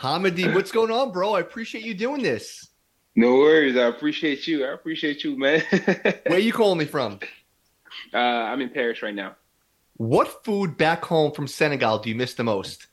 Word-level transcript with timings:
Hamady, 0.00 0.54
what's 0.54 0.72
going 0.72 0.90
on, 0.90 1.12
bro? 1.12 1.34
I 1.34 1.40
appreciate 1.40 1.84
you 1.84 1.92
doing 1.92 2.22
this. 2.22 2.68
No 3.16 3.34
worries. 3.34 3.76
I 3.76 3.82
appreciate 3.82 4.46
you. 4.46 4.64
I 4.64 4.72
appreciate 4.72 5.22
you, 5.22 5.38
man. 5.38 5.60
Where 5.70 6.22
are 6.30 6.38
you 6.38 6.54
calling 6.54 6.78
me 6.78 6.86
from? 6.86 7.20
Uh, 8.14 8.16
I'm 8.16 8.62
in 8.62 8.70
Paris 8.70 9.02
right 9.02 9.14
now. 9.14 9.36
What 9.98 10.42
food 10.42 10.78
back 10.78 11.04
home 11.04 11.32
from 11.32 11.46
Senegal 11.46 11.98
do 11.98 12.08
you 12.08 12.14
miss 12.14 12.32
the 12.32 12.44
most? 12.44 12.86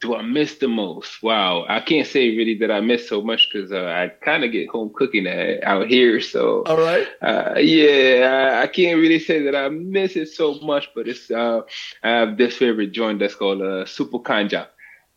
Do 0.00 0.16
I 0.16 0.22
miss 0.22 0.56
the 0.56 0.66
most? 0.66 1.22
Wow, 1.22 1.64
I 1.68 1.78
can't 1.78 2.08
say 2.08 2.36
really 2.36 2.58
that 2.58 2.72
I 2.72 2.80
miss 2.80 3.08
so 3.08 3.22
much 3.22 3.48
because 3.50 3.70
uh, 3.70 3.84
I 3.84 4.08
kind 4.08 4.42
of 4.42 4.50
get 4.50 4.68
home 4.68 4.90
cooking 4.94 5.28
out 5.62 5.86
here. 5.86 6.20
So, 6.20 6.64
all 6.64 6.76
right, 6.76 7.06
uh, 7.22 7.54
yeah, 7.58 8.58
I, 8.58 8.62
I, 8.62 8.66
can't 8.66 8.98
really 8.98 9.20
say 9.20 9.42
that 9.44 9.54
I 9.54 9.68
miss 9.68 10.16
it 10.16 10.28
so 10.28 10.58
much. 10.60 10.90
But 10.94 11.08
it's 11.08 11.30
uh, 11.30 11.62
I 12.02 12.08
have 12.08 12.36
this 12.36 12.56
favorite 12.56 12.92
joint 12.92 13.20
that's 13.20 13.36
called 13.36 13.62
uh, 13.62 13.84
Supu 13.84 14.22
Kanja. 14.22 14.66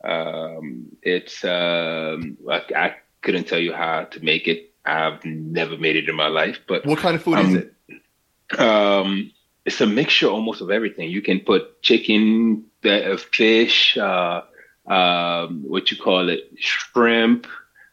Um, 0.03 0.95
it's 1.01 1.43
um, 1.43 2.37
I, 2.49 2.61
I, 2.75 2.95
couldn't 3.21 3.47
tell 3.47 3.59
you 3.59 3.73
how 3.73 4.05
to 4.05 4.23
make 4.23 4.47
it. 4.47 4.71
I've 4.85 5.23
never 5.25 5.77
made 5.77 5.97
it 5.97 6.07
in 6.07 6.15
my 6.15 6.27
life. 6.27 6.59
But 6.67 6.85
what 6.85 6.99
kind 6.99 7.15
of 7.15 7.23
food 7.23 7.37
um, 7.37 7.45
is 7.47 7.55
it? 7.55 8.59
Um, 8.59 9.31
it's 9.65 9.81
a 9.81 9.85
mixture 9.85 10.27
almost 10.27 10.61
of 10.61 10.71
everything. 10.71 11.09
You 11.09 11.21
can 11.21 11.41
put 11.41 11.81
chicken, 11.81 12.63
uh, 12.85 13.17
fish, 13.17 13.97
uh, 13.97 14.41
um, 14.87 15.63
what 15.67 15.91
you 15.91 15.97
call 15.97 16.29
it, 16.29 16.49
shrimp, 16.57 17.45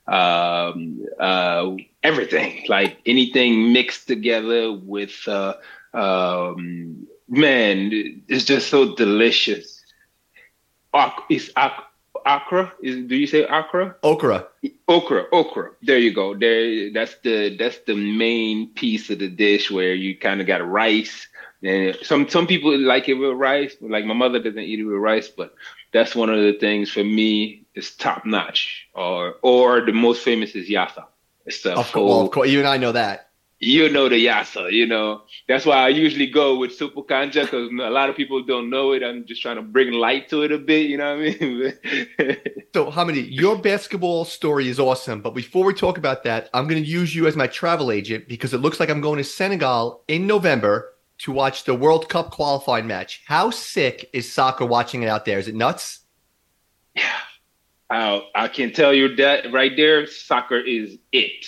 um, 0.06 1.04
uh, 1.18 1.72
everything. 2.02 2.64
Like 2.68 2.98
anything 3.04 3.72
mixed 3.72 4.06
together 4.06 4.72
with, 4.72 5.26
uh, 5.26 5.54
um, 5.92 7.06
man, 7.28 8.22
it's 8.28 8.44
just 8.44 8.68
so 8.68 8.94
delicious. 8.94 9.84
It's 11.28 11.50
Accra. 12.26 12.72
Is 12.82 13.06
do 13.06 13.14
you 13.14 13.26
say 13.26 13.44
Accra? 13.44 13.94
Okra. 14.02 14.48
Okra. 14.88 15.26
Okra. 15.32 15.70
There 15.82 15.98
you 15.98 16.12
go. 16.12 16.34
There. 16.34 16.92
That's 16.92 17.14
the 17.22 17.56
that's 17.56 17.78
the 17.86 17.94
main 17.94 18.70
piece 18.74 19.08
of 19.10 19.20
the 19.20 19.28
dish 19.28 19.70
where 19.70 19.94
you 19.94 20.18
kind 20.18 20.40
of 20.40 20.46
got 20.46 20.66
rice. 20.68 21.28
And 21.62 21.96
some 22.02 22.28
some 22.28 22.46
people 22.46 22.76
like 22.76 23.08
it 23.08 23.14
with 23.14 23.36
rice. 23.36 23.76
Like 23.80 24.04
my 24.04 24.14
mother 24.14 24.40
doesn't 24.40 24.58
eat 24.58 24.80
it 24.80 24.84
with 24.84 24.96
rice, 24.96 25.28
but 25.28 25.54
that's 25.92 26.14
one 26.14 26.28
of 26.28 26.40
the 26.40 26.54
things 26.54 26.90
for 26.90 27.04
me 27.04 27.64
is 27.74 27.94
top 27.94 28.26
notch. 28.26 28.88
Or 28.92 29.36
or 29.42 29.80
the 29.86 29.92
most 29.92 30.22
famous 30.22 30.54
is 30.56 30.68
yassa. 30.68 31.04
It's 31.46 31.62
the 31.62 31.74
of, 31.74 31.92
course, 31.92 32.10
well, 32.10 32.20
of 32.22 32.30
course, 32.32 32.50
you 32.50 32.58
and 32.58 32.68
I 32.68 32.76
know 32.76 32.92
that 32.92 33.25
you 33.58 33.88
know 33.88 34.08
the 34.08 34.26
yassa, 34.26 34.70
you 34.70 34.86
know. 34.86 35.22
That's 35.48 35.64
why 35.64 35.76
I 35.76 35.88
usually 35.88 36.26
go 36.26 36.58
with 36.58 36.78
Supu 36.78 37.06
Kanja 37.06 37.42
because 37.42 37.70
a 37.70 37.90
lot 37.90 38.10
of 38.10 38.16
people 38.16 38.42
don't 38.42 38.68
know 38.68 38.92
it. 38.92 39.02
I'm 39.02 39.24
just 39.24 39.40
trying 39.40 39.56
to 39.56 39.62
bring 39.62 39.92
light 39.92 40.28
to 40.30 40.42
it 40.42 40.52
a 40.52 40.58
bit, 40.58 40.90
you 40.90 40.98
know 40.98 41.16
what 41.16 41.26
I 41.26 41.46
mean? 41.46 41.72
so, 42.74 42.90
Hamady, 42.90 43.26
your 43.30 43.56
basketball 43.56 44.24
story 44.24 44.68
is 44.68 44.78
awesome. 44.78 45.22
But 45.22 45.34
before 45.34 45.64
we 45.64 45.72
talk 45.72 45.96
about 45.96 46.22
that, 46.24 46.50
I'm 46.52 46.68
going 46.68 46.82
to 46.82 46.88
use 46.88 47.14
you 47.14 47.26
as 47.26 47.36
my 47.36 47.46
travel 47.46 47.90
agent 47.90 48.28
because 48.28 48.52
it 48.52 48.58
looks 48.58 48.78
like 48.78 48.90
I'm 48.90 49.00
going 49.00 49.18
to 49.18 49.24
Senegal 49.24 50.02
in 50.06 50.26
November 50.26 50.92
to 51.18 51.32
watch 51.32 51.64
the 51.64 51.74
World 51.74 52.10
Cup 52.10 52.30
qualifying 52.30 52.86
match. 52.86 53.22
How 53.26 53.48
sick 53.50 54.10
is 54.12 54.30
soccer 54.30 54.66
watching 54.66 55.02
it 55.02 55.08
out 55.08 55.24
there? 55.24 55.38
Is 55.38 55.48
it 55.48 55.54
nuts? 55.54 56.00
Yeah. 56.94 57.02
I, 57.88 58.20
I 58.34 58.48
can 58.48 58.72
tell 58.72 58.92
you 58.92 59.14
that 59.14 59.52
right 59.52 59.70
there, 59.76 60.08
soccer 60.08 60.58
is 60.58 60.98
it 61.12 61.46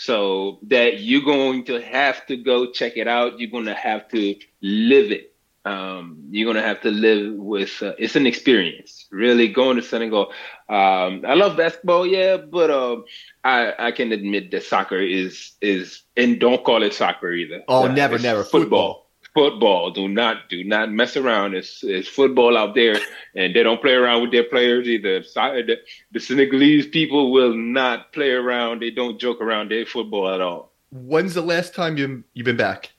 so 0.00 0.58
that 0.62 1.00
you're 1.00 1.20
going 1.20 1.62
to 1.62 1.78
have 1.78 2.24
to 2.24 2.34
go 2.34 2.72
check 2.72 2.96
it 2.96 3.06
out. 3.06 3.38
You're 3.38 3.50
going 3.50 3.66
to 3.66 3.74
have 3.74 4.08
to 4.08 4.34
live 4.62 5.12
it. 5.12 5.34
Um, 5.66 6.28
you're 6.30 6.50
going 6.50 6.56
to 6.56 6.66
have 6.66 6.80
to 6.82 6.90
live 6.90 7.34
with, 7.34 7.82
uh, 7.82 7.92
it's 7.98 8.16
an 8.16 8.26
experience, 8.26 9.06
really 9.10 9.48
going 9.48 9.76
to 9.76 9.82
Senegal. 9.82 10.32
Um, 10.70 11.22
I 11.28 11.34
love 11.34 11.58
basketball, 11.58 12.06
yeah, 12.06 12.38
but, 12.38 12.70
um, 12.70 13.04
I, 13.44 13.74
I 13.78 13.92
can 13.92 14.12
admit 14.12 14.50
that 14.52 14.62
soccer 14.62 14.98
is, 14.98 15.52
is, 15.60 16.02
and 16.16 16.40
don't 16.40 16.64
call 16.64 16.82
it 16.82 16.94
soccer 16.94 17.30
either. 17.30 17.62
Oh, 17.68 17.84
uh, 17.84 17.92
never, 17.92 18.18
never. 18.18 18.42
Football. 18.42 18.60
football 18.60 19.09
football. 19.34 19.90
Do 19.90 20.08
not 20.08 20.48
do 20.48 20.64
not 20.64 20.90
mess 20.90 21.16
around. 21.16 21.54
It's, 21.54 21.82
it's 21.82 22.08
football 22.08 22.56
out 22.56 22.74
there, 22.74 22.96
and 23.34 23.54
they 23.54 23.62
don't 23.62 23.80
play 23.80 23.92
around 23.92 24.22
with 24.22 24.32
their 24.32 24.44
players 24.44 24.86
either. 24.88 25.20
The, 25.20 25.76
the 26.12 26.20
Senegalese 26.20 26.86
people 26.86 27.32
will 27.32 27.54
not 27.54 28.12
play 28.12 28.30
around. 28.30 28.82
They 28.82 28.90
don't 28.90 29.20
joke 29.20 29.40
around 29.40 29.70
their 29.70 29.86
football 29.86 30.32
at 30.32 30.40
all. 30.40 30.72
When's 30.90 31.34
the 31.34 31.42
last 31.42 31.74
time 31.74 31.96
you 31.96 32.24
you've 32.34 32.46
been 32.46 32.56
back? 32.56 32.92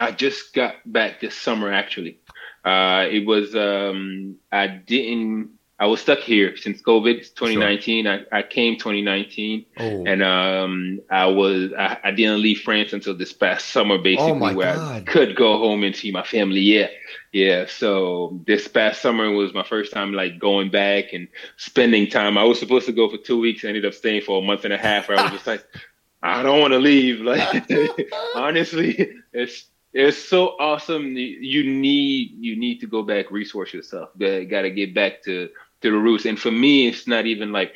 I 0.00 0.10
just 0.10 0.54
got 0.54 0.76
back 0.84 1.20
this 1.20 1.36
summer. 1.36 1.72
Actually, 1.72 2.18
uh, 2.64 3.06
it 3.10 3.26
was 3.26 3.54
um, 3.54 4.36
I 4.50 4.66
didn't 4.66 5.50
I 5.82 5.86
was 5.86 6.00
stuck 6.00 6.20
here 6.20 6.56
since 6.56 6.80
COVID 6.80 7.34
2019. 7.34 8.04
Sure. 8.04 8.20
I, 8.30 8.38
I 8.38 8.42
came 8.44 8.76
2019 8.76 9.66
oh. 9.78 10.04
and 10.06 10.22
um, 10.22 11.00
I 11.10 11.26
was 11.26 11.72
I, 11.76 11.98
I, 12.04 12.10
didn't 12.12 12.40
leave 12.40 12.60
France 12.60 12.92
until 12.92 13.16
this 13.16 13.32
past 13.32 13.70
summer 13.70 13.98
basically 13.98 14.52
oh 14.52 14.54
where 14.54 14.76
God. 14.76 14.92
I 14.92 15.00
could 15.00 15.34
go 15.34 15.58
home 15.58 15.82
and 15.82 15.96
see 15.96 16.12
my 16.12 16.22
family. 16.22 16.60
Yeah. 16.60 16.86
Yeah. 17.32 17.66
So 17.66 18.40
this 18.46 18.68
past 18.68 19.02
summer 19.02 19.32
was 19.32 19.52
my 19.54 19.64
first 19.64 19.92
time 19.92 20.12
like 20.12 20.38
going 20.38 20.70
back 20.70 21.12
and 21.12 21.26
spending 21.56 22.08
time. 22.08 22.38
I 22.38 22.44
was 22.44 22.60
supposed 22.60 22.86
to 22.86 22.92
go 22.92 23.10
for 23.10 23.16
two 23.16 23.40
weeks, 23.40 23.64
I 23.64 23.68
ended 23.68 23.84
up 23.84 23.94
staying 23.94 24.22
for 24.22 24.38
a 24.38 24.46
month 24.46 24.64
and 24.64 24.72
a 24.72 24.78
half 24.78 25.08
where 25.08 25.18
I 25.18 25.24
was 25.24 25.32
just 25.32 25.48
like, 25.48 25.66
I 26.22 26.44
don't 26.44 26.60
want 26.60 26.74
to 26.74 26.78
leave. 26.78 27.20
Like 27.26 27.68
honestly, 28.36 29.16
it's 29.32 29.66
it's 29.92 30.16
so 30.16 30.50
awesome. 30.60 31.16
You 31.16 31.64
need 31.68 32.36
you 32.38 32.54
need 32.54 32.78
to 32.82 32.86
go 32.86 33.02
back, 33.02 33.32
resource 33.32 33.74
yourself. 33.74 34.10
Got 34.16 34.62
to 34.62 34.70
get 34.70 34.94
back 34.94 35.24
to 35.24 35.50
to 35.82 35.90
the 35.90 35.96
roots. 35.96 36.24
And 36.24 36.38
for 36.38 36.50
me, 36.50 36.88
it's 36.88 37.06
not 37.06 37.26
even 37.26 37.52
like 37.52 37.74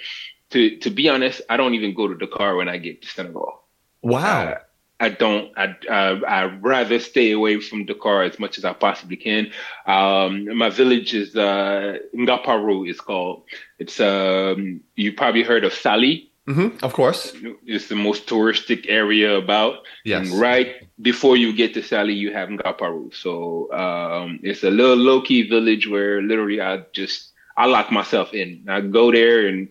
to 0.50 0.76
to 0.78 0.90
be 0.90 1.08
honest. 1.08 1.42
I 1.48 1.56
don't 1.56 1.74
even 1.74 1.94
go 1.94 2.08
to 2.08 2.14
Dakar 2.14 2.56
when 2.56 2.68
I 2.68 2.78
get 2.78 3.02
to 3.02 3.08
Senegal. 3.08 3.62
Wow. 4.02 4.44
Uh, 4.44 4.58
I 4.98 5.10
don't. 5.10 5.52
I, 5.58 5.76
I 5.90 6.20
I'd 6.26 6.62
rather 6.62 6.98
stay 6.98 7.32
away 7.32 7.60
from 7.60 7.84
Dakar 7.84 8.22
as 8.22 8.38
much 8.38 8.56
as 8.56 8.64
I 8.64 8.72
possibly 8.72 9.16
can. 9.16 9.52
Um, 9.86 10.56
my 10.56 10.70
village 10.70 11.12
is 11.14 11.36
uh, 11.36 11.98
Ngaparou. 12.14 12.88
It's 12.88 13.00
called. 13.00 13.42
It's 13.78 14.00
um. 14.00 14.80
You 14.94 15.12
probably 15.12 15.42
heard 15.42 15.64
of 15.64 15.74
Saly. 15.74 16.30
Mm-hmm, 16.48 16.84
of 16.84 16.92
course. 16.92 17.32
It's 17.66 17.88
the 17.88 17.96
most 17.96 18.26
touristic 18.26 18.86
area 18.88 19.36
about. 19.36 19.84
Yes. 20.04 20.30
And 20.30 20.40
right 20.40 20.88
before 21.02 21.36
you 21.36 21.52
get 21.52 21.74
to 21.74 21.82
Saly, 21.82 22.14
you 22.14 22.32
have 22.32 22.48
Ngaparou. 22.48 23.12
So 23.14 23.70
um, 23.72 24.38
it's 24.42 24.62
a 24.62 24.70
little 24.70 24.96
low 24.96 25.20
key 25.20 25.48
village 25.48 25.88
where 25.88 26.22
literally 26.22 26.60
I 26.60 26.84
just 26.92 27.32
I 27.56 27.66
lock 27.66 27.90
myself 27.90 28.34
in. 28.34 28.64
I 28.68 28.80
go 28.80 29.10
there 29.10 29.46
and 29.46 29.68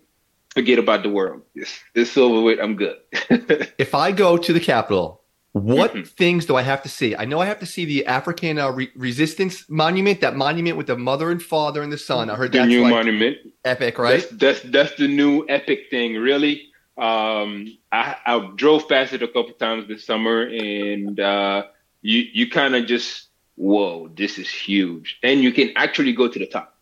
forget 0.50 0.79
about 0.79 1.03
the 1.03 1.09
world. 1.09 1.44
It's, 1.53 1.79
it's 1.94 2.18
over 2.18 2.41
with. 2.41 2.59
I'm 2.59 2.75
good. 2.75 2.97
if 3.78 3.94
I 3.94 4.12
go 4.12 4.38
to 4.38 4.53
the 4.53 4.59
capital, 4.59 5.22
what 5.51 5.94
mm-hmm. 5.94 6.01
things 6.03 6.46
do 6.46 6.56
I 6.56 6.63
have 6.63 6.84
to 6.84 6.90
see? 6.90 7.16
I 7.16 7.25
know 7.25 7.40
I 7.40 7.46
have 7.46 7.59
to 7.59 7.66
see 7.66 7.85
the 7.85 8.06
African 8.07 8.59
uh, 8.59 8.72
Re- 8.72 8.91
Resistance 8.96 9.69
Monument, 9.69 10.19
that 10.22 10.35
monument 10.35 10.75
with 10.75 10.88
the 10.88 10.97
mother 10.97 11.31
and 11.31 11.41
father 11.41 11.81
and 11.81 11.91
the 11.91 11.97
son. 11.97 12.29
I 12.29 12.35
heard 12.35 12.51
the 12.51 12.59
that's 12.59 12.68
new 12.68 12.84
like 12.84 12.91
monument. 12.91 13.38
Epic, 13.63 13.97
right? 13.97 14.19
That's, 14.19 14.62
that's, 14.62 14.62
that's 14.72 14.96
the 14.96 15.07
new 15.07 15.46
epic 15.47 15.90
thing. 15.90 16.16
Really, 16.16 16.72
um, 16.97 17.78
I, 17.91 18.17
I 18.25 18.52
drove 18.56 18.90
past 18.90 19.13
it 19.13 19.23
a 19.23 19.28
couple 19.28 19.53
times 19.53 19.88
this 19.88 20.06
summer, 20.06 20.41
and 20.41 21.19
uh, 21.19 21.67
you 22.02 22.25
you 22.34 22.50
kind 22.50 22.75
of 22.75 22.85
just 22.85 23.29
whoa, 23.56 24.09
this 24.09 24.38
is 24.38 24.50
huge, 24.50 25.19
and 25.23 25.41
you 25.41 25.53
can 25.53 25.72
actually 25.78 26.12
go 26.12 26.28
to 26.28 26.38
the 26.38 26.47
top 26.47 26.75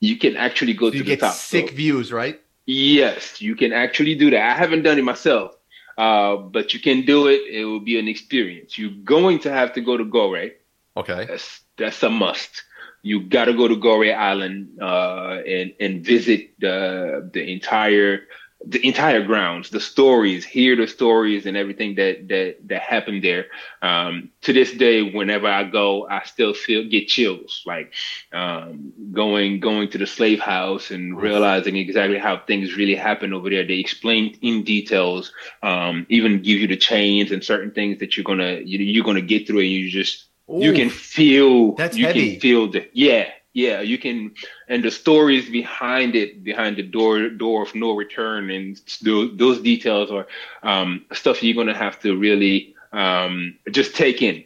you 0.00 0.16
can 0.16 0.36
actually 0.36 0.74
go 0.74 0.90
so 0.90 0.98
to 0.98 1.04
the 1.04 1.16
top. 1.16 1.34
Sick 1.34 1.68
so, 1.70 1.74
views, 1.74 2.12
right? 2.12 2.40
Yes, 2.66 3.40
you 3.40 3.54
can 3.54 3.72
actually 3.72 4.14
do 4.14 4.30
that. 4.30 4.50
I 4.50 4.54
haven't 4.54 4.82
done 4.82 4.98
it 4.98 5.04
myself, 5.04 5.56
uh, 5.96 6.36
but 6.36 6.74
you 6.74 6.80
can 6.80 7.04
do 7.04 7.28
it. 7.28 7.42
It 7.48 7.64
will 7.64 7.80
be 7.80 7.98
an 7.98 8.08
experience. 8.08 8.76
You're 8.76 8.90
going 8.90 9.38
to 9.40 9.52
have 9.52 9.72
to 9.74 9.80
go 9.80 9.96
to 9.96 10.04
Gorée. 10.04 10.52
Okay, 10.96 11.26
that's 11.26 11.60
that's 11.76 12.02
a 12.02 12.10
must. 12.10 12.62
You 13.02 13.22
got 13.22 13.44
to 13.44 13.54
go 13.54 13.68
to 13.68 13.76
Gorée 13.76 14.16
Island 14.16 14.78
uh, 14.80 15.38
and 15.46 15.74
and 15.78 16.04
visit 16.04 16.58
the 16.58 17.30
the 17.32 17.52
entire 17.52 18.22
the 18.64 18.84
entire 18.86 19.22
grounds, 19.22 19.70
the 19.70 19.80
stories, 19.80 20.44
hear 20.44 20.74
the 20.76 20.86
stories 20.86 21.46
and 21.46 21.56
everything 21.56 21.94
that 21.96 22.28
that 22.28 22.56
that 22.68 22.82
happened 22.82 23.22
there. 23.22 23.46
Um, 23.82 24.30
to 24.42 24.52
this 24.52 24.72
day, 24.72 25.02
whenever 25.02 25.46
I 25.46 25.64
go, 25.64 26.08
I 26.08 26.24
still 26.24 26.54
feel 26.54 26.84
get 26.88 27.06
chills, 27.08 27.62
like 27.66 27.92
um, 28.32 28.92
going 29.12 29.60
going 29.60 29.90
to 29.90 29.98
the 29.98 30.06
slave 30.06 30.40
house 30.40 30.90
and 30.90 31.20
realizing 31.20 31.76
exactly 31.76 32.18
how 32.18 32.38
things 32.38 32.76
really 32.76 32.94
happened 32.96 33.34
over 33.34 33.50
there. 33.50 33.64
They 33.66 33.78
explain 33.78 34.38
in 34.42 34.64
details, 34.64 35.32
um, 35.62 36.06
even 36.08 36.42
give 36.42 36.58
you 36.58 36.66
the 36.66 36.76
chains 36.76 37.30
and 37.30 37.44
certain 37.44 37.70
things 37.72 37.98
that 38.00 38.16
you're 38.16 38.24
gonna 38.24 38.60
you, 38.64 38.78
you're 38.78 39.04
gonna 39.04 39.20
get 39.20 39.46
through, 39.46 39.60
and 39.60 39.70
you 39.70 39.90
just 39.90 40.24
Ooh, 40.50 40.60
you 40.62 40.72
can 40.72 40.90
feel 40.90 41.74
that's 41.74 41.96
you 41.96 42.06
heavy. 42.06 42.32
can 42.32 42.40
feel 42.40 42.70
the 42.70 42.88
yeah 42.92 43.30
yeah, 43.56 43.80
you 43.80 43.96
can, 43.96 44.34
and 44.68 44.84
the 44.84 44.90
stories 44.90 45.48
behind 45.48 46.14
it, 46.14 46.44
behind 46.44 46.76
the 46.76 46.82
door 46.82 47.30
door 47.30 47.62
of 47.62 47.74
no 47.74 47.96
return, 47.96 48.50
and 48.50 48.78
those, 49.00 49.34
those 49.34 49.62
details 49.62 50.10
are 50.10 50.26
um, 50.62 51.06
stuff 51.14 51.42
you're 51.42 51.54
gonna 51.54 51.74
have 51.76 51.98
to 52.00 52.18
really 52.18 52.74
um, 52.92 53.56
just 53.70 53.96
take 53.96 54.20
in. 54.20 54.44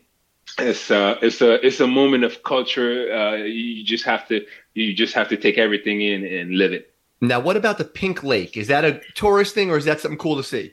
It's 0.59 0.93
uh, 0.93 1.19
it's 1.23 1.41
a 1.41 1.55
it's 1.67 1.81
a 1.81 1.89
moment 1.89 2.23
of 2.23 2.45
culture. 2.45 3.13
Uh, 3.13 3.37
you 3.39 3.83
just 3.85 4.05
have 4.05 4.29
to 4.29 4.47
you 4.75 4.95
just 4.95 5.15
have 5.15 5.29
to 5.31 5.37
take 5.37 5.59
everything 5.59 6.01
in 6.03 6.25
and 6.25 6.57
live 6.57 6.73
it. 6.73 6.95
Now, 7.21 7.41
what 7.41 7.57
about 7.57 7.79
the 7.79 7.85
Pink 7.85 8.23
Lake? 8.23 8.57
Is 8.57 8.69
that 8.69 8.85
a 8.85 9.01
tourist 9.17 9.57
thing 9.57 9.73
or 9.73 9.77
is 9.77 9.87
that 9.87 9.99
something 10.01 10.19
cool 10.19 10.37
to 10.37 10.45
see? 10.45 10.73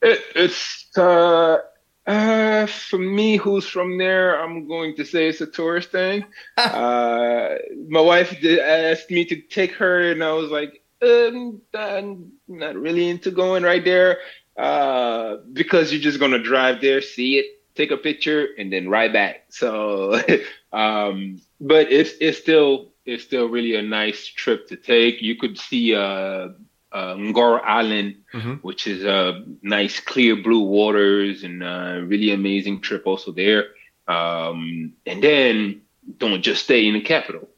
It, 0.00 0.20
it's 0.34 0.96
uh, 0.96 1.58
uh, 2.06 2.66
for 2.66 2.98
me, 2.98 3.36
who's 3.36 3.66
from 3.66 3.98
there, 3.98 4.40
I'm 4.40 4.68
going 4.68 4.94
to 4.96 5.04
say 5.04 5.28
it's 5.28 5.40
a 5.40 5.46
tourist 5.46 5.90
thing. 5.90 6.24
uh, 6.56 7.56
my 7.88 8.00
wife 8.00 8.40
did 8.40 8.60
ask 8.60 9.10
me 9.10 9.24
to 9.26 9.40
take 9.40 9.72
her, 9.72 10.10
and 10.12 10.22
I 10.22 10.32
was 10.32 10.50
like, 10.50 10.82
um, 11.02 11.60
I'm 11.74 12.32
not 12.48 12.76
really 12.76 13.08
into 13.08 13.30
going 13.30 13.62
right 13.62 13.84
there 13.84 14.18
uh, 14.56 15.36
because 15.52 15.92
you're 15.92 16.00
just 16.00 16.20
gonna 16.20 16.42
drive 16.42 16.80
there, 16.80 17.02
see 17.02 17.38
it, 17.38 17.46
take 17.74 17.90
a 17.90 17.96
picture, 17.96 18.48
and 18.58 18.72
then 18.72 18.88
ride 18.88 19.12
back. 19.12 19.46
So, 19.50 20.20
um, 20.72 21.40
but 21.60 21.92
it's 21.92 22.12
it's 22.20 22.38
still 22.38 22.92
it's 23.04 23.24
still 23.24 23.48
really 23.48 23.74
a 23.74 23.82
nice 23.82 24.26
trip 24.26 24.68
to 24.68 24.76
take. 24.76 25.22
You 25.22 25.36
could 25.36 25.58
see 25.58 25.94
uh, 25.94 26.48
uh, 26.96 27.14
Ngor 27.14 27.60
Island, 27.62 28.16
mm-hmm. 28.32 28.54
which 28.66 28.86
is 28.86 29.04
a 29.04 29.44
nice 29.60 30.00
clear 30.00 30.34
blue 30.36 30.64
waters 30.64 31.44
and 31.44 31.62
a 31.62 32.02
really 32.02 32.30
amazing 32.30 32.80
trip 32.80 33.06
also 33.06 33.32
there. 33.32 33.64
Um, 34.08 34.94
and 35.04 35.22
then 35.22 35.82
don't 36.18 36.42
just 36.42 36.64
stay 36.64 36.86
in 36.86 36.94
the 36.94 37.02
capital. 37.02 37.48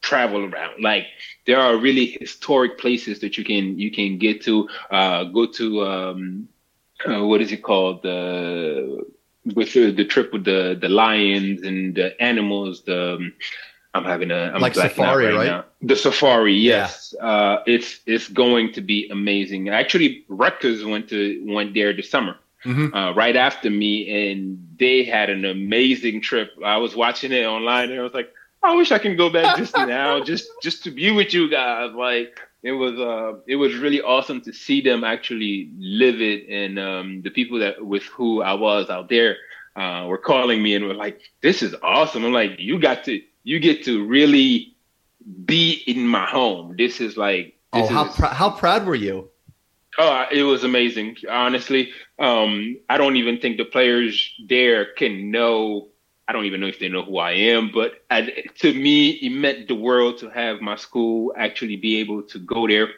Travel 0.00 0.44
around. 0.46 0.82
Like 0.82 1.06
there 1.46 1.60
are 1.60 1.76
really 1.76 2.06
historic 2.06 2.78
places 2.78 3.20
that 3.20 3.36
you 3.36 3.44
can 3.44 3.78
you 3.78 3.90
can 3.90 4.16
get 4.18 4.42
to. 4.44 4.68
Uh, 4.90 5.24
go 5.24 5.44
to 5.58 5.66
um, 5.84 6.48
uh, 7.04 7.24
what 7.26 7.42
is 7.42 7.52
it 7.52 7.62
called? 7.62 8.02
The 8.02 9.04
with 9.44 9.72
the, 9.74 9.90
the 9.90 10.04
trip 10.04 10.32
with 10.32 10.44
the 10.44 10.78
the 10.80 10.88
lions 10.88 11.62
and 11.62 11.94
the 11.94 12.08
animals. 12.22 12.84
The 12.84 13.16
um, 13.16 13.32
I'm 13.98 14.04
having 14.04 14.30
a 14.30 14.52
I'm 14.54 14.60
like 14.60 14.74
safari, 14.74 15.26
right, 15.26 15.34
right? 15.34 15.46
Now. 15.46 15.64
The 15.82 15.96
safari, 15.96 16.54
yes. 16.54 17.14
Yeah. 17.16 17.26
Uh, 17.26 17.62
it's 17.66 18.00
it's 18.06 18.28
going 18.28 18.72
to 18.72 18.80
be 18.80 19.08
amazing. 19.10 19.68
Actually, 19.68 20.24
Rutgers 20.28 20.84
went 20.84 21.08
to 21.10 21.44
went 21.46 21.74
there 21.74 21.92
this 21.92 22.10
summer, 22.10 22.36
mm-hmm. 22.64 22.94
uh, 22.94 23.12
right 23.12 23.36
after 23.36 23.70
me, 23.70 24.30
and 24.30 24.66
they 24.78 25.04
had 25.04 25.30
an 25.30 25.44
amazing 25.44 26.22
trip. 26.22 26.50
I 26.64 26.78
was 26.78 26.96
watching 26.96 27.32
it 27.32 27.44
online, 27.44 27.90
and 27.90 28.00
I 28.00 28.02
was 28.02 28.14
like, 28.14 28.32
I 28.62 28.74
wish 28.74 28.92
I 28.92 28.98
can 28.98 29.16
go 29.16 29.30
back 29.30 29.56
just 29.56 29.76
now, 29.76 30.22
just 30.22 30.48
just 30.62 30.84
to 30.84 30.90
be 30.90 31.10
with 31.10 31.34
you 31.34 31.50
guys. 31.50 31.92
Like 31.94 32.40
it 32.62 32.72
was 32.72 32.98
uh 32.98 33.40
it 33.46 33.56
was 33.56 33.76
really 33.76 34.00
awesome 34.00 34.40
to 34.42 34.52
see 34.52 34.80
them 34.80 35.04
actually 35.04 35.70
live 35.78 36.20
it, 36.20 36.48
and 36.48 36.78
um, 36.78 37.22
the 37.22 37.30
people 37.30 37.58
that 37.58 37.84
with 37.84 38.04
who 38.04 38.42
I 38.42 38.54
was 38.54 38.90
out 38.90 39.08
there. 39.08 39.36
Uh, 39.76 40.06
were 40.06 40.18
calling 40.18 40.60
me 40.60 40.74
and 40.74 40.88
were 40.88 40.94
like, 40.94 41.20
"This 41.40 41.62
is 41.62 41.72
awesome." 41.84 42.24
I'm 42.24 42.32
like, 42.32 42.58
"You 42.58 42.80
got 42.80 43.04
to 43.04 43.22
you 43.48 43.58
get 43.58 43.82
to 43.84 44.04
really 44.04 44.76
be 45.46 45.82
in 45.86 46.06
my 46.06 46.26
home. 46.26 46.74
This 46.76 47.00
is 47.00 47.16
like 47.16 47.56
this 47.72 47.90
oh, 47.90 47.94
how 47.94 48.04
is, 48.04 48.14
pr- 48.14 48.26
how 48.26 48.50
proud 48.50 48.84
were 48.84 48.94
you? 48.94 49.30
Oh, 49.96 50.26
it 50.30 50.42
was 50.42 50.64
amazing. 50.64 51.16
Honestly, 51.30 51.90
um, 52.18 52.76
I 52.90 52.98
don't 52.98 53.16
even 53.16 53.38
think 53.38 53.56
the 53.56 53.64
players 53.64 54.34
there 54.46 54.92
can 54.92 55.30
know. 55.30 55.88
I 56.28 56.34
don't 56.34 56.44
even 56.44 56.60
know 56.60 56.66
if 56.66 56.78
they 56.78 56.90
know 56.90 57.02
who 57.02 57.16
I 57.16 57.32
am, 57.32 57.70
but 57.72 58.04
I, 58.10 58.44
to 58.58 58.74
me, 58.74 59.10
it 59.12 59.30
meant 59.30 59.66
the 59.66 59.74
world 59.74 60.18
to 60.18 60.28
have 60.28 60.60
my 60.60 60.76
school 60.76 61.32
actually 61.34 61.76
be 61.76 62.00
able 62.00 62.24
to 62.24 62.38
go 62.38 62.68
there. 62.68 62.88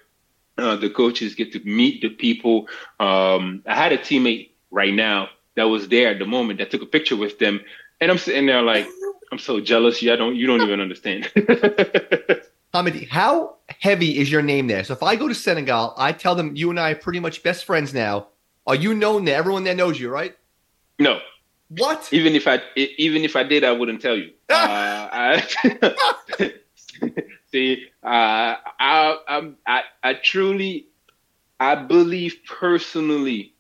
Uh, 0.58 0.74
the 0.74 0.90
coaches 0.90 1.36
get 1.36 1.52
to 1.52 1.60
meet 1.60 2.02
the 2.02 2.08
people. 2.08 2.66
Um, 2.98 3.62
I 3.66 3.76
had 3.76 3.92
a 3.92 3.98
teammate 3.98 4.50
right 4.72 4.92
now 4.92 5.28
that 5.54 5.68
was 5.68 5.86
there 5.86 6.08
at 6.08 6.18
the 6.18 6.26
moment 6.26 6.58
that 6.58 6.72
took 6.72 6.82
a 6.82 6.86
picture 6.86 7.16
with 7.16 7.38
them, 7.38 7.60
and 8.00 8.10
I'm 8.10 8.18
sitting 8.18 8.46
there 8.46 8.62
like, 8.62 8.88
I'm 9.32 9.38
so 9.38 9.60
jealous. 9.60 10.02
Yeah, 10.02 10.14
I 10.14 10.16
don't. 10.16 10.36
You 10.36 10.46
don't 10.46 10.62
even 10.62 10.80
understand. 10.80 11.24
Hamady, 12.74 13.08
how 13.08 13.56
heavy 13.80 14.18
is 14.18 14.30
your 14.30 14.42
name 14.42 14.66
there? 14.66 14.84
So 14.84 14.92
if 14.92 15.02
I 15.02 15.16
go 15.16 15.28
to 15.28 15.34
Senegal, 15.34 15.94
I 15.96 16.12
tell 16.12 16.34
them 16.34 16.54
you 16.54 16.70
and 16.70 16.78
I 16.78 16.90
are 16.90 16.94
pretty 16.94 17.20
much 17.20 17.42
best 17.42 17.64
friends 17.64 17.92
now. 17.92 18.28
Are 18.66 18.74
you 18.74 18.94
known 18.94 19.24
there? 19.24 19.36
Everyone 19.36 19.64
there 19.64 19.74
knows 19.74 19.98
you, 19.98 20.10
right? 20.10 20.36
No. 20.98 21.20
What? 21.68 22.08
Even 22.12 22.34
if 22.34 22.48
I 22.48 22.60
even 22.76 23.24
if 23.24 23.36
I 23.36 23.44
did, 23.44 23.64
I 23.64 23.72
wouldn't 23.72 24.02
tell 24.02 24.16
you. 24.16 24.30
uh, 24.50 25.08
I, 25.12 25.46
see, 27.52 27.86
uh, 28.02 28.06
I, 28.06 29.16
I, 29.28 29.50
I, 29.66 29.82
I 30.02 30.14
truly, 30.14 30.88
I 31.60 31.76
believe 31.76 32.40
personally. 32.46 33.54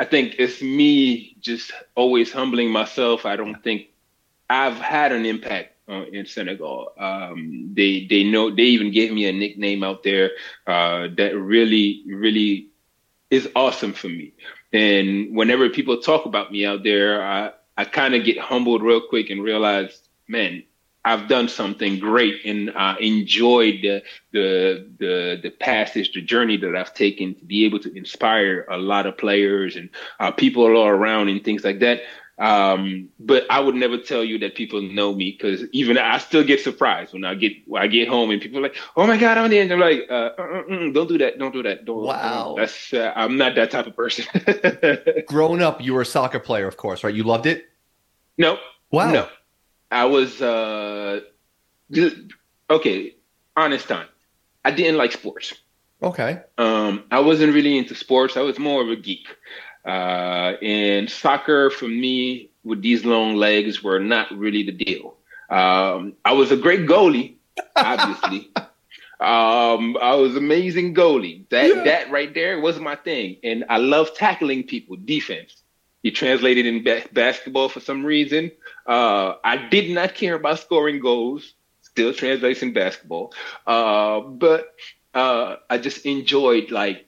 I 0.00 0.04
think 0.04 0.34
it's 0.38 0.60
me 0.60 1.36
just 1.40 1.70
always 1.94 2.32
humbling 2.32 2.70
myself. 2.70 3.24
I 3.24 3.36
don't 3.36 3.62
think 3.62 3.86
I've 4.52 4.76
had 4.76 5.12
an 5.12 5.24
impact 5.24 5.76
uh, 5.88 6.04
in 6.12 6.26
Senegal. 6.26 6.92
Um, 6.98 7.70
they 7.74 8.06
they 8.08 8.22
know 8.22 8.54
they 8.54 8.64
even 8.64 8.92
gave 8.92 9.10
me 9.10 9.26
a 9.26 9.32
nickname 9.32 9.82
out 9.82 10.02
there 10.02 10.32
uh, 10.66 11.08
that 11.16 11.34
really 11.36 12.02
really 12.06 12.68
is 13.30 13.48
awesome 13.56 13.94
for 13.94 14.08
me. 14.08 14.34
And 14.72 15.34
whenever 15.34 15.70
people 15.70 16.02
talk 16.02 16.26
about 16.26 16.52
me 16.52 16.66
out 16.66 16.82
there, 16.82 17.24
I 17.24 17.52
I 17.78 17.84
kind 17.86 18.14
of 18.14 18.24
get 18.24 18.38
humbled 18.38 18.82
real 18.82 19.00
quick 19.00 19.30
and 19.30 19.42
realize, 19.42 20.02
man, 20.28 20.64
I've 21.02 21.28
done 21.28 21.48
something 21.48 21.98
great 21.98 22.44
and 22.44 22.70
uh, 22.76 22.96
enjoyed 23.00 23.76
the, 23.82 24.02
the 24.32 24.86
the 24.98 25.40
the 25.42 25.50
passage, 25.50 26.12
the 26.12 26.20
journey 26.20 26.58
that 26.58 26.76
I've 26.76 26.92
taken 26.92 27.34
to 27.36 27.44
be 27.46 27.64
able 27.64 27.80
to 27.80 27.96
inspire 27.96 28.66
a 28.70 28.76
lot 28.76 29.06
of 29.06 29.16
players 29.16 29.76
and 29.76 29.88
uh, 30.20 30.30
people 30.30 30.64
all 30.64 30.86
around 30.86 31.30
and 31.30 31.42
things 31.42 31.64
like 31.64 31.80
that. 31.80 32.02
Um, 32.42 33.08
but 33.20 33.44
I 33.50 33.60
would 33.60 33.76
never 33.76 33.96
tell 33.96 34.24
you 34.24 34.36
that 34.40 34.56
people 34.56 34.82
know 34.82 35.14
me 35.14 35.30
because 35.30 35.62
even 35.70 35.96
I 35.96 36.18
still 36.18 36.42
get 36.42 36.60
surprised 36.60 37.12
when 37.12 37.24
I 37.24 37.36
get 37.36 37.52
when 37.68 37.80
I 37.80 37.86
get 37.86 38.08
home 38.08 38.32
and 38.32 38.42
people 38.42 38.58
are 38.58 38.62
like, 38.62 38.74
"Oh 38.96 39.06
my 39.06 39.16
God, 39.16 39.38
I'm 39.38 39.48
there!" 39.48 39.62
And 39.62 39.72
I'm 39.72 39.78
like, 39.78 40.06
uh, 40.10 40.30
uh, 40.36 40.42
uh, 40.42 40.74
uh 40.74 40.90
"Don't 40.90 41.08
do 41.08 41.18
that! 41.18 41.38
Don't 41.38 41.52
do 41.52 41.62
that! 41.62 41.84
Don't, 41.84 42.02
wow, 42.02 42.56
that's 42.58 42.92
uh, 42.92 43.12
I'm 43.14 43.36
not 43.36 43.54
that 43.54 43.70
type 43.70 43.86
of 43.86 43.94
person." 43.94 44.24
Growing 45.28 45.62
up, 45.62 45.80
you 45.80 45.94
were 45.94 46.00
a 46.00 46.06
soccer 46.06 46.40
player, 46.40 46.66
of 46.66 46.76
course, 46.76 47.04
right? 47.04 47.14
You 47.14 47.22
loved 47.22 47.46
it. 47.46 47.66
No. 48.36 48.58
Wow. 48.90 49.12
No, 49.12 49.28
I 49.92 50.06
was 50.06 50.42
uh, 50.42 51.20
okay. 52.70 53.14
Honest 53.56 53.86
time, 53.86 54.08
I 54.64 54.72
didn't 54.72 54.96
like 54.96 55.12
sports. 55.12 55.54
Okay. 56.02 56.40
Um, 56.58 57.04
I 57.12 57.20
wasn't 57.20 57.54
really 57.54 57.78
into 57.78 57.94
sports. 57.94 58.36
I 58.36 58.40
was 58.40 58.58
more 58.58 58.82
of 58.82 58.88
a 58.88 58.96
geek. 58.96 59.28
Uh, 59.84 60.54
and 60.62 61.10
soccer 61.10 61.70
for 61.70 61.88
me 61.88 62.50
with 62.64 62.82
these 62.82 63.04
long 63.04 63.34
legs 63.34 63.82
were 63.82 63.98
not 63.98 64.30
really 64.36 64.62
the 64.62 64.72
deal. 64.72 65.16
Um, 65.50 66.14
I 66.24 66.32
was 66.32 66.52
a 66.52 66.56
great 66.56 66.86
goalie, 66.86 67.34
obviously. 67.76 68.50
um, 68.56 69.96
I 70.00 70.14
was 70.14 70.36
amazing 70.36 70.94
goalie. 70.94 71.48
That 71.50 71.68
yeah. 71.68 71.84
that 71.84 72.10
right 72.10 72.32
there 72.32 72.60
was 72.60 72.78
my 72.78 72.96
thing, 72.96 73.36
and 73.42 73.64
I 73.68 73.78
love 73.78 74.14
tackling 74.14 74.64
people, 74.64 74.96
defense. 74.96 75.62
He 76.02 76.10
translated 76.10 76.66
in 76.66 76.82
ba- 76.82 77.04
basketball 77.12 77.68
for 77.68 77.80
some 77.80 78.04
reason. 78.04 78.50
Uh, 78.86 79.34
I 79.44 79.56
did 79.68 79.90
not 79.90 80.14
care 80.14 80.34
about 80.34 80.58
scoring 80.58 81.00
goals. 81.00 81.54
Still 81.82 82.14
translates 82.14 82.62
in 82.62 82.72
basketball, 82.72 83.34
uh, 83.66 84.20
but 84.20 84.74
uh, 85.12 85.56
I 85.68 85.76
just 85.76 86.06
enjoyed 86.06 86.70
like 86.70 87.06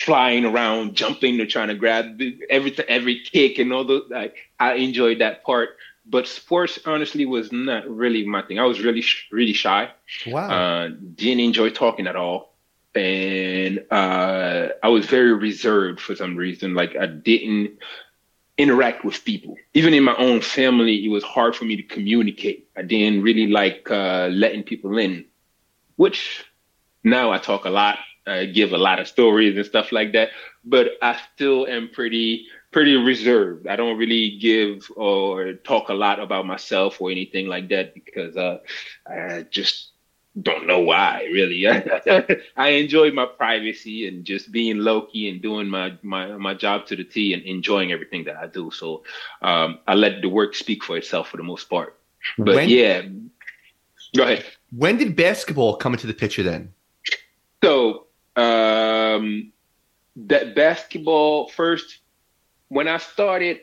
flying 0.00 0.44
around, 0.44 0.94
jumping, 0.94 1.36
they're 1.36 1.46
trying 1.46 1.68
to 1.68 1.74
grab 1.74 2.20
every 2.50 2.76
every 2.88 3.20
kick 3.20 3.58
and 3.58 3.72
all 3.72 3.84
those. 3.84 4.08
Like 4.10 4.36
I 4.58 4.74
enjoyed 4.74 5.20
that 5.20 5.44
part, 5.44 5.70
but 6.04 6.26
sports 6.26 6.78
honestly 6.84 7.26
was 7.26 7.52
not 7.52 7.88
really 7.88 8.26
my 8.26 8.42
thing. 8.42 8.58
I 8.58 8.64
was 8.64 8.80
really 8.80 9.04
really 9.30 9.52
shy. 9.52 9.90
Wow. 10.26 10.48
Uh, 10.48 10.88
didn't 11.14 11.40
enjoy 11.40 11.70
talking 11.70 12.06
at 12.06 12.16
all, 12.16 12.54
and 12.94 13.84
uh, 13.90 14.68
I 14.82 14.88
was 14.88 15.06
very 15.06 15.32
reserved 15.32 16.00
for 16.00 16.14
some 16.14 16.36
reason. 16.36 16.74
Like 16.74 16.96
I 16.96 17.06
didn't 17.06 17.78
interact 18.58 19.04
with 19.04 19.24
people. 19.24 19.56
Even 19.74 19.92
in 19.92 20.02
my 20.02 20.16
own 20.16 20.40
family, 20.40 21.04
it 21.04 21.08
was 21.08 21.22
hard 21.22 21.54
for 21.54 21.64
me 21.64 21.76
to 21.76 21.82
communicate. 21.82 22.68
I 22.76 22.82
didn't 22.82 23.22
really 23.22 23.48
like 23.48 23.90
uh, 23.90 24.28
letting 24.28 24.62
people 24.62 24.96
in, 24.98 25.26
which 25.96 26.44
now 27.04 27.32
I 27.32 27.38
talk 27.38 27.64
a 27.66 27.70
lot 27.70 27.98
uh, 28.26 28.44
give 28.44 28.72
a 28.72 28.78
lot 28.78 28.98
of 28.98 29.08
stories 29.08 29.56
and 29.56 29.66
stuff 29.66 29.92
like 29.92 30.12
that. 30.12 30.30
But 30.64 30.92
I 31.02 31.18
still 31.34 31.66
am 31.66 31.88
pretty 31.92 32.46
pretty 32.72 32.96
reserved. 32.96 33.66
I 33.66 33.76
don't 33.76 33.96
really 33.96 34.36
give 34.38 34.90
or 34.96 35.54
talk 35.54 35.88
a 35.88 35.94
lot 35.94 36.20
about 36.20 36.46
myself 36.46 37.00
or 37.00 37.10
anything 37.10 37.46
like 37.46 37.68
that 37.70 37.94
because 37.94 38.36
uh, 38.36 38.58
I 39.06 39.46
just 39.50 39.92
don't 40.42 40.66
know 40.66 40.80
why 40.80 41.26
really. 41.32 41.66
I 42.56 42.68
enjoy 42.68 43.12
my 43.12 43.24
privacy 43.24 44.06
and 44.06 44.24
just 44.24 44.52
being 44.52 44.78
low 44.78 45.02
key 45.02 45.30
and 45.30 45.40
doing 45.40 45.68
my, 45.68 45.94
my, 46.02 46.36
my 46.36 46.54
job 46.54 46.86
to 46.86 46.96
the 46.96 47.04
T 47.04 47.32
and 47.32 47.42
enjoying 47.44 47.92
everything 47.92 48.24
that 48.24 48.36
I 48.36 48.46
do. 48.46 48.70
So 48.70 49.04
um, 49.40 49.78
I 49.86 49.94
let 49.94 50.20
the 50.20 50.28
work 50.28 50.54
speak 50.54 50.84
for 50.84 50.96
itself 50.96 51.30
for 51.30 51.38
the 51.38 51.42
most 51.42 51.70
part. 51.70 51.96
But 52.36 52.56
when, 52.56 52.68
yeah, 52.68 53.02
go 54.14 54.24
ahead. 54.24 54.44
When 54.72 54.98
did 54.98 55.16
basketball 55.16 55.76
come 55.76 55.94
into 55.94 56.06
the 56.06 56.14
picture 56.14 56.42
then? 56.42 56.72
So 57.64 58.05
um, 58.36 59.52
that 60.16 60.54
basketball 60.54 61.48
first, 61.48 61.98
when 62.68 62.88
I 62.88 62.98
started 62.98 63.60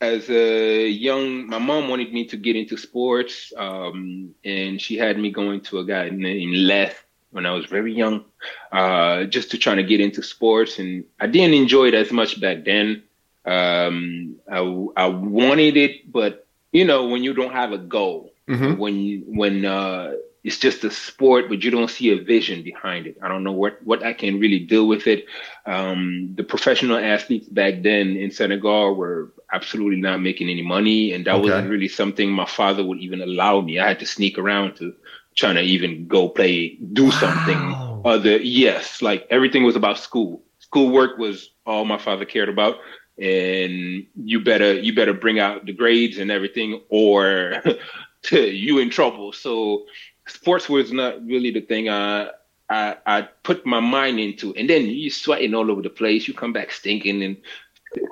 as 0.00 0.30
a 0.30 0.88
young, 0.88 1.48
my 1.48 1.58
mom 1.58 1.88
wanted 1.88 2.12
me 2.12 2.26
to 2.26 2.36
get 2.36 2.56
into 2.56 2.76
sports, 2.76 3.52
um, 3.56 4.34
and 4.44 4.80
she 4.80 4.96
had 4.96 5.18
me 5.18 5.30
going 5.30 5.60
to 5.62 5.78
a 5.78 5.84
guy 5.84 6.08
named 6.10 6.56
Les 6.56 6.94
when 7.30 7.44
I 7.44 7.52
was 7.52 7.66
very 7.66 7.92
young, 7.92 8.24
uh, 8.72 9.24
just 9.24 9.50
to 9.50 9.58
try 9.58 9.74
to 9.74 9.82
get 9.82 10.00
into 10.00 10.22
sports. 10.22 10.78
And 10.78 11.04
I 11.20 11.26
didn't 11.26 11.54
enjoy 11.54 11.88
it 11.88 11.94
as 11.94 12.10
much 12.10 12.40
back 12.40 12.64
then. 12.64 13.02
Um, 13.44 14.36
I, 14.50 14.58
I 14.96 15.06
wanted 15.08 15.76
it, 15.76 16.10
but 16.10 16.46
you 16.72 16.84
know, 16.84 17.08
when 17.08 17.22
you 17.22 17.34
don't 17.34 17.52
have 17.52 17.72
a 17.72 17.78
goal, 17.78 18.32
mm-hmm. 18.46 18.78
when 18.78 19.24
when 19.26 19.64
uh, 19.64 20.12
it's 20.48 20.56
just 20.56 20.82
a 20.82 20.90
sport, 20.90 21.50
but 21.50 21.62
you 21.62 21.70
don't 21.70 21.90
see 21.90 22.10
a 22.10 22.16
vision 22.16 22.62
behind 22.62 23.06
it. 23.06 23.18
I 23.20 23.28
don't 23.28 23.44
know 23.44 23.52
what 23.52 23.84
what 23.84 24.02
I 24.02 24.14
can 24.14 24.40
really 24.40 24.60
deal 24.60 24.88
with 24.88 25.06
it. 25.06 25.26
Um, 25.66 26.30
the 26.36 26.42
professional 26.42 26.96
athletes 26.96 27.46
back 27.50 27.82
then 27.82 28.16
in 28.16 28.30
Senegal 28.30 28.94
were 28.94 29.30
absolutely 29.52 30.00
not 30.00 30.22
making 30.22 30.48
any 30.48 30.62
money, 30.62 31.12
and 31.12 31.26
that 31.26 31.34
okay. 31.34 31.50
wasn't 31.50 31.68
really 31.68 31.86
something 31.86 32.32
my 32.32 32.46
father 32.46 32.82
would 32.82 32.98
even 33.00 33.20
allow 33.20 33.60
me. 33.60 33.78
I 33.78 33.88
had 33.88 33.98
to 33.98 34.06
sneak 34.06 34.38
around 34.38 34.76
to 34.76 34.94
trying 35.34 35.56
to 35.56 35.60
even 35.60 36.06
go 36.06 36.30
play, 36.30 36.78
do 36.94 37.04
wow. 37.04 37.20
something 37.20 38.02
other. 38.06 38.38
Yes, 38.38 39.02
like 39.02 39.26
everything 39.28 39.64
was 39.64 39.76
about 39.76 39.98
school. 39.98 40.42
Schoolwork 40.60 41.18
was 41.18 41.50
all 41.66 41.84
my 41.84 41.98
father 41.98 42.24
cared 42.24 42.48
about, 42.48 42.76
and 43.18 44.06
you 44.16 44.40
better 44.40 44.72
you 44.80 44.94
better 44.94 45.12
bring 45.12 45.40
out 45.40 45.66
the 45.66 45.74
grades 45.74 46.16
and 46.16 46.30
everything, 46.30 46.80
or 46.88 47.62
you 48.30 48.78
in 48.78 48.88
trouble. 48.88 49.34
So 49.34 49.84
sports 50.30 50.68
was 50.68 50.92
not 50.92 51.24
really 51.26 51.50
the 51.50 51.60
thing 51.60 51.88
I, 51.88 52.30
I, 52.68 52.96
I 53.06 53.22
put 53.42 53.66
my 53.66 53.80
mind 53.80 54.20
into. 54.20 54.54
And 54.54 54.68
then 54.68 54.86
you're 54.86 55.10
sweating 55.10 55.54
all 55.54 55.70
over 55.70 55.82
the 55.82 55.90
place. 55.90 56.28
You 56.28 56.34
come 56.34 56.52
back 56.52 56.72
stinking, 56.72 57.22
and 57.22 57.36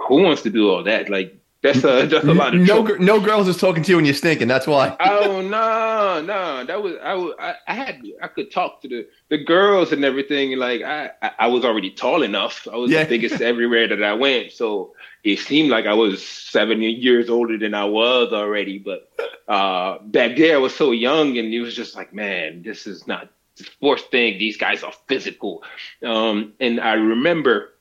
who 0.08 0.22
wants 0.22 0.42
to 0.42 0.50
do 0.50 0.70
all 0.70 0.82
that? 0.84 1.08
Like 1.08 1.38
that's 1.66 1.84
a 1.84 2.06
that's 2.06 2.24
a 2.24 2.34
lot 2.34 2.54
of 2.54 2.60
no 2.60 2.82
no 2.82 3.20
girls 3.20 3.48
is 3.48 3.56
talking 3.56 3.82
to 3.82 3.90
you 3.90 3.96
when 3.96 4.04
you're 4.04 4.14
stinking. 4.14 4.48
That's 4.48 4.66
why. 4.66 4.96
oh 5.00 5.40
no 5.40 6.22
no 6.22 6.64
that 6.64 6.82
was 6.82 6.94
I 7.02 7.14
was 7.14 7.34
I, 7.38 7.54
I 7.66 7.74
had 7.74 8.02
I 8.22 8.28
could 8.28 8.50
talk 8.50 8.80
to 8.82 8.88
the 8.88 9.06
the 9.28 9.38
girls 9.38 9.92
and 9.92 10.04
everything. 10.04 10.56
Like 10.58 10.82
I 10.82 11.10
I 11.38 11.48
was 11.48 11.64
already 11.64 11.90
tall 11.90 12.22
enough. 12.22 12.66
I 12.72 12.76
was 12.76 12.90
yeah. 12.90 13.02
the 13.02 13.08
biggest 13.08 13.40
everywhere 13.52 13.88
that 13.88 14.02
I 14.02 14.14
went. 14.14 14.52
So 14.52 14.94
it 15.24 15.40
seemed 15.40 15.70
like 15.70 15.86
I 15.86 15.94
was 15.94 16.26
seven 16.26 16.80
years 16.82 17.28
older 17.28 17.58
than 17.58 17.74
I 17.74 17.84
was 17.84 18.32
already. 18.32 18.78
But 18.78 19.10
uh, 19.48 19.98
back 19.98 20.36
there, 20.36 20.54
I 20.54 20.58
was 20.58 20.74
so 20.74 20.92
young, 20.92 21.36
and 21.36 21.52
it 21.52 21.60
was 21.60 21.74
just 21.74 21.96
like, 21.96 22.14
man, 22.14 22.62
this 22.62 22.86
is 22.86 23.06
not 23.06 23.28
the 23.56 23.64
sports 23.64 24.02
thing. 24.04 24.38
These 24.38 24.56
guys 24.56 24.84
are 24.84 24.92
physical. 25.08 25.64
Um, 26.02 26.52
and 26.60 26.80
I 26.80 26.94
remember 26.94 27.72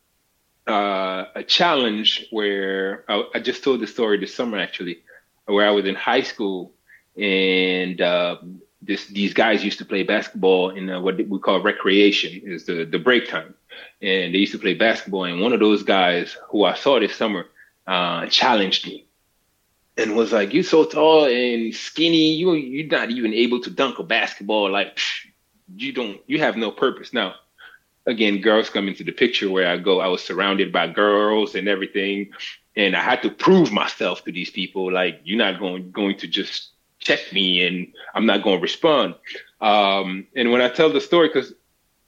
uh, 0.67 1.25
a 1.36 1.43
challenge 1.43 2.27
where 2.31 3.05
I, 3.07 3.24
I, 3.36 3.39
just 3.39 3.63
told 3.63 3.81
the 3.81 3.88
story 3.88 4.17
this 4.17 4.34
summer 4.34 4.57
actually, 4.57 5.03
where 5.45 5.67
I 5.67 5.72
was 5.72 5.86
in 5.86 5.95
high 5.95 6.24
school 6.24 6.74
and 7.17 8.01
uh, 8.01 8.38
this 8.81 9.07
these 9.07 9.34
guys 9.34 9.63
used 9.63 9.79
to 9.79 9.86
play 9.86 10.03
basketball 10.03 10.72
in 10.72 10.89
uh, 10.89 11.00
what 11.00 11.17
we 11.27 11.39
call 11.39 11.62
recreation 11.62 12.41
is 12.43 12.65
the 12.65 12.86
the 12.86 13.00
break 13.00 13.29
time, 13.29 13.53
and 14.01 14.34
they 14.34 14.39
used 14.39 14.51
to 14.53 14.60
play 14.60 14.74
basketball. 14.74 15.25
And 15.25 15.41
one 15.41 15.53
of 15.53 15.60
those 15.60 15.84
guys 15.84 16.38
who 16.50 16.63
I 16.63 16.75
saw 16.75 17.00
this 17.00 17.15
summer 17.15 17.45
uh, 17.88 18.25
challenged 18.27 18.88
me 18.88 19.05
and 19.98 20.15
was 20.15 20.31
like, 20.31 20.53
"You're 20.53 20.63
so 20.63 20.86
tall 20.86 21.25
and 21.25 21.74
skinny. 21.74 22.34
You 22.34 22.53
you're 22.53 22.88
not 22.88 23.12
even 23.12 23.34
able 23.34 23.62
to 23.62 23.69
dunk 23.69 24.00
a 24.00 24.03
basketball. 24.03 24.72
Like 24.72 24.95
psh, 24.98 25.27
you 25.75 25.93
don't 25.93 26.19
you 26.27 26.39
have 26.39 26.57
no 26.57 26.72
purpose 26.72 27.13
now." 27.13 27.36
Again, 28.07 28.41
girls 28.41 28.69
come 28.69 28.88
into 28.88 29.03
the 29.03 29.12
picture 29.12 29.50
where 29.50 29.67
I 29.67 29.77
go. 29.77 30.00
I 30.00 30.07
was 30.07 30.24
surrounded 30.24 30.71
by 30.71 30.88
girls 30.88 31.55
and 31.55 31.67
everything, 31.67 32.29
and 32.75 32.95
I 32.95 33.01
had 33.01 33.21
to 33.24 33.29
prove 33.29 33.71
myself 33.71 34.24
to 34.25 34.31
these 34.31 34.50
people. 34.50 34.91
Like 34.91 35.21
you're 35.24 35.38
not 35.38 35.59
going 35.59 35.91
going 35.91 36.17
to 36.17 36.27
just 36.27 36.69
check 37.00 37.19
me 37.31 37.65
and 37.65 37.88
I'm 38.13 38.25
not 38.25 38.43
going 38.43 38.57
to 38.57 38.62
respond. 38.62 39.15
Um, 39.62 40.27
and 40.35 40.51
when 40.51 40.62
I 40.62 40.69
tell 40.69 40.91
the 40.91 41.01
story, 41.01 41.29
because 41.29 41.53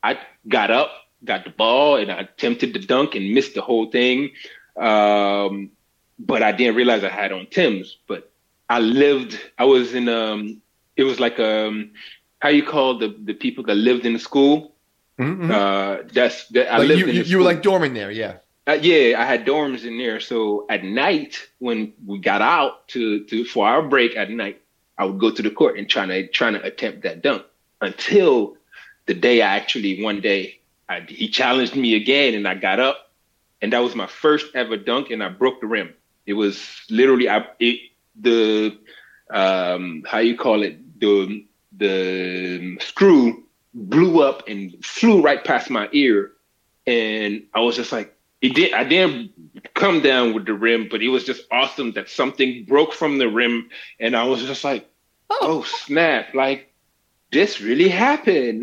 I 0.03 0.19
got 0.47 0.71
up, 0.71 0.91
got 1.23 1.43
the 1.43 1.51
ball, 1.51 1.97
and 1.97 2.11
I 2.11 2.21
attempted 2.21 2.73
to 2.73 2.79
dunk 2.79 3.15
and 3.15 3.33
missed 3.33 3.55
the 3.55 3.61
whole 3.61 3.89
thing. 3.91 4.31
Um, 4.75 5.71
but 6.19 6.41
I 6.41 6.51
didn't 6.51 6.75
realize 6.75 7.03
I 7.03 7.09
had 7.09 7.31
on 7.31 7.47
Tim's. 7.47 7.97
But 8.07 8.31
I 8.69 8.79
lived, 8.79 9.39
I 9.57 9.65
was 9.65 9.93
in, 9.93 10.09
um, 10.09 10.61
it 10.95 11.03
was 11.03 11.19
like, 11.19 11.39
um, 11.39 11.91
how 12.39 12.49
you 12.49 12.63
call 12.63 12.97
the, 12.97 13.15
the 13.23 13.33
people 13.33 13.63
that 13.65 13.75
lived 13.75 14.05
in 14.05 14.13
the 14.13 14.19
school? 14.19 14.73
Mm-hmm. 15.19 15.51
Uh, 15.51 15.97
that's 16.11 16.47
that 16.49 16.71
I 16.71 16.77
like 16.77 16.87
lived 16.89 16.99
you, 17.01 17.07
in. 17.07 17.15
You, 17.15 17.23
you 17.23 17.37
were 17.37 17.43
like 17.43 17.61
dorming 17.63 17.93
there, 17.93 18.11
yeah. 18.11 18.37
Uh, 18.67 18.73
yeah, 18.73 19.19
I 19.19 19.25
had 19.25 19.45
dorms 19.45 19.85
in 19.85 19.97
there. 19.97 20.19
So 20.19 20.65
at 20.69 20.83
night, 20.83 21.47
when 21.59 21.93
we 22.05 22.19
got 22.19 22.41
out 22.41 22.87
to, 22.89 23.23
to 23.23 23.45
for 23.45 23.65
our 23.65 23.81
break 23.81 24.17
at 24.17 24.29
night, 24.29 24.61
I 24.97 25.05
would 25.05 25.19
go 25.19 25.31
to 25.31 25.41
the 25.41 25.49
court 25.49 25.77
and 25.77 25.89
trying 25.89 26.09
to 26.09 26.27
trying 26.27 26.53
to 26.53 26.63
attempt 26.63 27.03
that 27.03 27.21
dunk 27.21 27.43
until 27.81 28.57
the 29.05 29.13
day 29.13 29.41
I 29.41 29.55
actually 29.55 30.03
one 30.03 30.21
day 30.21 30.59
I, 30.89 31.01
he 31.07 31.29
challenged 31.29 31.75
me 31.75 31.95
again 31.95 32.33
and 32.33 32.47
I 32.47 32.55
got 32.55 32.79
up 32.79 33.11
and 33.61 33.73
that 33.73 33.79
was 33.79 33.95
my 33.95 34.07
first 34.07 34.47
ever 34.55 34.77
dunk 34.77 35.11
and 35.11 35.23
I 35.23 35.29
broke 35.29 35.61
the 35.61 35.67
rim. 35.67 35.93
It 36.25 36.33
was 36.33 36.61
literally 36.89 37.29
I 37.29 37.47
it, 37.59 37.79
the 38.19 38.77
um, 39.29 40.03
how 40.05 40.19
you 40.19 40.37
call 40.37 40.63
it 40.63 40.99
the 40.99 41.45
the 41.77 42.77
screw 42.81 43.45
blew 43.77 44.23
up 44.23 44.47
and 44.47 44.83
flew 44.83 45.21
right 45.21 45.43
past 45.43 45.69
my 45.69 45.87
ear 45.91 46.31
and 46.87 47.43
I 47.53 47.59
was 47.59 47.75
just 47.75 47.91
like 47.91 48.15
it 48.41 48.55
did 48.55 48.73
I 48.73 48.83
didn't 48.83 49.31
come 49.73 50.01
down 50.01 50.33
with 50.33 50.45
the 50.45 50.53
rim, 50.53 50.87
but 50.89 51.01
it 51.01 51.09
was 51.09 51.23
just 51.23 51.43
awesome 51.51 51.91
that 51.93 52.09
something 52.09 52.65
broke 52.65 52.93
from 52.93 53.17
the 53.17 53.27
rim 53.27 53.69
and 53.99 54.15
I 54.15 54.23
was 54.23 54.43
just 54.45 54.63
like, 54.63 54.89
oh, 55.29 55.37
oh 55.41 55.63
snap, 55.63 56.33
like 56.33 56.73
this 57.31 57.61
really 57.61 57.89
happened. 57.89 58.61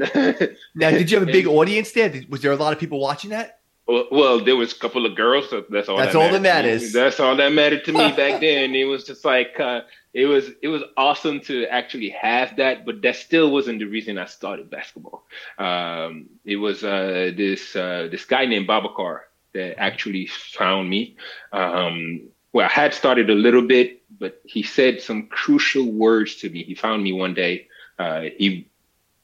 now, 0.75 0.90
did 0.90 1.11
you 1.11 1.18
have 1.18 1.28
a 1.28 1.33
big 1.33 1.47
audience 1.47 1.92
there? 1.92 2.12
Was 2.28 2.40
there 2.40 2.52
a 2.52 2.56
lot 2.56 2.73
of 2.73 2.78
people 2.78 2.99
watching 3.00 3.30
that? 3.30 3.61
Well, 3.86 4.06
well, 4.10 4.44
there 4.44 4.56
was 4.56 4.72
a 4.72 4.78
couple 4.78 5.04
of 5.04 5.14
girls. 5.14 5.50
So 5.50 5.64
that's 5.68 5.88
all. 5.88 5.98
That's 5.98 6.14
that 6.14 6.18
all 6.18 6.30
that 6.30 6.42
matters. 6.42 6.92
That's 6.92 7.20
all 7.20 7.36
that 7.36 7.52
mattered 7.52 7.84
to 7.84 7.92
me 7.92 8.12
back 8.12 8.40
then. 8.40 8.74
It 8.74 8.84
was 8.84 9.04
just 9.04 9.24
like 9.24 9.60
uh, 9.60 9.82
it 10.12 10.26
was. 10.26 10.50
It 10.62 10.68
was 10.68 10.82
awesome 10.96 11.40
to 11.40 11.66
actually 11.66 12.10
have 12.10 12.56
that, 12.56 12.86
but 12.86 13.02
that 13.02 13.16
still 13.16 13.50
wasn't 13.50 13.80
the 13.80 13.84
reason 13.86 14.16
I 14.16 14.24
started 14.24 14.70
basketball. 14.70 15.26
Um, 15.58 16.26
it 16.44 16.56
was 16.56 16.82
uh, 16.82 17.32
this 17.36 17.76
uh, 17.76 18.08
this 18.10 18.24
guy 18.24 18.46
named 18.46 18.68
Babacar 18.68 19.20
that 19.52 19.78
actually 19.78 20.26
found 20.26 20.88
me. 20.88 21.16
Um, 21.52 22.22
well, 22.52 22.66
I 22.66 22.72
had 22.72 22.94
started 22.94 23.30
a 23.30 23.34
little 23.34 23.66
bit, 23.66 24.02
but 24.18 24.40
he 24.44 24.62
said 24.62 25.00
some 25.00 25.26
crucial 25.26 25.90
words 25.90 26.36
to 26.36 26.50
me. 26.50 26.62
He 26.62 26.74
found 26.74 27.02
me 27.02 27.12
one 27.12 27.34
day. 27.34 27.68
Uh, 27.98 28.22
he, 28.36 28.68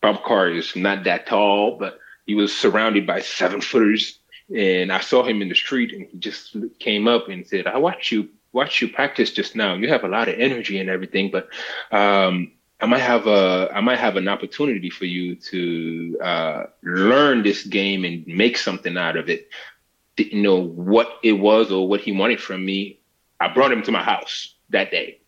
Babacar 0.02 0.56
is 0.56 0.74
not 0.76 1.04
that 1.04 1.26
tall, 1.26 1.76
but 1.78 1.98
he 2.26 2.34
was 2.34 2.56
surrounded 2.56 3.06
by 3.06 3.20
seven 3.20 3.60
footers. 3.60 4.19
And 4.54 4.92
I 4.92 5.00
saw 5.00 5.22
him 5.22 5.42
in 5.42 5.48
the 5.48 5.54
street 5.54 5.92
and 5.92 6.06
he 6.06 6.18
just 6.18 6.56
came 6.78 7.06
up 7.06 7.28
and 7.28 7.46
said, 7.46 7.66
I 7.66 7.78
watched 7.78 8.10
you, 8.10 8.28
watch 8.52 8.80
you 8.80 8.88
practice 8.88 9.32
just 9.32 9.54
now. 9.54 9.74
You 9.74 9.88
have 9.88 10.04
a 10.04 10.08
lot 10.08 10.28
of 10.28 10.38
energy 10.38 10.78
and 10.78 10.90
everything, 10.90 11.30
but, 11.30 11.48
um, 11.92 12.52
I 12.82 12.86
might 12.86 13.00
have 13.00 13.26
a 13.26 13.70
I 13.74 13.82
might 13.82 13.98
have 13.98 14.16
an 14.16 14.26
opportunity 14.26 14.88
for 14.88 15.04
you 15.04 15.36
to 15.36 16.18
uh, 16.24 16.62
learn 16.82 17.42
this 17.42 17.66
game 17.66 18.06
and 18.06 18.26
make 18.26 18.56
something 18.56 18.96
out 18.96 19.18
of 19.18 19.28
it 19.28 19.50
didn't 20.16 20.42
know 20.42 20.60
what 20.60 21.18
it 21.22 21.32
was 21.32 21.72
or 21.72 21.88
what 21.88 22.00
he 22.00 22.12
wanted 22.12 22.40
from 22.40 22.64
me, 22.64 23.00
I 23.40 23.48
brought 23.48 23.72
him 23.72 23.82
to 23.84 23.92
my 23.92 24.02
house 24.02 24.54
that 24.68 24.90
day 24.90 25.20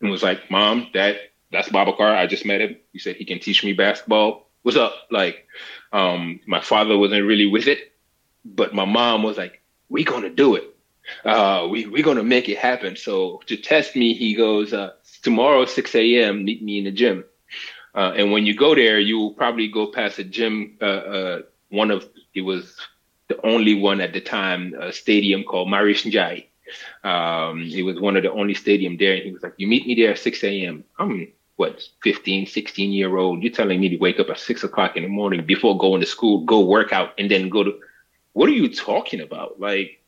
and 0.00 0.10
was 0.10 0.22
like, 0.22 0.50
Mom, 0.50 0.88
Dad, 0.92 1.18
that's 1.50 1.68
Babacar. 1.68 2.14
I 2.14 2.26
just 2.26 2.46
met 2.46 2.60
him. 2.60 2.76
He 2.92 3.00
said 3.00 3.16
he 3.16 3.24
can 3.24 3.40
teach 3.40 3.64
me 3.64 3.72
basketball. 3.72 4.50
What's 4.62 4.78
up? 4.78 4.94
Like, 5.10 5.48
um, 5.92 6.38
my 6.46 6.60
father 6.60 6.96
wasn't 6.96 7.26
really 7.26 7.46
with 7.46 7.66
it, 7.66 7.92
but 8.44 8.74
my 8.74 8.84
mom 8.84 9.22
was 9.22 9.36
like, 9.36 9.62
We're 9.88 10.04
gonna 10.04 10.30
do 10.30 10.56
it. 10.56 10.64
Uh, 11.24 11.68
we 11.70 11.86
we're 11.86 12.02
gonna 12.02 12.24
make 12.24 12.48
it 12.48 12.58
happen. 12.58 12.96
So 12.96 13.40
to 13.46 13.56
test 13.56 13.96
me, 13.96 14.14
he 14.14 14.34
goes, 14.34 14.72
uh, 14.72 14.92
tomorrow 15.22 15.64
6 15.64 15.94
a.m. 15.94 16.44
Meet 16.44 16.62
me 16.62 16.78
in 16.78 16.84
the 16.84 16.90
gym. 16.92 17.24
Uh, 17.94 18.12
and 18.16 18.32
when 18.32 18.44
you 18.44 18.54
go 18.54 18.74
there, 18.74 18.98
you 18.98 19.18
will 19.18 19.32
probably 19.34 19.68
go 19.68 19.86
past 19.86 20.18
a 20.18 20.24
gym. 20.24 20.76
Uh, 20.80 20.84
uh, 20.84 21.42
one 21.70 21.90
of 21.90 22.08
it 22.34 22.40
was 22.40 22.76
the 23.28 23.40
only 23.46 23.74
one 23.74 24.00
at 24.00 24.12
the 24.12 24.20
time, 24.20 24.74
a 24.80 24.92
stadium 24.92 25.44
called 25.44 25.70
Marius 25.70 26.02
Ndiaye. 26.02 26.46
Um, 27.04 27.62
it 27.62 27.82
was 27.82 28.00
one 28.00 28.16
of 28.16 28.22
the 28.22 28.32
only 28.32 28.54
stadium 28.54 28.96
there. 28.96 29.14
And 29.14 29.22
he 29.22 29.32
was 29.32 29.42
like, 29.42 29.54
you 29.56 29.66
meet 29.68 29.86
me 29.86 29.94
there 29.94 30.10
at 30.12 30.18
6 30.18 30.44
a.m. 30.44 30.84
I'm 30.98 31.32
what, 31.56 31.82
15, 32.02 32.46
16 32.46 32.92
year 32.92 33.16
old. 33.16 33.42
You're 33.42 33.52
telling 33.52 33.80
me 33.80 33.88
to 33.90 33.96
wake 33.96 34.18
up 34.18 34.28
at 34.28 34.40
six 34.40 34.64
o'clock 34.64 34.96
in 34.96 35.04
the 35.04 35.08
morning 35.08 35.46
before 35.46 35.78
going 35.78 36.00
to 36.00 36.06
school, 36.06 36.44
go 36.44 36.60
work 36.60 36.92
out 36.92 37.12
and 37.16 37.30
then 37.30 37.48
go 37.48 37.62
to, 37.62 37.78
what 38.34 38.48
are 38.48 38.52
you 38.52 38.72
talking 38.72 39.20
about? 39.20 39.58
Like, 39.58 40.00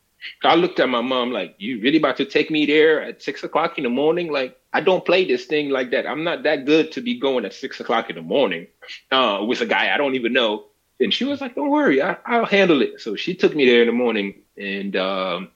I 0.45 0.55
looked 0.55 0.79
at 0.79 0.89
my 0.89 1.01
mom 1.01 1.33
like, 1.33 1.55
you 1.59 1.81
really 1.81 1.99
about 1.99 2.19
to 2.19 2.25
take 2.25 2.51
me 2.51 2.67
there 2.67 3.03
at 3.03 3.23
six 3.23 3.43
o'clock 3.43 3.79
in 3.79 3.85
the 3.85 3.91
morning? 3.91 4.31
Like, 4.31 4.59
I 4.73 4.83
don't 4.83 5.05
play 5.05 5.25
this 5.25 5.47
thing 5.47 5.71
like 5.71 5.91
that. 5.93 6.07
I'm 6.07 6.25
not 6.25 6.43
that 6.43 6.67
good 6.67 6.93
to 6.93 7.01
be 7.01 7.19
going 7.19 7.45
at 7.45 7.55
six 7.55 7.81
o'clock 7.81 8.11
in 8.11 8.17
the 8.17 8.23
morning 8.23 8.67
uh, 9.11 9.43
with 9.49 9.63
a 9.63 9.67
guy 9.67 9.95
I 9.95 9.97
don't 9.97 10.15
even 10.15 10.35
know 10.35 10.67
and 11.01 11.13
she 11.13 11.25
was 11.25 11.41
like, 11.41 11.55
"Don't 11.55 11.71
worry, 11.71 12.01
I, 12.01 12.17
will 12.27 12.47
handle 12.47 12.83
it." 12.83 13.01
So 13.01 13.17
she 13.17 13.35
took 13.35 13.55
me 13.55 13.67
there 13.67 13.83
in 13.83 13.87
the 13.87 13.93
morning, 13.93 14.35
and 14.57 14.97
um, 14.97 15.51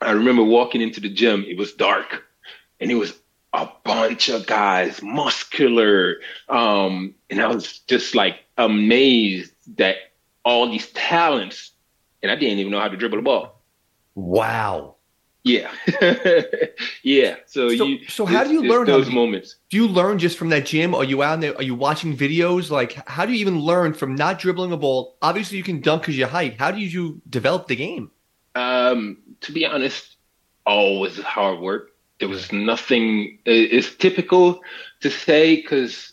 I 0.00 0.12
remember 0.12 0.42
walking 0.42 0.80
into 0.80 1.00
the 1.00 1.10
gym. 1.10 1.44
It 1.46 1.58
was 1.58 1.72
dark, 1.72 2.24
and 2.80 2.90
it 2.90 2.94
was 2.94 3.14
a 3.52 3.68
bunch 3.84 4.28
of 4.28 4.46
guys, 4.46 5.02
muscular. 5.02 6.16
Um, 6.48 7.14
and 7.30 7.40
I 7.40 7.48
was 7.48 7.80
just 7.80 8.14
like 8.14 8.40
amazed 8.56 9.52
that 9.76 9.96
all 10.44 10.70
these 10.70 10.88
talents, 10.92 11.72
and 12.22 12.30
I 12.32 12.36
didn't 12.36 12.58
even 12.58 12.72
know 12.72 12.80
how 12.80 12.88
to 12.88 12.96
dribble 12.96 13.18
the 13.18 13.22
ball. 13.22 13.62
Wow. 14.14 14.96
Yeah, 15.44 15.70
yeah. 17.02 17.36
So, 17.46 17.74
so, 17.74 17.84
you. 17.84 18.06
So 18.08 18.26
how 18.26 18.44
do 18.44 18.52
you 18.52 18.62
learn 18.62 18.86
those 18.86 19.08
moments? 19.08 19.56
Do 19.70 19.78
you 19.78 19.88
learn 19.88 20.18
just 20.18 20.36
from 20.36 20.50
that 20.50 20.66
gym? 20.66 20.94
Are 20.94 21.04
you 21.04 21.22
out 21.22 21.40
there? 21.40 21.56
Are 21.56 21.62
you 21.62 21.74
watching 21.74 22.16
videos? 22.16 22.70
Like, 22.70 23.08
how 23.08 23.24
do 23.24 23.32
you 23.32 23.38
even 23.38 23.58
learn 23.60 23.94
from 23.94 24.14
not 24.14 24.38
dribbling 24.38 24.72
a 24.72 24.76
ball? 24.76 25.16
Obviously, 25.22 25.56
you 25.56 25.62
can 25.62 25.80
dunk 25.80 26.02
because 26.02 26.18
you 26.18 26.26
height. 26.26 26.58
How 26.58 26.70
do 26.70 26.78
you 26.78 27.22
develop 27.30 27.68
the 27.68 27.76
game? 27.76 28.10
Um, 28.56 29.18
to 29.42 29.52
be 29.52 29.64
honest, 29.64 30.16
always 30.66 31.18
hard 31.18 31.60
work. 31.60 31.92
There 32.18 32.28
was 32.28 32.52
nothing. 32.52 33.38
It's 33.46 33.94
typical 33.94 34.60
to 35.00 35.10
say 35.10 35.56
because 35.56 36.12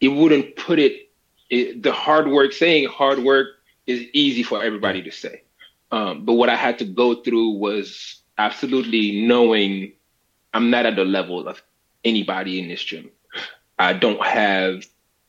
it 0.00 0.08
wouldn't 0.08 0.56
put 0.56 0.78
it, 0.78 1.10
it. 1.50 1.82
The 1.82 1.92
hard 1.92 2.28
work 2.28 2.52
saying 2.52 2.86
hard 2.88 3.18
work 3.18 3.48
is 3.86 4.02
easy 4.12 4.42
for 4.42 4.62
everybody 4.62 5.02
to 5.02 5.10
say. 5.10 5.42
Um, 5.90 6.24
but 6.24 6.34
what 6.34 6.48
I 6.48 6.56
had 6.56 6.78
to 6.78 6.84
go 6.84 7.22
through 7.22 7.58
was 7.58 8.20
absolutely 8.38 9.26
knowing 9.26 9.92
I'm 10.52 10.70
not 10.70 10.86
at 10.86 10.96
the 10.96 11.04
level 11.04 11.46
of 11.46 11.62
anybody 12.04 12.60
in 12.60 12.68
this 12.68 12.82
gym. 12.82 13.10
I 13.78 13.92
don't 13.92 14.24
have 14.24 14.84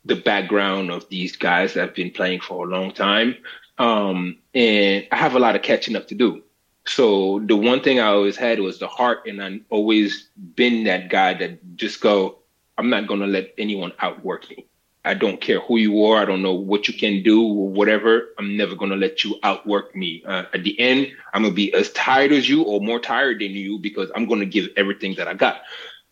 the 0.06 0.16
background 0.16 0.92
of 0.92 1.08
these 1.10 1.36
guys 1.36 1.74
that 1.74 1.82
have 1.82 1.96
been 1.96 2.12
playing 2.12 2.42
for 2.42 2.66
a 2.66 2.70
long 2.70 2.92
time. 2.92 3.36
Um, 3.78 4.38
and 4.54 5.08
I 5.12 5.18
have 5.18 5.36
a 5.36 5.40
lot 5.40 5.56
of 5.56 5.62
catching 5.62 5.96
up 5.96 6.08
to 6.10 6.16
do. 6.16 6.44
So 6.86 7.40
the 7.46 7.56
one 7.56 7.82
thing 7.82 8.00
I 8.00 8.08
always 8.08 8.38
had 8.38 8.60
was 8.60 8.78
the 8.78 8.88
heart, 8.88 9.26
and 9.28 9.42
I've 9.42 9.62
always 9.70 10.30
been 10.56 10.84
that 10.84 11.10
guy 11.10 11.34
that 11.34 11.76
just 11.76 12.00
go, 12.00 12.38
I'm 12.78 12.90
not 12.90 13.08
gonna 13.08 13.28
let 13.28 13.54
anyone 13.58 13.92
outwork 14.00 14.50
me. 14.50 14.68
I 15.06 15.14
don't 15.14 15.40
care 15.40 15.60
who 15.60 15.78
you 15.78 16.04
are. 16.06 16.18
I 16.18 16.26
don't 16.26 16.42
know 16.42 16.54
what 16.54 16.88
you 16.88 16.94
can 16.94 17.22
do 17.22 17.42
or 17.46 17.70
whatever. 17.70 18.30
I'm 18.40 18.58
never 18.58 18.76
going 18.76 18.92
to 18.92 18.98
let 18.98 19.24
you 19.24 19.38
outwork 19.44 19.96
me. 19.96 20.24
Uh, 20.26 20.46
at 20.54 20.64
the 20.64 20.78
end, 20.80 21.12
I'm 21.34 21.44
going 21.44 21.54
to 21.54 21.56
be 21.56 21.74
as 21.74 21.92
tired 21.92 22.32
as 22.32 22.50
you 22.50 22.64
or 22.64 22.82
more 22.82 23.00
tired 23.00 23.40
than 23.40 23.52
you 23.52 23.78
because 23.78 24.10
I'm 24.16 24.26
going 24.26 24.40
to 24.40 24.46
give 24.46 24.70
everything 24.76 25.16
that 25.16 25.28
I 25.28 25.36
got. 25.36 25.62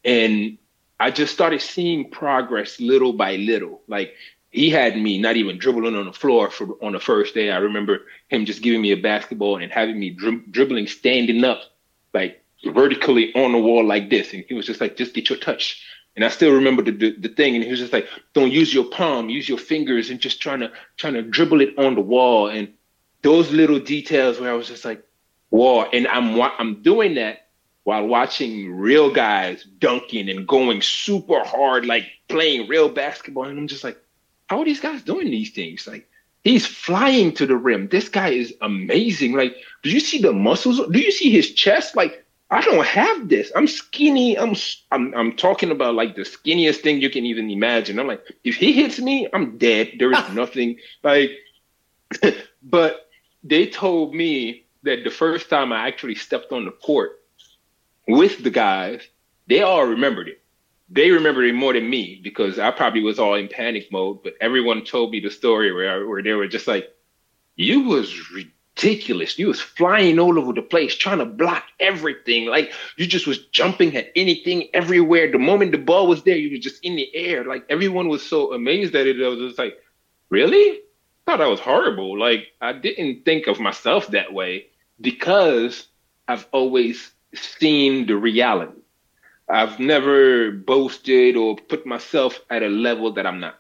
And 0.06 0.58
I 1.00 1.12
just 1.12 1.34
started 1.34 1.62
seeing 1.62 2.12
progress 2.12 2.80
little 2.80 3.14
by 3.14 3.36
little. 3.38 3.82
Like 3.88 4.14
he 4.52 4.70
had 4.70 4.96
me 4.96 5.18
not 5.18 5.38
even 5.38 5.58
dribbling 5.58 5.96
on 5.96 6.06
the 6.06 6.14
floor 6.14 6.52
for 6.52 6.78
on 6.84 6.94
the 6.94 7.00
first 7.00 7.34
day. 7.34 7.50
I 7.52 7.58
remember 7.58 8.02
him 8.28 8.46
just 8.46 8.62
giving 8.62 8.82
me 8.82 8.92
a 8.92 8.98
basketball 8.98 9.58
and 9.58 9.72
having 9.72 10.00
me 10.00 10.12
dri- 10.12 10.44
dribbling 10.52 10.88
standing 10.88 11.44
up, 11.44 11.64
like 12.14 12.44
vertically 12.64 13.34
on 13.34 13.54
the 13.54 13.58
wall 13.58 13.84
like 13.84 14.12
this. 14.12 14.34
And 14.34 14.46
he 14.48 14.54
was 14.54 14.68
just 14.68 14.80
like, 14.80 14.96
just 14.96 15.16
get 15.16 15.30
your 15.30 15.40
touch 15.40 15.84
and 16.16 16.24
I 16.24 16.30
still 16.30 16.54
remember 16.54 16.84
the, 16.84 16.92
the, 16.92 17.16
the 17.18 17.30
thing, 17.30 17.56
and 17.56 17.64
he 17.64 17.72
was 17.72 17.80
just 17.80 17.94
like, 17.94 18.08
"Don't 18.34 18.52
use 18.52 18.74
your 18.74 18.86
palm, 18.86 19.30
use 19.30 19.50
your 19.50 19.58
fingers," 19.58 20.10
and 20.10 20.20
just 20.20 20.42
trying 20.42 20.60
to 20.60 20.72
trying 20.98 21.14
to 21.14 21.24
dribble 21.24 21.62
it 21.62 21.78
on 21.78 21.96
the 21.96 22.02
wall. 22.02 22.50
And 22.50 22.74
those 23.24 23.52
little 23.52 23.80
details 23.80 24.40
where 24.40 24.52
I 24.52 24.56
was 24.56 24.68
just 24.68 24.86
like, 24.86 25.04
"Whoa!" 25.50 25.84
And 25.84 26.08
I'm 26.08 26.40
I'm 26.40 26.82
doing 26.84 27.16
that 27.16 27.48
while 27.84 28.06
watching 28.08 28.74
real 28.74 29.12
guys 29.12 29.64
dunking 29.64 30.30
and 30.30 30.48
going 30.48 30.82
super 30.82 31.44
hard, 31.44 31.86
like 31.86 32.06
playing 32.28 32.68
real 32.68 32.90
basketball. 32.90 33.46
And 33.46 33.58
I'm 33.58 33.68
just 33.68 33.84
like, 33.84 33.98
"How 34.48 34.60
are 34.60 34.66
these 34.66 34.82
guys 34.82 35.02
doing 35.02 35.32
these 35.32 35.52
things?" 35.52 35.88
Like 35.88 36.08
he's 36.44 36.66
flying 36.66 37.34
to 37.34 37.48
the 37.48 37.58
rim. 37.58 37.88
This 37.88 38.08
guy 38.08 38.30
is 38.30 38.54
amazing. 38.62 39.34
Like, 39.34 39.56
do 39.82 39.90
you 39.90 40.00
see 40.00 40.22
the 40.22 40.32
muscles? 40.34 40.80
Do 40.92 41.00
you 41.00 41.12
see 41.12 41.32
his 41.32 41.54
chest? 41.54 41.96
Like 41.96 42.23
I 42.54 42.62
don't 42.62 42.86
have 42.86 43.30
this. 43.30 43.52
I'm 43.56 43.66
skinny. 43.66 44.38
I'm, 44.38 44.56
I'm 44.92 45.12
I'm 45.16 45.36
talking 45.36 45.72
about 45.72 45.96
like 45.96 46.16
the 46.16 46.22
skinniest 46.22 46.82
thing 46.82 47.02
you 47.02 47.10
can 47.10 47.26
even 47.26 47.50
imagine. 47.50 47.98
I'm 47.98 48.06
like, 48.06 48.24
if 48.44 48.56
he 48.58 48.74
hits 48.74 49.00
me, 49.00 49.28
I'm 49.34 49.58
dead. 49.58 49.94
There 49.98 50.12
is 50.12 50.30
nothing 50.34 50.78
like. 51.04 51.32
but 52.64 53.10
they 53.44 53.66
told 53.66 54.14
me 54.14 54.66
that 54.84 55.04
the 55.04 55.10
first 55.10 55.50
time 55.50 55.74
I 55.74 55.88
actually 55.88 56.14
stepped 56.14 56.52
on 56.52 56.66
the 56.66 56.72
court 56.72 57.20
with 58.08 58.44
the 58.44 58.52
guys, 58.52 59.02
they 59.48 59.64
all 59.64 59.86
remembered 59.86 60.28
it. 60.28 60.40
They 60.90 61.10
remembered 61.10 61.46
it 61.46 61.56
more 61.56 61.74
than 61.74 61.90
me 61.90 62.22
because 62.24 62.60
I 62.60 62.70
probably 62.70 63.02
was 63.02 63.18
all 63.18 63.34
in 63.34 63.48
panic 63.48 63.92
mode. 63.92 64.22
But 64.22 64.36
everyone 64.40 64.86
told 64.86 65.10
me 65.10 65.20
the 65.22 65.32
story 65.32 65.74
where 65.74 66.08
where 66.08 66.22
they 66.22 66.34
were 66.34 66.48
just 66.48 66.68
like, 66.68 66.88
"You 67.56 67.82
was 67.86 68.14
ridiculous. 68.76 69.38
You 69.38 69.48
was 69.48 69.62
flying 69.62 70.20
all 70.20 70.38
over 70.38 70.54
the 70.54 70.62
place, 70.62 70.96
trying 70.96 71.20
to 71.20 71.26
block 71.26 71.64
everything. 71.80 72.48
Like 72.48 72.72
you 72.98 73.06
just 73.06 73.28
was 73.28 73.46
jumping 73.48 73.96
at 73.96 74.12
anything 74.16 74.70
everywhere. 74.74 75.32
The 75.32 75.40
moment 75.40 75.72
the 75.72 75.78
ball 75.78 76.08
was 76.08 76.24
there, 76.24 76.36
you 76.36 76.52
were 76.52 76.62
just 76.62 76.84
in 76.84 76.96
the 76.96 77.14
air. 77.16 77.44
Like 77.46 77.66
everyone 77.70 78.08
was 78.10 78.28
so 78.28 78.54
amazed 78.54 78.96
at 78.96 79.08
it. 79.08 79.24
I 79.24 79.28
was 79.28 79.40
just 79.40 79.60
like, 79.60 79.78
really? 80.30 80.80
I 80.80 81.32
thought 81.32 81.40
that 81.40 81.50
was 81.50 81.60
horrible. 81.60 82.18
Like 82.18 82.48
I 82.62 82.74
didn't 82.74 83.26
think 83.26 83.48
of 83.48 83.60
myself 83.60 84.08
that 84.08 84.34
way 84.34 84.68
because 85.00 85.88
I've 86.28 86.48
always 86.52 87.12
seen 87.34 88.06
the 88.08 88.18
reality. 88.18 88.80
I've 89.50 89.80
never 89.80 90.52
boasted 90.52 91.36
or 91.36 91.58
put 91.58 91.86
myself 91.86 92.40
at 92.50 92.64
a 92.64 92.70
level 92.70 93.12
that 93.14 93.28
I'm 93.28 93.40
not. 93.40 93.60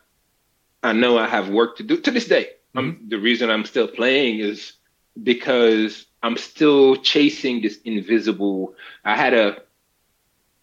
I 0.81 0.93
know 0.93 1.17
I 1.17 1.27
have 1.27 1.49
work 1.49 1.77
to 1.77 1.83
do 1.83 1.97
to 1.97 2.11
this 2.11 2.27
day. 2.27 2.49
Mm-hmm. 2.75 3.07
the 3.09 3.19
reason 3.19 3.51
I'm 3.51 3.65
still 3.65 3.87
playing 3.87 4.39
is 4.39 4.73
because 5.21 6.05
I'm 6.21 6.37
still 6.37 6.95
chasing 6.95 7.61
this 7.61 7.79
invisible. 7.83 8.75
I 9.03 9.15
had 9.15 9.33
a. 9.33 9.61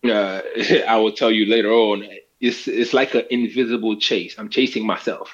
Uh, 0.03 0.41
I 0.89 0.97
will 0.97 1.13
tell 1.13 1.31
you 1.31 1.47
later 1.47 1.71
on. 1.71 2.07
It's 2.41 2.67
it's 2.67 2.95
like 2.95 3.15
an 3.15 3.25
invisible 3.31 3.97
chase. 3.97 4.35
I'm 4.39 4.49
chasing 4.49 4.87
myself. 4.87 5.31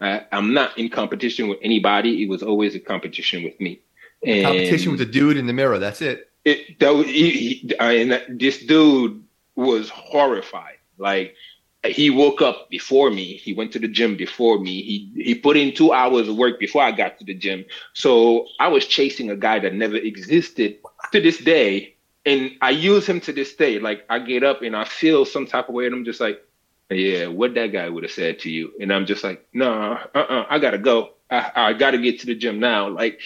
Uh, 0.00 0.20
I'm 0.32 0.52
not 0.54 0.76
in 0.78 0.88
competition 0.88 1.48
with 1.48 1.58
anybody. 1.62 2.22
It 2.22 2.28
was 2.28 2.42
always 2.42 2.74
a 2.74 2.80
competition 2.80 3.44
with 3.44 3.60
me. 3.60 3.80
And 4.24 4.46
competition 4.46 4.92
with 4.92 5.00
the 5.00 5.06
dude 5.06 5.36
in 5.36 5.46
the 5.46 5.52
mirror. 5.52 5.78
That's 5.78 6.02
it. 6.02 6.30
It 6.44 6.78
that 6.80 7.06
he, 7.06 7.30
he, 7.30 7.78
I, 7.78 7.92
and 7.92 8.40
this 8.40 8.64
dude 8.64 9.22
was 9.54 9.90
horrified. 9.90 10.78
Like 10.98 11.34
he 11.84 12.10
woke 12.10 12.42
up 12.42 12.68
before 12.68 13.10
me. 13.10 13.36
He 13.36 13.54
went 13.54 13.72
to 13.72 13.78
the 13.78 13.88
gym 13.88 14.16
before 14.16 14.58
me. 14.58 14.82
He 14.82 15.22
he 15.22 15.34
put 15.34 15.56
in 15.56 15.74
two 15.74 15.92
hours 15.92 16.28
of 16.28 16.36
work 16.36 16.60
before 16.60 16.82
I 16.82 16.92
got 16.92 17.18
to 17.18 17.24
the 17.24 17.34
gym. 17.34 17.64
So 17.94 18.46
I 18.58 18.68
was 18.68 18.86
chasing 18.86 19.30
a 19.30 19.36
guy 19.36 19.58
that 19.60 19.74
never 19.74 19.96
existed 19.96 20.78
to 21.12 21.20
this 21.20 21.38
day. 21.38 21.96
And 22.26 22.52
I 22.60 22.70
use 22.70 23.06
him 23.06 23.20
to 23.22 23.32
this 23.32 23.54
day. 23.54 23.78
Like 23.78 24.04
I 24.10 24.18
get 24.18 24.44
up 24.44 24.60
and 24.60 24.76
I 24.76 24.84
feel 24.84 25.24
some 25.24 25.46
type 25.46 25.68
of 25.68 25.74
way, 25.74 25.86
and 25.86 25.94
I'm 25.94 26.04
just 26.04 26.20
like, 26.20 26.44
yeah, 26.90 27.28
what 27.28 27.54
that 27.54 27.68
guy 27.68 27.88
would 27.88 28.02
have 28.02 28.12
said 28.12 28.40
to 28.40 28.50
you. 28.50 28.72
And 28.78 28.92
I'm 28.92 29.06
just 29.06 29.24
like, 29.24 29.46
no, 29.54 29.70
nah, 29.70 30.00
uh-uh, 30.14 30.46
I 30.50 30.58
gotta 30.58 30.78
go. 30.78 31.14
I, 31.30 31.50
I 31.54 31.72
gotta 31.72 31.98
get 31.98 32.20
to 32.20 32.26
the 32.26 32.34
gym 32.34 32.60
now. 32.60 32.88
Like, 32.88 33.20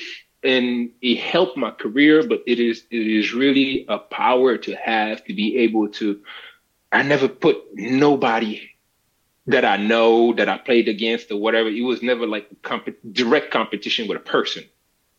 and 0.45 0.91
it 1.01 1.19
helped 1.19 1.57
my 1.57 1.71
career, 1.73 2.23
but 2.23 2.43
it 2.47 2.61
is 2.61 2.85
it 2.91 3.07
is 3.07 3.33
really 3.33 3.85
a 3.89 3.99
power 3.99 4.59
to 4.59 4.75
have 4.77 5.25
to 5.25 5.35
be 5.35 5.57
able 5.59 5.89
to 5.89 6.21
I 6.95 7.03
never 7.03 7.29
put 7.29 7.57
nobody 7.75 8.71
that 9.47 9.65
I 9.65 9.77
know 9.77 10.33
that 10.35 10.49
I 10.49 10.59
played 10.59 10.89
against 10.89 11.31
or 11.31 11.37
whatever. 11.37 11.69
It 11.69 11.83
was 11.83 12.03
never 12.03 12.27
like 12.27 12.49
comp- 12.63 12.97
direct 13.13 13.51
competition 13.51 14.09
with 14.09 14.17
a 14.17 14.21
person. 14.21 14.65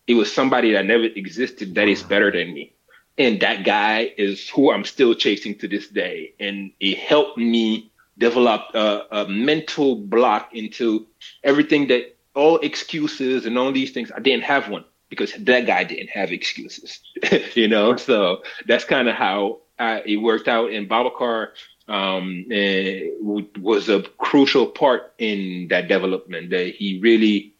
It 0.07 0.13
was 0.13 0.31
somebody 0.31 0.71
that 0.73 0.85
never 0.85 1.03
existed 1.03 1.75
that 1.75 1.87
is 1.87 2.01
better 2.01 2.31
than 2.31 2.53
me. 2.53 2.73
And 3.17 3.41
that 3.41 3.65
guy 3.65 4.13
is 4.17 4.49
who 4.49 4.71
I'm 4.71 4.85
still 4.85 5.13
chasing 5.15 5.57
to 5.59 5.67
this 5.67 5.87
day. 5.87 6.33
And 6.39 6.71
it 6.79 6.97
helped 6.97 7.37
me 7.37 7.91
develop 8.17 8.73
a, 8.73 9.01
a 9.11 9.27
mental 9.27 9.95
block 9.95 10.49
into 10.53 11.05
everything 11.43 11.87
that 11.87 12.15
all 12.33 12.57
excuses 12.59 13.45
and 13.45 13.57
all 13.57 13.71
these 13.71 13.91
things. 13.91 14.11
I 14.15 14.19
didn't 14.19 14.43
have 14.43 14.69
one 14.69 14.85
because 15.09 15.33
that 15.33 15.65
guy 15.65 15.83
didn't 15.83 16.09
have 16.09 16.31
excuses, 16.31 16.99
you 17.53 17.67
know? 17.67 17.95
So 17.97 18.43
that's 18.65 18.85
kind 18.85 19.07
of 19.07 19.15
how 19.15 19.59
uh, 19.79 19.99
it 20.05 20.17
worked 20.17 20.47
out. 20.47 20.71
And 20.71 20.89
Babacar 20.89 21.49
um, 21.87 22.45
was 23.61 23.89
a 23.89 24.01
crucial 24.17 24.67
part 24.67 25.13
in 25.17 25.67
that 25.69 25.87
development. 25.87 26.49
That 26.49 26.75
he 26.75 26.99
really 26.99 27.53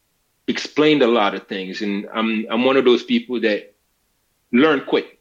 explained 0.48 1.02
a 1.02 1.08
lot 1.08 1.36
of 1.36 1.48
things, 1.48 1.82
and 1.82 2.08
I'm 2.14 2.46
I'm 2.50 2.66
one 2.66 2.78
of 2.78 2.86
those 2.86 3.04
people 3.04 3.40
that 3.42 3.74
learn 4.52 4.82
quick. 4.82 5.20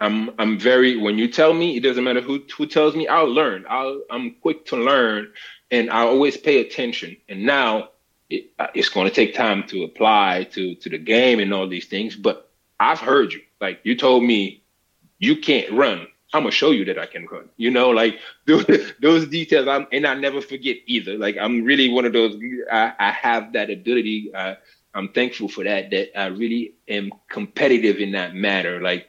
I'm 0.00 0.30
I'm 0.38 0.58
very 0.58 0.96
when 0.96 1.18
you 1.18 1.28
tell 1.28 1.52
me 1.52 1.76
it 1.76 1.82
doesn't 1.82 2.04
matter 2.04 2.20
who 2.20 2.42
who 2.56 2.66
tells 2.66 2.96
me 2.96 3.06
I'll 3.06 3.32
learn. 3.32 3.64
I'll 3.68 4.02
I'm 4.10 4.36
quick 4.40 4.66
to 4.66 4.76
learn, 4.76 5.32
and 5.70 5.90
I 5.90 6.00
always 6.00 6.36
pay 6.36 6.60
attention. 6.60 7.16
And 7.28 7.44
now 7.44 7.90
it, 8.28 8.50
it's 8.74 8.88
going 8.88 9.08
to 9.08 9.14
take 9.14 9.34
time 9.34 9.66
to 9.68 9.84
apply 9.84 10.44
to 10.52 10.74
to 10.76 10.88
the 10.88 10.98
game 10.98 11.38
and 11.38 11.52
all 11.52 11.68
these 11.68 11.86
things. 11.86 12.16
But 12.16 12.50
I've 12.78 13.00
heard 13.00 13.32
you. 13.32 13.42
Like 13.60 13.80
you 13.84 13.94
told 13.94 14.24
me 14.24 14.59
you 15.20 15.36
can't 15.36 15.70
run. 15.70 16.08
I'm 16.32 16.42
gonna 16.42 16.50
show 16.50 16.70
you 16.70 16.84
that 16.86 16.98
I 16.98 17.06
can 17.06 17.26
run. 17.26 17.48
You 17.56 17.70
know, 17.70 17.90
like 17.90 18.18
those, 18.46 18.92
those 19.00 19.28
details. 19.28 19.68
I'm, 19.68 19.86
and 19.92 20.06
I 20.06 20.14
never 20.14 20.40
forget 20.40 20.78
either. 20.86 21.16
Like 21.16 21.36
I'm 21.36 21.62
really 21.62 21.88
one 21.88 22.04
of 22.04 22.12
those. 22.12 22.36
I, 22.72 22.92
I 22.98 23.10
have 23.12 23.52
that 23.52 23.70
ability. 23.70 24.32
Uh, 24.34 24.54
I'm 24.94 25.10
thankful 25.10 25.48
for 25.48 25.62
that. 25.62 25.90
That 25.90 26.18
I 26.18 26.26
really 26.26 26.74
am 26.88 27.12
competitive 27.28 27.98
in 27.98 28.12
that 28.12 28.34
matter. 28.34 28.80
Like, 28.80 29.06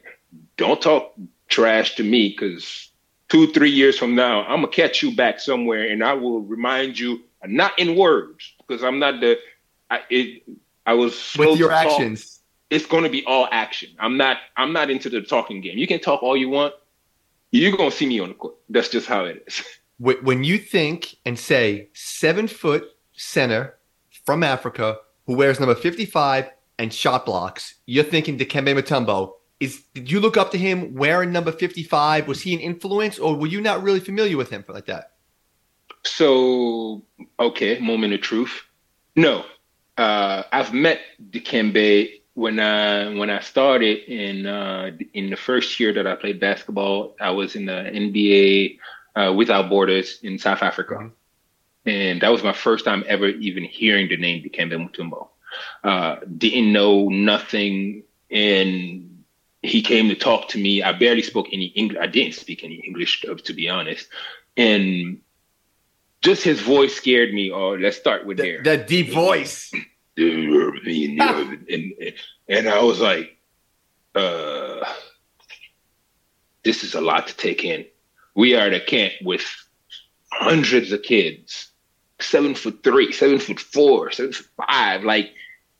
don't 0.57 0.81
talk 0.81 1.13
trash 1.47 1.95
to 1.95 2.03
me 2.03 2.29
because 2.29 2.89
two, 3.29 3.51
three 3.51 3.71
years 3.71 3.97
from 3.97 4.15
now, 4.15 4.41
I'm 4.43 4.61
gonna 4.61 4.67
catch 4.67 5.01
you 5.01 5.15
back 5.15 5.39
somewhere, 5.39 5.89
and 5.89 6.03
I 6.03 6.13
will 6.13 6.41
remind 6.41 6.99
you, 6.99 7.21
not 7.45 7.77
in 7.79 7.95
words, 7.95 8.53
because 8.59 8.83
I'm 8.83 8.99
not 8.99 9.21
the. 9.21 9.37
I, 9.89 10.01
it, 10.09 10.43
I 10.85 10.93
was 10.93 11.35
with 11.37 11.59
your 11.59 11.71
actions. 11.71 12.40
It's 12.71 12.87
going 12.87 13.03
to 13.03 13.09
be 13.09 13.23
all 13.25 13.47
action. 13.51 13.89
I'm 13.99 14.17
not. 14.17 14.37
I'm 14.57 14.73
not 14.73 14.89
into 14.89 15.09
the 15.09 15.21
talking 15.21 15.61
game. 15.61 15.77
You 15.77 15.85
can 15.85 15.99
talk 15.99 16.23
all 16.23 16.35
you 16.35 16.49
want. 16.49 16.73
You're 17.51 17.75
gonna 17.75 17.91
see 17.91 18.05
me 18.05 18.19
on 18.21 18.29
the 18.29 18.35
court. 18.35 18.55
That's 18.69 18.89
just 18.89 19.07
how 19.07 19.25
it 19.25 19.43
is. 19.45 19.63
When 19.99 20.43
you 20.43 20.57
think 20.57 21.17
and 21.27 21.37
say 21.37 21.89
seven 21.93 22.47
foot 22.47 22.85
center 23.13 23.77
from 24.25 24.41
Africa 24.41 24.97
who 25.27 25.35
wears 25.35 25.59
number 25.59 25.75
55 25.75 26.49
and 26.79 26.91
shot 26.91 27.23
blocks, 27.23 27.75
you're 27.85 28.03
thinking 28.03 28.39
Dikembe 28.39 28.73
Mutombo. 28.75 29.33
Is 29.59 29.83
did 29.93 30.09
you 30.09 30.19
look 30.19 30.37
up 30.37 30.49
to 30.53 30.57
him 30.57 30.95
wearing 30.95 31.31
number 31.31 31.51
55? 31.51 32.27
Was 32.27 32.41
he 32.41 32.55
an 32.55 32.61
influence, 32.61 33.19
or 33.19 33.35
were 33.35 33.45
you 33.45 33.61
not 33.61 33.83
really 33.83 33.99
familiar 33.99 34.37
with 34.37 34.49
him 34.49 34.65
like 34.67 34.87
that? 34.87 35.11
So, 36.03 37.03
okay, 37.39 37.77
moment 37.77 38.13
of 38.13 38.21
truth. 38.21 38.63
No, 39.15 39.45
uh, 39.97 40.41
I've 40.51 40.73
met 40.73 40.99
Dikembe 41.29 42.20
when 42.33 42.59
I 42.59 43.13
when 43.13 43.29
I 43.29 43.39
started 43.41 43.99
in 44.09 44.45
uh, 44.45 44.91
in 45.13 45.29
the 45.29 45.35
first 45.35 45.79
year 45.79 45.93
that 45.93 46.07
I 46.07 46.15
played 46.15 46.39
basketball. 46.39 47.15
I 47.19 47.31
was 47.31 47.55
in 47.55 47.65
the 47.65 47.71
NBA 47.71 48.79
uh, 49.15 49.33
Without 49.33 49.69
Borders 49.69 50.19
in 50.23 50.39
South 50.39 50.63
Africa, 50.63 50.95
mm-hmm. 50.95 51.89
and 51.89 52.21
that 52.21 52.29
was 52.29 52.43
my 52.43 52.53
first 52.53 52.85
time 52.85 53.03
ever 53.07 53.27
even 53.27 53.63
hearing 53.63 54.07
the 54.07 54.17
name 54.17 54.43
Dikembe 54.43 54.73
Mutombo. 54.73 55.27
Uh, 55.83 56.17
didn't 56.37 56.71
know 56.71 57.09
nothing, 57.09 58.03
and 58.29 59.23
he 59.61 59.81
came 59.81 60.07
to 60.09 60.15
talk 60.15 60.49
to 60.49 60.57
me. 60.57 60.81
I 60.81 60.93
barely 60.93 61.23
spoke 61.23 61.47
any 61.51 61.65
English. 61.65 61.99
I 62.01 62.07
didn't 62.07 62.35
speak 62.35 62.63
any 62.63 62.75
English, 62.75 63.21
to 63.21 63.53
be 63.53 63.69
honest, 63.69 64.07
and 64.55 65.19
just 66.21 66.43
his 66.43 66.61
voice 66.61 66.95
scared 66.95 67.33
me. 67.33 67.51
Oh, 67.51 67.71
let's 67.71 67.97
start 67.97 68.25
with 68.25 68.37
there. 68.37 68.63
That 68.63 68.87
deep 68.87 69.11
voice. 69.11 69.71
and, 70.85 71.67
and, 71.69 72.13
and 72.47 72.69
I 72.69 72.81
was 72.81 72.99
like, 72.99 73.37
uh, 74.15 74.85
this 76.63 76.83
is 76.83 76.95
a 76.95 77.01
lot 77.01 77.27
to 77.27 77.35
take 77.35 77.63
in. 77.63 77.85
We 78.35 78.55
are 78.55 78.67
at 78.67 78.73
a 78.73 78.79
camp 78.79 79.13
with 79.23 79.43
hundreds 80.31 80.91
of 80.91 81.03
kids, 81.03 81.71
seven 82.19 82.55
foot 82.55 82.83
three, 82.83 83.11
seven 83.11 83.39
foot 83.39 83.59
four, 83.59 84.11
seven 84.11 84.33
foot 84.33 84.47
five, 84.57 85.03
like, 85.03 85.31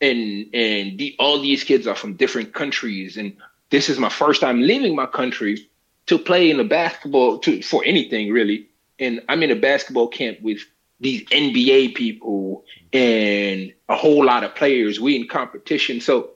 and 0.02 0.48
and 0.54 0.98
the, 0.98 1.16
all 1.20 1.40
these 1.40 1.64
kids 1.64 1.88
are 1.88 1.96
from 1.96 2.16
different 2.16 2.54
countries, 2.54 3.18
and 3.18 3.38
this 3.70 3.90
is 3.90 4.00
my 4.00 4.10
first 4.10 4.42
time 4.42 4.62
leaving 4.62 4.96
my 4.96 5.06
country 5.06 5.70
to 6.08 6.18
play 6.18 6.50
in 6.50 6.60
a 6.60 6.64
basketball 6.64 7.40
to 7.40 7.62
for 7.62 7.84
anything 7.86 8.32
really 8.34 8.68
and 9.02 9.22
I'm 9.28 9.44
in 9.44 9.52
a 9.52 9.56
basketball 9.56 10.08
camp 10.08 10.40
with 10.42 10.60
these 11.02 11.24
NBA 11.26 11.96
people 11.96 12.64
and 12.94 13.74
a 13.90 13.96
whole 13.96 14.24
lot 14.24 14.44
of 14.44 14.56
players. 14.56 15.00
We 15.00 15.16
in 15.16 15.28
competition, 15.28 16.00
so 16.00 16.32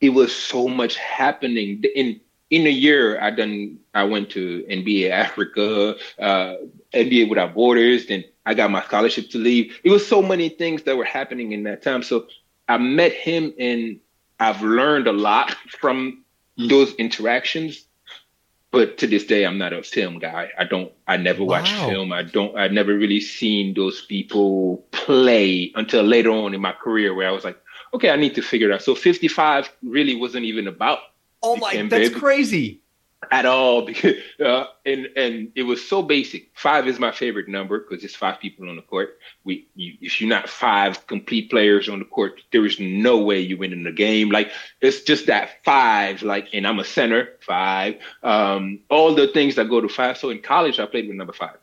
it 0.00 0.10
was 0.10 0.34
so 0.34 0.66
much 0.66 0.96
happening 0.96 1.84
in 1.94 2.20
in 2.48 2.66
a 2.66 2.70
year. 2.70 3.20
I 3.20 3.30
done. 3.30 3.78
I 3.94 4.04
went 4.04 4.30
to 4.30 4.64
NBA 4.68 5.10
Africa, 5.10 5.96
uh, 6.18 6.56
NBA 6.94 7.28
Without 7.28 7.54
Borders. 7.54 8.06
Then 8.06 8.24
I 8.46 8.54
got 8.54 8.70
my 8.70 8.82
scholarship 8.82 9.30
to 9.30 9.38
leave. 9.38 9.78
It 9.84 9.90
was 9.90 10.06
so 10.06 10.22
many 10.22 10.48
things 10.48 10.82
that 10.84 10.96
were 10.96 11.04
happening 11.04 11.52
in 11.52 11.64
that 11.64 11.82
time. 11.82 12.02
So 12.02 12.26
I 12.68 12.78
met 12.78 13.12
him, 13.12 13.52
and 13.58 14.00
I've 14.40 14.62
learned 14.62 15.06
a 15.08 15.12
lot 15.12 15.50
from 15.80 16.24
those 16.56 16.94
interactions 16.94 17.84
but 18.70 18.98
to 18.98 19.06
this 19.06 19.24
day 19.24 19.44
i'm 19.44 19.58
not 19.58 19.72
a 19.72 19.82
film 19.82 20.18
guy. 20.18 20.50
I 20.58 20.64
don't 20.64 20.92
i 21.06 21.16
never 21.16 21.44
wow. 21.44 21.60
watch 21.60 21.72
film. 21.72 22.12
I 22.12 22.22
don't 22.22 22.56
i 22.56 22.68
never 22.68 22.96
really 22.96 23.20
seen 23.20 23.74
those 23.74 24.04
people 24.06 24.84
play 24.92 25.72
until 25.74 26.02
later 26.02 26.30
on 26.30 26.54
in 26.54 26.60
my 26.60 26.72
career 26.72 27.14
where 27.14 27.28
i 27.28 27.32
was 27.32 27.44
like 27.44 27.58
okay 27.94 28.10
i 28.10 28.16
need 28.16 28.34
to 28.34 28.42
figure 28.42 28.70
it 28.70 28.74
out. 28.74 28.82
So 28.82 28.94
55 28.94 29.72
really 29.82 30.16
wasn't 30.16 30.44
even 30.44 30.66
about 30.68 30.98
oh 31.42 31.56
my 31.56 31.86
that's 31.88 32.14
crazy 32.14 32.79
at 33.30 33.46
all 33.46 33.82
because 33.86 34.16
uh, 34.44 34.64
and 34.86 35.06
and 35.16 35.52
it 35.54 35.62
was 35.62 35.86
so 35.86 36.02
basic. 36.02 36.50
Five 36.54 36.88
is 36.88 36.98
my 36.98 37.12
favorite 37.12 37.48
number 37.48 37.80
because 37.80 38.04
it's 38.04 38.14
five 38.14 38.40
people 38.40 38.68
on 38.68 38.76
the 38.76 38.82
court. 38.82 39.18
We 39.44 39.68
you, 39.74 39.94
if 40.00 40.20
you're 40.20 40.30
not 40.30 40.48
five 40.48 41.06
complete 41.06 41.50
players 41.50 41.88
on 41.88 41.98
the 41.98 42.04
court, 42.04 42.40
there 42.52 42.64
is 42.66 42.78
no 42.80 43.18
way 43.18 43.40
you 43.40 43.58
win 43.58 43.72
in 43.72 43.84
the 43.84 43.92
game. 43.92 44.30
Like 44.30 44.50
it's 44.80 45.02
just 45.02 45.26
that 45.26 45.62
five. 45.64 46.22
Like 46.22 46.48
and 46.52 46.66
I'm 46.66 46.78
a 46.78 46.84
center 46.84 47.30
five. 47.40 47.96
Um, 48.22 48.80
all 48.88 49.14
the 49.14 49.28
things 49.28 49.56
that 49.56 49.68
go 49.68 49.80
to 49.80 49.88
five. 49.88 50.16
So 50.16 50.30
in 50.30 50.40
college, 50.40 50.78
I 50.78 50.86
played 50.86 51.08
with 51.08 51.16
number 51.16 51.32
five. 51.32 51.56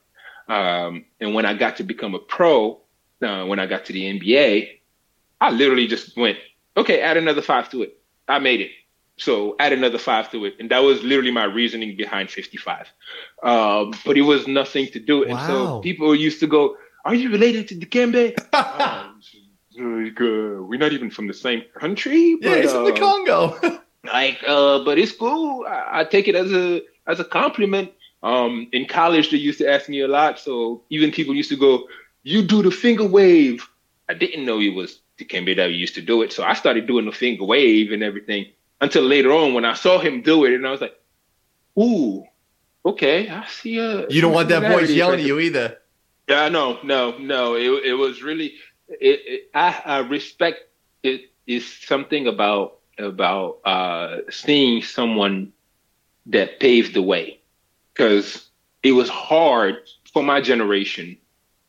Um, 0.47 1.05
and 1.19 1.33
when 1.33 1.45
I 1.45 1.53
got 1.53 1.77
to 1.77 1.83
become 1.83 2.15
a 2.15 2.19
pro, 2.19 2.79
uh, 3.21 3.45
when 3.45 3.59
I 3.59 3.65
got 3.65 3.85
to 3.85 3.93
the 3.93 4.19
NBA, 4.19 4.79
I 5.41 5.51
literally 5.51 5.87
just 5.87 6.15
went, 6.15 6.37
okay, 6.75 7.01
add 7.01 7.17
another 7.17 7.41
five 7.41 7.69
to 7.71 7.83
it. 7.83 7.99
I 8.27 8.39
made 8.39 8.61
it. 8.61 8.71
So 9.17 9.55
add 9.59 9.73
another 9.73 9.97
five 9.97 10.31
to 10.31 10.45
it. 10.45 10.55
And 10.59 10.69
that 10.69 10.79
was 10.79 11.03
literally 11.03 11.31
my 11.31 11.45
reasoning 11.45 11.97
behind 11.97 12.29
55. 12.29 12.87
Um, 13.43 13.93
but 14.05 14.15
it 14.17 14.21
was 14.21 14.47
nothing 14.47 14.87
to 14.87 14.99
do 14.99 15.23
it. 15.23 15.29
Wow. 15.29 15.37
And 15.37 15.47
so 15.47 15.79
people 15.81 16.15
used 16.15 16.39
to 16.41 16.47
go, 16.47 16.77
Are 17.03 17.15
you 17.15 17.31
related 17.31 17.67
to 17.69 17.75
Dikembe? 17.75 18.37
uh, 18.53 19.09
we're 19.77 20.79
not 20.79 20.93
even 20.93 21.09
from 21.09 21.27
the 21.27 21.33
same 21.33 21.63
country. 21.73 22.37
But, 22.41 22.49
yeah, 22.49 22.55
it's 22.55 22.73
uh, 22.73 22.75
from 22.75 22.93
the 22.93 22.99
Congo. 22.99 23.81
like, 24.03 24.43
uh, 24.47 24.83
but 24.83 24.99
it's 24.99 25.13
cool. 25.13 25.65
I, 25.67 26.01
I, 26.01 26.03
take 26.03 26.27
it 26.27 26.35
as 26.35 26.51
a 26.53 26.83
as 27.07 27.19
a 27.19 27.25
compliment. 27.25 27.91
Um, 28.23 28.67
in 28.71 28.85
college, 28.85 29.31
they 29.31 29.37
used 29.37 29.59
to 29.59 29.69
ask 29.69 29.89
me 29.89 30.01
a 30.01 30.07
lot. 30.07 30.39
So 30.39 30.83
even 30.89 31.11
people 31.11 31.35
used 31.35 31.49
to 31.49 31.57
go, 31.57 31.87
You 32.21 32.43
do 32.43 32.61
the 32.61 32.71
finger 32.71 33.07
wave. 33.07 33.67
I 34.09 34.13
didn't 34.13 34.45
know 34.45 34.59
it 34.59 34.75
was 34.75 34.99
Dikembe 35.19 35.55
that 35.55 35.71
used 35.71 35.95
to 35.95 36.01
do 36.01 36.21
it. 36.21 36.31
So 36.31 36.43
I 36.43 36.53
started 36.53 36.85
doing 36.85 37.05
the 37.05 37.11
finger 37.11 37.43
wave 37.43 37.91
and 37.91 38.03
everything 38.03 38.45
until 38.81 39.03
later 39.03 39.31
on 39.31 39.53
when 39.53 39.65
I 39.65 39.73
saw 39.73 39.99
him 39.99 40.21
do 40.21 40.45
it, 40.45 40.53
and 40.53 40.65
I 40.65 40.71
was 40.71 40.81
like, 40.81 40.99
"Ooh, 41.77 42.25
okay, 42.85 43.29
I 43.29 43.45
see." 43.47 43.79
A, 43.79 44.07
you 44.09 44.21
don't 44.21 44.33
want 44.33 44.49
that 44.49 44.71
voice 44.71 44.89
yelling 44.89 45.19
at 45.19 45.25
you 45.25 45.39
either. 45.39 45.77
Yeah, 46.27 46.49
no, 46.49 46.79
no, 46.83 47.17
no. 47.17 47.55
It 47.55 47.85
it 47.85 47.93
was 47.93 48.21
really. 48.21 48.53
It, 48.89 49.19
it 49.25 49.49
I, 49.53 49.81
I 49.85 49.97
respect 49.99 50.59
it 51.03 51.31
is 51.45 51.65
something 51.65 52.27
about 52.27 52.79
about 52.97 53.59
uh, 53.65 54.17
seeing 54.29 54.81
someone 54.81 55.53
that 56.27 56.59
paved 56.59 56.93
the 56.93 57.01
way 57.01 57.39
because 57.93 58.49
it 58.83 58.91
was 58.91 59.09
hard 59.09 59.75
for 60.11 60.23
my 60.23 60.41
generation, 60.41 61.17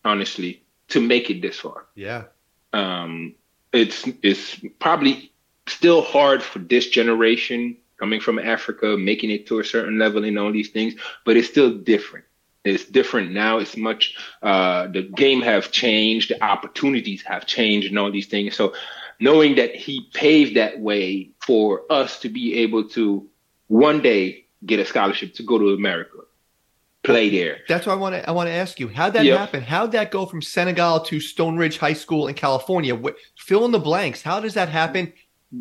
honestly, 0.05 0.63
to 0.89 1.01
make 1.01 1.31
it 1.31 1.43
this 1.43 1.61
far. 1.61 1.87
Yeah. 1.95 2.25
Um, 2.73 3.35
it's 3.73 4.09
it's 4.23 4.61
probably 4.79 5.33
still 5.69 6.03
hard 6.03 6.43
for 6.43 6.59
this 6.59 6.89
generation 6.89 7.77
coming 7.99 8.21
from 8.21 8.39
Africa, 8.39 8.97
making 8.97 9.31
it 9.31 9.47
to 9.49 9.59
a 9.59 9.65
certain 9.65 9.99
level 9.99 10.25
and 10.25 10.39
all 10.39 10.53
these 10.53 10.71
things, 10.71 10.95
but 11.25 11.37
it's 11.37 11.49
still 11.49 11.77
different. 11.79 12.25
It's 12.65 12.85
different 12.85 13.33
now. 13.33 13.59
It's 13.59 13.77
much, 13.77 14.17
uh, 14.43 14.89
the 14.89 15.03
game 15.03 15.41
have 15.43 15.73
changed, 15.73 16.31
the 16.31 16.43
opportunities 16.43 17.23
have 17.23 17.47
changed 17.47 17.89
and 17.89 17.99
all 17.99 18.11
these 18.11 18.27
things. 18.27 18.57
So 18.57 18.75
knowing 19.21 19.57
that 19.57 19.75
he 19.75 20.09
paved 20.13 20.57
that 20.57 20.79
way 20.79 21.31
for 21.41 21.91
us 21.91 22.21
to 22.21 22.29
be 22.29 22.59
able 22.59 22.89
to 22.91 23.29
one 23.69 24.01
day 24.01 24.47
get 24.65 24.81
a 24.81 24.85
scholarship 24.85 25.35
to 25.35 25.43
go 25.43 25.59
to 25.59 25.71
America, 25.71 26.19
play 27.05 27.31
there. 27.31 27.59
That's 27.69 27.87
what 27.87 27.93
I 27.93 27.97
want 27.97 28.15
to 28.17 28.29
I 28.29 28.33
want 28.33 28.49
to 28.49 28.53
ask 28.53 28.79
you. 28.81 28.89
How'd 28.89 29.15
that 29.15 29.25
yep. 29.25 29.39
happen? 29.39 29.63
How'd 29.63 29.93
that 29.93 30.11
go 30.11 30.27
from 30.27 30.43
Senegal 30.43 31.01
to 31.01 31.21
Stone 31.21 31.57
Ridge 31.57 31.79
High 31.79 31.93
School 31.93 32.29
in 32.29 32.35
California? 32.35 33.01
Fill 33.37 33.65
in 33.65 33.71
the 33.71 33.79
blanks. 33.79 34.23
How 34.23 34.41
does 34.41 34.55
that 34.55 34.69
happen? 34.69 35.13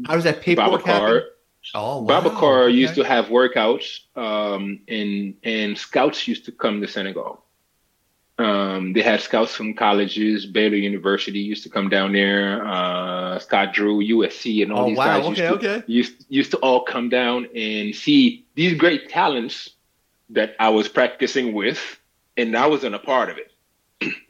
How 0.06 0.16
does 0.16 0.24
that 0.26 0.42
paperwork 0.42 0.82
Babacar, 0.82 0.86
happen? 0.86 1.24
Oh, 1.74 2.02
wow. 2.02 2.22
Babacar 2.22 2.66
okay. 2.66 2.76
used 2.76 2.96
to 2.96 3.04
have 3.04 3.26
workouts, 3.26 4.00
um, 4.16 4.82
and 4.88 5.36
and 5.44 5.78
scouts 5.78 6.28
used 6.28 6.46
to 6.46 6.52
come 6.52 6.82
to 6.82 6.88
Senegal. 6.88 7.44
Um, 8.40 8.94
they 8.94 9.02
had 9.02 9.22
scouts 9.22 9.56
from 9.56 9.74
colleges. 9.74 10.46
Baylor 10.46 10.76
University 10.76 11.40
used 11.40 11.64
to 11.64 11.70
come 11.70 11.90
down 11.90 12.12
there. 12.12 12.66
Uh, 12.66 13.40
Scott 13.40 13.74
Drew, 13.74 14.00
USC, 14.00 14.62
and 14.62 14.72
all 14.72 14.86
oh, 14.86 14.90
these 14.90 14.98
wow. 14.98 15.20
guys 15.20 15.30
used, 15.30 15.42
to, 15.42 15.50
okay. 15.54 15.84
used 15.88 16.26
used 16.30 16.52
to 16.52 16.58
all 16.58 16.84
come 16.84 17.10
down 17.10 17.48
and 17.56 17.96
see 17.96 18.46
these 18.54 18.78
great 18.78 19.10
talents 19.10 19.72
that 20.30 20.56
I 20.60 20.70
was 20.70 20.88
practicing 20.88 21.54
with, 21.54 22.00
and 22.36 22.56
I 22.56 22.68
wasn't 22.68 22.94
a 22.94 23.00
part 23.00 23.30
of 23.30 23.38
it. 23.38 23.52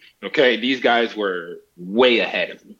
okay, 0.24 0.58
these 0.58 0.80
guys 0.80 1.16
were 1.16 1.58
way 1.76 2.20
ahead 2.20 2.52
of 2.52 2.66
me. 2.66 2.77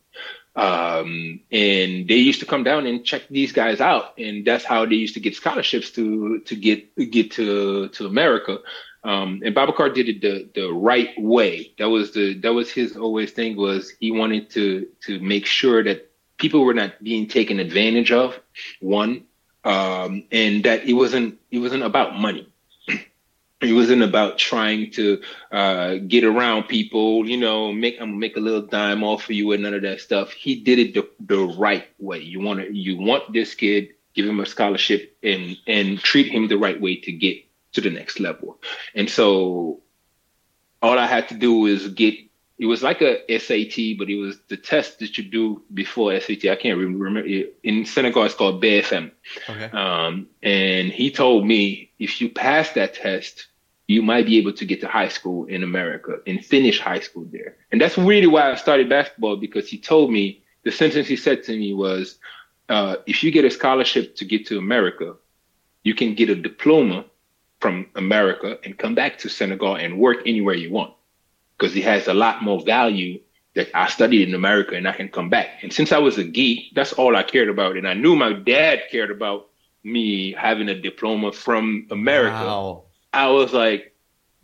Um, 0.58 1.42
and 1.52 2.08
they 2.08 2.16
used 2.16 2.40
to 2.40 2.48
come 2.48 2.64
down 2.64 2.88
and 2.88 3.06
check 3.06 3.28
these 3.30 3.52
guys 3.52 3.80
out, 3.80 4.18
and 4.18 4.44
that's 4.44 4.66
how 4.66 4.88
they 4.88 4.96
used 4.96 5.14
to 5.14 5.20
get 5.20 5.36
scholarships 5.36 5.92
to 5.92 6.40
to 6.40 6.56
get 6.56 6.96
get 7.12 7.32
to 7.34 7.90
to 7.90 8.08
America. 8.08 8.58
Um, 9.04 9.42
and 9.46 9.56
Babacar 9.56 9.94
did 9.94 10.10
it 10.10 10.20
the 10.22 10.50
the 10.60 10.74
right 10.74 11.10
way. 11.16 11.74
That 11.78 11.90
was 11.90 12.12
the 12.12 12.34
that 12.40 12.54
was 12.54 12.72
his 12.72 12.98
always 12.98 13.32
thing 13.32 13.56
was 13.56 13.94
he 14.00 14.12
wanted 14.12 14.50
to 14.52 14.88
to 15.06 15.20
make 15.20 15.46
sure 15.46 15.84
that 15.84 16.10
people 16.38 16.66
were 16.66 16.74
not 16.74 17.04
being 17.04 17.28
taken 17.28 17.60
advantage 17.60 18.12
of. 18.12 18.40
One, 18.82 19.26
um, 19.64 20.24
and 20.32 20.64
that 20.64 20.86
it 20.86 20.94
wasn't 20.94 21.40
it 21.52 21.60
wasn't 21.60 21.84
about 21.84 22.18
money. 22.18 22.52
It 23.62 23.74
wasn't 23.74 24.04
about 24.04 24.38
trying 24.38 24.92
to 24.92 25.22
uh, 25.52 25.96
get 26.08 26.24
around 26.24 26.64
people, 26.64 27.28
you 27.28 27.38
know, 27.38 27.72
make 27.74 27.98
I'm 28.00 28.20
make 28.20 28.38
a 28.38 28.40
little 28.40 28.62
dime 28.62 29.04
off 29.04 29.24
of 29.26 29.32
you 29.32 29.52
and 29.52 29.64
none 29.64 29.74
of 29.74 29.82
that 29.82 30.00
stuff. 30.00 30.32
He 30.32 30.62
did 30.62 30.80
it 30.80 30.94
the, 30.94 31.10
the 31.20 31.44
right 31.58 31.88
way. 31.98 32.20
You 32.20 32.40
want 32.40 32.60
to 32.60 32.76
you 32.76 32.98
want 32.98 33.34
this 33.34 33.56
kid, 33.56 33.90
give 34.14 34.28
him 34.28 34.40
a 34.40 34.46
scholarship 34.46 35.18
and 35.24 35.58
and 35.66 36.00
treat 36.00 36.28
him 36.28 36.48
the 36.48 36.58
right 36.58 36.80
way 36.80 36.98
to 36.98 37.12
get 37.12 37.44
to 37.74 37.82
the 37.82 37.90
next 37.90 38.20
level. 38.20 38.60
And 38.94 39.10
so 39.10 39.82
all 40.82 41.00
I 41.00 41.08
had 41.08 41.30
to 41.30 41.36
do 41.36 41.54
was 41.54 41.88
get 41.88 42.16
it 42.60 42.66
was 42.66 42.82
like 42.82 43.02
a 43.02 43.20
SAT, 43.38 43.98
but 44.00 44.10
it 44.10 44.18
was 44.18 44.40
the 44.48 44.58
test 44.58 45.00
that 45.00 45.18
you 45.18 45.24
do 45.24 45.62
before 45.74 46.20
SAT. 46.20 46.46
I 46.46 46.56
can't 46.56 46.78
remember. 46.78 47.24
In 47.64 47.86
Senegal, 47.86 48.24
it's 48.24 48.34
called 48.34 48.64
BFM. 48.64 49.12
Okay. 49.48 49.66
Um, 49.66 50.28
and 50.42 50.92
he 50.92 51.12
told 51.12 51.46
me 51.46 51.92
if 52.00 52.20
you 52.20 52.30
pass 52.30 52.72
that 52.72 52.96
test, 52.96 53.46
you 53.88 54.02
might 54.02 54.26
be 54.26 54.38
able 54.40 54.54
to 54.54 54.66
get 54.66 54.82
to 54.82 54.88
high 54.88 55.08
school 55.08 55.46
in 55.46 55.64
America 55.64 56.18
and 56.26 56.44
finish 56.44 56.80
high 56.80 57.00
school 57.00 57.26
there. 57.32 57.58
And 57.72 57.80
that's 57.80 57.98
really 57.98 58.28
why 58.28 58.52
I 58.52 58.56
started 58.56 58.90
basketball 58.90 59.38
because 59.38 59.70
he 59.70 59.78
told 59.78 60.12
me 60.12 60.44
the 60.64 60.72
sentence 60.72 61.08
he 61.08 61.16
said 61.16 61.44
to 61.44 61.58
me 61.58 61.74
was, 61.74 62.18
uh, 62.70 62.98
if 63.06 63.24
you 63.24 63.32
get 63.32 63.46
a 63.46 63.52
scholarship 63.52 64.16
to 64.16 64.26
get 64.26 64.48
to 64.48 64.58
America, 64.58 65.16
you 65.84 65.94
can 65.94 66.16
get 66.16 66.30
a 66.30 66.36
diploma 66.36 67.06
from 67.60 67.88
America 67.96 68.58
and 68.64 68.78
come 68.78 68.96
back 68.96 69.20
to 69.20 69.30
Senegal 69.30 69.76
and 69.76 70.00
work 70.00 70.18
anywhere 70.26 70.56
you 70.56 70.72
want 70.72 70.94
because 71.58 71.76
it 71.76 71.84
has 71.84 72.08
a 72.08 72.14
lot 72.14 72.44
more 72.44 72.62
value 72.62 73.20
that 73.56 73.70
I 73.74 73.88
studied 73.88 74.28
in 74.28 74.36
America 74.36 74.76
and 74.76 74.88
I 74.88 74.92
can 74.92 75.10
come 75.10 75.30
back. 75.30 75.64
And 75.64 75.74
since 75.74 75.92
I 75.92 75.98
was 75.98 76.18
a 76.18 76.24
geek, 76.24 76.74
that's 76.76 76.94
all 76.94 77.16
I 77.16 77.24
cared 77.24 77.50
about. 77.50 77.76
And 77.76 77.88
I 77.88 77.94
knew 77.94 78.16
my 78.16 78.34
dad 78.34 78.84
cared 78.92 79.10
about 79.10 79.48
me 79.84 80.34
having 80.34 80.70
a 80.70 80.80
diploma 80.80 81.32
from 81.32 81.88
America. 81.90 82.36
Wow. 82.36 82.84
I 83.14 83.30
was 83.30 83.54
like, 83.54 83.96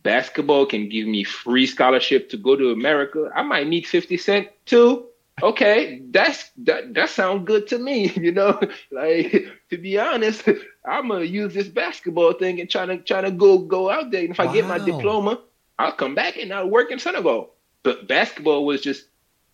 basketball 0.02 0.66
can 0.66 0.90
give 0.90 1.08
me 1.08 1.24
free 1.24 1.68
scholarship 1.68 2.30
to 2.30 2.38
go 2.38 2.56
to 2.56 2.72
America. 2.72 3.30
I 3.36 3.44
might 3.44 3.68
need 3.68 3.86
50 3.86 4.18
cent 4.18 4.48
too. 4.66 5.08
Okay, 5.42 6.02
that's 6.12 6.52
that 6.58 6.94
that 6.94 7.10
sounds 7.10 7.46
good 7.46 7.66
to 7.68 7.80
me, 7.80 8.10
you 8.16 8.32
know. 8.32 8.60
Like 8.92 9.48
to 9.72 9.78
be 9.78 9.98
honest, 9.98 10.48
I'm 10.86 11.08
gonna 11.08 11.26
use 11.26 11.54
this 11.56 11.68
basketball 11.68 12.34
thing 12.34 12.60
and 12.60 12.70
try 12.70 12.86
to 12.86 12.98
try 12.98 13.22
to 13.22 13.32
go 13.32 13.58
go 13.58 13.90
out 13.90 14.12
there. 14.12 14.22
And 14.22 14.32
if 14.32 14.38
wow. 14.38 14.50
I 14.50 14.54
get 14.54 14.68
my 14.68 14.78
diploma, 14.78 15.42
I'll 15.80 15.92
come 15.92 16.16
back 16.16 16.38
and 16.38 16.54
I'll 16.54 16.70
work 16.70 16.92
in 16.92 17.00
Senegal. 17.00 17.54
But 17.84 18.08
basketball 18.08 18.66
was 18.66 18.82
just 18.82 19.06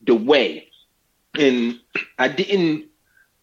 the 0.01 0.15
way. 0.15 0.67
And 1.35 1.79
I 2.17 2.27
didn't, 2.27 2.85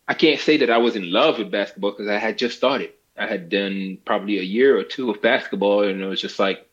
I 0.08 0.14
can't 0.14 0.40
say 0.40 0.58
that 0.58 0.70
I 0.70 0.78
was 0.78 0.96
in 0.96 1.10
love 1.10 1.38
with 1.38 1.50
basketball 1.50 1.92
because 1.92 2.08
I 2.08 2.18
had 2.18 2.38
just 2.38 2.56
started. 2.56 2.90
I 3.18 3.26
had 3.26 3.48
done 3.48 3.98
probably 4.04 4.38
a 4.38 4.42
year 4.42 4.76
or 4.76 4.84
two 4.84 5.10
of 5.10 5.22
basketball 5.22 5.84
and 5.84 6.02
it 6.02 6.06
was 6.06 6.20
just 6.20 6.38
like, 6.38 6.66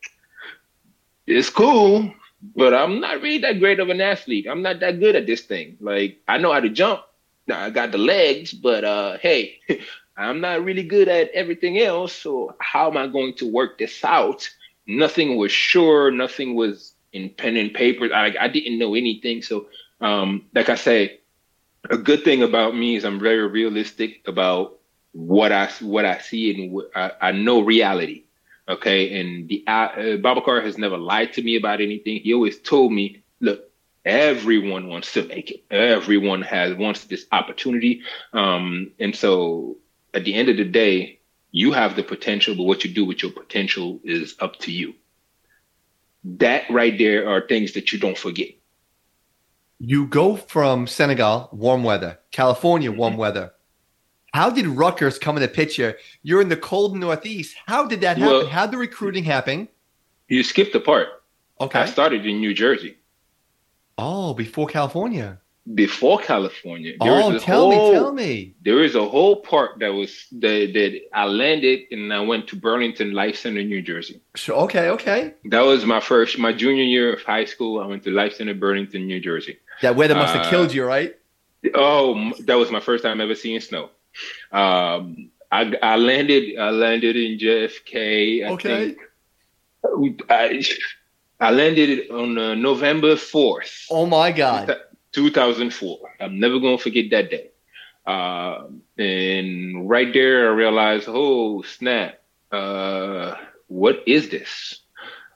it's 1.25 1.49
cool, 1.49 2.13
but 2.55 2.73
I'm 2.73 2.99
not 2.99 3.21
really 3.21 3.39
that 3.39 3.59
great 3.59 3.79
of 3.79 3.89
an 3.89 4.01
athlete. 4.01 4.45
I'm 4.49 4.61
not 4.61 4.81
that 4.81 4.99
good 4.99 5.15
at 5.15 5.25
this 5.25 5.41
thing. 5.41 5.77
Like, 5.79 6.19
I 6.27 6.37
know 6.37 6.51
how 6.51 6.59
to 6.59 6.69
jump. 6.69 7.01
Now 7.47 7.63
I 7.63 7.69
got 7.69 7.91
the 7.91 7.97
legs, 7.97 8.51
but 8.51 8.83
uh, 8.83 9.17
hey, 9.19 9.59
I'm 10.17 10.41
not 10.41 10.63
really 10.63 10.83
good 10.83 11.07
at 11.07 11.31
everything 11.31 11.79
else. 11.79 12.13
So 12.13 12.55
how 12.59 12.89
am 12.91 12.97
I 12.97 13.07
going 13.07 13.35
to 13.35 13.49
work 13.49 13.77
this 13.77 14.03
out? 14.03 14.49
Nothing 14.85 15.37
was 15.37 15.51
sure, 15.51 16.11
nothing 16.11 16.55
was 16.55 16.93
in 17.11 17.29
pen 17.29 17.57
and 17.57 17.73
paper. 17.73 18.13
I, 18.13 18.35
I 18.39 18.47
didn't 18.47 18.79
know 18.79 18.95
anything. 18.95 19.41
So, 19.41 19.67
um, 20.01 20.45
like 20.53 20.69
I 20.69 20.75
say, 20.75 21.19
a 21.89 21.97
good 21.97 22.23
thing 22.23 22.43
about 22.43 22.75
me 22.75 22.95
is 22.95 23.05
I'm 23.05 23.19
very 23.19 23.47
realistic 23.47 24.21
about 24.27 24.79
what 25.11 25.51
I 25.51 25.69
what 25.81 26.05
I 26.05 26.19
see 26.19 26.53
and 26.53 26.73
what, 26.73 26.91
I, 26.95 27.11
I 27.21 27.31
know 27.31 27.61
reality. 27.61 28.23
Okay, 28.67 29.19
and 29.19 29.49
the 29.49 29.63
uh, 29.67 29.89
Babacar 29.89 30.63
has 30.63 30.77
never 30.77 30.97
lied 30.97 31.33
to 31.33 31.43
me 31.43 31.57
about 31.57 31.81
anything. 31.81 32.21
He 32.21 32.33
always 32.33 32.59
told 32.59 32.93
me, 32.93 33.21
"Look, 33.41 33.69
everyone 34.05 34.87
wants 34.87 35.13
to 35.13 35.23
make 35.27 35.51
it. 35.51 35.65
Everyone 35.69 36.41
has 36.43 36.73
wants 36.73 37.05
this 37.05 37.25
opportunity." 37.31 38.03
Um, 38.31 38.91
and 38.99 39.13
so, 39.13 39.77
at 40.13 40.23
the 40.23 40.33
end 40.33 40.47
of 40.47 40.55
the 40.55 40.63
day, 40.63 41.19
you 41.53 41.71
have 41.71 41.95
the 41.95 42.03
potential, 42.03 42.55
but 42.55 42.63
what 42.63 42.83
you 42.83 42.91
do 42.91 43.05
with 43.05 43.21
your 43.21 43.31
potential 43.31 43.99
is 44.03 44.35
up 44.39 44.57
to 44.61 44.71
you. 44.71 44.95
That 46.23 46.63
right 46.69 46.97
there 46.97 47.29
are 47.29 47.47
things 47.47 47.73
that 47.73 47.93
you 47.93 47.99
don't 47.99 48.17
forget. 48.17 48.49
You 49.79 50.07
go 50.07 50.35
from 50.35 50.87
Senegal, 50.87 51.49
warm 51.51 51.83
weather, 51.83 52.19
California, 52.31 52.89
mm-hmm. 52.89 52.99
warm 52.99 53.13
mm-hmm. 53.13 53.21
weather. 53.21 53.53
How 54.33 54.49
did 54.49 54.65
Rutgers 54.65 55.19
come 55.19 55.37
in 55.37 55.43
the 55.43 55.47
picture? 55.47 55.95
You're 56.23 56.41
in 56.41 56.49
the 56.49 56.57
cold 56.57 56.97
Northeast. 56.97 57.55
How 57.67 57.85
did 57.85 58.01
that 58.01 58.17
happen? 58.17 58.33
Well, 58.33 58.47
How 58.47 58.65
did 58.65 58.73
the 58.73 58.77
recruiting 58.79 59.23
happen? 59.23 59.67
You 60.27 60.41
skipped 60.41 60.73
a 60.73 60.79
part. 60.79 61.09
Okay. 61.61 61.81
I 61.81 61.85
started 61.85 62.25
in 62.25 62.39
New 62.39 62.55
Jersey. 62.55 62.97
Oh, 63.99 64.33
before 64.33 64.65
California 64.65 65.39
before 65.71 66.19
California. 66.19 66.93
There 66.99 67.11
oh, 67.11 67.37
tell 67.39 67.71
whole, 67.71 67.91
me, 67.91 67.93
tell 67.93 68.13
me. 68.13 68.55
There 68.63 68.83
is 68.83 68.95
a 68.95 69.07
whole 69.07 69.37
part 69.37 69.79
that 69.79 69.93
was 69.93 70.27
that, 70.33 70.71
that 70.73 70.99
I 71.13 71.25
landed 71.25 71.81
and 71.91 72.13
I 72.13 72.19
went 72.19 72.47
to 72.49 72.55
Burlington 72.55 73.13
Life 73.13 73.37
Center, 73.37 73.63
New 73.63 73.81
Jersey. 73.81 74.19
So, 74.35 74.55
okay, 74.55 74.89
okay. 74.89 75.33
That 75.45 75.61
was 75.61 75.85
my 75.85 75.99
first, 75.99 76.37
my 76.37 76.51
junior 76.51 76.83
year 76.83 77.13
of 77.13 77.23
high 77.23 77.45
school. 77.45 77.79
I 77.79 77.87
went 77.87 78.03
to 78.03 78.11
Life 78.11 78.35
Center, 78.35 78.53
Burlington, 78.53 79.07
New 79.07 79.21
Jersey. 79.21 79.57
That 79.81 79.95
weather 79.95 80.15
must 80.15 80.33
have 80.33 80.45
uh, 80.47 80.49
killed 80.49 80.73
you, 80.73 80.83
right? 80.83 81.15
Oh, 81.73 82.33
that 82.41 82.55
was 82.55 82.69
my 82.69 82.81
first 82.81 83.03
time 83.03 83.21
ever 83.21 83.35
seeing 83.35 83.61
snow. 83.61 83.89
Um, 84.51 85.29
I, 85.49 85.73
I 85.81 85.95
landed, 85.95 86.59
I 86.59 86.71
landed 86.71 87.15
in 87.15 87.37
JFK. 87.37 88.45
I 88.45 88.49
okay. 88.53 88.95
Think. 88.95 90.21
I, 90.29 90.63
I 91.39 91.51
landed 91.51 92.09
on 92.09 92.37
uh, 92.37 92.55
November 92.55 93.15
4th. 93.15 93.85
Oh 93.89 94.05
my 94.05 94.31
God. 94.31 94.75
2004. 95.13 95.99
I'm 96.19 96.39
never 96.39 96.59
going 96.59 96.77
to 96.77 96.83
forget 96.83 97.09
that 97.11 97.29
day. 97.29 97.51
Uh, 98.05 98.67
and 98.97 99.89
right 99.89 100.13
there, 100.13 100.49
I 100.49 100.53
realized, 100.53 101.05
oh, 101.07 101.61
snap. 101.61 102.19
Uh, 102.51 103.35
what 103.67 104.03
is 104.05 104.29
this? 104.29 104.81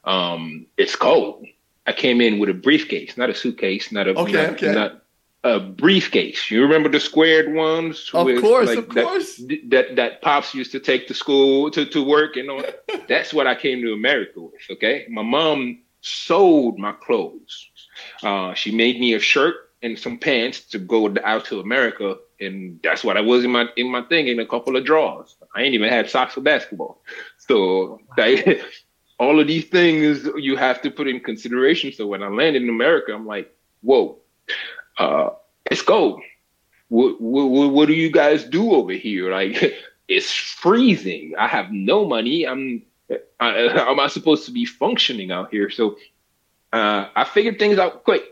Um, 0.04 0.68
it's 0.78 0.96
cold. 0.96 1.46
I 1.86 1.94
came 1.94 2.22
in 2.22 2.40
with 2.40 2.50
a 2.50 2.54
briefcase, 2.54 3.18
not 3.18 3.30
a 3.30 3.36
suitcase, 3.36 3.92
not 3.92 4.08
a, 4.08 4.12
okay, 4.12 4.34
not, 4.34 4.50
okay. 4.52 4.74
not 4.74 5.02
a 5.44 5.60
briefcase. 5.60 6.52
You 6.52 6.62
remember 6.63 6.90
the 6.90 7.00
squared 7.00 7.54
ones? 7.54 8.10
Of 8.13 8.28
course, 8.42 8.68
like, 8.68 8.80
of 8.80 8.90
course. 8.90 9.38
That, 9.38 9.70
that, 9.70 9.96
that 9.96 10.22
pops 10.22 10.54
used 10.54 10.74
to 10.74 10.80
take 10.80 11.08
to 11.08 11.13
school 11.13 11.72
to, 11.72 11.86
to 11.86 12.04
work 12.04 12.36
and 12.36 12.50
all. 12.50 12.63
That's 13.08 13.34
what 13.34 13.48
I 13.48 13.56
came 13.56 13.82
to 13.82 13.94
America 13.94 14.42
with. 14.42 14.62
Okay, 14.70 15.08
my 15.10 15.22
mom 15.22 15.80
sold 16.02 16.78
my 16.78 16.92
clothes. 16.92 17.70
Uh, 18.22 18.54
she 18.54 18.72
made 18.72 19.00
me 19.00 19.13
a 19.13 19.20
shirt 19.20 19.56
and 19.84 19.98
some 19.98 20.18
pants 20.18 20.62
to 20.62 20.80
go 20.80 21.13
out 21.24 21.46
to 21.46 21.60
America, 21.60 22.18
and 22.40 22.80
that's 22.84 23.04
what 23.04 23.18
I 23.18 23.22
was 23.22 23.44
in 23.44 23.52
my 23.52 23.68
in 23.76 23.92
my 23.92 24.02
thing 24.04 24.28
in 24.28 24.40
a 24.40 24.46
couple 24.46 24.76
of 24.76 24.86
drawers. 24.86 25.36
I 25.56 25.63
ain't 25.63 25.74
even 25.74 25.90
had 25.90 26.10
socks 26.10 26.34
for 26.34 26.42
basketball, 26.42 27.02
so 27.38 28.00
like, 28.18 28.62
all 29.20 29.40
of 29.40 29.48
these 29.48 29.66
things 29.66 30.28
you 30.36 30.56
have 30.56 30.82
to 30.82 30.92
put 30.92 31.08
in 31.08 31.20
consideration. 31.20 31.92
So 31.92 32.08
when 32.08 32.24
I 32.24 32.28
landed 32.28 32.63
in 32.63 32.70
America, 32.70 33.13
I'm 33.13 33.26
like, 33.26 33.54
whoa, 33.82 34.20
uh, 34.98 35.30
it's 35.66 35.82
cold. 35.82 36.22
What, 36.90 37.20
what 37.20 37.72
what 37.72 37.88
do 37.88 37.94
you 37.94 38.12
guys 38.12 38.44
do 38.44 38.74
over 38.74 38.94
here? 38.94 39.32
Like 39.32 39.76
it's 40.08 40.32
freezing. 40.32 41.34
I 41.38 41.48
have 41.48 41.72
no 41.72 42.06
money. 42.06 42.48
I'm 42.48 42.84
I, 43.40 43.70
how 43.74 43.92
am 43.92 44.00
I 44.00 44.08
supposed 44.08 44.46
to 44.46 44.52
be 44.52 44.66
functioning 44.66 45.32
out 45.32 45.52
here? 45.52 45.70
So 45.70 45.98
uh, 46.74 47.08
I 47.16 47.24
figured 47.24 47.60
things 47.60 47.78
out 47.78 48.04
quick. 48.04 48.24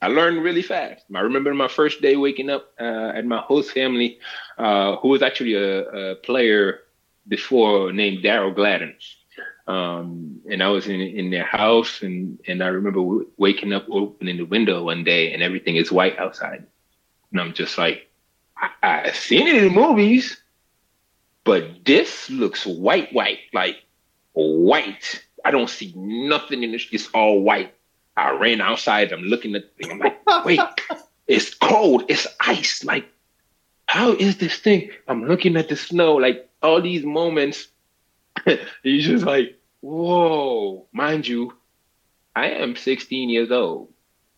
I 0.00 0.06
learned 0.08 0.42
really 0.44 0.62
fast. 0.62 1.04
I 1.14 1.20
remember 1.20 1.52
my 1.54 1.68
first 1.68 2.00
day 2.00 2.16
waking 2.16 2.50
up 2.50 2.72
uh, 2.80 3.12
at 3.14 3.26
my 3.26 3.38
host 3.38 3.72
family, 3.72 4.18
uh, 4.56 4.96
who 4.96 5.08
was 5.08 5.22
actually 5.22 5.54
a, 5.54 6.12
a 6.12 6.14
player 6.16 6.80
before 7.26 7.92
named 7.92 8.22
Daryl 8.22 8.54
Gladden. 8.54 8.94
Um, 9.66 10.40
and 10.50 10.62
I 10.62 10.68
was 10.68 10.86
in, 10.86 11.00
in 11.00 11.30
their 11.30 11.44
house, 11.44 12.00
and, 12.02 12.38
and 12.46 12.62
I 12.62 12.68
remember 12.68 13.00
w- 13.00 13.28
waking 13.36 13.72
up, 13.72 13.86
opening 13.90 14.38
the 14.38 14.44
window 14.44 14.84
one 14.84 15.04
day, 15.04 15.32
and 15.32 15.42
everything 15.42 15.76
is 15.76 15.92
white 15.92 16.18
outside. 16.18 16.64
And 17.32 17.40
I'm 17.40 17.52
just 17.52 17.76
like, 17.76 18.08
I, 18.56 18.70
I've 18.82 19.16
seen 19.16 19.46
it 19.46 19.56
in 19.56 19.64
the 19.64 19.80
movies, 19.80 20.40
but 21.44 21.84
this 21.84 22.30
looks 22.30 22.64
white, 22.64 23.12
white, 23.12 23.40
like 23.52 23.82
white. 24.32 25.22
I 25.44 25.50
don't 25.50 25.68
see 25.68 25.92
nothing 25.94 26.62
in 26.62 26.72
this. 26.72 26.86
It's 26.90 27.08
all 27.08 27.42
white. 27.42 27.74
I 28.18 28.32
ran 28.32 28.60
outside. 28.60 29.12
I'm 29.12 29.22
looking 29.22 29.54
at 29.54 29.62
the 29.62 29.84
thing. 29.84 29.92
I'm 29.92 29.98
like, 30.00 30.44
wait, 30.44 30.60
it's 31.28 31.54
cold. 31.54 32.04
It's 32.08 32.26
ice. 32.40 32.84
Like, 32.84 33.06
how 33.86 34.12
is 34.12 34.38
this 34.38 34.58
thing? 34.58 34.90
I'm 35.06 35.24
looking 35.24 35.56
at 35.56 35.68
the 35.68 35.76
snow. 35.76 36.16
Like 36.16 36.48
all 36.62 36.82
these 36.82 37.04
moments, 37.04 37.68
you're 38.46 39.00
just 39.00 39.24
like, 39.24 39.58
whoa. 39.80 40.86
Mind 40.92 41.28
you, 41.28 41.54
I 42.34 42.50
am 42.50 42.74
16 42.74 43.28
years 43.28 43.52
old 43.52 43.92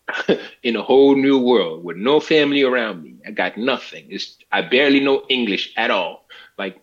in 0.62 0.77
a 0.77 0.83
whole 0.83 1.16
new 1.16 1.38
world 1.38 1.83
with 1.83 1.97
no 1.97 2.21
family 2.21 2.62
around 2.62 3.03
me. 3.03 3.16
I 3.27 3.31
got 3.31 3.57
nothing. 3.57 4.07
It's 4.11 4.37
I 4.53 4.62
barely 4.62 5.01
know 5.01 5.25
English 5.29 5.73
at 5.77 5.90
all. 5.90 6.27
Like 6.59 6.81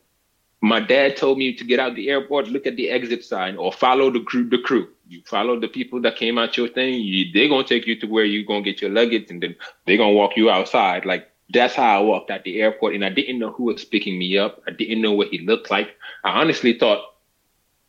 my 0.62 0.80
dad 0.80 1.17
told 1.17 1.38
me 1.38 1.54
to 1.54 1.63
get 1.63 1.80
out 1.80 1.96
the 1.96 2.10
airport, 2.10 2.48
look 2.48 2.65
at 2.65 2.76
the 2.76 2.89
exit 2.89 3.24
sign, 3.24 3.58
or 3.58 3.72
follow 3.72 4.10
the 4.10 4.22
crew. 4.22 4.50
The 4.50 4.58
crew. 4.58 4.88
You 5.08 5.22
follow 5.26 5.60
the 5.60 5.67
people 5.67 6.02
that 6.02 6.15
came 6.15 6.38
out 6.38 6.58
your 6.58 6.67
thing. 6.67 7.00
You, 7.00 7.32
they're 7.32 7.48
gonna 7.48 7.67
take 7.67 7.86
you 7.86 8.00
to 8.00 8.08
where 8.08 8.26
you're 8.26 8.46
gonna 8.46 8.63
get 8.63 8.82
your 8.82 8.89
luggage, 8.89 9.30
and 9.30 9.41
then 9.41 9.56
they're 9.86 9.98
gonna 9.98 10.13
walk 10.13 10.36
you 10.36 10.50
outside. 10.50 11.06
Like 11.06 11.30
that's 11.50 11.76
how 11.76 12.00
I 12.00 12.02
walked 12.02 12.32
at 12.32 12.43
the 12.43 12.62
airport, 12.62 12.96
and 12.96 13.06
I 13.06 13.10
didn't 13.10 13.39
know 13.39 13.52
who 13.52 13.65
was 13.65 13.86
picking 13.86 14.17
me 14.17 14.38
up. 14.38 14.62
I 14.67 14.72
didn't 14.72 15.02
know 15.02 15.13
what 15.13 15.30
he 15.30 15.39
looked 15.39 15.70
like. 15.70 15.96
I 16.24 16.41
honestly 16.41 16.78
thought 16.78 17.04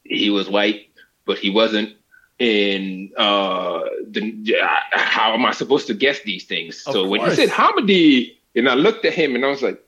he 0.04 0.30
was 0.30 0.48
white, 0.48 0.90
but 1.24 1.38
he 1.38 1.50
wasn't. 1.50 1.94
And 2.38 3.10
uh, 3.16 3.80
the, 4.06 4.54
how 4.92 5.34
am 5.34 5.44
I 5.44 5.50
supposed 5.50 5.88
to 5.88 5.94
guess 5.94 6.20
these 6.22 6.44
things? 6.44 6.86
Of 6.86 6.92
so 6.92 7.08
when 7.08 7.22
he 7.22 7.34
said 7.34 7.48
Hamady, 7.48 8.36
and 8.54 8.68
I 8.68 8.74
looked 8.74 9.04
at 9.04 9.12
him, 9.14 9.34
and 9.34 9.44
I 9.44 9.48
was 9.48 9.62
like, 9.62 9.82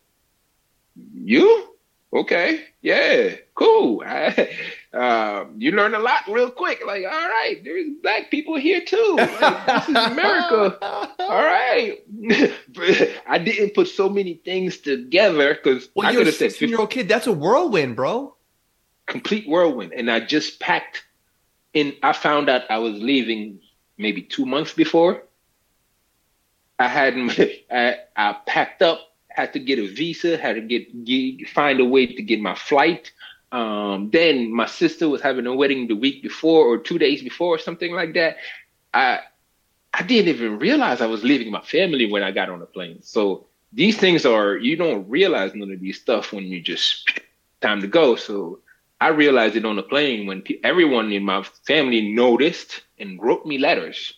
"You? 1.14 1.70
Okay, 2.12 2.64
yeah, 2.83 3.37
cool. 3.55 4.03
um, 4.92 5.55
you 5.59 5.70
learn 5.70 5.94
a 5.94 6.01
lot 6.01 6.23
real 6.29 6.51
quick. 6.51 6.81
Like, 6.85 7.05
all 7.05 7.11
right, 7.11 7.61
there's 7.62 7.87
black 8.03 8.31
people 8.33 8.57
here 8.57 8.81
too. 8.85 9.14
Like, 9.16 9.66
this 9.66 9.88
is 9.88 9.94
America. 9.94 10.77
All 11.20 11.44
right. 11.44 11.99
I 13.29 13.38
didn't 13.38 13.75
put 13.75 13.87
so 13.87 14.09
many 14.09 14.35
things 14.35 14.79
together 14.79 15.55
because 15.55 15.88
Well, 15.94 16.09
I 16.09 16.11
you're 16.11 16.23
could 16.23 16.29
a 16.29 16.31
have 16.31 16.38
said 16.38 16.51
16 16.51 16.68
year 16.68 16.79
old 16.81 16.90
kid. 16.90 17.09
That's 17.09 17.29
a 17.29 17.33
whirlwind, 17.33 17.94
bro. 17.94 18.35
complete 19.07 19.49
whirlwind. 19.49 19.92
And 19.92 20.11
I 20.11 20.18
just 20.20 20.59
packed 20.59 21.05
in. 21.75 21.94
I 22.03 22.12
found 22.12 22.49
out 22.49 22.62
I 22.70 22.79
was 22.79 22.94
leaving 22.94 23.61
maybe 23.99 24.23
two 24.23 24.46
months 24.46 24.73
before. 24.75 25.23
I 26.81 26.88
had 26.88 27.14
I, 27.70 27.99
I 28.16 28.33
packed 28.46 28.83
up, 28.83 29.01
had 29.40 29.53
to 29.55 29.59
get 29.59 29.79
a 29.79 29.87
visa, 29.87 30.37
had 30.37 30.57
to 30.57 30.61
get, 30.61 31.05
get 31.05 31.48
find 31.48 31.81
a 31.81 31.85
way 31.85 32.07
to 32.07 32.22
get 32.22 32.40
my 32.40 32.55
flight. 32.55 33.12
Um, 33.53 34.11
then 34.12 34.53
my 34.55 34.66
sister 34.66 35.09
was 35.09 35.22
having 35.22 35.46
a 35.46 35.55
wedding 35.55 35.88
the 35.88 35.96
week 35.96 36.22
before 36.22 36.64
or 36.66 36.79
two 36.79 36.98
days 36.98 37.22
before 37.22 37.55
or 37.57 37.59
something 37.59 37.92
like 37.92 38.14
that. 38.14 38.37
I 38.94 39.20
I 39.92 40.03
didn't 40.03 40.29
even 40.29 40.59
realize 40.59 41.00
I 41.00 41.07
was 41.07 41.24
leaving 41.24 41.50
my 41.50 41.62
family 41.62 42.07
when 42.11 42.22
I 42.22 42.31
got 42.31 42.48
on 42.48 42.61
the 42.61 42.66
plane. 42.66 43.03
So 43.03 43.46
these 43.72 43.96
things 43.98 44.24
are 44.24 44.57
you 44.57 44.76
don't 44.76 45.09
realize 45.09 45.55
none 45.55 45.72
of 45.72 45.81
these 45.81 46.00
stuff 46.00 46.33
when 46.33 46.44
you 46.44 46.61
just 46.61 47.11
time 47.61 47.81
to 47.81 47.88
go. 47.88 48.16
So 48.16 48.61
I 49.00 49.09
realized 49.09 49.57
it 49.57 49.64
on 49.64 49.76
the 49.76 49.83
plane 49.83 50.26
when 50.26 50.42
pe- 50.42 50.61
everyone 50.62 51.12
in 51.12 51.24
my 51.24 51.42
family 51.66 52.12
noticed 52.12 52.83
and 52.98 53.20
wrote 53.20 53.44
me 53.46 53.59
letters 53.59 54.14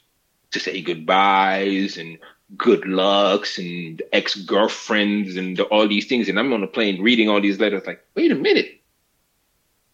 to 0.52 0.60
say 0.60 0.82
goodbyes 0.82 1.96
and 1.96 2.18
good 2.56 2.86
lucks 2.86 3.58
and 3.58 4.02
ex 4.12 4.34
girlfriends 4.36 5.36
and 5.36 5.58
all 5.60 5.88
these 5.88 6.06
things. 6.06 6.28
And 6.28 6.38
I'm 6.38 6.52
on 6.52 6.62
a 6.62 6.66
plane 6.66 7.02
reading 7.02 7.28
all 7.28 7.40
these 7.40 7.58
letters, 7.60 7.86
like, 7.86 8.04
wait 8.14 8.30
a 8.30 8.34
minute, 8.34 8.80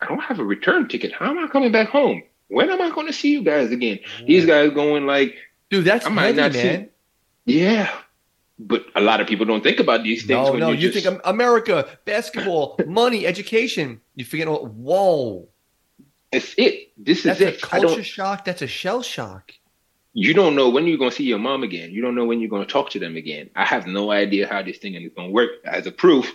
I 0.00 0.06
don't 0.06 0.20
have 0.20 0.38
a 0.38 0.44
return 0.44 0.88
ticket. 0.88 1.12
How 1.12 1.30
am 1.30 1.38
I 1.38 1.48
coming 1.48 1.72
back 1.72 1.88
home? 1.88 2.22
When 2.48 2.70
am 2.70 2.80
I 2.80 2.90
going 2.90 3.06
to 3.06 3.12
see 3.12 3.30
you 3.30 3.42
guys 3.42 3.70
again? 3.70 3.98
These 4.26 4.46
guys 4.46 4.70
going 4.72 5.06
like, 5.06 5.36
Dude, 5.70 5.84
that's 5.84 6.06
I 6.06 6.08
might 6.08 6.34
heavy, 6.34 6.36
not 6.40 6.52
see- 6.54 6.62
man. 6.62 6.88
yeah. 7.44 7.90
But 8.60 8.86
a 8.96 9.00
lot 9.00 9.20
of 9.20 9.28
people 9.28 9.46
don't 9.46 9.62
think 9.62 9.78
about 9.78 10.02
these 10.02 10.26
things. 10.26 10.46
No, 10.46 10.50
when 10.50 10.60
no, 10.60 10.70
you, 10.72 10.90
just, 10.90 11.04
think 11.04 11.20
America, 11.24 11.86
basketball, 12.04 12.76
money, 12.88 13.24
education. 13.24 14.00
You 14.16 14.24
forget 14.24 14.48
all. 14.48 14.66
Whoa, 14.66 15.46
it's 16.32 16.54
it. 16.58 16.90
This 16.96 17.22
that's 17.22 17.40
is 17.40 17.46
a 17.46 17.54
it. 17.54 17.60
Culture 17.60 18.02
shock. 18.02 18.44
That's 18.44 18.60
a 18.62 18.66
shell 18.66 19.02
shock. 19.02 19.52
You 20.18 20.34
don't 20.34 20.56
know 20.56 20.68
when 20.68 20.88
you're 20.88 20.98
going 20.98 21.10
to 21.10 21.16
see 21.16 21.24
your 21.24 21.38
mom 21.38 21.62
again. 21.62 21.92
You 21.92 22.02
don't 22.02 22.16
know 22.16 22.24
when 22.24 22.40
you're 22.40 22.50
going 22.50 22.66
to 22.66 22.72
talk 22.72 22.90
to 22.90 22.98
them 22.98 23.16
again. 23.16 23.50
I 23.54 23.64
have 23.64 23.86
no 23.86 24.10
idea 24.10 24.48
how 24.48 24.62
this 24.62 24.78
thing 24.78 24.94
is 24.94 25.12
going 25.14 25.28
to 25.28 25.32
work. 25.32 25.50
As 25.64 25.86
a 25.86 25.92
proof, 25.92 26.34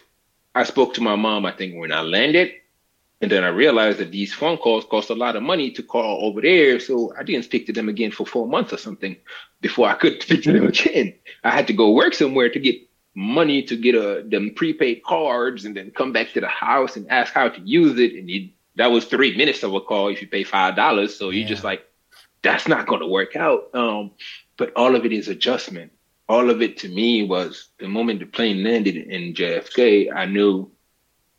I 0.56 0.63
spoke 0.63 0.93
to 0.93 1.02
my 1.02 1.17
mom, 1.17 1.46
I 1.46 1.52
think, 1.52 1.76
when 1.76 1.91
I 1.91 2.02
landed. 2.02 2.52
And 3.22 3.30
then 3.30 3.43
I 3.43 3.50
realized 3.50 4.00
that 4.00 4.12
these 4.12 4.34
phone 4.34 4.56
calls 4.58 4.86
cost 4.86 5.10
a 5.10 5.15
lot 5.15 5.36
of 5.36 5.43
money 5.43 5.69
to 5.72 5.84
call 5.84 6.26
over 6.26 6.39
there. 6.39 6.80
So 6.80 7.13
I 7.19 7.24
didn't 7.24 7.43
speak 7.43 7.65
to 7.67 7.74
them 7.74 7.89
again 7.89 8.12
for 8.12 8.26
four 8.26 8.48
months 8.48 8.72
or 8.72 8.78
something 8.78 9.17
before 9.60 9.89
I 9.89 9.96
could 9.96 10.22
speak 10.22 10.43
to 10.43 10.54
them 10.54 10.67
again. 10.74 11.15
I 11.43 11.50
had 11.52 11.67
to 11.67 11.74
go 11.74 11.91
work 11.91 12.13
somewhere 12.13 12.50
to 12.50 12.60
get 12.60 12.78
money 13.15 13.63
to 13.63 13.76
get 13.76 13.96
a, 13.96 14.24
them 14.26 14.54
prepaid 14.56 15.04
cards 15.04 15.65
and 15.65 15.76
then 15.76 15.91
come 15.91 16.13
back 16.13 16.32
to 16.34 16.41
the 16.41 16.48
house 16.48 16.96
and 16.96 17.10
ask 17.12 17.34
how 17.34 17.50
to 17.50 17.62
use 17.62 18.00
it. 18.00 18.13
And 18.15 18.30
you, 18.30 18.50
that 18.76 18.91
was 18.91 19.06
three 19.06 19.36
minutes 19.36 19.62
of 19.63 19.74
a 19.74 19.82
call 19.82 20.08
if 20.08 20.22
you 20.22 20.28
pay 20.28 20.46
$5. 20.46 21.10
So 21.10 21.30
you 21.32 21.41
Yeah. 21.41 21.48
just 21.48 21.65
like, 21.65 21.84
that's 22.43 22.67
not 22.67 22.86
going 22.88 23.01
to 23.01 23.08
work 23.08 23.36
out. 23.36 23.73
Um, 23.73 24.12
but 24.58 24.71
all 24.75 24.95
of 24.95 25.06
it 25.06 25.12
is 25.12 25.27
adjustment. 25.27 25.91
All 26.29 26.49
of 26.49 26.62
it 26.62 26.77
to 26.77 26.89
me 26.89 27.25
was 27.25 27.69
the 27.79 27.88
moment 27.88 28.19
the 28.19 28.25
plane 28.25 28.63
landed 28.63 28.95
in 28.95 29.34
JFK, 29.34 30.13
I 30.15 30.25
knew, 30.25 30.71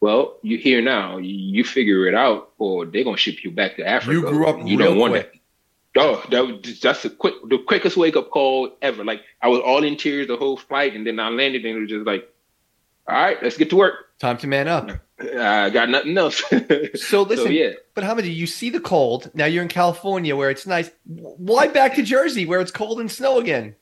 well, 0.00 0.38
you're 0.42 0.58
here 0.58 0.82
now. 0.82 1.16
You, 1.18 1.64
figure 1.64 2.06
it 2.06 2.14
out, 2.14 2.52
or 2.58 2.84
they're 2.84 3.04
gonna 3.04 3.16
ship 3.16 3.42
you 3.44 3.50
back 3.50 3.76
to 3.76 3.86
Africa. 3.86 4.12
You 4.14 4.20
grew 4.26 4.46
up 4.46 4.58
You 4.58 4.76
real 4.78 4.88
don't 4.90 4.98
want 4.98 5.12
quick. 5.12 5.30
it. 5.34 5.40
Oh, 5.96 6.22
that 6.30 6.46
was, 6.46 6.80
that's 6.80 7.02
the 7.02 7.10
quick, 7.10 7.34
the 7.48 7.58
quickest 7.58 7.96
wake 7.96 8.16
up 8.16 8.30
call 8.30 8.76
ever. 8.82 9.04
Like 9.04 9.22
I 9.40 9.48
was 9.48 9.60
all 9.60 9.84
in 9.84 9.96
tears 9.96 10.26
the 10.26 10.36
whole 10.36 10.56
flight, 10.56 10.94
and 10.94 11.06
then 11.06 11.18
I 11.20 11.28
landed, 11.30 11.64
and 11.64 11.76
it 11.76 11.80
was 11.80 11.88
just 11.88 12.06
like, 12.06 12.28
all 13.08 13.14
right, 13.14 13.42
let's 13.42 13.56
get 13.56 13.70
to 13.70 13.76
work. 13.76 14.18
Time 14.18 14.36
to 14.38 14.46
man 14.46 14.68
up. 14.68 14.90
I 15.20 15.70
got 15.70 15.88
nothing 15.90 16.16
else. 16.18 16.42
So 16.96 17.22
listen, 17.22 17.46
so 17.46 17.50
yeah, 17.50 17.72
but 17.94 18.04
Hamady, 18.04 18.34
you 18.34 18.46
see 18.46 18.70
the 18.70 18.80
cold. 18.80 19.30
Now 19.34 19.46
you're 19.46 19.62
in 19.62 19.68
California 19.68 20.34
where 20.34 20.50
it's 20.50 20.66
nice. 20.66 20.90
Why 21.04 21.68
back 21.68 21.94
to 21.96 22.02
Jersey 22.02 22.46
where 22.46 22.60
it's 22.60 22.70
cold 22.70 23.00
and 23.00 23.10
snow 23.10 23.38
again? 23.38 23.76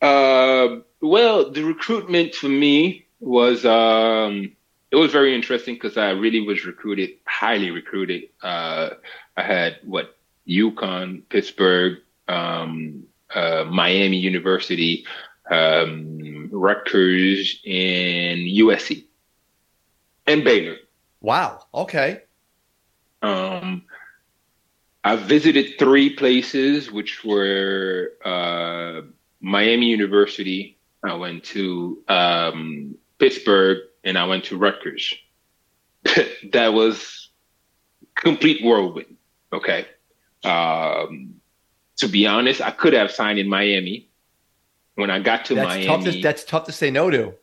Uh, 0.00 0.80
well, 1.00 1.50
the 1.50 1.62
recruitment 1.64 2.34
for 2.34 2.48
me 2.48 3.06
was 3.20 3.64
um, 3.64 4.52
it 4.90 4.96
was 4.96 5.12
very 5.12 5.34
interesting 5.34 5.74
because 5.74 5.96
I 5.96 6.10
really 6.10 6.40
was 6.40 6.64
recruited, 6.64 7.10
highly 7.26 7.70
recruited. 7.70 8.24
Uh, 8.42 8.90
I 9.36 9.42
had 9.42 9.76
what 9.84 10.16
UConn, 10.48 11.22
Pittsburgh, 11.28 11.98
um, 12.26 13.04
uh, 13.34 13.64
Miami 13.68 14.18
University, 14.18 15.06
um, 15.50 16.48
Rutgers, 16.50 17.60
and 17.66 18.40
USC, 18.40 19.04
and 20.28 20.44
Baylor. 20.44 20.76
Wow. 21.20 21.60
Okay. 21.74 22.22
Um, 23.22 23.82
I 25.02 25.16
visited 25.16 25.78
three 25.78 26.14
places, 26.14 26.90
which 26.92 27.24
were 27.24 28.12
uh, 28.24 29.02
Miami 29.40 29.86
University. 29.86 30.78
I 31.02 31.14
went 31.14 31.44
to 31.44 32.02
um, 32.08 32.96
Pittsburgh, 33.18 33.78
and 34.04 34.18
I 34.18 34.24
went 34.24 34.44
to 34.44 34.56
Rutgers. 34.56 35.14
that 36.52 36.72
was 36.72 37.30
complete 38.14 38.62
whirlwind. 38.64 39.16
Okay. 39.52 39.86
Um, 40.44 41.40
to 41.96 42.08
be 42.08 42.26
honest, 42.26 42.60
I 42.60 42.70
could 42.70 42.92
have 42.92 43.10
signed 43.10 43.38
in 43.38 43.48
Miami. 43.48 44.08
When 44.94 45.10
I 45.10 45.20
got 45.20 45.44
to 45.46 45.54
That's 45.54 45.68
Miami, 45.68 45.86
tough. 45.86 46.04
To, 46.04 46.20
that's 46.20 46.44
tough 46.44 46.64
to 46.64 46.72
say 46.72 46.90
no 46.90 47.08
to. 47.08 47.34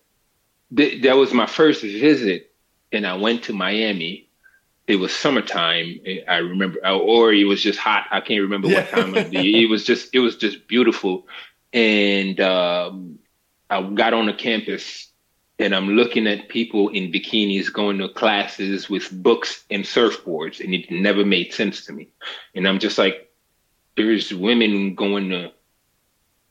th- 0.76 1.04
that 1.04 1.16
was 1.16 1.34
my 1.34 1.46
first 1.46 1.82
visit, 1.82 2.54
and 2.92 3.06
I 3.06 3.16
went 3.16 3.44
to 3.44 3.54
Miami. 3.54 4.30
It 4.88 4.98
was 4.98 5.14
summertime. 5.14 6.00
I 6.28 6.38
remember, 6.38 6.86
or 6.88 7.34
it 7.34 7.46
was 7.46 7.62
just 7.62 7.80
hot. 7.80 8.06
I 8.12 8.22
can't 8.22 8.42
remember 8.42 8.68
what 8.68 8.90
time 8.90 9.16
of 9.16 9.32
the 9.32 9.44
year. 9.44 9.66
It 9.66 9.70
was 9.70 9.84
just, 9.84 10.14
it 10.14 10.20
was 10.20 10.36
just 10.36 10.68
beautiful. 10.68 11.28
And 11.74 12.40
um, 12.40 13.20
I 13.70 13.82
got 13.82 14.14
on 14.14 14.28
the 14.28 14.34
campus, 14.34 15.10
and 15.58 15.74
I'm 15.74 15.90
looking 15.90 16.28
at 16.28 16.50
people 16.50 16.90
in 16.90 17.12
bikinis 17.12 17.74
going 17.74 17.98
to 17.98 18.10
classes 18.10 18.90
with 18.90 19.10
books 19.12 19.64
and 19.72 19.84
surfboards, 19.84 20.64
and 20.64 20.74
it 20.74 20.92
never 20.92 21.26
made 21.26 21.54
sense 21.54 21.86
to 21.86 21.94
me. 21.94 22.10
And 22.54 22.68
I'm 22.68 22.80
just 22.80 22.98
like, 22.98 23.32
there's 23.98 24.34
women 24.34 24.94
going 24.94 25.30
to 25.30 25.52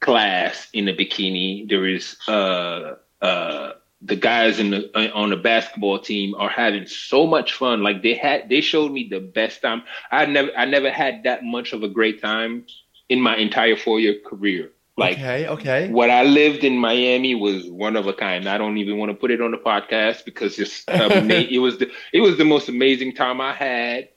class 0.01 0.69
in 0.73 0.89
a 0.89 0.95
bikini. 0.95 1.69
There 1.69 1.87
is 1.87 2.17
uh 2.29 2.97
uh 3.23 3.73
the 4.05 4.17
guys 4.17 4.61
in 4.61 4.71
the 4.71 4.91
uh, 4.95 5.11
on 5.15 5.31
the 5.31 5.37
basketball 5.37 5.99
team 5.99 6.35
are 6.37 6.51
having 6.51 6.87
so 6.87 7.27
much 7.27 7.55
fun. 7.55 7.83
Like 7.83 8.03
they 8.03 8.15
had 8.15 8.49
they 8.49 8.61
showed 8.61 8.93
me 8.93 9.09
the 9.11 9.21
best 9.21 9.63
time. 9.63 9.83
I 10.13 10.27
never 10.27 10.51
I 10.57 10.67
never 10.67 10.91
had 10.91 11.25
that 11.25 11.43
much 11.43 11.73
of 11.73 11.83
a 11.83 11.89
great 11.89 12.21
time 12.21 12.67
in 13.09 13.21
my 13.21 13.37
entire 13.37 13.77
four 13.77 14.01
year 14.01 14.17
career. 14.25 14.71
Like 14.97 15.19
okay. 15.19 15.49
Okay. 15.49 15.89
what 15.91 16.11
I 16.11 16.23
lived 16.23 16.65
in 16.65 16.79
Miami 16.79 17.35
was 17.35 17.69
one 17.69 17.97
of 17.97 18.07
a 18.07 18.13
kind. 18.13 18.49
I 18.49 18.59
don't 18.59 18.77
even 18.79 18.99
want 18.99 19.11
to 19.11 19.17
put 19.17 19.31
it 19.31 19.41
on 19.41 19.51
the 19.51 19.59
podcast 19.59 20.25
because 20.25 20.59
it's 20.59 20.85
ama- 20.89 21.35
it 21.35 21.59
was 21.59 21.79
the 21.79 21.91
it 22.13 22.21
was 22.21 22.37
the 22.37 22.45
most 22.45 22.69
amazing 22.69 23.15
time 23.15 23.41
I 23.41 23.55
had. 23.55 24.09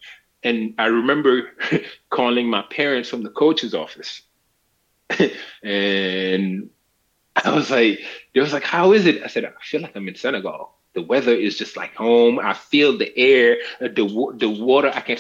And 0.44 0.76
I 0.78 0.86
remember 0.86 1.50
calling 2.10 2.48
my 2.48 2.62
parents 2.70 3.10
from 3.10 3.24
the 3.24 3.30
coach's 3.30 3.74
office, 3.74 4.22
and 5.64 6.70
I 7.46 7.54
was 7.54 7.70
like, 7.70 8.00
they 8.34 8.42
was 8.42 8.54
like, 8.54 8.64
"How 8.64 8.94
is 8.94 9.06
it?" 9.06 9.24
I 9.24 9.28
said, 9.28 9.46
"I 9.46 9.52
feel 9.62 9.82
like 9.82 9.96
I'm 9.96 10.08
in 10.08 10.16
Senegal. 10.16 10.74
The 10.94 11.02
weather 11.04 11.34
is 11.34 11.58
just 11.58 11.78
like 11.78 11.94
home. 11.96 12.40
I 12.40 12.54
feel 12.54 12.98
the 12.98 13.16
air, 13.18 13.58
uh, 13.82 13.90
the 13.90 14.34
the 14.38 14.50
water. 14.50 14.92
I 14.94 15.02
can 15.02 15.18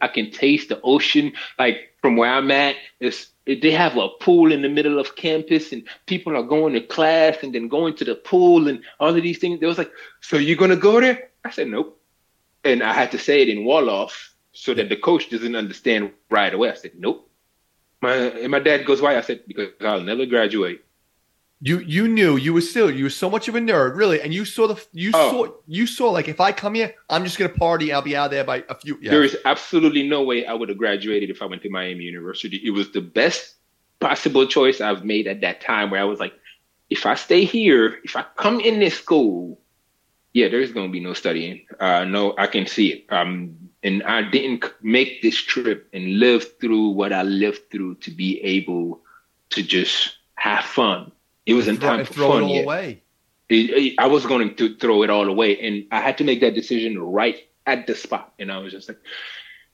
I 0.00 0.08
can 0.08 0.30
taste 0.30 0.68
the 0.68 0.80
ocean. 0.82 1.32
Like 1.58 1.94
from 2.02 2.16
where 2.16 2.32
I'm 2.32 2.50
at, 2.50 2.76
it's 2.98 3.28
they 3.46 3.70
have 3.72 3.96
a 3.96 4.08
pool 4.20 4.52
in 4.52 4.62
the 4.62 4.68
middle 4.68 4.98
of 4.98 5.16
campus, 5.16 5.72
and 5.72 5.84
people 6.06 6.36
are 6.36 6.42
going 6.42 6.74
to 6.74 6.80
class 6.80 7.38
and 7.42 7.54
then 7.54 7.68
going 7.68 7.94
to 7.96 8.04
the 8.04 8.14
pool 8.14 8.68
and 8.68 8.82
all 8.98 9.14
of 9.14 9.22
these 9.22 9.38
things. 9.38 9.60
They 9.60 9.66
was 9.66 9.78
like, 9.78 9.92
"So 10.20 10.36
you're 10.36 10.56
gonna 10.56 10.76
go 10.76 11.00
there?" 11.00 11.30
I 11.44 11.50
said, 11.50 11.68
"Nope." 11.68 12.00
and 12.64 12.82
I 12.82 12.92
had 12.92 13.10
to 13.12 13.18
say 13.18 13.42
it 13.42 13.48
in 13.48 13.60
Wolof 13.60 14.12
so 14.52 14.74
that 14.74 14.88
the 14.88 14.96
coach 14.96 15.30
doesn't 15.30 15.56
understand 15.56 16.12
right 16.30 16.52
away. 16.52 16.70
I 16.70 16.74
said, 16.74 16.92
nope. 16.98 17.28
My 18.02 18.14
and 18.14 18.50
my 18.50 18.60
dad 18.60 18.86
goes, 18.86 19.02
why? 19.02 19.16
I 19.16 19.20
said, 19.20 19.42
because 19.46 19.68
I'll 19.80 20.00
never 20.00 20.26
graduate. 20.26 20.84
You 21.62 21.80
you 21.80 22.08
knew 22.08 22.36
you 22.36 22.54
were 22.54 22.62
still 22.62 22.90
you 22.90 23.04
were 23.04 23.10
so 23.10 23.28
much 23.28 23.46
of 23.46 23.54
a 23.54 23.60
nerd, 23.60 23.94
really, 23.94 24.22
and 24.22 24.32
you 24.32 24.46
saw 24.46 24.66
the 24.66 24.82
you 24.92 25.10
oh. 25.12 25.30
saw 25.30 25.52
you 25.66 25.86
saw 25.86 26.10
like 26.10 26.26
if 26.26 26.40
I 26.40 26.52
come 26.52 26.74
here, 26.74 26.94
I'm 27.10 27.22
just 27.22 27.38
gonna 27.38 27.50
party. 27.50 27.92
I'll 27.92 28.00
be 28.00 28.16
out 28.16 28.30
there 28.30 28.44
by 28.44 28.64
a 28.70 28.74
few. 28.74 28.98
Yeah. 29.02 29.10
There 29.10 29.22
is 29.22 29.36
absolutely 29.44 30.08
no 30.08 30.22
way 30.22 30.46
I 30.46 30.54
would 30.54 30.70
have 30.70 30.78
graduated 30.78 31.28
if 31.28 31.42
I 31.42 31.44
went 31.44 31.62
to 31.62 31.70
Miami 31.70 32.04
University. 32.04 32.56
It 32.64 32.70
was 32.70 32.92
the 32.92 33.02
best 33.02 33.56
possible 34.00 34.46
choice 34.46 34.80
I've 34.80 35.04
made 35.04 35.26
at 35.26 35.42
that 35.42 35.60
time, 35.60 35.90
where 35.90 36.00
I 36.00 36.04
was 36.04 36.18
like, 36.18 36.32
if 36.88 37.04
I 37.04 37.14
stay 37.14 37.44
here, 37.44 37.98
if 38.04 38.16
I 38.16 38.24
come 38.36 38.60
in 38.60 38.80
this 38.80 38.94
school, 38.94 39.60
yeah, 40.32 40.48
there's 40.48 40.72
gonna 40.72 40.88
be 40.88 41.00
no 41.00 41.12
studying. 41.12 41.66
Uh, 41.78 42.04
no, 42.04 42.34
I 42.38 42.46
can 42.46 42.66
see 42.66 42.88
it. 42.92 43.06
Um, 43.12 43.54
and 43.82 44.02
I 44.04 44.22
didn't 44.22 44.64
make 44.82 45.20
this 45.20 45.36
trip 45.36 45.88
and 45.92 46.18
live 46.18 46.58
through 46.58 46.90
what 46.90 47.12
I 47.12 47.22
lived 47.22 47.70
through 47.70 47.96
to 47.96 48.10
be 48.10 48.40
able 48.40 49.00
to 49.50 49.62
just 49.62 50.16
have 50.34 50.64
fun. 50.64 51.12
It 51.50 51.54
wasn't 51.54 51.80
time 51.80 52.04
for 52.04 52.12
throw 52.12 52.28
fun 52.28 52.42
it 52.42 52.44
all 52.44 52.54
yet. 52.54 52.64
away. 52.64 53.02
It, 53.48 53.70
it, 53.70 53.94
I 53.98 54.06
was 54.06 54.24
going 54.24 54.54
to 54.54 54.76
throw 54.76 55.02
it 55.02 55.10
all 55.10 55.28
away, 55.28 55.58
and 55.58 55.84
I 55.90 56.00
had 56.00 56.18
to 56.18 56.24
make 56.24 56.40
that 56.42 56.54
decision 56.54 56.98
right 56.98 57.36
at 57.66 57.88
the 57.88 57.96
spot. 57.96 58.32
And 58.38 58.52
I 58.52 58.58
was 58.58 58.72
just 58.72 58.88
like, 58.88 58.98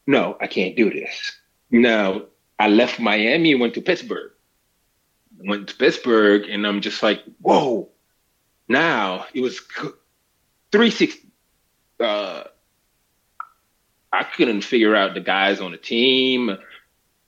"No, 0.06 0.36
I 0.40 0.46
can't 0.46 0.74
do 0.74 0.90
this." 0.90 1.32
Now 1.70 2.22
I 2.58 2.68
left 2.68 2.98
Miami 2.98 3.52
and 3.52 3.60
went 3.60 3.74
to 3.74 3.82
Pittsburgh. 3.82 4.32
Went 5.38 5.68
to 5.68 5.76
Pittsburgh, 5.76 6.48
and 6.48 6.66
I'm 6.66 6.80
just 6.80 7.02
like, 7.02 7.22
"Whoa!" 7.42 7.90
Now 8.68 9.26
it 9.34 9.42
was 9.42 9.60
360. 10.72 11.28
Uh, 12.00 12.44
I 14.12 14.24
couldn't 14.24 14.62
figure 14.62 14.96
out 14.96 15.12
the 15.12 15.20
guys 15.20 15.60
on 15.60 15.72
the 15.72 15.76
team. 15.76 16.56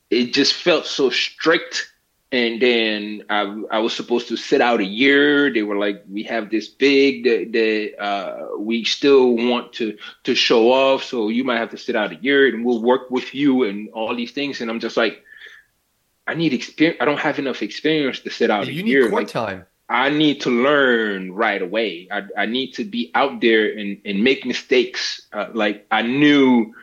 It 0.09 0.33
just 0.33 0.53
felt 0.53 0.87
so 0.87 1.11
strict. 1.11 1.91
And 2.31 2.61
then 2.61 3.23
I, 3.27 3.41
I 3.71 3.79
was 3.79 3.95
supposed 3.95 4.27
to 4.27 4.37
sit 4.37 4.61
out 4.61 4.81
a 4.81 4.85
year. 4.85 5.51
They 5.51 5.63
were 5.63 5.77
like, 5.77 6.03
"We 6.07 6.23
have 6.23 6.51
this 6.51 6.67
big 6.67 7.23
that, 7.23 7.51
that 7.53 8.03
uh, 8.03 8.57
we 8.59 8.83
still 8.83 9.35
want 9.35 9.73
to 9.73 9.97
to 10.25 10.35
show 10.35 10.71
off, 10.71 11.03
so 11.03 11.29
you 11.29 11.43
might 11.43 11.57
have 11.57 11.71
to 11.71 11.77
sit 11.77 11.95
out 11.95 12.11
a 12.11 12.15
year, 12.15 12.47
and 12.47 12.63
we'll 12.63 12.83
work 12.83 13.09
with 13.09 13.33
you 13.33 13.63
and 13.63 13.89
all 13.89 14.15
these 14.15 14.31
things." 14.31 14.61
And 14.61 14.69
I'm 14.69 14.79
just 14.79 14.95
like, 14.95 15.23
I 16.27 16.35
need 16.35 16.53
experience. 16.53 16.99
I 17.01 17.05
don't 17.05 17.19
have 17.19 17.39
enough 17.39 17.63
experience 17.63 18.19
to 18.19 18.29
sit 18.29 18.51
out 18.51 18.67
you 18.67 18.81
a 18.81 18.83
need 18.83 18.91
year. 18.91 19.09
court 19.09 19.23
Like, 19.23 19.27
time. 19.29 19.65
I 19.89 20.09
need 20.09 20.41
to 20.41 20.51
learn 20.51 21.33
right 21.33 21.59
away. 21.59 22.07
I, 22.11 22.21
I 22.37 22.45
need 22.45 22.73
to 22.73 22.85
be 22.85 23.11
out 23.15 23.41
there 23.41 23.75
and, 23.75 23.99
and 24.05 24.23
make 24.23 24.45
mistakes. 24.45 25.25
Uh, 25.33 25.47
like 25.53 25.87
I 25.89 26.03
knew 26.03 26.75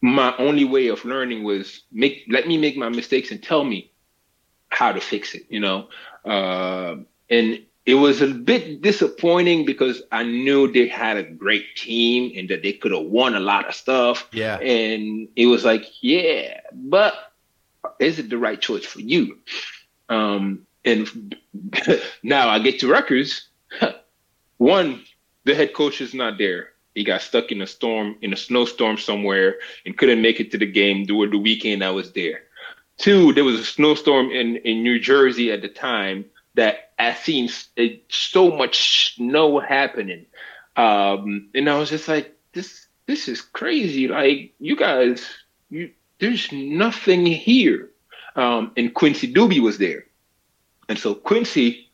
my 0.00 0.34
only 0.38 0.64
way 0.64 0.88
of 0.88 1.04
learning 1.04 1.44
was 1.44 1.82
make 1.92 2.24
let 2.30 2.48
me 2.48 2.56
make 2.56 2.78
my 2.78 2.88
mistakes 2.88 3.30
and 3.30 3.42
tell 3.42 3.62
me 3.62 3.90
how 4.70 4.92
to 4.92 5.00
fix 5.00 5.34
it. 5.34 5.46
You 5.48 5.60
know, 5.60 5.88
uh, 6.24 6.96
and 7.30 7.62
it 7.84 7.94
was 7.94 8.20
a 8.20 8.28
bit 8.28 8.82
disappointing 8.82 9.64
because 9.64 10.02
I 10.10 10.24
knew 10.24 10.70
they 10.70 10.88
had 10.88 11.16
a 11.16 11.22
great 11.22 11.76
team 11.76 12.32
and 12.36 12.48
that 12.48 12.62
they 12.62 12.72
could 12.72 12.92
have 12.92 13.04
won 13.04 13.34
a 13.34 13.40
lot 13.40 13.68
of 13.68 13.74
stuff. 13.74 14.28
Yeah, 14.32 14.58
and 14.58 15.28
it 15.36 15.46
was 15.46 15.64
like, 15.64 15.86
yeah, 16.00 16.60
but 16.72 17.14
is 17.98 18.18
it 18.18 18.28
the 18.28 18.38
right 18.38 18.60
choice 18.60 18.84
for 18.84 19.00
you? 19.00 19.38
Um, 20.08 20.66
and 20.84 21.36
now 22.22 22.48
I 22.48 22.58
get 22.58 22.80
to 22.80 22.88
Rutgers. 22.88 23.48
One, 24.58 25.02
the 25.44 25.54
head 25.54 25.74
coach 25.74 26.00
is 26.00 26.14
not 26.14 26.38
there. 26.38 26.70
He 26.94 27.04
got 27.04 27.20
stuck 27.20 27.52
in 27.52 27.60
a 27.60 27.66
storm, 27.66 28.16
in 28.22 28.32
a 28.32 28.36
snowstorm 28.36 28.96
somewhere, 28.96 29.56
and 29.84 29.96
couldn't 29.96 30.22
make 30.22 30.40
it 30.40 30.50
to 30.52 30.58
the 30.58 30.66
game 30.66 31.04
during 31.04 31.30
the 31.30 31.38
weekend 31.38 31.84
I 31.84 31.90
was 31.90 32.12
there. 32.12 32.44
Two, 32.98 33.32
there 33.32 33.44
was 33.44 33.60
a 33.60 33.64
snowstorm 33.64 34.30
in, 34.30 34.56
in 34.56 34.82
New 34.82 34.98
Jersey 34.98 35.52
at 35.52 35.62
the 35.62 35.68
time 35.68 36.24
that 36.54 36.92
I 36.98 37.14
seen 37.14 37.50
so 38.08 38.50
much 38.50 39.14
snow 39.14 39.58
happening. 39.58 40.26
Um, 40.76 41.48
and 41.54 41.68
I 41.68 41.78
was 41.78 41.90
just 41.90 42.08
like, 42.08 42.34
this, 42.52 42.86
this 43.06 43.28
is 43.28 43.40
crazy. 43.42 44.08
Like 44.08 44.54
you 44.58 44.76
guys, 44.76 45.26
you, 45.68 45.90
there's 46.18 46.50
nothing 46.52 47.26
here. 47.26 47.90
Um, 48.34 48.72
and 48.76 48.94
Quincy 48.94 49.32
Douby 49.32 49.60
was 49.60 49.78
there. 49.78 50.04
And 50.88 50.98
so 50.98 51.14
Quincy 51.14 51.90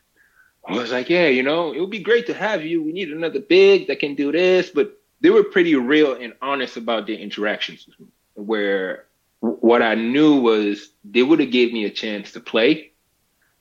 was 0.68 0.92
like, 0.92 1.08
yeah, 1.08 1.26
you 1.26 1.42
know, 1.42 1.72
it 1.72 1.80
would 1.80 1.90
be 1.90 2.02
great 2.02 2.26
to 2.26 2.34
have 2.34 2.64
you. 2.64 2.82
We 2.82 2.92
need 2.92 3.10
another 3.10 3.40
big 3.40 3.88
that 3.88 3.98
can 3.98 4.14
do 4.14 4.30
this. 4.30 4.70
But 4.70 5.00
they 5.20 5.30
were 5.30 5.44
pretty 5.44 5.74
real 5.74 6.14
and 6.14 6.34
honest 6.40 6.76
about 6.76 7.06
their 7.06 7.16
interactions 7.16 7.88
where 8.34 9.06
what 9.42 9.82
I 9.82 9.96
knew 9.96 10.40
was 10.40 10.90
they 11.04 11.22
would 11.22 11.40
have 11.40 11.50
gave 11.50 11.72
me 11.72 11.84
a 11.84 11.90
chance 11.90 12.32
to 12.32 12.40
play 12.40 12.92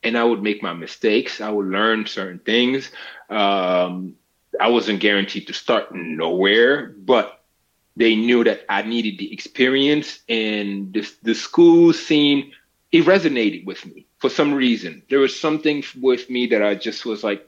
and 0.04 0.18
I 0.18 0.24
would 0.24 0.44
make 0.44 0.62
my 0.62 0.74
mistakes. 0.74 1.42
I 1.42 1.50
would 1.50 1.68
learn 1.68 2.06
certain 2.06 2.40
things. 2.40 2.92
Um, 3.30 4.16
I 4.60 4.68
wasn't 4.68 5.00
guaranteed 5.00 5.48
to 5.48 5.54
start 5.54 5.94
nowhere, 5.94 6.94
but 6.98 7.44
they 7.96 8.16
knew 8.16 8.44
that 8.44 8.66
I 8.70 8.84
needed 8.84 9.18
the 9.18 9.34
experience 9.34 10.20
and 10.30 10.94
this, 10.94 11.16
the 11.24 11.34
school 11.34 11.94
scene 11.94 12.54
it 12.92 13.06
resonated 13.06 13.66
with 13.66 13.86
me 13.86 14.06
for 14.20 14.30
some 14.30 14.54
reason. 14.54 15.02
There 15.10 15.20
was 15.20 15.40
something 15.40 15.84
with 16.00 16.30
me 16.30 16.48
that 16.48 16.62
I 16.62 16.76
just 16.76 17.06
was 17.06 17.24
like, 17.24 17.48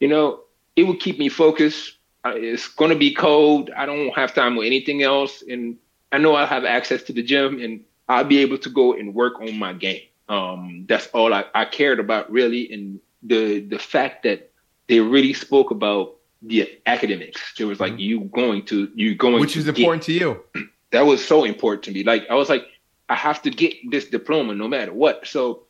you 0.00 0.08
know, 0.08 0.40
it 0.76 0.84
would 0.84 1.00
keep 1.00 1.18
me 1.18 1.28
focused. 1.28 1.98
It's 2.24 2.68
going 2.68 2.90
to 2.90 2.96
be 2.96 3.14
cold. 3.14 3.70
I 3.76 3.84
don't 3.84 4.14
have 4.14 4.34
time 4.34 4.56
with 4.56 4.66
anything 4.66 5.02
else. 5.02 5.42
And 5.42 5.76
I 6.14 6.18
know 6.18 6.36
I'll 6.36 6.46
have 6.46 6.64
access 6.64 7.02
to 7.04 7.12
the 7.12 7.24
gym 7.24 7.60
and 7.60 7.80
I'll 8.08 8.22
be 8.24 8.38
able 8.38 8.58
to 8.58 8.70
go 8.70 8.92
and 8.92 9.12
work 9.12 9.40
on 9.40 9.58
my 9.58 9.72
game. 9.72 10.02
Um, 10.28 10.86
that's 10.88 11.08
all 11.08 11.34
I, 11.34 11.44
I 11.54 11.64
cared 11.64 11.98
about 11.98 12.30
really. 12.30 12.72
And 12.72 13.00
the, 13.24 13.60
the 13.60 13.80
fact 13.80 14.22
that 14.22 14.52
they 14.88 15.00
really 15.00 15.32
spoke 15.32 15.72
about 15.72 16.14
the 16.40 16.70
academics. 16.86 17.40
It 17.58 17.64
was 17.64 17.80
like, 17.80 17.94
mm-hmm. 17.94 18.00
you 18.00 18.20
going 18.32 18.64
to, 18.66 18.92
you 18.94 19.16
going 19.16 19.40
Which 19.40 19.56
is 19.56 19.66
important 19.66 20.04
get, 20.04 20.06
to 20.06 20.12
you. 20.12 20.44
That 20.92 21.06
was 21.06 21.26
so 21.26 21.42
important 21.42 21.82
to 21.86 21.90
me. 21.90 22.04
Like, 22.04 22.30
I 22.30 22.34
was 22.34 22.48
like, 22.48 22.68
I 23.08 23.16
have 23.16 23.42
to 23.42 23.50
get 23.50 23.74
this 23.90 24.04
diploma 24.04 24.54
no 24.54 24.68
matter 24.68 24.92
what. 24.92 25.26
So 25.26 25.64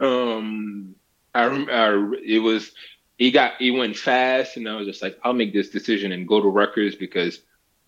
um, 0.00 0.96
I, 1.32 1.44
I 1.44 2.12
it 2.24 2.40
was 2.40 2.72
he 3.16 3.30
got 3.30 3.52
he 3.58 3.70
went 3.70 3.96
fast, 3.96 4.56
and 4.56 4.68
I 4.68 4.74
was 4.74 4.88
just 4.88 5.02
like, 5.02 5.20
I'll 5.22 5.34
make 5.34 5.52
this 5.52 5.70
decision 5.70 6.10
and 6.10 6.26
go 6.26 6.40
to 6.40 6.48
Rutgers 6.48 6.96
because 6.96 7.42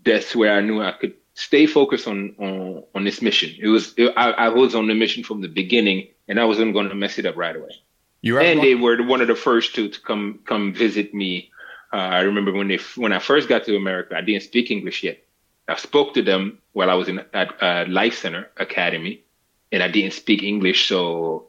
that's 0.05 0.37
where 0.37 0.57
I 0.57 0.61
knew 0.61 0.81
I 0.81 0.93
could 0.93 1.15
stay 1.39 1.67
focused 1.67 2.07
on 2.07 2.35
on, 2.39 2.85
on 2.95 3.05
this 3.05 3.23
mission. 3.23 3.51
It 3.61 3.69
was 3.69 3.95
it, 3.97 4.13
I, 4.17 4.31
I 4.31 4.49
was 4.49 4.75
on 4.75 4.87
the 4.89 4.95
mission 4.95 5.23
from 5.25 5.41
the 5.41 5.49
beginning, 5.49 6.09
and 6.27 6.39
I 6.41 6.45
wasn't 6.45 6.73
going 6.73 6.89
to 6.89 6.95
mess 6.95 7.19
it 7.19 7.27
up 7.27 7.37
right 7.37 7.57
away. 7.57 7.75
You 8.21 8.39
and 8.39 8.61
they 8.61 8.75
were 8.75 9.03
one 9.03 9.21
of 9.21 9.29
the 9.29 9.37
first 9.37 9.75
to 9.77 9.89
to 9.89 10.01
come 10.01 10.41
come 10.45 10.75
visit 10.75 11.15
me. 11.15 11.51
Uh, 11.93 11.97
I 11.97 12.21
remember 12.21 12.53
when 12.53 12.69
they 12.69 12.81
when 12.97 13.13
I 13.13 13.19
first 13.19 13.49
got 13.49 13.65
to 13.65 13.77
America, 13.77 14.17
I 14.17 14.21
didn't 14.21 14.43
speak 14.43 14.71
English 14.71 15.03
yet. 15.03 15.25
I 15.69 15.77
spoke 15.77 16.15
to 16.15 16.23
them 16.23 16.59
while 16.73 16.91
I 16.91 16.95
was 16.95 17.09
in 17.09 17.25
at 17.33 17.63
uh, 17.63 17.85
Life 17.89 18.19
Center 18.19 18.51
Academy, 18.57 19.23
and 19.71 19.83
I 19.83 19.89
didn't 19.89 20.15
speak 20.15 20.43
English, 20.43 20.89
so 20.89 21.49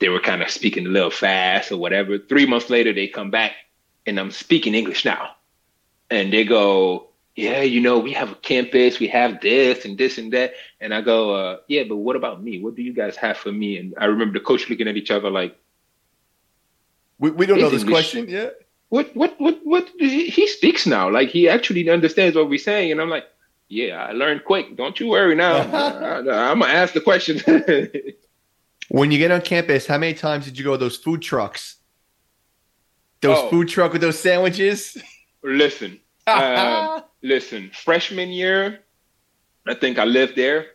they 0.00 0.08
were 0.08 0.20
kind 0.20 0.42
of 0.42 0.50
speaking 0.50 0.86
a 0.86 0.90
little 0.90 1.10
fast 1.10 1.72
or 1.72 1.76
whatever. 1.76 2.18
Three 2.18 2.46
months 2.46 2.70
later, 2.70 2.92
they 2.92 3.08
come 3.08 3.30
back 3.30 3.52
and 4.06 4.18
I'm 4.18 4.30
speaking 4.30 4.74
English 4.74 5.04
now. 5.04 5.36
And 6.10 6.32
they 6.32 6.44
go, 6.44 7.07
yeah, 7.38 7.60
you 7.60 7.80
know, 7.80 8.00
we 8.00 8.12
have 8.14 8.32
a 8.32 8.34
campus, 8.34 8.98
we 8.98 9.06
have 9.06 9.40
this 9.40 9.84
and 9.84 9.96
this 9.96 10.18
and 10.18 10.32
that. 10.32 10.54
And 10.80 10.92
I 10.92 11.02
go, 11.02 11.34
uh, 11.36 11.58
yeah, 11.68 11.84
but 11.88 11.94
what 11.94 12.16
about 12.16 12.42
me? 12.42 12.60
What 12.60 12.74
do 12.74 12.82
you 12.82 12.92
guys 12.92 13.14
have 13.14 13.36
for 13.36 13.52
me? 13.52 13.78
And 13.78 13.94
I 13.96 14.06
remember 14.06 14.36
the 14.36 14.44
coach 14.44 14.68
looking 14.68 14.88
at 14.88 14.96
each 14.96 15.12
other 15.12 15.30
like, 15.30 15.56
we, 17.20 17.30
we 17.30 17.46
don't 17.46 17.60
know 17.60 17.70
this 17.70 17.82
English, 17.82 18.10
question 18.10 18.28
yet. 18.28 18.56
What, 18.88 19.14
what, 19.14 19.40
what, 19.40 19.60
what? 19.62 19.88
He 20.00 20.48
speaks 20.48 20.84
now. 20.84 21.08
Like 21.10 21.28
he 21.28 21.48
actually 21.48 21.88
understands 21.88 22.34
what 22.34 22.48
we're 22.48 22.58
saying. 22.58 22.90
And 22.90 23.00
I'm 23.00 23.08
like, 23.08 23.26
yeah, 23.68 24.04
I 24.04 24.10
learned 24.10 24.44
quick. 24.44 24.76
Don't 24.76 24.98
you 24.98 25.06
worry 25.06 25.36
now. 25.36 25.58
I, 25.58 26.18
I'm 26.18 26.58
going 26.58 26.72
to 26.72 26.76
ask 26.76 26.92
the 26.92 27.00
question. 27.00 27.40
When 28.90 29.10
you 29.10 29.18
get 29.18 29.30
on 29.30 29.42
campus, 29.42 29.86
how 29.86 29.98
many 29.98 30.14
times 30.14 30.46
did 30.46 30.56
you 30.56 30.64
go 30.64 30.72
to 30.72 30.78
those 30.78 30.96
food 30.96 31.20
trucks? 31.20 31.76
Those 33.20 33.36
oh. 33.36 33.50
food 33.50 33.68
truck 33.68 33.92
with 33.92 34.00
those 34.00 34.18
sandwiches? 34.18 34.96
Listen, 35.42 36.00
uh, 36.26 37.02
listen. 37.22 37.70
Freshman 37.72 38.30
year, 38.30 38.80
I 39.66 39.74
think 39.74 39.98
I 39.98 40.04
lived 40.04 40.36
there. 40.36 40.66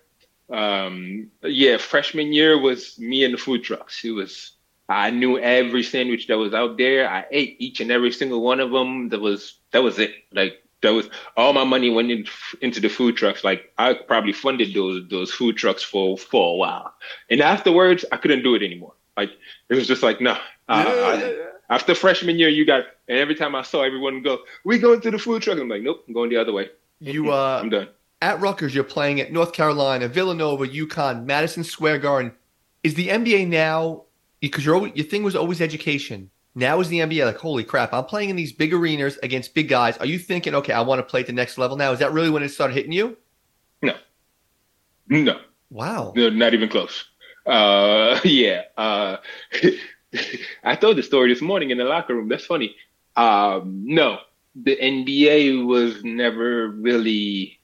Um, 0.50 1.32
yeah, 1.41 1.78
freshman 1.78 2.34
year 2.34 2.60
was 2.60 3.00
me 3.00 3.24
and 3.24 3.34
the 3.34 3.38
food 3.38 3.64
trucks. 3.64 4.04
It 4.04 4.12
was 4.12 4.52
I 4.89 5.10
knew 5.12 5.39
every 5.39 5.84
sandwich 5.84 6.28
that 6.28 6.38
was 6.38 6.54
out 6.54 6.78
there. 6.78 7.10
I 7.10 7.26
ate 7.32 7.56
each 7.60 7.80
and 7.80 7.91
every 7.91 8.12
single 8.12 8.41
one 8.41 8.60
of 8.60 8.72
them. 8.72 9.10
That 9.10 9.22
was 9.22 9.58
that 9.72 9.82
was 9.82 9.98
it. 10.00 10.12
Like 10.32 10.64
that 10.82 10.94
was 10.94 11.10
all 11.38 11.54
my 11.54 11.64
money 11.64 11.89
went 11.89 12.12
in, 12.12 12.26
into 12.62 12.80
the 12.82 12.89
food 12.89 13.16
trucks. 13.16 13.44
Like 13.44 13.74
I 13.78 13.94
probably 13.94 14.34
funded 14.34 14.74
those 14.74 15.08
those 15.10 15.32
food 15.32 15.58
trucks 15.58 15.82
for 15.82 16.18
for 16.18 16.54
a 16.54 16.58
while, 16.58 16.94
and 17.30 17.41
afterwards 17.41 18.06
I 18.12 18.18
couldn't 18.18 18.44
do 18.44 18.56
it 18.56 18.64
anymore. 18.64 18.94
Like 19.16 19.32
it 19.70 19.76
was 19.76 19.88
just 19.88 20.04
like 20.04 20.20
no. 20.20 20.38
Yeah, 20.70 21.16
yeah. 21.16 21.53
After 21.70 21.95
freshman 21.95 22.38
year, 22.38 22.49
you 22.49 22.66
got 22.66 22.84
and 23.07 23.18
every 23.18 23.36
time 23.36 23.55
I 23.55 23.61
saw 23.61 23.84
everyone 23.84 24.22
go, 24.22 24.39
"We 24.64 24.80
going 24.80 25.01
to 25.01 25.11
the 25.11 25.20
food 25.20 25.41
truck," 25.41 25.57
I'm 25.59 25.70
like, 25.70 25.82
"Nope, 25.82 26.03
I'm 26.07 26.14
going 26.14 26.30
the 26.30 26.38
other 26.38 26.53
way." 26.53 26.70
You 26.99 27.32
uh, 27.32 27.59
I'm 27.61 27.70
done. 27.70 27.89
At 28.22 28.39
Rutgers, 28.39 28.74
you're 28.74 28.84
playing 28.84 29.20
at 29.20 29.34
North 29.34 29.53
Carolina, 29.53 30.07
Villanova, 30.07 30.68
UConn, 30.68 31.26
Madison 31.26 31.64
Square 31.64 31.99
Garden. 31.99 32.32
Is 32.84 32.93
the 32.95 33.09
NBA 33.09 33.47
now 33.47 34.03
because 34.39 34.66
your 34.66 34.88
your 34.88 35.05
thing 35.05 35.24
was 35.24 35.36
always 35.36 35.61
education? 35.61 36.30
Now 36.55 36.80
is 36.80 36.89
the 36.89 36.99
NBA 36.99 37.26
like 37.26 37.38
holy 37.38 37.64
crap? 37.64 37.93
I'm 37.93 38.05
playing 38.05 38.30
in 38.30 38.36
these 38.36 38.53
big 38.53 38.74
arenas 38.74 39.18
against 39.24 39.53
big 39.53 39.68
guys. 39.70 39.97
Are 39.97 40.05
you 40.05 40.20
thinking, 40.20 40.53
okay, 40.55 40.74
I 40.74 40.82
want 40.82 40.99
to 40.99 41.03
play 41.03 41.22
at 41.22 41.28
the 41.28 41.34
next 41.34 41.57
level 41.57 41.78
now? 41.78 41.91
Is 41.91 41.99
that 41.99 42.14
really 42.14 42.30
when 42.30 42.43
it 42.43 42.49
started 42.49 42.76
hitting 42.76 42.91
you? 42.91 43.18
No, 43.82 43.95
no. 45.07 45.39
Wow. 45.70 46.14
No, 46.16 46.30
not 46.30 46.53
even 46.53 46.70
close. 46.70 47.05
Uh, 47.45 48.20
yeah. 48.24 48.64
Uh, 48.78 49.18
I 50.64 50.76
told 50.76 50.97
the 50.97 51.03
story 51.03 51.30
this 51.34 51.41
morning 51.41 51.70
in 51.70 51.78
the 51.78 51.86
locker 51.86 52.16
room. 52.16 52.30
That's 52.30 52.45
funny. 52.45 52.76
Um, 53.16 53.84
no, 53.86 54.20
the 54.55 54.76
NBA 54.76 55.66
was 55.66 56.03
never 56.03 56.70
really 56.70 57.59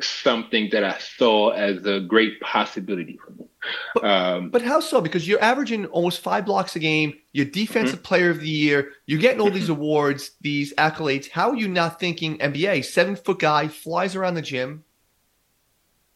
something 0.00 0.70
that 0.72 0.84
I 0.84 0.98
saw 0.98 1.50
as 1.50 1.84
a 1.84 2.00
great 2.00 2.40
possibility 2.40 3.18
for 3.24 3.32
me. 3.32 3.46
But, 3.94 4.04
um, 4.04 4.50
but 4.50 4.62
how 4.62 4.80
so? 4.80 5.00
Because 5.00 5.28
you're 5.28 5.42
averaging 5.42 5.86
almost 5.86 6.20
five 6.20 6.46
blocks 6.46 6.76
a 6.76 6.78
game. 6.78 7.14
You're 7.32 7.46
defensive 7.46 7.96
mm-hmm. 7.96 8.04
player 8.04 8.30
of 8.30 8.40
the 8.40 8.48
year. 8.48 8.92
You're 9.06 9.20
getting 9.20 9.40
all 9.40 9.50
these 9.50 9.68
awards, 9.68 10.32
these 10.40 10.72
accolades. 10.74 11.30
How 11.30 11.50
are 11.50 11.56
you 11.56 11.68
not 11.68 12.00
thinking 12.00 12.38
NBA? 12.38 12.84
Seven 12.84 13.16
foot 13.16 13.40
guy 13.40 13.68
flies 13.68 14.16
around 14.16 14.34
the 14.34 14.42
gym. 14.42 14.84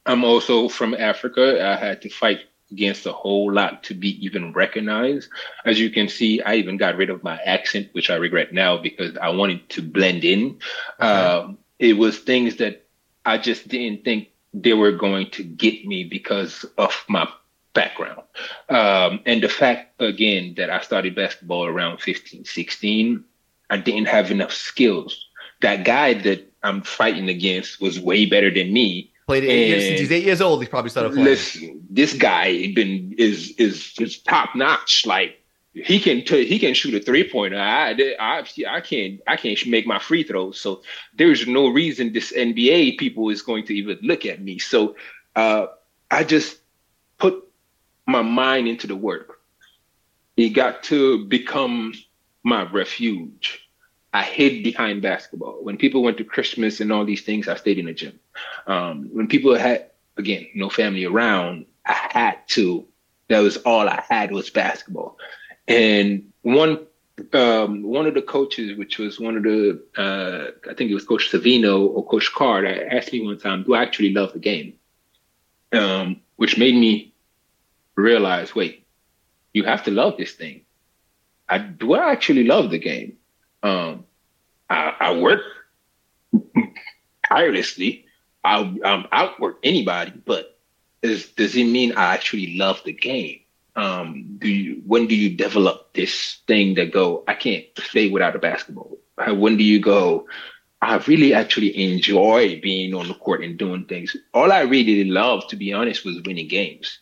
I'm 0.07 0.25
also 0.25 0.69
from 0.69 0.95
Africa. 0.95 1.67
I 1.67 1.77
had 1.77 2.03
to 2.03 2.09
fight 2.09 2.41
against 2.75 3.07
a 3.07 3.13
whole 3.13 3.53
lot 3.53 3.85
to 3.85 3.95
be 3.95 4.11
even 4.25 4.53
recognized. 4.53 5.29
As 5.65 5.79
you 5.79 5.91
can 5.91 6.09
see, 6.09 6.43
I 6.43 6.57
even 6.57 6.77
got 6.77 6.97
rid 6.97 7.09
of 7.09 7.23
my 7.23 7.37
accent, 7.37 7.89
which 7.93 8.11
I 8.11 8.17
regret 8.17 8.53
now 8.53 8.77
because 8.77 9.17
I 9.17 9.29
wanted 9.29 9.69
to 9.71 9.83
blend 9.83 10.25
in. 10.25 10.59
Okay. 10.99 11.09
Um, 11.09 11.59
it 11.79 11.97
was 11.97 12.19
things 12.19 12.57
that 12.57 12.85
I 13.25 13.39
just 13.39 13.69
didn't 13.69 14.05
think 14.05 14.29
they 14.53 14.75
were 14.75 14.93
going 14.93 15.31
to 15.31 15.45
get 15.45 15.87
me 15.87 16.03
because 16.05 16.67
of 16.77 17.05
my 17.09 17.29
background. 17.75 18.23
Um, 18.69 19.21
and 19.25 19.41
the 19.43 19.49
fact, 19.49 20.01
again, 20.01 20.55
that 20.57 20.71
I 20.71 20.81
started 20.81 21.15
basketball 21.15 21.67
around 21.67 22.01
15, 22.01 22.45
16, 22.45 23.25
I 23.71 23.77
didn't 23.77 24.09
have 24.09 24.31
enough 24.33 24.53
skills. 24.53 25.29
That 25.61 25.85
guy 25.85 26.15
that 26.15 26.53
I'm 26.63 26.83
fighting 26.83 27.29
against 27.29 27.81
was 27.81 28.01
way 28.01 28.27
better 28.27 28.53
than 28.53 28.73
me 28.73 29.13
Played 29.27 29.45
eight 29.45 29.69
years 29.69 29.83
since 29.85 30.01
he's 30.01 30.13
eight 30.13 30.25
years 30.25 30.41
old. 30.43 30.61
He's 30.61 30.69
probably 30.69 30.91
started 30.91 31.13
playing. 31.13 31.25
Listen, 31.25 31.87
this 31.89 32.13
guy 32.13 32.73
been 32.75 33.15
is 33.17 33.53
is 33.53 33.95
is 33.99 34.19
top 34.19 34.55
notch. 34.55 35.07
Like 35.07 35.41
he 35.73 35.99
can 35.99 36.25
t- 36.25 36.47
he 36.47 36.59
can 36.59 36.75
shoot 36.75 36.95
a 36.95 37.01
three 37.01 37.29
pointer. 37.29 37.59
I, 37.59 37.93
I 38.21 38.45
I 38.69 38.81
can't 38.81 39.21
I 39.27 39.37
can't 39.37 39.67
make 39.67 39.87
my 39.87 39.99
free 39.99 40.25
throws. 40.25 40.61
So 40.61 40.83
there's 41.17 41.47
no 41.47 41.69
reason 41.69 42.13
this 42.13 42.33
NBA 42.33 42.99
people 42.99 43.31
is 43.31 43.41
going 43.41 43.65
to 43.67 43.75
even 43.75 43.99
look 44.03 44.27
at 44.27 44.43
me. 44.43 44.59
So 44.59 44.95
uh, 45.37 45.67
I 46.11 46.25
just 46.25 46.59
put 47.19 47.49
my 48.07 48.23
mind 48.23 48.69
into 48.69 48.87
the 48.87 48.97
work. 48.97 49.41
It 50.37 50.51
got 50.51 50.83
to 50.85 51.25
become 51.27 51.95
my 52.43 52.71
refuge. 52.71 53.64
I 54.15 54.23
hid 54.23 54.63
behind 54.63 55.03
basketball. 55.03 55.59
When 55.63 55.77
people 55.77 56.03
went 56.03 56.19
to 56.19 56.25
Christmas 56.25 56.81
and 56.81 56.93
all 56.93 57.05
these 57.05 57.23
things, 57.23 57.49
I 57.49 57.57
stayed 57.57 57.79
in 57.81 57.87
the 57.87 57.93
gym. 57.93 58.21
Um, 58.67 59.11
when 59.13 59.27
people 59.27 59.55
had, 59.57 59.91
again, 60.17 60.47
no 60.55 60.71
family 60.71 61.05
around, 61.05 61.67
I 61.85 61.93
had 62.13 62.39
to. 62.51 62.87
That 63.29 63.41
was 63.41 63.57
all 63.59 63.89
I 63.89 64.05
had 64.09 64.31
was 64.31 64.51
basketball. 64.51 65.19
And 65.67 66.33
one 66.43 66.87
um, 67.33 67.83
one 67.83 68.07
of 68.07 68.15
the 68.15 68.23
coaches, 68.23 68.79
which 68.79 68.99
was 68.99 69.21
one 69.21 69.37
of 69.37 69.43
the, 69.45 69.83
uh, 69.97 70.71
I 70.71 70.75
think 70.75 70.91
it 70.91 70.95
was 70.95 71.05
Coach 71.05 71.31
Savino 71.31 71.87
or 71.87 72.05
Coach 72.07 72.33
Card, 72.33 72.67
asked 72.67 73.13
me 73.13 73.21
one 73.21 73.39
time, 73.39 73.65
"Do 73.65 73.75
I 73.75 73.83
actually 73.83 74.13
love 74.13 74.33
the 74.33 74.39
game?" 74.39 74.75
Um, 75.73 76.21
which 76.37 76.57
made 76.57 76.75
me 76.75 77.15
realize, 77.97 78.55
wait, 78.55 78.87
you 79.53 79.65
have 79.65 79.85
to 79.85 79.91
love 79.91 80.17
this 80.19 80.33
thing. 80.33 80.63
I, 81.49 81.59
do 81.59 81.95
I 81.95 82.13
actually 82.13 82.45
love 82.45 82.71
the 82.71 82.79
game? 82.79 83.17
Um, 83.65 84.05
I, 84.69 84.95
I 85.01 85.17
work 85.17 85.41
tirelessly. 87.27 88.05
I 88.45 88.59
um, 88.85 89.09
outwork 89.11 89.59
anybody, 89.65 90.13
but 90.25 90.59
is, 91.03 91.31
does 91.31 91.57
it 91.57 91.65
mean 91.65 91.93
I 91.93 92.15
actually 92.15 92.57
love 92.59 92.83
the 92.85 92.93
game? 92.93 93.41
Um, 93.75 94.37
do 94.39 94.49
you, 94.49 94.83
when 94.87 95.07
do 95.07 95.17
you 95.17 95.37
develop 95.37 95.95
this 95.95 96.39
thing 96.47 96.75
that 96.75 96.93
go, 96.93 97.25
I 97.27 97.35
can't 97.35 97.65
stay 97.79 98.11
without 98.11 98.37
a 98.37 98.39
basketball? 98.39 98.99
Uh, 99.17 99.35
when 99.35 99.57
do 99.57 99.65
you 99.65 99.81
go, 99.81 100.29
I 100.83 100.97
really 101.07 101.33
actually 101.33 101.93
enjoy 101.93 102.61
being 102.61 102.95
on 102.95 103.09
the 103.09 103.15
court 103.15 103.43
and 103.43 103.59
doing 103.59 103.87
things. 103.87 104.15
All 104.35 104.53
I 104.53 104.61
really 104.61 105.05
loved, 105.05 105.49
to 105.51 105.57
be 105.57 105.73
honest, 105.73 106.05
was 106.05 106.21
winning 106.23 106.49
games. 106.49 106.99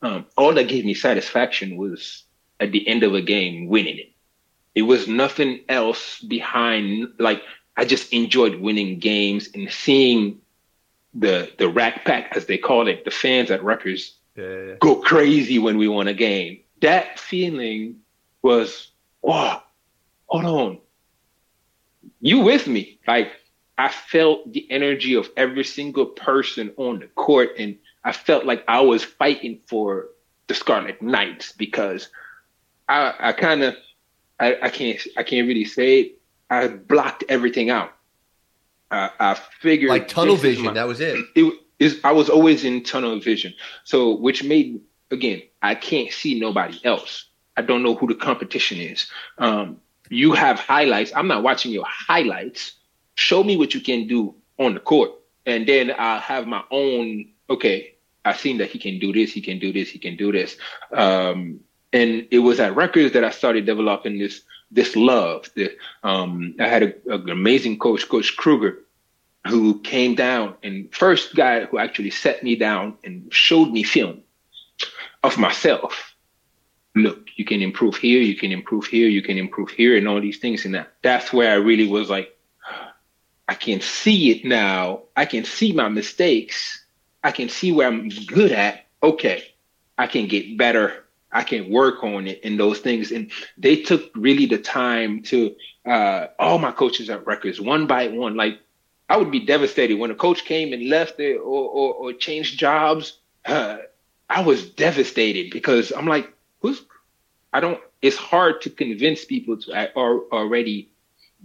Um, 0.00 0.26
all 0.36 0.54
that 0.54 0.68
gave 0.68 0.84
me 0.84 0.94
satisfaction 0.94 1.76
was 1.76 2.22
at 2.60 2.70
the 2.70 2.86
end 2.86 3.02
of 3.02 3.14
a 3.14 3.20
game, 3.20 3.66
winning 3.66 3.98
it. 3.98 4.13
It 4.74 4.82
was 4.82 5.06
nothing 5.06 5.60
else 5.68 6.20
behind. 6.20 7.08
Like 7.18 7.42
I 7.76 7.84
just 7.84 8.12
enjoyed 8.12 8.56
winning 8.56 8.98
games 8.98 9.48
and 9.54 9.70
seeing 9.70 10.40
the 11.14 11.50
the 11.58 11.68
rack 11.68 12.04
pack, 12.04 12.36
as 12.36 12.46
they 12.46 12.58
call 12.58 12.88
it, 12.88 13.04
the 13.04 13.10
fans 13.10 13.50
at 13.50 13.62
Rutgers 13.62 14.16
yeah. 14.36 14.74
go 14.80 14.96
crazy 14.96 15.58
when 15.58 15.78
we 15.78 15.88
won 15.88 16.08
a 16.08 16.14
game. 16.14 16.60
That 16.80 17.18
feeling 17.18 18.00
was, 18.42 18.90
wow, 19.22 19.62
hold 20.26 20.44
on. 20.44 20.78
You 22.20 22.40
with 22.40 22.66
me? 22.66 22.98
Like 23.06 23.30
I 23.78 23.88
felt 23.88 24.52
the 24.52 24.70
energy 24.70 25.14
of 25.14 25.30
every 25.36 25.64
single 25.64 26.06
person 26.06 26.72
on 26.76 27.00
the 27.00 27.06
court, 27.06 27.50
and 27.58 27.76
I 28.02 28.12
felt 28.12 28.44
like 28.44 28.64
I 28.68 28.80
was 28.80 29.04
fighting 29.04 29.60
for 29.66 30.08
the 30.46 30.54
Scarlet 30.54 31.00
Knights 31.00 31.52
because 31.52 32.08
I, 32.88 33.14
I 33.18 33.32
kind 33.32 33.62
of 33.62 33.74
I, 34.38 34.56
I 34.62 34.68
can't 34.68 35.00
I 35.16 35.22
can't 35.22 35.46
really 35.46 35.64
say 35.64 36.00
it. 36.00 36.18
I 36.50 36.68
blocked 36.68 37.24
everything 37.28 37.70
out. 37.70 37.92
I, 38.90 39.10
I 39.18 39.34
figured 39.60 39.90
like 39.90 40.08
tunnel 40.08 40.36
vision. 40.36 40.66
My, 40.66 40.72
that 40.72 40.86
was 40.86 41.00
it. 41.00 41.18
It 41.34 41.54
is. 41.78 42.00
I 42.04 42.12
was 42.12 42.28
always 42.28 42.64
in 42.64 42.82
tunnel 42.82 43.18
vision. 43.20 43.54
So 43.84 44.16
which 44.16 44.44
made 44.44 44.80
again 45.10 45.42
I 45.62 45.74
can't 45.74 46.12
see 46.12 46.38
nobody 46.38 46.80
else. 46.84 47.26
I 47.56 47.62
don't 47.62 47.82
know 47.82 47.94
who 47.94 48.08
the 48.08 48.14
competition 48.14 48.78
is. 48.78 49.06
Um, 49.38 49.80
you 50.10 50.32
have 50.32 50.58
highlights. 50.58 51.12
I'm 51.14 51.28
not 51.28 51.42
watching 51.42 51.72
your 51.72 51.86
highlights. 51.86 52.72
Show 53.14 53.44
me 53.44 53.56
what 53.56 53.74
you 53.74 53.80
can 53.80 54.06
do 54.06 54.34
on 54.58 54.74
the 54.74 54.80
court, 54.80 55.12
and 55.46 55.66
then 55.66 55.92
I'll 55.96 56.20
have 56.20 56.46
my 56.46 56.62
own. 56.70 57.30
Okay, 57.48 57.94
I've 58.24 58.38
seen 58.38 58.58
that 58.58 58.70
he 58.70 58.78
can 58.78 58.98
do 58.98 59.12
this. 59.12 59.32
He 59.32 59.40
can 59.40 59.58
do 59.58 59.72
this. 59.72 59.88
He 59.88 59.98
can 59.98 60.16
do 60.16 60.32
this. 60.32 60.56
Um, 60.92 61.60
and 61.94 62.26
it 62.32 62.40
was 62.40 62.58
at 62.58 62.74
Rutgers 62.74 63.12
that 63.12 63.22
I 63.24 63.30
started 63.30 63.64
developing 63.64 64.18
this 64.18 64.42
this 64.70 64.96
love. 64.96 65.48
That 65.54 65.76
um, 66.02 66.56
I 66.58 66.66
had 66.66 66.82
an 67.06 67.30
amazing 67.30 67.78
coach, 67.78 68.08
Coach 68.08 68.36
Kruger, 68.36 68.80
who 69.46 69.80
came 69.80 70.16
down 70.16 70.56
and 70.64 70.92
first 70.92 71.36
guy 71.36 71.64
who 71.64 71.78
actually 71.78 72.10
set 72.10 72.42
me 72.42 72.56
down 72.56 72.98
and 73.04 73.32
showed 73.32 73.70
me 73.70 73.84
film 73.84 74.22
of 75.22 75.38
myself. 75.38 76.16
Look, 76.96 77.28
you 77.36 77.44
can 77.44 77.62
improve 77.62 77.96
here, 77.96 78.20
you 78.20 78.36
can 78.36 78.50
improve 78.50 78.86
here, 78.86 79.08
you 79.08 79.22
can 79.22 79.38
improve 79.38 79.70
here, 79.70 79.96
and 79.96 80.08
all 80.08 80.20
these 80.20 80.38
things. 80.38 80.64
And 80.64 80.74
that 80.74 80.92
that's 81.02 81.32
where 81.32 81.52
I 81.52 81.56
really 81.56 81.86
was 81.86 82.10
like, 82.10 82.36
I 83.48 83.54
can 83.54 83.80
see 83.80 84.32
it 84.32 84.44
now. 84.44 85.02
I 85.14 85.26
can 85.26 85.44
see 85.44 85.72
my 85.72 85.88
mistakes. 85.88 86.84
I 87.22 87.30
can 87.30 87.48
see 87.48 87.70
where 87.70 87.86
I'm 87.86 88.08
good 88.08 88.50
at. 88.50 88.86
Okay, 89.00 89.44
I 89.96 90.08
can 90.08 90.26
get 90.26 90.58
better 90.58 91.03
I 91.34 91.42
can 91.42 91.68
work 91.68 92.02
on 92.04 92.28
it 92.28 92.40
and 92.44 92.58
those 92.58 92.78
things. 92.78 93.10
And 93.10 93.30
they 93.58 93.82
took 93.82 94.10
really 94.14 94.46
the 94.46 94.58
time 94.58 95.22
to 95.24 95.54
uh, 95.84 96.28
all 96.38 96.58
my 96.58 96.70
coaches 96.70 97.10
at 97.10 97.26
Rutgers 97.26 97.60
one 97.60 97.86
by 97.88 98.06
one. 98.08 98.36
Like 98.36 98.60
I 99.10 99.16
would 99.16 99.32
be 99.32 99.44
devastated 99.44 99.96
when 99.96 100.12
a 100.12 100.14
coach 100.14 100.44
came 100.44 100.72
and 100.72 100.88
left 100.88 101.18
it 101.18 101.36
or, 101.36 101.68
or, 101.68 101.94
or 101.94 102.12
changed 102.12 102.58
jobs. 102.58 103.18
Uh, 103.44 103.78
I 104.30 104.42
was 104.42 104.70
devastated 104.70 105.50
because 105.50 105.92
I'm 105.92 106.06
like, 106.06 106.32
who's? 106.60 106.82
I 107.52 107.60
don't. 107.60 107.80
It's 108.00 108.16
hard 108.16 108.62
to 108.62 108.70
convince 108.70 109.24
people 109.24 109.56
to 109.58 109.92
or, 109.94 110.24
already 110.32 110.90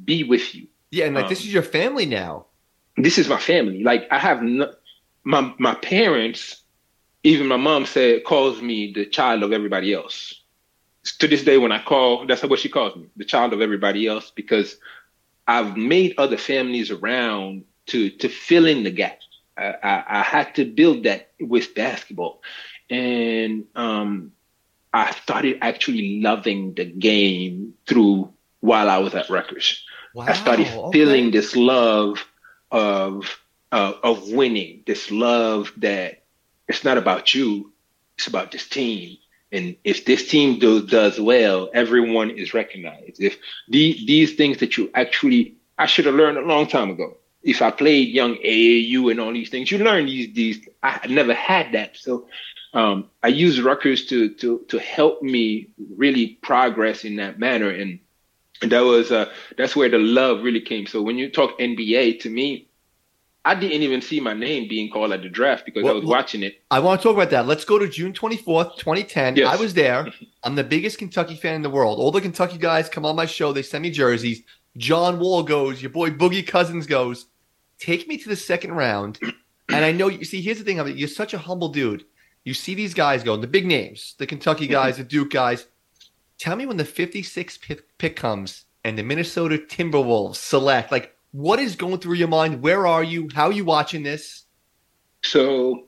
be 0.05 0.23
with 0.23 0.55
you. 0.55 0.67
Yeah, 0.91 1.05
and 1.05 1.15
like 1.15 1.25
um, 1.25 1.29
this 1.29 1.39
is 1.39 1.53
your 1.53 1.63
family 1.63 2.05
now. 2.05 2.45
This 2.95 3.17
is 3.17 3.27
my 3.27 3.39
family. 3.39 3.83
Like 3.83 4.07
I 4.11 4.19
have 4.19 4.41
no, 4.41 4.71
my 5.23 5.53
my 5.57 5.75
parents 5.75 6.63
even 7.29 7.47
my 7.47 7.57
mom 7.57 7.85
said 7.85 8.23
calls 8.23 8.59
me 8.59 8.91
the 8.91 9.05
child 9.05 9.43
of 9.43 9.51
everybody 9.51 9.93
else. 9.93 10.41
To 11.19 11.27
this 11.27 11.43
day, 11.43 11.57
when 11.57 11.71
I 11.71 11.81
call, 11.81 12.25
that's 12.25 12.43
what 12.43 12.59
she 12.59 12.69
calls 12.69 12.95
me, 12.95 13.05
the 13.15 13.23
child 13.23 13.53
of 13.53 13.61
everybody 13.61 14.07
else, 14.07 14.31
because 14.31 14.77
I've 15.47 15.77
made 15.77 16.15
other 16.17 16.37
families 16.37 16.89
around 16.91 17.65
to 17.87 18.09
to 18.09 18.29
fill 18.29 18.65
in 18.65 18.83
the 18.83 18.91
gap. 18.91 19.19
I, 19.57 19.75
I, 19.83 20.03
I 20.19 20.21
had 20.23 20.55
to 20.55 20.65
build 20.65 21.03
that 21.03 21.31
with 21.39 21.75
basketball, 21.75 22.41
and 22.89 23.65
um, 23.75 24.31
I 24.91 25.11
started 25.11 25.59
actually 25.61 26.21
loving 26.21 26.73
the 26.73 26.85
game 26.85 27.75
through 27.85 28.33
while 28.61 28.89
I 28.89 28.97
was 28.97 29.13
at 29.13 29.29
Rutgers. 29.29 29.83
Wow, 30.15 30.25
I 30.27 30.33
started 30.33 30.67
okay. 30.67 30.97
feeling 30.97 31.31
this 31.31 31.55
love 31.55 32.25
of 32.71 33.39
uh, 33.71 33.93
of 34.01 34.31
winning, 34.31 34.83
this 34.87 35.11
love 35.11 35.71
that 35.77 36.18
it's 36.69 36.85
not 36.85 36.97
about 36.97 37.33
you, 37.33 37.73
it's 38.17 38.27
about 38.27 38.51
this 38.51 38.69
team. 38.69 39.17
And 39.51 39.75
if 39.83 40.05
this 40.05 40.29
team 40.29 40.59
do, 40.59 40.85
does 40.85 41.19
well, 41.19 41.69
everyone 41.73 42.29
is 42.29 42.53
recognized. 42.53 43.19
If 43.19 43.37
the, 43.67 43.97
these 44.05 44.35
things 44.35 44.59
that 44.59 44.77
you 44.77 44.91
actually, 44.93 45.55
I 45.77 45.87
should 45.87 46.05
have 46.05 46.15
learned 46.15 46.37
a 46.37 46.41
long 46.41 46.67
time 46.67 46.91
ago. 46.91 47.17
If 47.41 47.61
I 47.61 47.71
played 47.71 48.09
young 48.09 48.35
AAU 48.35 49.09
and 49.09 49.19
all 49.19 49.33
these 49.33 49.49
things, 49.49 49.71
you 49.71 49.79
learn 49.79 50.05
these, 50.05 50.33
these, 50.33 50.67
I 50.83 51.07
never 51.07 51.33
had 51.33 51.71
that. 51.71 51.97
So, 51.97 52.27
um, 52.73 53.09
I 53.23 53.29
use 53.29 53.59
Rutgers 53.59 54.05
to, 54.07 54.29
to, 54.35 54.59
to 54.67 54.77
help 54.77 55.23
me 55.23 55.69
really 55.97 56.37
progress 56.43 57.03
in 57.03 57.15
that 57.15 57.39
manner. 57.39 57.69
And, 57.69 57.99
that 58.61 58.81
was, 58.81 59.09
uh, 59.09 59.31
that's 59.57 59.73
where 59.73 59.87
the 59.87 59.97
love 59.97 60.43
really 60.43 60.59
came. 60.59 60.85
So 60.85 61.01
when 61.01 61.17
you 61.17 61.29
talk 61.29 61.57
NBA 61.59 62.19
to 62.21 62.29
me, 62.29 62.67
I 63.45 63.55
didn't 63.55 63.81
even 63.81 64.01
see 64.01 64.19
my 64.19 64.33
name 64.33 64.67
being 64.67 64.91
called 64.91 65.13
at 65.13 65.21
the 65.21 65.29
draft 65.29 65.65
because 65.65 65.83
well, 65.83 65.93
I 65.93 65.95
was 65.95 66.05
watching 66.05 66.43
it. 66.43 66.61
I 66.69 66.79
want 66.79 66.99
to 66.99 67.07
talk 67.07 67.15
about 67.15 67.29
that. 67.29 67.47
Let's 67.47 67.63
go 67.63 67.79
to 67.79 67.87
June 67.87 68.11
24th, 68.11 68.77
2010. 68.77 69.37
Yes. 69.37 69.47
I 69.47 69.55
was 69.55 69.73
there. 69.73 70.11
I'm 70.43 70.55
the 70.55 70.63
biggest 70.63 70.97
Kentucky 70.97 71.35
fan 71.35 71.55
in 71.55 71.61
the 71.61 71.69
world. 71.69 71.99
All 71.99 72.11
the 72.11 72.21
Kentucky 72.21 72.57
guys 72.57 72.89
come 72.89 73.05
on 73.05 73.15
my 73.15 73.25
show. 73.25 73.53
They 73.53 73.61
send 73.61 73.83
me 73.83 73.91
jerseys. 73.91 74.43
John 74.77 75.19
Wall 75.19 75.43
goes. 75.43 75.81
Your 75.81 75.91
boy 75.91 76.09
Boogie 76.09 76.45
Cousins 76.45 76.85
goes. 76.85 77.27
Take 77.79 78.07
me 78.07 78.17
to 78.17 78.29
the 78.29 78.35
second 78.35 78.73
round. 78.73 79.19
And 79.71 79.85
I 79.85 79.91
know 79.91 80.07
you 80.07 80.25
see, 80.25 80.41
here's 80.41 80.57
the 80.57 80.63
thing 80.63 80.79
of 80.79 80.87
it. 80.87 80.97
You're 80.97 81.07
such 81.07 81.35
a 81.35 81.37
humble 81.37 81.69
dude. 81.69 82.03
You 82.43 82.55
see 82.55 82.73
these 82.73 82.95
guys 82.95 83.23
going, 83.23 83.41
the 83.41 83.47
big 83.47 83.67
names, 83.67 84.15
the 84.17 84.25
Kentucky 84.25 84.65
mm-hmm. 84.65 84.73
guys, 84.73 84.97
the 84.97 85.03
Duke 85.03 85.29
guys. 85.29 85.67
Tell 86.39 86.55
me 86.55 86.65
when 86.65 86.77
the 86.77 86.83
56th 86.83 87.81
pick 87.99 88.15
comes 88.15 88.65
and 88.83 88.97
the 88.97 89.03
Minnesota 89.03 89.59
Timberwolves 89.59 90.37
select, 90.37 90.91
like, 90.91 91.15
what 91.31 91.59
is 91.59 91.75
going 91.75 91.99
through 91.99 92.15
your 92.15 92.27
mind? 92.27 92.61
Where 92.61 92.87
are 92.87 93.03
you? 93.03 93.29
How 93.33 93.47
are 93.47 93.53
you 93.53 93.65
watching 93.65 94.03
this? 94.03 94.43
So, 95.23 95.87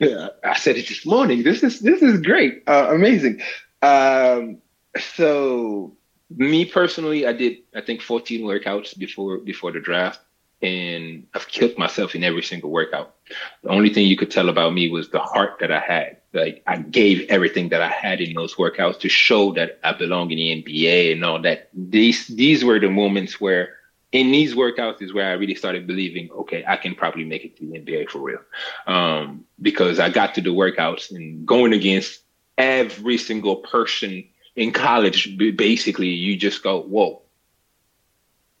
yeah, 0.00 0.28
I 0.42 0.56
said 0.56 0.76
it 0.76 0.88
this 0.88 1.06
morning. 1.06 1.42
This 1.42 1.62
is 1.62 1.80
this 1.80 2.02
is 2.02 2.20
great, 2.20 2.62
uh, 2.66 2.88
amazing. 2.90 3.42
Um, 3.82 4.58
so, 4.98 5.96
me 6.30 6.64
personally, 6.64 7.26
I 7.26 7.32
did 7.32 7.58
I 7.74 7.80
think 7.80 8.00
14 8.00 8.42
workouts 8.42 8.98
before 8.98 9.38
before 9.38 9.70
the 9.70 9.80
draft, 9.80 10.20
and 10.62 11.26
I've 11.34 11.46
killed 11.48 11.78
myself 11.78 12.14
in 12.14 12.24
every 12.24 12.42
single 12.42 12.70
workout. 12.70 13.14
The 13.62 13.68
only 13.68 13.92
thing 13.92 14.06
you 14.06 14.16
could 14.16 14.30
tell 14.30 14.48
about 14.48 14.74
me 14.74 14.90
was 14.90 15.10
the 15.10 15.20
heart 15.20 15.58
that 15.60 15.70
I 15.70 15.80
had. 15.80 16.16
Like 16.32 16.64
I 16.66 16.78
gave 16.78 17.28
everything 17.28 17.68
that 17.68 17.80
I 17.80 17.88
had 17.88 18.20
in 18.20 18.34
those 18.34 18.56
workouts 18.56 18.98
to 19.00 19.08
show 19.08 19.52
that 19.52 19.78
I 19.84 19.92
belong 19.92 20.32
in 20.32 20.38
the 20.38 20.62
NBA 20.62 21.12
and 21.12 21.24
all 21.24 21.40
that. 21.42 21.68
These 21.74 22.26
these 22.28 22.64
were 22.64 22.80
the 22.80 22.90
moments 22.90 23.40
where 23.40 23.76
in 24.14 24.30
these 24.30 24.54
workouts 24.54 25.02
is 25.02 25.12
where 25.12 25.28
I 25.28 25.32
really 25.32 25.56
started 25.56 25.88
believing, 25.88 26.30
okay, 26.30 26.64
I 26.66 26.76
can 26.76 26.94
probably 26.94 27.24
make 27.24 27.44
it 27.44 27.56
to 27.56 27.66
the 27.66 27.80
NBA 27.80 28.10
for 28.10 28.20
real. 28.20 28.38
Um, 28.86 29.44
because 29.60 29.98
I 29.98 30.08
got 30.08 30.36
to 30.36 30.40
the 30.40 30.50
workouts 30.50 31.10
and 31.10 31.44
going 31.44 31.72
against 31.72 32.20
every 32.56 33.18
single 33.18 33.56
person 33.56 34.24
in 34.54 34.70
college, 34.70 35.36
basically, 35.36 36.10
you 36.10 36.36
just 36.36 36.62
go, 36.62 36.80
whoa, 36.80 37.22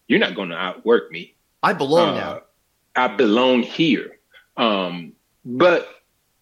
you're 0.08 0.18
not 0.18 0.34
going 0.34 0.48
to 0.48 0.56
outwork 0.56 1.12
me. 1.12 1.36
I 1.62 1.72
belong 1.72 2.08
uh, 2.08 2.20
now. 2.20 2.40
I 2.96 3.06
belong 3.14 3.62
here. 3.62 4.18
Um, 4.56 5.12
but 5.44 5.88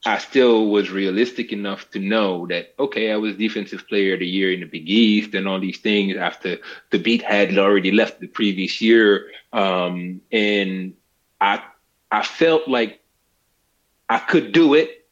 I 0.05 0.19
still 0.19 0.67
was 0.67 0.91
realistic 0.91 1.53
enough 1.53 1.91
to 1.91 2.01
know 2.01 2.47
that 2.49 2.75
okay, 2.79 3.13
I 3.13 3.17
was 3.17 3.37
defensive 3.37 3.87
player 3.87 4.15
of 4.15 4.21
the 4.21 4.27
year 4.27 4.53
in 4.53 4.61
the 4.61 4.67
Big 4.67 4.89
East 4.89 5.35
and 5.35 5.47
all 5.47 5.61
these 5.61 5.79
things 5.79 6.17
after 6.17 6.59
Thabeet 6.91 7.23
had 7.23 7.57
already 7.57 7.93
left 7.93 8.21
the 8.21 8.27
previous 8.27 8.81
year, 8.81 9.31
um, 9.53 10.21
and 10.33 10.95
I 11.41 11.63
I 12.11 12.23
felt 12.23 12.67
like 12.67 13.01
I 14.09 14.19
could 14.19 14.53
do 14.53 14.75
it, 14.75 15.07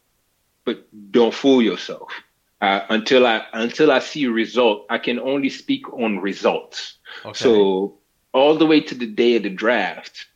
but 0.65 0.85
don't 1.11 1.33
fool 1.33 1.61
yourself. 1.61 2.11
Uh, 2.59 2.81
until 2.89 3.25
I 3.25 3.45
until 3.53 3.91
I 3.91 3.99
see 3.99 4.25
a 4.25 4.31
result, 4.31 4.85
I 4.89 4.97
can 4.97 5.19
only 5.19 5.49
speak 5.49 5.91
on 5.93 6.19
results. 6.19 6.97
Okay. 7.25 7.39
So 7.39 7.97
all 8.33 8.57
the 8.57 8.65
way 8.65 8.81
to 8.81 8.95
the 8.95 9.07
day 9.07 9.37
of 9.37 9.43
the 9.43 9.49
draft, 9.49 10.27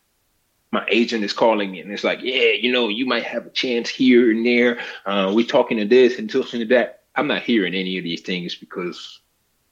my 0.76 0.86
agent 0.90 1.24
is 1.24 1.32
calling 1.32 1.70
me 1.70 1.80
and 1.80 1.90
it's 1.90 2.04
like, 2.04 2.18
yeah, 2.20 2.50
you 2.50 2.70
know, 2.70 2.88
you 2.88 3.06
might 3.06 3.22
have 3.22 3.46
a 3.46 3.50
chance 3.50 3.88
here 3.88 4.30
and 4.30 4.44
there. 4.44 4.78
Uh, 5.06 5.32
we're 5.34 5.46
talking 5.46 5.78
to 5.78 5.86
this 5.86 6.18
and 6.18 6.28
talking 6.28 6.60
to 6.60 6.66
that. 6.66 7.04
I'm 7.14 7.28
not 7.28 7.44
hearing 7.44 7.74
any 7.74 7.96
of 7.96 8.04
these 8.04 8.20
things 8.20 8.54
because 8.54 9.20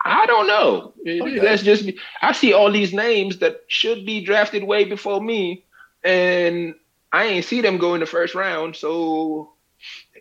I 0.02 0.24
don't 0.24 0.46
know. 0.46 0.94
Okay. 1.06 1.38
That's 1.40 1.62
just 1.62 1.84
me. 1.84 1.98
I 2.22 2.32
see 2.32 2.54
all 2.54 2.72
these 2.72 2.94
names 2.94 3.40
that 3.40 3.64
should 3.66 4.06
be 4.06 4.24
drafted 4.24 4.64
way 4.64 4.84
before 4.84 5.20
me, 5.20 5.66
and 6.02 6.74
I 7.12 7.24
ain't 7.24 7.44
see 7.44 7.60
them 7.60 7.76
go 7.76 7.92
in 7.92 8.00
the 8.00 8.06
first 8.06 8.34
round. 8.34 8.74
So 8.74 9.52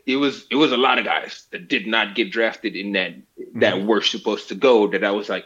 it 0.05 0.17
was 0.17 0.45
it 0.51 0.55
was 0.55 0.73
a 0.73 0.77
lot 0.77 0.99
of 0.99 1.05
guys 1.05 1.47
that 1.51 1.69
did 1.69 1.87
not 1.87 2.13
get 2.13 2.29
drafted 2.29 2.75
in 2.75 2.91
that 2.91 3.13
that 3.55 3.75
mm-hmm. 3.75 3.87
were 3.87 4.01
supposed 4.01 4.49
to 4.49 4.55
go. 4.55 4.87
That 4.87 5.05
I 5.05 5.11
was 5.11 5.29
like, 5.29 5.45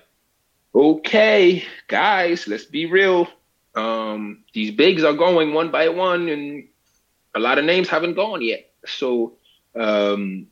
okay, 0.74 1.64
guys, 1.88 2.48
let's 2.48 2.66
be 2.66 2.88
real. 2.88 3.28
Um, 3.78 4.44
these 4.54 4.72
bigs 4.72 5.04
are 5.04 5.14
going 5.14 5.54
one 5.54 5.70
by 5.70 5.90
one, 5.90 6.28
and 6.30 6.68
a 7.36 7.40
lot 7.40 7.60
of 7.60 7.66
names 7.66 7.88
haven't 7.88 8.16
gone 8.16 8.42
yet. 8.42 8.72
So 8.86 9.38
um, 9.76 10.48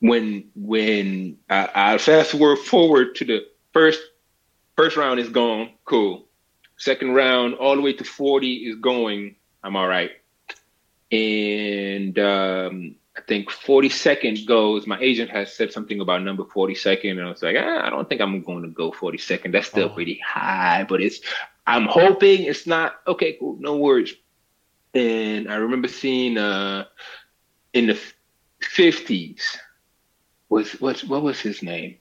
when 0.00 0.50
when 0.56 1.38
I, 1.48 1.68
I 1.74 1.98
fast 1.98 2.32
forward 2.32 3.14
to 3.16 3.24
the 3.24 3.46
first 3.72 4.00
first 4.76 4.96
round 4.96 5.20
is 5.20 5.28
gone, 5.28 5.70
cool. 5.84 6.26
Second 6.76 7.14
round, 7.14 7.54
all 7.54 7.76
the 7.76 7.82
way 7.82 7.92
to 7.92 8.04
forty 8.04 8.68
is 8.68 8.76
going. 8.76 9.36
I'm 9.62 9.76
all 9.76 9.86
right. 9.86 10.10
And 11.12 12.18
um, 12.18 12.96
I 13.16 13.20
think 13.20 13.50
42nd 13.50 14.46
goes. 14.46 14.86
My 14.86 14.98
agent 14.98 15.30
has 15.30 15.54
said 15.54 15.72
something 15.72 16.00
about 16.00 16.22
number 16.22 16.42
42nd, 16.42 17.12
and 17.12 17.22
I 17.22 17.30
was 17.30 17.42
like, 17.42 17.56
ah, 17.58 17.86
I 17.86 17.90
don't 17.90 18.08
think 18.08 18.20
I'm 18.20 18.42
going 18.42 18.62
to 18.62 18.68
go 18.68 18.90
42nd. 18.90 19.52
That's 19.52 19.68
still 19.68 19.88
oh. 19.90 19.94
pretty 19.94 20.20
high, 20.26 20.84
but 20.88 21.00
it's 21.00 21.20
I'm 21.66 21.86
hoping 21.86 22.42
it's 22.42 22.66
not 22.66 22.96
okay. 23.06 23.36
Cool, 23.38 23.56
no 23.58 23.76
worries. 23.76 24.14
And 24.92 25.50
I 25.50 25.56
remember 25.56 25.88
seeing 25.88 26.38
uh, 26.38 26.84
in 27.72 27.86
the 27.86 28.00
fifties 28.60 29.58
was 30.48 30.72
what 30.80 31.00
what 31.00 31.22
was 31.22 31.40
his 31.40 31.62
name? 31.62 31.96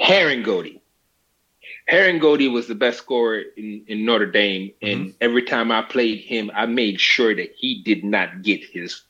Harangody. 0.00 0.80
Harangody 1.90 2.52
was 2.52 2.68
the 2.68 2.74
best 2.74 2.98
scorer 2.98 3.42
in, 3.56 3.84
in 3.86 4.04
Notre 4.04 4.30
Dame, 4.30 4.72
and 4.82 5.00
mm-hmm. 5.00 5.10
every 5.20 5.42
time 5.42 5.72
I 5.72 5.82
played 5.82 6.20
him, 6.20 6.50
I 6.54 6.66
made 6.66 7.00
sure 7.00 7.34
that 7.34 7.54
he 7.56 7.82
did 7.82 8.04
not 8.04 8.42
get 8.42 8.62
his 8.62 9.02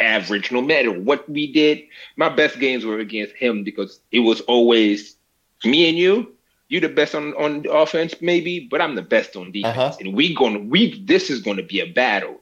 average, 0.00 0.50
no 0.50 0.60
matter 0.60 0.90
what 0.90 1.28
we 1.28 1.52
did. 1.52 1.84
My 2.16 2.28
best 2.28 2.58
games 2.58 2.84
were 2.84 2.98
against 2.98 3.34
him 3.36 3.62
because 3.62 4.00
it 4.10 4.20
was 4.20 4.40
always 4.42 5.16
me 5.64 5.88
and 5.88 5.96
you 5.96 6.33
you 6.74 6.80
the 6.80 6.88
best 6.88 7.14
on 7.14 7.32
on 7.34 7.64
offense, 7.70 8.16
maybe, 8.20 8.66
but 8.68 8.80
I'm 8.80 8.96
the 8.96 9.02
best 9.02 9.36
on 9.36 9.52
defense, 9.52 9.78
uh-huh. 9.78 9.96
and 10.00 10.12
we 10.12 10.34
gonna 10.34 10.58
we 10.58 11.00
this 11.04 11.30
is 11.30 11.40
gonna 11.40 11.62
be 11.62 11.78
a 11.80 11.86
battle. 11.86 12.40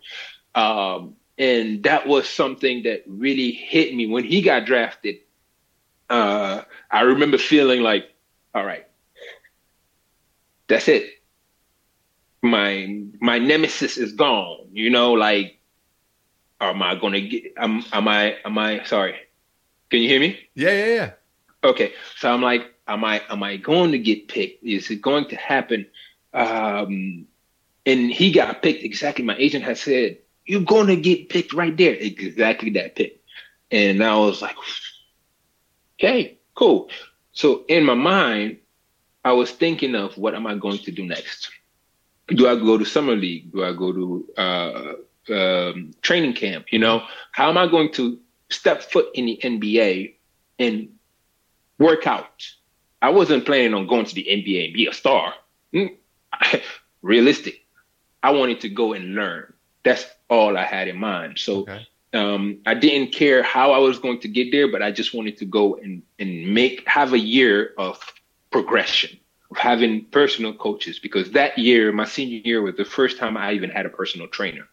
Um, 0.55 1.17
and 1.39 1.83
that 1.83 2.07
was 2.07 2.29
something 2.29 2.83
that 2.85 3.05
really 3.07 3.53
hit 3.53 3.95
me 3.95 4.07
when 4.07 4.25
he 4.25 4.41
got 4.41 4.65
drafted. 4.65 5.17
Uh, 6.09 6.63
I 6.91 7.03
remember 7.03 7.37
feeling 7.37 7.83
like, 7.83 8.11
all 8.55 8.65
right, 8.65 8.87
that's 10.67 10.89
it. 10.89 11.11
My 12.41 13.05
my 13.21 13.39
nemesis 13.39 13.99
is 13.99 14.13
gone. 14.13 14.69
You 14.73 14.89
know, 14.89 15.13
like, 15.13 15.59
am 16.59 16.83
I 16.83 16.95
gonna 16.95 17.21
get? 17.21 17.53
Am, 17.59 17.85
am 17.93 18.09
I? 18.09 18.37
Am 18.47 18.57
I? 18.57 18.83
Sorry. 18.85 19.15
Can 19.91 20.01
you 20.01 20.09
hear 20.09 20.21
me? 20.21 20.39
Yeah, 20.55 20.73
yeah, 20.73 20.95
yeah. 20.95 21.11
Okay, 21.65 21.93
so 22.17 22.33
I'm 22.33 22.41
like, 22.41 22.72
am 22.87 23.05
I 23.05 23.23
am 23.31 23.43
I 23.43 23.57
going 23.57 23.93
to 23.93 23.99
get 23.99 24.29
picked? 24.29 24.65
Is 24.65 24.91
it 24.91 25.03
going 25.03 25.29
to 25.29 25.37
happen? 25.37 25.87
Um, 26.35 27.27
and 27.85 28.11
he 28.11 28.33
got 28.33 28.63
picked 28.63 28.85
exactly. 28.85 29.25
My 29.25 29.37
agent 29.37 29.65
had 29.65 29.79
said, 29.79 30.19
"You're 30.47 30.63
going 30.63 30.89
to 30.89 30.97
get 30.97 31.29
picked 31.29 31.53
right 31.53 31.77
there." 31.77 31.95
Exactly 31.95 32.71
that 32.71 32.97
pick, 32.97 33.21
and 33.71 34.03
I 34.03 34.17
was 34.17 34.43
like, 34.43 34.57
"Okay, 35.99 36.39
cool." 36.55 36.91
So 37.33 37.65
in 37.69 37.85
my 37.85 37.95
mind, 37.95 38.59
I 39.25 39.33
was 39.33 39.51
thinking 39.51 39.95
of 39.95 40.17
what 40.19 40.35
am 40.35 40.47
I 40.47 40.55
going 40.57 40.79
to 40.79 40.91
do 40.91 41.05
next? 41.05 41.51
Do 42.29 42.49
I 42.49 42.57
go 42.57 42.79
to 42.79 42.85
summer 42.85 43.17
league? 43.17 43.53
Do 43.53 43.65
I 43.65 43.73
go 43.73 43.93
to 43.93 44.29
uh, 44.37 44.93
um, 45.33 45.95
training 46.03 46.35
camp? 46.35 46.67
You 46.73 46.79
know, 46.79 47.03
how 47.33 47.49
am 47.49 47.59
I 47.59 47.67
going 47.67 47.93
to 47.93 48.19
step 48.51 48.83
foot 48.83 49.09
in 49.15 49.27
the 49.27 49.41
NBA 49.43 50.15
and 50.59 50.89
work 51.79 52.07
out? 52.07 52.45
I 53.03 53.11
wasn't 53.11 53.45
planning 53.45 53.75
on 53.75 53.89
going 53.89 54.07
to 54.07 54.15
the 54.15 54.25
NBA 54.25 54.67
and 54.67 54.75
be 54.75 54.87
a 54.87 54.93
star. 54.93 55.35
Mm, 55.75 55.97
realistic. 57.03 57.67
I 58.23 58.31
wanted 58.31 58.61
to 58.61 58.69
go 58.69 58.93
and 58.93 59.17
learn. 59.17 59.53
That's 59.83 60.07
all 60.31 60.57
I 60.57 60.65
had 60.65 60.87
in 60.87 60.97
mind. 60.97 61.41
So 61.41 61.63
okay. 61.63 61.87
um, 62.15 62.59
I 62.65 62.75
didn't 62.75 63.13
care 63.13 63.43
how 63.43 63.73
I 63.73 63.79
was 63.79 63.99
going 63.99 64.21
to 64.21 64.29
get 64.29 64.53
there, 64.53 64.71
but 64.71 64.83
I 64.83 64.93
just 64.93 65.13
wanted 65.13 65.37
to 65.39 65.45
go 65.45 65.75
and, 65.75 66.03
and 66.21 66.55
make 66.55 66.89
have 66.89 67.13
a 67.13 67.19
year 67.19 67.73
of 67.77 68.01
progression 68.53 69.19
of 69.51 69.57
having 69.57 70.05
personal 70.05 70.55
coaches 70.55 71.01
because 71.01 71.33
that 71.33 71.59
year, 71.59 71.91
my 71.91 72.05
senior 72.05 72.41
year, 72.45 72.63
was 72.63 72.77
the 72.77 72.85
first 72.85 73.19
time 73.19 73.37
I 73.37 73.53
even 73.53 73.71
had 73.71 73.85
a 73.85 73.91
personal 73.91 74.29
trainer. 74.29 74.69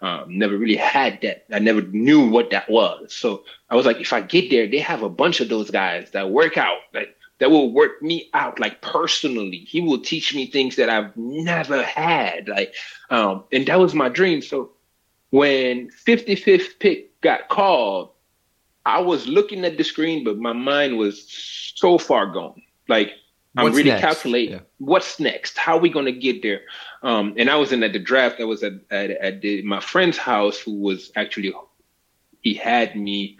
Um, 0.00 0.38
never 0.38 0.56
really 0.56 0.76
had 0.76 1.20
that. 1.22 1.44
I 1.52 1.58
never 1.58 1.82
knew 1.82 2.30
what 2.30 2.50
that 2.50 2.70
was. 2.70 3.12
So 3.12 3.44
I 3.68 3.74
was 3.74 3.84
like, 3.84 4.00
if 4.00 4.12
I 4.12 4.20
get 4.20 4.48
there, 4.48 4.66
they 4.68 4.78
have 4.78 5.02
a 5.02 5.08
bunch 5.10 5.40
of 5.40 5.48
those 5.48 5.70
guys 5.70 6.12
that 6.12 6.30
work 6.30 6.56
out, 6.56 6.78
that 6.92 7.16
that 7.38 7.50
will 7.50 7.72
work 7.72 8.00
me 8.00 8.30
out 8.32 8.60
like 8.60 8.80
personally. 8.80 9.58
He 9.58 9.80
will 9.80 10.00
teach 10.00 10.34
me 10.34 10.46
things 10.46 10.76
that 10.76 10.88
I've 10.88 11.16
never 11.16 11.82
had. 11.82 12.48
Like, 12.48 12.74
um, 13.10 13.44
and 13.52 13.66
that 13.66 13.78
was 13.78 13.94
my 13.94 14.08
dream. 14.08 14.40
So 14.40 14.70
when 15.30 15.90
55th 15.90 16.78
pick 16.78 17.20
got 17.20 17.48
called, 17.48 18.10
I 18.86 19.00
was 19.00 19.26
looking 19.26 19.64
at 19.64 19.78
the 19.78 19.84
screen, 19.84 20.24
but 20.24 20.38
my 20.38 20.52
mind 20.52 20.96
was 20.98 21.26
so 21.74 21.98
far 21.98 22.26
gone. 22.26 22.62
Like 22.88 23.12
I'm 23.56 23.64
what's 23.64 23.76
really 23.76 23.90
next? 23.90 24.02
calculating 24.02 24.54
yeah. 24.54 24.60
what's 24.78 25.18
next. 25.18 25.58
How 25.58 25.76
are 25.76 25.80
we 25.80 25.88
going 25.88 26.06
to 26.06 26.12
get 26.12 26.42
there? 26.42 26.62
Um, 27.02 27.34
and 27.36 27.50
I 27.50 27.56
was 27.56 27.72
in 27.72 27.82
at 27.82 27.92
the 27.92 27.98
draft. 27.98 28.40
I 28.40 28.44
was 28.44 28.62
at 28.62 28.74
at, 28.90 29.10
at 29.10 29.40
the, 29.40 29.62
my 29.62 29.80
friend's 29.80 30.18
house, 30.18 30.58
who 30.58 30.74
was 30.74 31.10
actually 31.16 31.52
he 32.42 32.54
had 32.54 32.94
me. 32.94 33.38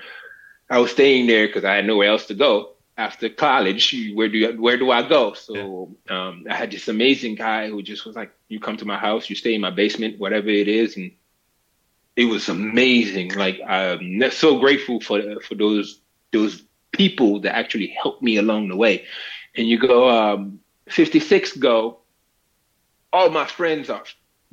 I 0.71 0.79
was 0.79 0.91
staying 0.91 1.27
there 1.27 1.47
because 1.47 1.65
I 1.65 1.75
had 1.75 1.87
nowhere 1.87 2.09
else 2.09 2.27
to 2.27 2.35
go 2.35 2.74
after 2.97 3.29
college. 3.29 3.95
Where 4.15 4.29
do 4.29 4.39
you, 4.39 4.61
where 4.61 4.77
do 4.77 4.91
I 4.91 5.07
go? 5.09 5.35
So 5.35 5.97
yeah. 6.09 6.29
um, 6.29 6.47
I 6.49 6.55
had 6.55 6.71
this 6.71 6.89
amazing 6.89 7.35
guy 7.37 7.69
who 7.69 7.83
just 7.83 8.05
was 8.07 8.17
like, 8.17 8.33
"You 8.49 8.61
come 8.61 8.77
to 8.79 8.85
my 8.85 8.99
house, 8.99 9.29
you 9.29 9.37
stay 9.37 9.55
in 9.55 9.61
my 9.61 9.71
basement, 9.71 10.19
whatever 10.19 10.49
it 10.49 10.69
is," 10.69 10.97
and 10.97 11.13
it 12.17 12.27
was 12.27 12.49
amazing. 12.49 13.35
Like 13.35 13.61
I'm 13.67 14.23
so 14.31 14.59
grateful 14.59 15.01
for 15.01 15.41
for 15.41 15.55
those 15.55 16.01
those 16.33 16.63
people 16.93 17.41
that 17.41 17.57
actually 17.57 17.89
helped 17.89 18.23
me 18.23 18.37
along 18.37 18.69
the 18.69 18.77
way. 18.77 19.05
And 19.57 19.69
you 19.69 19.79
go 19.79 20.09
um, 20.09 20.61
56 20.89 21.57
go. 21.57 21.99
All 23.13 23.31
my 23.31 23.47
friends 23.47 23.91
are 23.91 24.03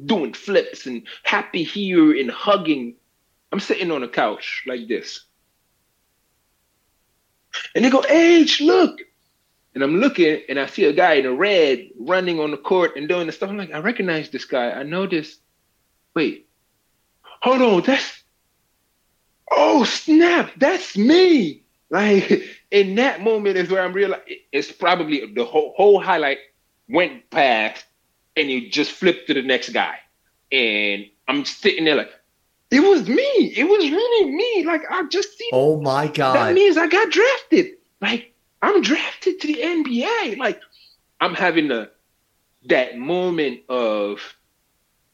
doing 0.03 0.33
flips 0.33 0.85
and 0.85 1.07
happy 1.23 1.63
here 1.63 2.15
and 2.15 2.29
hugging. 2.29 2.95
I'm 3.51 3.59
sitting 3.59 3.91
on 3.91 4.03
a 4.03 4.07
couch 4.07 4.63
like 4.67 4.87
this. 4.87 5.25
And 7.75 7.83
they 7.83 7.89
go, 7.89 8.03
Age, 8.09 8.61
look. 8.61 8.99
And 9.73 9.83
I'm 9.83 9.97
looking 9.97 10.41
and 10.49 10.59
I 10.59 10.65
see 10.65 10.85
a 10.85 10.93
guy 10.93 11.13
in 11.13 11.25
a 11.25 11.33
red 11.33 11.89
running 11.97 12.39
on 12.39 12.51
the 12.51 12.57
court 12.57 12.97
and 12.97 13.07
doing 13.07 13.27
the 13.27 13.31
stuff. 13.31 13.49
I'm 13.49 13.57
like, 13.57 13.73
I 13.73 13.79
recognize 13.79 14.29
this 14.29 14.43
guy. 14.43 14.71
I 14.71 14.83
know 14.83 15.07
this. 15.07 15.37
Wait, 16.13 16.49
hold 17.23 17.61
on, 17.61 17.81
that's 17.81 18.23
oh 19.49 19.83
snap, 19.83 20.51
that's 20.57 20.97
me. 20.97 21.63
Like 21.91 22.43
in 22.71 22.95
that 22.95 23.19
moment 23.19 23.57
is 23.57 23.69
where 23.69 23.83
I'm 23.83 23.91
realizing 23.91 24.23
it's 24.53 24.71
probably 24.71 25.29
the 25.33 25.43
whole 25.43 25.73
whole 25.75 25.99
highlight 26.01 26.37
went 26.87 27.29
past 27.29 27.83
and 28.37 28.49
you 28.49 28.69
just 28.69 28.91
flipped 28.91 29.27
to 29.27 29.33
the 29.33 29.41
next 29.41 29.73
guy. 29.73 29.95
And 30.53 31.07
I'm 31.27 31.43
sitting 31.43 31.83
there 31.83 31.95
like, 31.95 32.11
it 32.71 32.79
was 32.79 33.07
me. 33.07 33.53
It 33.55 33.65
was 33.65 33.89
really 33.89 34.31
me. 34.31 34.63
Like 34.65 34.83
I 34.89 35.03
just 35.07 35.37
see 35.37 35.49
Oh 35.53 35.81
my 35.81 36.07
god. 36.07 36.35
That 36.35 36.53
means 36.53 36.77
I 36.77 36.87
got 36.87 37.11
drafted. 37.11 37.67
Like 38.01 38.33
I'm 38.61 38.81
drafted 38.81 39.39
to 39.41 39.47
the 39.47 39.55
NBA. 39.55 40.37
Like 40.37 40.59
I'm 41.19 41.35
having 41.35 41.71
a 41.71 41.89
that 42.65 42.97
moment 42.97 43.61
of 43.69 44.19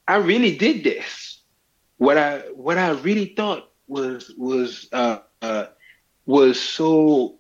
I 0.08 0.18
really 0.18 0.58
did 0.58 0.84
this 0.84 1.38
what 1.98 2.18
I 2.18 2.40
what 2.54 2.78
I 2.78 2.92
really 2.92 3.34
thought 3.36 3.70
was 3.88 4.32
was 4.38 4.88
uh, 4.92 5.20
uh, 5.42 5.66
was 6.26 6.60
so 6.62 7.36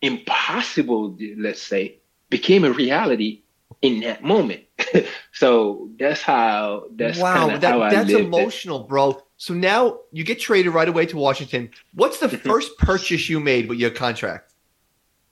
impossible, 0.00 1.16
let's 1.36 1.62
say, 1.62 1.98
became 2.28 2.64
a 2.64 2.72
reality 2.72 3.42
in 3.80 4.00
that 4.00 4.22
moment. 4.22 4.62
so 5.32 5.88
that's 5.98 6.22
how 6.22 6.84
that's 6.94 7.18
wow. 7.18 7.56
That, 7.56 7.62
how 7.62 7.88
that's 7.90 8.10
emotional, 8.10 8.80
bro. 8.80 9.22
So 9.42 9.54
now 9.54 9.98
you 10.12 10.22
get 10.22 10.38
traded 10.38 10.72
right 10.72 10.88
away 10.88 11.04
to 11.06 11.16
Washington. 11.16 11.68
What's 11.94 12.20
the 12.20 12.28
mm-hmm. 12.28 12.48
first 12.48 12.78
purchase 12.78 13.28
you 13.28 13.40
made 13.40 13.68
with 13.68 13.76
your 13.76 13.90
contract? 13.90 14.54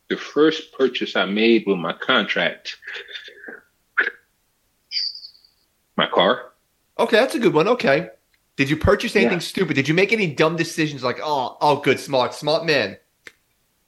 The 0.09 0.17
first 0.17 0.73
purchase 0.73 1.15
I 1.15 1.27
made 1.27 1.63
with 1.65 1.79
my 1.79 1.93
contract, 1.93 2.77
my 5.95 6.09
car. 6.09 6.55
Okay, 6.99 7.19
that's 7.19 7.37
a 7.37 7.39
good 7.39 7.55
one. 7.55 7.69
Okay. 7.69 8.11
Did 8.57 8.69
you 8.69 8.77
purchase 8.77 9.15
anything 9.15 9.35
yeah. 9.35 9.39
stupid? 9.39 9.75
Did 9.75 9.87
you 9.87 9.95
make 9.95 10.13
any 10.13 10.35
dumb 10.35 10.57
decisions 10.57 11.05
like, 11.05 11.21
oh, 11.23 11.57
oh, 11.61 11.77
good, 11.77 12.01
smart, 12.01 12.35
smart 12.35 12.67
man? 12.67 12.97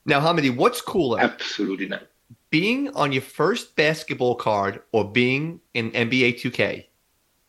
Now, 0.06 0.20
Hamady, 0.20 0.54
what's 0.54 0.80
cooler? 0.80 1.18
Absolutely 1.18 1.88
not. 1.88 2.06
Being 2.50 2.94
on 2.94 3.10
your 3.10 3.22
first 3.22 3.74
basketball 3.74 4.36
card 4.36 4.82
or 4.92 5.10
being 5.10 5.60
in 5.74 5.90
NBA 5.90 6.40
2K? 6.40 6.84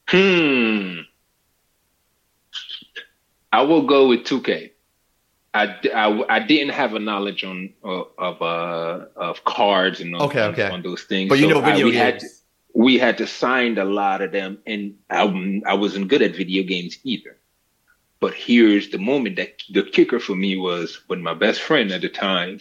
Hmm. 0.07 1.01
I 3.53 3.61
will 3.61 3.83
go 3.83 4.07
with 4.07 4.21
2K. 4.21 4.71
I, 5.53 5.77
I, 5.93 6.37
I 6.37 6.39
didn't 6.39 6.73
have 6.73 6.95
a 6.95 6.99
knowledge 6.99 7.43
on 7.43 7.71
uh, 7.85 8.01
of 8.17 8.41
uh, 8.41 9.05
of 9.15 9.43
cards 9.43 10.01
and 10.01 10.15
okay, 10.15 10.41
okay. 10.45 10.69
on 10.69 10.81
those 10.81 11.03
things. 11.03 11.29
But 11.29 11.37
you 11.37 11.47
know, 11.47 11.61
video 11.61 11.89
I, 11.89 11.91
games. 11.91 12.23
Had, 12.23 12.23
we 12.73 12.97
had 12.97 13.19
to 13.19 13.27
sign 13.27 13.77
a 13.77 13.85
lot 13.85 14.23
of 14.23 14.31
them, 14.31 14.57
and 14.65 14.95
I, 15.11 15.61
I 15.67 15.75
wasn't 15.75 16.07
good 16.07 16.23
at 16.23 16.35
video 16.35 16.63
games 16.63 16.97
either. 17.03 17.37
But 18.19 18.33
here's 18.33 18.89
the 18.89 18.97
moment 18.97 19.35
that 19.35 19.61
the 19.69 19.83
kicker 19.83 20.19
for 20.19 20.35
me 20.35 20.57
was 20.57 20.99
when 21.05 21.21
my 21.21 21.35
best 21.35 21.61
friend 21.61 21.91
at 21.91 22.01
the 22.01 22.09
time 22.09 22.59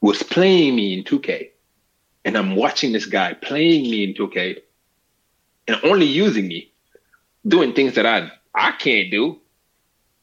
was 0.00 0.22
playing 0.22 0.76
me 0.76 0.96
in 0.96 1.02
2K, 1.02 1.50
and 2.24 2.38
I'm 2.38 2.54
watching 2.54 2.92
this 2.92 3.06
guy 3.06 3.34
playing 3.34 3.90
me 3.90 4.04
in 4.04 4.14
2K, 4.14 4.58
and 5.66 5.80
only 5.82 6.06
using 6.06 6.46
me, 6.46 6.70
doing 7.44 7.72
things 7.72 7.96
that 7.96 8.06
I 8.06 8.30
I 8.54 8.70
can't 8.72 9.10
do. 9.10 9.40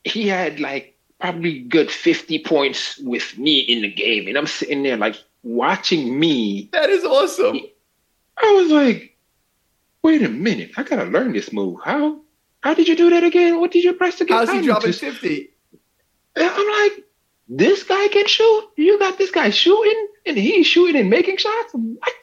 He 0.06 0.28
had 0.28 0.60
like 0.60 0.98
probably 1.20 1.60
good 1.60 1.92
50 1.92 2.40
points 2.40 2.98
with 3.00 3.38
me 3.38 3.60
in 3.60 3.82
the 3.82 3.92
game, 3.92 4.28
and 4.28 4.38
I'm 4.38 4.48
sitting 4.48 4.84
there 4.84 4.98
like 4.98 5.16
watching 5.44 6.18
me. 6.20 6.70
That 6.72 6.90
is 6.90 7.04
awesome. 7.04 7.60
I 8.38 8.54
was 8.54 8.72
like, 8.72 9.18
wait 10.04 10.22
a 10.22 10.30
minute, 10.30 10.72
I 10.78 10.84
gotta 10.84 11.06
learn 11.06 11.34
this 11.34 11.52
move. 11.52 11.80
How 11.84 12.22
how 12.62 12.74
did 12.74 12.88
you 12.88 12.96
do 12.96 13.10
that 13.10 13.24
again? 13.24 13.60
What 13.60 13.72
did 13.72 13.84
you 13.84 13.94
press 13.94 14.22
again? 14.22 14.38
How's 14.38 14.52
he 14.52 14.62
dropping 14.62 14.94
50? 14.94 15.50
I'm 16.38 16.90
like, 16.90 17.06
this 17.48 17.84
guy 17.84 18.08
can 18.08 18.28
shoot. 18.28 18.70
You 18.76 18.98
got 19.00 19.18
this 19.18 19.32
guy 19.32 19.52
shooting 19.52 20.08
and 20.26 20.38
he's 20.38 20.66
shooting 20.68 21.00
and 21.00 21.10
making 21.10 21.38
shots. 21.38 21.74
What? 21.74 22.14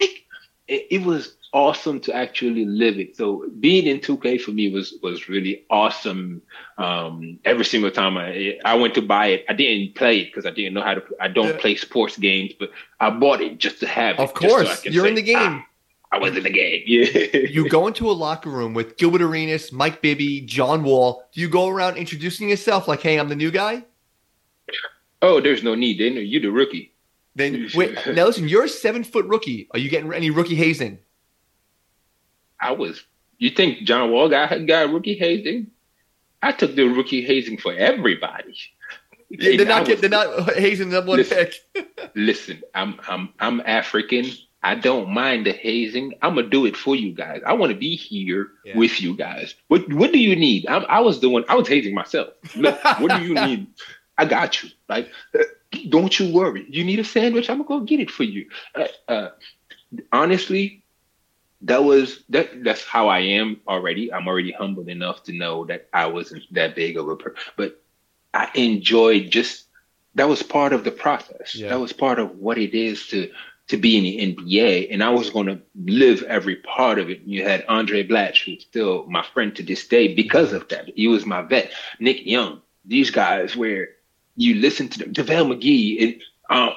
Like, 0.00 0.24
it, 0.66 0.86
it 0.90 1.02
was 1.02 1.35
awesome 1.52 2.00
to 2.00 2.14
actually 2.14 2.64
live 2.64 2.98
it. 2.98 3.16
So 3.16 3.46
being 3.60 3.86
in 3.86 4.00
2K 4.00 4.40
for 4.40 4.50
me 4.50 4.70
was 4.70 4.94
was 5.02 5.28
really 5.28 5.64
awesome. 5.70 6.42
Um, 6.78 7.38
every 7.44 7.64
single 7.64 7.90
time 7.90 8.16
I 8.16 8.58
I 8.64 8.74
went 8.74 8.94
to 8.94 9.02
buy 9.02 9.28
it, 9.28 9.44
I 9.48 9.52
didn't 9.52 9.94
play 9.94 10.20
it 10.20 10.26
because 10.26 10.46
I 10.46 10.50
didn't 10.50 10.74
know 10.74 10.82
how 10.82 10.94
to. 10.94 11.02
I 11.20 11.28
don't 11.28 11.48
yeah. 11.48 11.60
play 11.60 11.76
sports 11.76 12.16
games, 12.16 12.52
but 12.58 12.70
I 13.00 13.10
bought 13.10 13.40
it 13.40 13.58
just 13.58 13.80
to 13.80 13.86
have 13.86 14.16
it. 14.16 14.22
Of 14.22 14.34
course, 14.34 14.82
so 14.82 14.90
you're 14.90 15.04
say, 15.04 15.10
in 15.10 15.14
the 15.14 15.22
game. 15.22 15.36
Ah, 15.38 15.66
I 16.12 16.18
was 16.18 16.36
in 16.36 16.44
the 16.44 16.50
game. 16.50 16.82
Yeah. 16.86 17.04
you 17.50 17.68
go 17.68 17.86
into 17.86 18.10
a 18.10 18.12
locker 18.12 18.50
room 18.50 18.74
with 18.74 18.96
Gilbert 18.96 19.22
Arenas, 19.22 19.72
Mike 19.72 20.00
Bibby, 20.02 20.40
John 20.42 20.84
Wall. 20.84 21.24
Do 21.32 21.40
you 21.40 21.48
go 21.48 21.68
around 21.68 21.96
introducing 21.96 22.48
yourself 22.48 22.88
like, 22.88 23.00
"Hey, 23.00 23.18
I'm 23.18 23.28
the 23.28 23.36
new 23.36 23.50
guy"? 23.50 23.84
Oh, 25.22 25.40
there's 25.40 25.62
no 25.62 25.74
need. 25.74 25.98
They 25.98 26.10
know 26.10 26.20
you 26.20 26.40
the 26.40 26.50
rookie. 26.50 26.92
Then 27.34 27.68
wait, 27.74 27.94
now 28.06 28.26
listen, 28.26 28.48
you're 28.48 28.64
a 28.64 28.68
seven 28.68 29.04
foot 29.04 29.26
rookie. 29.26 29.68
Are 29.72 29.78
you 29.78 29.90
getting 29.90 30.12
any 30.12 30.30
rookie 30.30 30.54
hazing? 30.54 30.98
I 32.66 32.72
was. 32.72 33.02
You 33.38 33.50
think 33.50 33.80
John 33.80 34.10
Wall 34.10 34.28
got 34.28 34.66
got 34.66 34.92
rookie 34.92 35.16
hazing? 35.16 35.68
I 36.42 36.52
took 36.52 36.74
the 36.74 36.84
rookie 36.84 37.24
hazing 37.24 37.58
for 37.58 37.72
everybody. 37.72 38.56
Yeah, 39.30 39.56
they're 39.56 39.66
not 39.66 39.88
was, 39.88 40.00
they're 40.00 40.10
not 40.10 40.54
hazing 40.54 40.90
them 40.90 41.06
one 41.06 41.18
listen, 41.18 41.46
pick. 41.74 42.10
listen, 42.14 42.62
I'm 42.74 42.98
I'm 43.06 43.32
I'm 43.38 43.60
African. 43.60 44.26
I 44.62 44.74
don't 44.74 45.10
mind 45.10 45.46
the 45.46 45.52
hazing. 45.52 46.14
I'm 46.22 46.34
gonna 46.34 46.48
do 46.48 46.66
it 46.66 46.76
for 46.76 46.96
you 46.96 47.12
guys. 47.12 47.40
I 47.46 47.52
want 47.52 47.70
to 47.70 47.78
be 47.78 47.94
here 47.94 48.48
yeah. 48.64 48.76
with 48.76 49.00
you 49.00 49.16
guys. 49.16 49.54
What 49.68 49.92
What 49.92 50.12
do 50.12 50.18
you 50.18 50.34
need? 50.34 50.66
I'm, 50.66 50.84
i 50.88 51.00
was 51.00 51.20
the 51.20 51.28
one. 51.28 51.44
I 51.48 51.54
was 51.54 51.68
hazing 51.68 51.94
myself. 51.94 52.30
Look, 52.56 52.82
what 52.98 53.12
do 53.12 53.24
you 53.24 53.34
need? 53.46 53.68
I 54.18 54.24
got 54.24 54.62
you. 54.62 54.70
Like, 54.88 55.10
uh, 55.38 55.44
don't 55.88 56.18
you 56.18 56.32
worry. 56.32 56.66
You 56.68 56.84
need 56.84 56.98
a 56.98 57.04
sandwich? 57.04 57.48
I'm 57.48 57.58
gonna 57.58 57.68
go 57.68 57.84
get 57.84 58.00
it 58.00 58.10
for 58.10 58.24
you. 58.24 58.48
Uh, 58.74 58.88
uh, 59.06 59.28
honestly, 60.10 60.82
that 61.62 61.84
was 61.84 62.22
that 62.28 62.64
that's 62.64 62.84
how 62.84 63.08
I 63.08 63.20
am 63.20 63.60
already. 63.66 64.12
I'm 64.12 64.28
already 64.28 64.52
humbled 64.52 64.88
enough 64.88 65.24
to 65.24 65.32
know 65.32 65.64
that 65.66 65.88
I 65.92 66.06
wasn't 66.06 66.42
that 66.52 66.74
big 66.74 66.96
of 66.96 67.08
a 67.08 67.16
per 67.16 67.34
but 67.56 67.82
I 68.34 68.50
enjoyed 68.54 69.30
just 69.30 69.66
that 70.14 70.28
was 70.28 70.42
part 70.42 70.72
of 70.72 70.84
the 70.84 70.90
process. 70.90 71.54
Yeah. 71.54 71.70
That 71.70 71.80
was 71.80 71.92
part 71.92 72.18
of 72.18 72.38
what 72.38 72.58
it 72.58 72.74
is 72.74 73.06
to 73.08 73.30
to 73.68 73.76
be 73.76 73.96
in 73.96 74.04
the 74.04 74.34
NBA. 74.34 74.88
And 74.92 75.02
I 75.02 75.10
was 75.10 75.30
gonna 75.30 75.60
live 75.74 76.22
every 76.24 76.56
part 76.56 76.98
of 76.98 77.10
it. 77.10 77.22
You 77.24 77.42
had 77.42 77.66
Andray 77.66 78.08
Blatche, 78.08 78.44
who's 78.44 78.62
still 78.62 79.06
my 79.06 79.24
friend 79.34 79.54
to 79.56 79.62
this 79.62 79.86
day 79.88 80.14
because 80.14 80.52
of 80.52 80.68
that. 80.68 80.90
He 80.94 81.08
was 81.08 81.26
my 81.26 81.42
vet. 81.42 81.72
Nick 81.98 82.26
Young, 82.26 82.60
these 82.84 83.10
guys 83.10 83.56
where 83.56 83.88
you 84.36 84.56
listen 84.56 84.88
to 84.90 84.98
them, 84.98 85.14
JaVale 85.14 85.58
McGee, 85.58 86.02
and 86.02 86.22
um, 86.50 86.74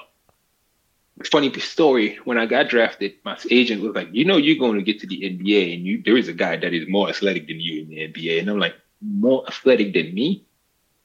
funny 1.26 1.52
story. 1.60 2.18
When 2.26 2.38
I 2.38 2.46
got 2.46 2.70
drafted, 2.70 3.14
my 3.26 3.38
agent 3.50 3.82
was 3.82 3.96
like, 3.96 4.10
"You 4.12 4.26
know, 4.26 4.38
you're 4.38 4.58
going 4.58 4.78
to 4.78 4.84
get 4.84 5.00
to 5.02 5.08
the 5.08 5.26
NBA, 5.26 5.74
and 5.76 5.86
you 5.86 6.02
there 6.04 6.18
is 6.18 6.28
a 6.28 6.34
guy 6.34 6.58
that 6.58 6.74
is 6.74 6.88
more 6.88 7.10
athletic 7.10 7.48
than 7.48 7.60
you 7.60 7.82
in 7.82 7.90
the 7.90 8.02
NBA." 8.02 8.40
And 8.40 8.50
I'm 8.50 8.60
like, 8.60 8.76
"More 9.02 9.46
athletic 9.48 9.94
than 9.94 10.14
me? 10.14 10.46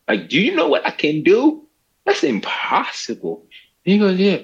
Like, 0.09 0.29
do 0.29 0.41
you 0.41 0.55
know 0.55 0.69
what 0.69 0.87
I 0.87 0.91
can 0.91 1.23
do? 1.23 1.67
That's 2.07 2.25
impossible." 2.25 3.47
And 3.85 3.93
he 3.93 3.99
goes, 3.99 4.19
"Yeah, 4.19 4.39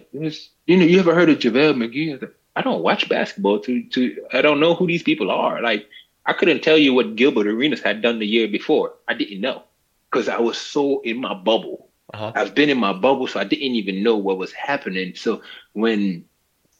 you 0.66 0.76
know, 0.76 0.84
you 0.84 0.98
ever 0.98 1.14
heard 1.14 1.30
of 1.30 1.38
JaVale 1.38 1.74
McGee?" 1.74 2.14
I, 2.14 2.18
like, 2.20 2.34
I 2.56 2.62
don't 2.62 2.82
watch 2.82 3.08
basketball. 3.08 3.60
To 3.60 3.82
to 3.84 4.26
I 4.32 4.42
don't 4.42 4.60
know 4.60 4.74
who 4.74 4.86
these 4.86 5.02
people 5.02 5.30
are. 5.30 5.62
Like, 5.62 5.88
I 6.26 6.32
couldn't 6.32 6.62
tell 6.62 6.78
you 6.78 6.94
what 6.94 7.16
Gilbert 7.16 7.46
Arenas 7.46 7.82
had 7.82 8.02
done 8.02 8.18
the 8.18 8.26
year 8.26 8.48
before. 8.48 8.94
I 9.08 9.14
didn't 9.14 9.40
know 9.40 9.62
because 10.10 10.28
I 10.28 10.38
was 10.40 10.58
so 10.58 11.00
in 11.00 11.20
my 11.20 11.34
bubble. 11.34 11.89
Uh-huh. 12.12 12.32
I've 12.34 12.54
been 12.54 12.70
in 12.70 12.78
my 12.78 12.92
bubble, 12.92 13.26
so 13.26 13.38
I 13.40 13.44
didn't 13.44 13.76
even 13.76 14.02
know 14.02 14.16
what 14.16 14.38
was 14.38 14.52
happening. 14.52 15.14
So 15.14 15.42
when 15.72 16.24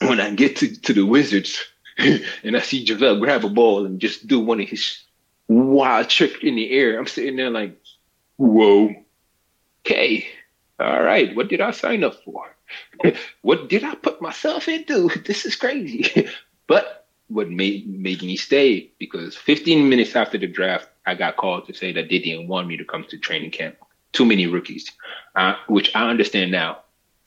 when 0.01 0.20
I 0.20 0.31
get 0.31 0.57
to, 0.57 0.81
to 0.81 0.93
the 0.93 1.05
Wizards 1.05 1.62
and 1.99 2.57
I 2.57 2.61
see 2.61 2.85
JaVale 2.85 3.20
grab 3.20 3.45
a 3.45 3.49
ball 3.51 3.87
and 3.87 4.01
just 4.01 4.26
do 4.26 4.41
one 4.41 4.61
of 4.61 4.68
his 4.68 5.03
wild 5.49 6.09
trick 6.09 6.43
in 6.43 6.57
the 6.57 6.70
air, 6.70 6.99
I'm 6.99 7.07
sitting 7.07 7.37
there 7.37 7.51
like, 7.51 7.78
whoa, 8.37 8.95
okay, 9.85 10.26
all 10.78 11.03
right, 11.03 11.37
what 11.37 11.49
did 11.49 11.61
I 11.61 11.72
sign 11.72 12.03
up 12.03 12.14
for? 12.24 12.57
what 13.43 13.68
did 13.68 13.85
I 13.85 13.95
put 13.95 14.22
myself 14.22 14.68
into? 14.68 15.11
This 15.26 15.45
is 15.45 15.55
crazy. 15.55 16.28
but 16.66 17.07
what 17.28 17.49
made 17.49 17.87
made 17.89 18.22
me 18.22 18.37
stay 18.37 18.91
because 18.99 19.37
15 19.37 19.89
minutes 19.89 20.16
after 20.16 20.39
the 20.39 20.49
draft, 20.49 20.89
I 21.07 21.14
got 21.14 21.37
called 21.37 21.66
to 21.66 21.74
say 21.74 21.93
that 21.93 22.09
they 22.09 22.18
didn't 22.18 22.49
want 22.49 22.66
me 22.66 22.76
to 22.78 22.85
come 22.85 23.05
to 23.11 23.18
training 23.18 23.53
camp 23.53 23.76
too 24.12 24.24
many 24.24 24.46
rookies, 24.46 24.90
uh, 25.34 25.54
which 25.68 25.94
I 25.94 26.08
understand 26.08 26.50
now. 26.50 26.78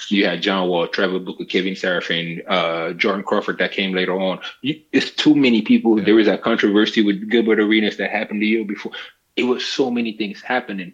You 0.09 0.25
had 0.25 0.41
John 0.41 0.67
Wall, 0.67 0.87
Trevor 0.87 1.19
Booker, 1.19 1.45
Kevin 1.45 1.75
Seraphin, 1.75 2.43
uh, 2.47 2.91
Jordan 2.93 3.23
Crawford 3.23 3.57
that 3.59 3.71
came 3.71 3.93
later 3.93 4.19
on. 4.19 4.39
You, 4.61 4.81
it's 4.91 5.11
too 5.11 5.33
many 5.33 5.61
people. 5.61 5.97
Yeah. 5.97 6.05
There 6.05 6.15
was 6.15 6.25
that 6.25 6.41
controversy 6.41 7.01
with 7.01 7.29
Gilbert 7.29 7.59
Arenas 7.59 7.97
that 7.97 8.09
happened 8.09 8.41
the 8.41 8.47
year 8.47 8.65
before. 8.65 8.91
It 9.37 9.43
was 9.43 9.65
so 9.65 9.89
many 9.89 10.11
things 10.17 10.41
happening. 10.41 10.93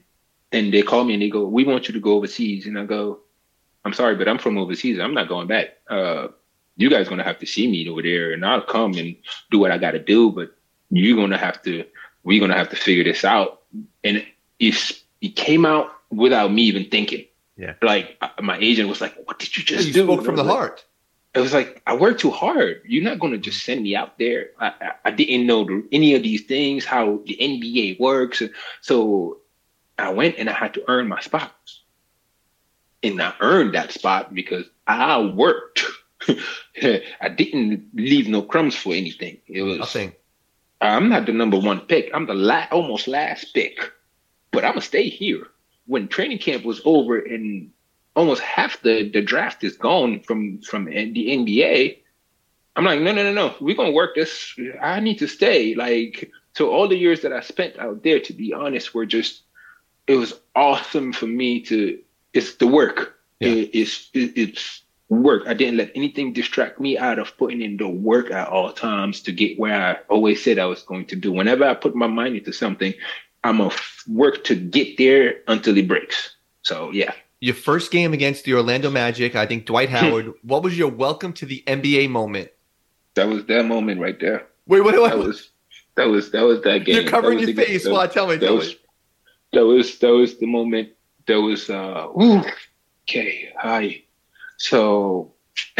And 0.51 0.71
they 0.71 0.83
call 0.83 1.05
me 1.05 1.13
and 1.13 1.23
they 1.23 1.29
go, 1.29 1.45
We 1.45 1.63
want 1.63 1.87
you 1.87 1.93
to 1.93 1.99
go 1.99 2.13
overseas. 2.13 2.67
And 2.67 2.77
I 2.77 2.85
go, 2.85 3.21
I'm 3.85 3.93
sorry, 3.93 4.15
but 4.15 4.27
I'm 4.27 4.37
from 4.37 4.57
overseas. 4.57 4.99
I'm 4.99 5.13
not 5.13 5.27
going 5.27 5.47
back. 5.47 5.69
Uh, 5.89 6.27
you 6.75 6.89
guys 6.89 7.09
gonna 7.09 7.23
have 7.23 7.39
to 7.39 7.45
see 7.45 7.69
me 7.69 7.89
over 7.89 8.01
there 8.01 8.31
and 8.31 8.45
I'll 8.45 8.61
come 8.61 8.93
and 8.93 9.15
do 9.51 9.59
what 9.59 9.71
I 9.71 9.77
gotta 9.77 9.99
do, 9.99 10.31
but 10.31 10.51
you're 10.89 11.17
gonna 11.17 11.37
have 11.37 11.61
to 11.63 11.85
we're 12.23 12.39
gonna 12.39 12.57
have 12.57 12.69
to 12.69 12.75
figure 12.75 13.03
this 13.03 13.23
out. 13.23 13.61
And 14.03 14.25
it's 14.59 15.03
it 15.21 15.35
came 15.35 15.65
out 15.65 15.91
without 16.09 16.51
me 16.51 16.63
even 16.63 16.85
thinking. 16.85 17.25
Yeah. 17.57 17.73
Like 17.81 18.17
my 18.41 18.57
agent 18.57 18.87
was 18.87 19.01
like, 19.01 19.15
"What 19.25 19.39
did 19.39 19.57
you 19.57 19.63
just 19.63 19.87
you 19.87 19.93
do?" 19.93 20.03
Spoke 20.05 20.23
from 20.23 20.37
the 20.37 20.43
like, 20.43 20.55
heart. 20.55 20.85
It 21.33 21.41
was 21.41 21.53
like 21.53 21.81
I 21.85 21.95
worked 21.95 22.21
too 22.21 22.31
hard. 22.31 22.81
You're 22.85 23.03
not 23.03 23.19
going 23.19 23.33
to 23.33 23.37
just 23.37 23.63
send 23.63 23.83
me 23.83 23.95
out 23.95 24.17
there. 24.17 24.51
I, 24.59 24.67
I, 24.67 24.91
I 25.05 25.11
didn't 25.11 25.45
know 25.45 25.65
the, 25.65 25.85
any 25.91 26.15
of 26.15 26.23
these 26.23 26.43
things, 26.43 26.85
how 26.85 27.21
the 27.25 27.37
NBA 27.39 27.99
works. 27.99 28.41
So 28.81 29.39
I 29.97 30.11
went 30.11 30.37
and 30.37 30.49
I 30.49 30.53
had 30.53 30.73
to 30.75 30.83
earn 30.87 31.09
my 31.09 31.19
spot, 31.19 31.53
and 33.03 33.21
I 33.21 33.33
earned 33.41 33.75
that 33.75 33.91
spot 33.91 34.33
because 34.33 34.65
I 34.87 35.19
worked. 35.19 35.83
I 36.81 37.29
didn't 37.29 37.89
leave 37.93 38.29
no 38.29 38.41
crumbs 38.41 38.75
for 38.75 38.93
anything. 38.93 39.37
It 39.47 39.63
was 39.63 39.79
nothing. 39.79 40.13
I'm 40.81 41.09
not 41.09 41.25
the 41.25 41.33
number 41.33 41.59
one 41.59 41.81
pick. 41.81 42.09
I'm 42.13 42.25
the 42.25 42.33
la- 42.33 42.67
almost 42.71 43.07
last 43.09 43.53
pick 43.53 43.91
but 44.51 44.63
I'm 44.63 44.71
gonna 44.71 44.81
stay 44.81 45.09
here. 45.09 45.47
When 45.85 46.07
training 46.07 46.39
camp 46.39 46.63
was 46.65 46.81
over 46.85 47.17
and 47.17 47.71
almost 48.15 48.41
half 48.41 48.81
the, 48.81 49.09
the 49.09 49.21
draft 49.21 49.63
is 49.63 49.77
gone 49.77 50.21
from 50.21 50.59
from 50.61 50.85
the 50.85 50.91
NBA, 50.91 51.99
I'm 52.75 52.85
like, 52.85 53.01
no, 53.01 53.11
no, 53.11 53.23
no, 53.23 53.33
no. 53.33 53.55
We're 53.59 53.75
gonna 53.75 53.91
work 53.91 54.15
this. 54.15 54.55
I 54.81 54.99
need 54.99 55.19
to 55.19 55.27
stay. 55.27 55.75
Like, 55.75 56.31
so 56.53 56.71
all 56.71 56.87
the 56.87 56.97
years 56.97 57.21
that 57.21 57.33
I 57.33 57.41
spent 57.41 57.77
out 57.79 58.03
there, 58.03 58.19
to 58.19 58.33
be 58.33 58.53
honest, 58.53 58.93
were 58.93 59.05
just 59.05 59.43
it 60.07 60.15
was 60.15 60.33
awesome 60.55 61.13
for 61.13 61.27
me 61.27 61.61
to. 61.61 61.99
It's 62.33 62.55
the 62.55 62.67
work. 62.67 63.19
Yeah. 63.39 63.49
It, 63.49 63.69
it's 63.73 64.09
it, 64.13 64.33
it's 64.35 64.83
work. 65.09 65.43
I 65.47 65.53
didn't 65.53 65.77
let 65.77 65.91
anything 65.95 66.33
distract 66.33 66.79
me 66.79 66.97
out 66.97 67.19
of 67.19 67.35
putting 67.37 67.61
in 67.61 67.77
the 67.77 67.89
work 67.89 68.31
at 68.31 68.47
all 68.47 68.71
times 68.71 69.21
to 69.21 69.31
get 69.31 69.59
where 69.59 69.81
I 69.81 69.97
always 70.07 70.43
said 70.43 70.59
I 70.59 70.65
was 70.65 70.83
going 70.83 71.05
to 71.07 71.15
do. 71.15 71.31
Whenever 71.31 71.65
I 71.65 71.73
put 71.73 71.95
my 71.95 72.07
mind 72.07 72.35
into 72.37 72.53
something, 72.53 72.93
I'm 73.43 73.57
gonna 73.57 73.73
work 74.07 74.43
to 74.45 74.55
get 74.55 74.97
there 74.97 75.35
until 75.47 75.77
it 75.77 75.87
breaks. 75.87 76.35
So 76.63 76.91
yeah. 76.91 77.13
Your 77.41 77.55
first 77.55 77.91
game 77.91 78.13
against 78.13 78.43
the 78.43 78.53
Orlando 78.53 78.89
Magic, 78.89 79.35
I 79.35 79.45
think 79.45 79.65
Dwight 79.65 79.89
Howard. 79.89 80.33
what 80.43 80.61
was 80.61 80.77
your 80.77 80.89
welcome 80.89 81.31
to 81.33 81.45
the 81.45 81.63
NBA 81.67 82.09
moment? 82.09 82.49
That 83.15 83.29
was 83.29 83.45
that 83.45 83.65
moment 83.65 84.01
right 84.01 84.19
there. 84.19 84.47
Wait, 84.67 84.81
what? 84.81 84.99
what? 84.99 85.09
That 85.09 85.17
was 85.17 85.49
that 85.95 86.07
was 86.07 86.31
that 86.31 86.41
was 86.41 86.61
that 86.61 86.85
game. 86.85 86.95
You're 86.95 87.09
covering 87.09 87.39
your 87.39 87.53
face 87.53 87.87
while 87.87 88.01
I 88.01 88.07
tell 88.07 88.27
me. 88.27 88.35
That 88.35 88.45
tell 88.45 88.55
was, 88.55 88.75
that 89.53 89.65
was 89.65 89.99
that 89.99 90.13
was 90.13 90.37
the 90.37 90.45
moment. 90.45 90.89
That 91.27 91.41
was 91.41 91.69
uh. 91.69 92.07
Okay, 93.03 93.51
hi. 93.57 94.03
So 94.57 95.33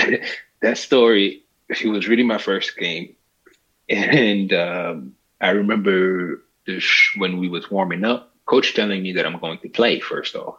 that 0.62 0.78
story. 0.78 1.44
It 1.70 1.86
was 1.86 2.08
really 2.08 2.24
my 2.24 2.40
first 2.40 2.76
game, 2.78 3.16
and 3.90 4.52
um, 4.54 5.16
I 5.40 5.52
remember 5.52 6.44
when 7.18 7.38
we 7.38 7.50
was 7.50 7.70
warming 7.70 8.06
up, 8.06 8.34
coach 8.46 8.74
telling 8.74 9.04
me 9.04 9.14
that 9.14 9.26
I'm 9.26 9.40
going 9.40 9.60
to 9.60 9.70
play 9.70 10.00
first 10.00 10.36
off. 10.36 10.58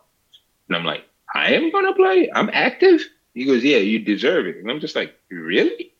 And 0.68 0.76
I'm 0.76 0.84
like, 0.84 1.04
I 1.34 1.54
am 1.54 1.70
going 1.70 1.86
to 1.86 1.92
play? 1.94 2.30
I'm 2.32 2.50
active? 2.52 3.00
He 3.34 3.44
goes, 3.44 3.62
yeah, 3.62 3.78
you 3.78 3.98
deserve 3.98 4.46
it. 4.46 4.56
And 4.56 4.70
I'm 4.70 4.80
just 4.80 4.96
like, 4.96 5.18
really? 5.30 5.92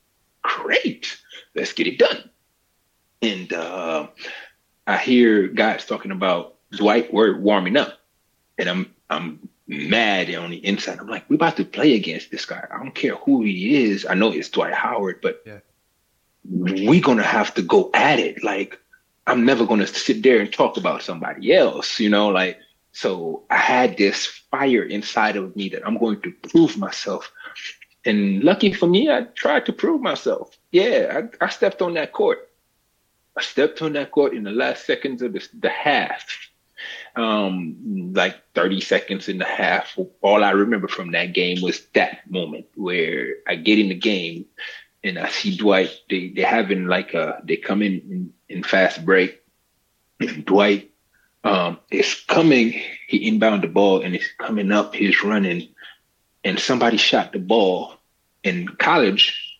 Great. 0.42 1.18
Let's 1.54 1.72
get 1.72 1.86
it 1.86 1.98
done. 1.98 2.30
And 3.22 3.52
uh, 3.52 4.08
I 4.86 4.96
hear 4.96 5.48
guys 5.48 5.84
talking 5.84 6.10
about 6.10 6.56
Dwight 6.70 7.10
Howard 7.10 7.42
warming 7.42 7.76
up. 7.76 7.98
And 8.58 8.68
I'm 8.68 8.94
I'm 9.08 9.48
mad 9.66 10.34
on 10.34 10.50
the 10.50 10.64
inside. 10.64 10.98
I'm 10.98 11.08
like, 11.08 11.28
we're 11.28 11.36
about 11.36 11.56
to 11.56 11.64
play 11.64 11.94
against 11.94 12.30
this 12.30 12.44
guy. 12.44 12.66
I 12.70 12.78
don't 12.78 12.94
care 12.94 13.16
who 13.16 13.42
he 13.42 13.84
is. 13.84 14.06
I 14.06 14.14
know 14.14 14.32
it's 14.32 14.48
Dwight 14.48 14.74
Howard, 14.74 15.20
but 15.22 15.42
yeah. 15.46 15.58
we're 16.44 17.02
gonna 17.02 17.22
have 17.22 17.54
to 17.54 17.62
go 17.62 17.90
at 17.94 18.18
it. 18.18 18.42
Like 18.42 18.79
I'm 19.26 19.44
never 19.44 19.66
going 19.66 19.80
to 19.80 19.86
sit 19.86 20.22
there 20.22 20.40
and 20.40 20.52
talk 20.52 20.76
about 20.76 21.02
somebody 21.02 21.52
else, 21.54 22.00
you 22.00 22.08
know, 22.08 22.28
like, 22.28 22.58
so 22.92 23.44
I 23.50 23.56
had 23.56 23.96
this 23.96 24.26
fire 24.26 24.82
inside 24.82 25.36
of 25.36 25.54
me 25.54 25.68
that 25.70 25.86
I'm 25.86 25.98
going 25.98 26.20
to 26.22 26.32
prove 26.32 26.76
myself. 26.76 27.30
And 28.04 28.42
lucky 28.42 28.72
for 28.72 28.86
me, 28.86 29.10
I 29.10 29.22
tried 29.34 29.66
to 29.66 29.72
prove 29.72 30.00
myself. 30.00 30.56
Yeah, 30.72 31.28
I, 31.40 31.44
I 31.44 31.48
stepped 31.50 31.82
on 31.82 31.94
that 31.94 32.12
court. 32.12 32.50
I 33.36 33.42
stepped 33.42 33.82
on 33.82 33.92
that 33.92 34.10
court 34.10 34.34
in 34.34 34.42
the 34.42 34.50
last 34.50 34.86
seconds 34.86 35.22
of 35.22 35.34
the, 35.34 35.46
the 35.60 35.68
half, 35.68 36.26
um, 37.14 38.12
like 38.14 38.36
30 38.54 38.80
seconds 38.80 39.28
in 39.28 39.38
the 39.38 39.44
half. 39.44 39.96
All 40.22 40.42
I 40.42 40.50
remember 40.50 40.88
from 40.88 41.12
that 41.12 41.32
game 41.32 41.62
was 41.62 41.86
that 41.94 42.28
moment 42.28 42.66
where 42.74 43.34
I 43.46 43.54
get 43.54 43.78
in 43.78 43.90
the 43.90 43.94
game 43.94 44.46
and 45.04 45.18
I 45.18 45.28
see 45.28 45.56
Dwight. 45.56 45.90
They 46.08 46.28
they 46.28 46.42
having 46.42 46.86
like 46.86 47.14
a 47.14 47.40
they 47.44 47.56
come 47.56 47.82
in 47.82 48.32
in, 48.50 48.62
fast 48.62 49.04
break. 49.04 49.40
Dwight 50.44 50.90
um, 51.44 51.78
is 51.90 52.14
coming. 52.26 52.80
He 53.08 53.28
inbound 53.28 53.62
the 53.62 53.68
ball 53.68 54.02
and 54.02 54.14
it's 54.14 54.28
coming 54.38 54.70
up. 54.72 54.94
He's 54.94 55.22
running, 55.22 55.68
and 56.44 56.58
somebody 56.58 56.96
shot 56.96 57.32
the 57.32 57.38
ball. 57.38 57.94
In 58.42 58.68
college, 58.68 59.58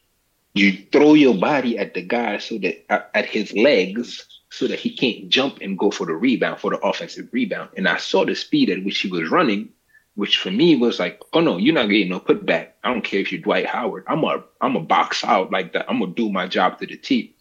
you 0.54 0.86
throw 0.90 1.14
your 1.14 1.34
body 1.34 1.78
at 1.78 1.94
the 1.94 2.02
guy 2.02 2.38
so 2.38 2.58
that 2.58 2.84
uh, 2.90 3.04
at 3.14 3.26
his 3.26 3.52
legs 3.52 4.26
so 4.50 4.66
that 4.66 4.80
he 4.80 4.90
can't 4.90 5.28
jump 5.28 5.58
and 5.60 5.78
go 5.78 5.90
for 5.90 6.06
the 6.06 6.14
rebound 6.14 6.60
for 6.60 6.70
the 6.70 6.78
offensive 6.78 7.28
rebound. 7.32 7.70
And 7.76 7.86
I 7.86 7.98
saw 7.98 8.24
the 8.24 8.34
speed 8.34 8.68
at 8.70 8.84
which 8.84 8.98
he 8.98 9.08
was 9.08 9.30
running 9.30 9.70
which 10.14 10.38
for 10.38 10.50
me 10.50 10.76
was 10.76 10.98
like, 10.98 11.20
oh 11.32 11.40
no, 11.40 11.56
you're 11.56 11.74
not 11.74 11.88
getting 11.88 12.10
no 12.10 12.20
putback. 12.20 12.72
I 12.82 12.92
don't 12.92 13.02
care 13.02 13.20
if 13.20 13.32
you're 13.32 13.40
Dwight 13.40 13.66
Howard. 13.66 14.04
I'm 14.06 14.24
a 14.24 14.44
I'm 14.60 14.76
a 14.76 14.80
box 14.80 15.24
out 15.24 15.50
like 15.50 15.72
that. 15.72 15.88
I'm 15.88 16.00
gonna 16.00 16.12
do 16.12 16.30
my 16.30 16.46
job 16.46 16.78
to 16.78 16.86
the 16.86 16.96
T. 16.96 17.34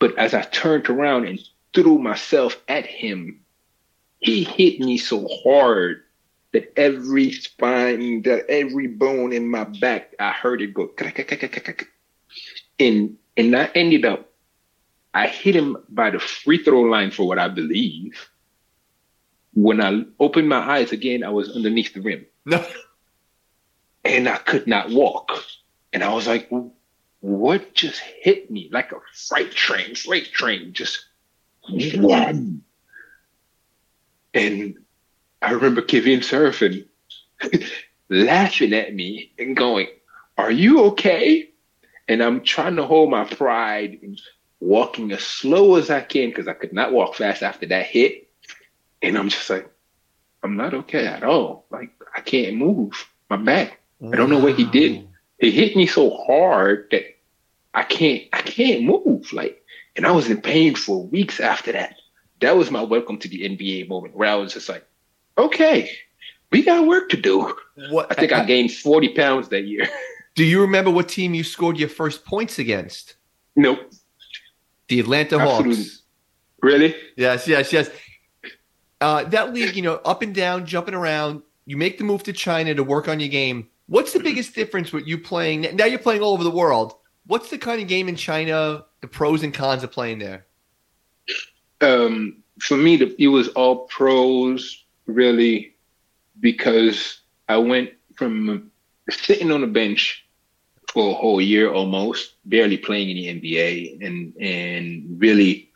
But 0.00 0.18
as 0.18 0.34
I 0.34 0.42
turned 0.42 0.88
around 0.90 1.26
and 1.26 1.40
threw 1.72 1.98
myself 1.98 2.60
at 2.66 2.86
him, 2.86 3.40
he 4.18 4.42
hit 4.42 4.80
me 4.80 4.98
so 4.98 5.28
hard 5.44 6.02
that 6.52 6.72
every 6.76 7.30
spine, 7.30 8.22
that 8.22 8.46
every 8.48 8.88
bone 8.88 9.32
in 9.32 9.48
my 9.48 9.64
back, 9.64 10.14
I 10.18 10.32
heard 10.32 10.60
it 10.62 10.74
go. 10.74 10.90
And 12.80 13.16
and 13.36 13.56
I 13.56 13.70
ended 13.76 14.04
up, 14.04 14.32
I 15.14 15.28
hit 15.28 15.54
him 15.54 15.76
by 15.88 16.10
the 16.10 16.18
free 16.18 16.64
throw 16.64 16.80
line 16.80 17.12
for 17.12 17.28
what 17.28 17.38
I 17.38 17.46
believe 17.46 18.30
when 19.54 19.80
I 19.80 20.02
opened 20.18 20.48
my 20.48 20.58
eyes 20.58 20.92
again, 20.92 21.24
I 21.24 21.30
was 21.30 21.54
underneath 21.54 21.94
the 21.94 22.00
rim. 22.00 22.26
No. 22.44 22.64
And 24.04 24.28
I 24.28 24.36
could 24.36 24.66
not 24.66 24.90
walk. 24.90 25.30
And 25.92 26.02
I 26.02 26.14
was 26.14 26.26
like, 26.26 26.50
what 27.20 27.74
just 27.74 28.00
hit 28.00 28.50
me 28.50 28.68
like 28.72 28.92
a 28.92 28.96
freight 29.14 29.52
train, 29.52 29.94
freight 29.94 30.32
train, 30.32 30.72
just 30.72 31.04
one. 31.68 32.62
And 34.32 34.76
I 35.42 35.52
remember 35.52 35.82
Kevin 35.82 36.20
Seraphin 36.20 36.86
laughing 38.08 38.72
at 38.72 38.94
me 38.94 39.32
and 39.38 39.56
going, 39.56 39.88
Are 40.38 40.50
you 40.50 40.84
okay? 40.86 41.50
And 42.08 42.22
I'm 42.22 42.42
trying 42.42 42.76
to 42.76 42.86
hold 42.86 43.10
my 43.10 43.24
pride 43.24 43.98
and 44.02 44.20
walking 44.60 45.12
as 45.12 45.22
slow 45.22 45.76
as 45.76 45.90
I 45.90 46.00
can 46.00 46.30
because 46.30 46.48
I 46.48 46.54
could 46.54 46.72
not 46.72 46.92
walk 46.92 47.14
fast 47.14 47.42
after 47.42 47.66
that 47.66 47.86
hit. 47.86 48.28
And 49.02 49.16
I'm 49.16 49.28
just 49.28 49.48
like, 49.48 49.70
I'm 50.42 50.56
not 50.56 50.74
okay 50.74 51.06
at 51.06 51.22
all. 51.22 51.66
Like 51.70 51.90
I 52.16 52.20
can't 52.20 52.56
move 52.56 53.08
my 53.28 53.36
back. 53.36 53.78
I 54.02 54.16
don't 54.16 54.30
know 54.30 54.38
what 54.38 54.54
he 54.54 54.64
did. 54.64 55.09
He 55.40 55.50
hit 55.50 55.76
me 55.76 55.86
so 55.86 56.10
hard 56.10 56.88
that 56.90 57.04
I 57.74 57.82
can't 57.82 58.24
I 58.32 58.42
can't 58.42 58.84
move. 58.84 59.32
Like 59.32 59.62
and 59.96 60.06
I 60.06 60.12
was 60.12 60.30
in 60.30 60.40
pain 60.40 60.74
for 60.74 61.06
weeks 61.06 61.40
after 61.40 61.72
that. 61.72 61.96
That 62.40 62.56
was 62.56 62.70
my 62.70 62.82
welcome 62.82 63.18
to 63.18 63.28
the 63.28 63.42
NBA 63.42 63.88
moment 63.88 64.14
where 64.14 64.30
I 64.30 64.34
was 64.34 64.54
just 64.54 64.68
like, 64.68 64.86
okay, 65.36 65.90
we 66.52 66.62
got 66.62 66.86
work 66.86 67.10
to 67.10 67.16
do. 67.16 67.54
What 67.90 68.10
I 68.10 68.14
think 68.14 68.32
I 68.32 68.44
gained 68.44 68.72
40 68.72 69.14
pounds 69.14 69.48
that 69.48 69.62
year. 69.62 69.88
Do 70.34 70.44
you 70.44 70.60
remember 70.60 70.90
what 70.90 71.08
team 71.08 71.34
you 71.34 71.44
scored 71.44 71.76
your 71.76 71.88
first 71.88 72.24
points 72.24 72.58
against? 72.58 73.16
Nope. 73.56 73.92
The 74.88 75.00
Atlanta 75.00 75.38
Absolutely. 75.38 75.76
Hawks. 75.76 76.02
Really? 76.62 76.94
Yes, 77.16 77.48
yes, 77.48 77.72
yes. 77.72 77.90
Uh, 79.00 79.24
that 79.24 79.52
league, 79.52 79.76
you 79.76 79.82
know, 79.82 79.94
up 80.04 80.22
and 80.22 80.34
down, 80.34 80.66
jumping 80.66 80.94
around. 80.94 81.42
You 81.66 81.76
make 81.76 81.98
the 81.98 82.04
move 82.04 82.22
to 82.24 82.32
China 82.32 82.74
to 82.74 82.84
work 82.84 83.08
on 83.08 83.20
your 83.20 83.28
game. 83.28 83.68
What's 83.90 84.12
the 84.12 84.20
biggest 84.20 84.54
difference 84.54 84.92
with 84.92 85.08
you 85.08 85.18
playing? 85.18 85.62
Now 85.74 85.84
you're 85.84 85.98
playing 85.98 86.22
all 86.22 86.34
over 86.34 86.44
the 86.44 86.50
world. 86.50 86.94
What's 87.26 87.50
the 87.50 87.58
kind 87.58 87.82
of 87.82 87.88
game 87.88 88.08
in 88.08 88.14
China? 88.14 88.84
The 89.00 89.08
pros 89.08 89.42
and 89.42 89.52
cons 89.52 89.82
of 89.82 89.90
playing 89.90 90.20
there. 90.20 90.46
Um, 91.80 92.36
for 92.60 92.76
me, 92.76 92.98
the, 92.98 93.20
it 93.20 93.26
was 93.26 93.48
all 93.48 93.88
pros, 93.88 94.84
really, 95.06 95.74
because 96.38 97.22
I 97.48 97.56
went 97.56 97.90
from 98.14 98.70
sitting 99.10 99.50
on 99.50 99.62
the 99.62 99.66
bench 99.66 100.24
for 100.92 101.10
a 101.10 101.14
whole 101.14 101.40
year 101.40 101.72
almost, 101.72 102.34
barely 102.44 102.76
playing 102.76 103.10
in 103.10 103.40
the 103.40 103.56
NBA, 103.56 104.06
and 104.06 104.36
and 104.40 105.20
really 105.20 105.68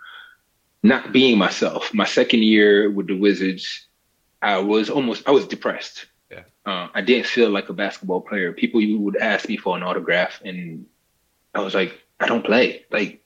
not 0.84 1.10
being 1.10 1.36
myself. 1.36 1.92
My 1.92 2.04
second 2.04 2.44
year 2.44 2.92
with 2.92 3.08
the 3.08 3.18
Wizards, 3.18 3.88
I 4.40 4.58
was 4.58 4.88
almost 4.88 5.26
I 5.26 5.32
was 5.32 5.48
depressed. 5.48 6.06
Uh, 6.66 6.88
I 6.94 7.02
didn't 7.02 7.26
feel 7.26 7.50
like 7.50 7.68
a 7.68 7.74
basketball 7.74 8.22
player. 8.22 8.52
People 8.52 8.80
you 8.80 8.98
would 9.00 9.16
ask 9.16 9.48
me 9.48 9.56
for 9.56 9.76
an 9.76 9.82
autograph, 9.82 10.40
and 10.44 10.86
I 11.54 11.60
was 11.60 11.74
like, 11.74 12.00
I 12.20 12.26
don't 12.26 12.44
play. 12.44 12.86
Like 12.90 13.22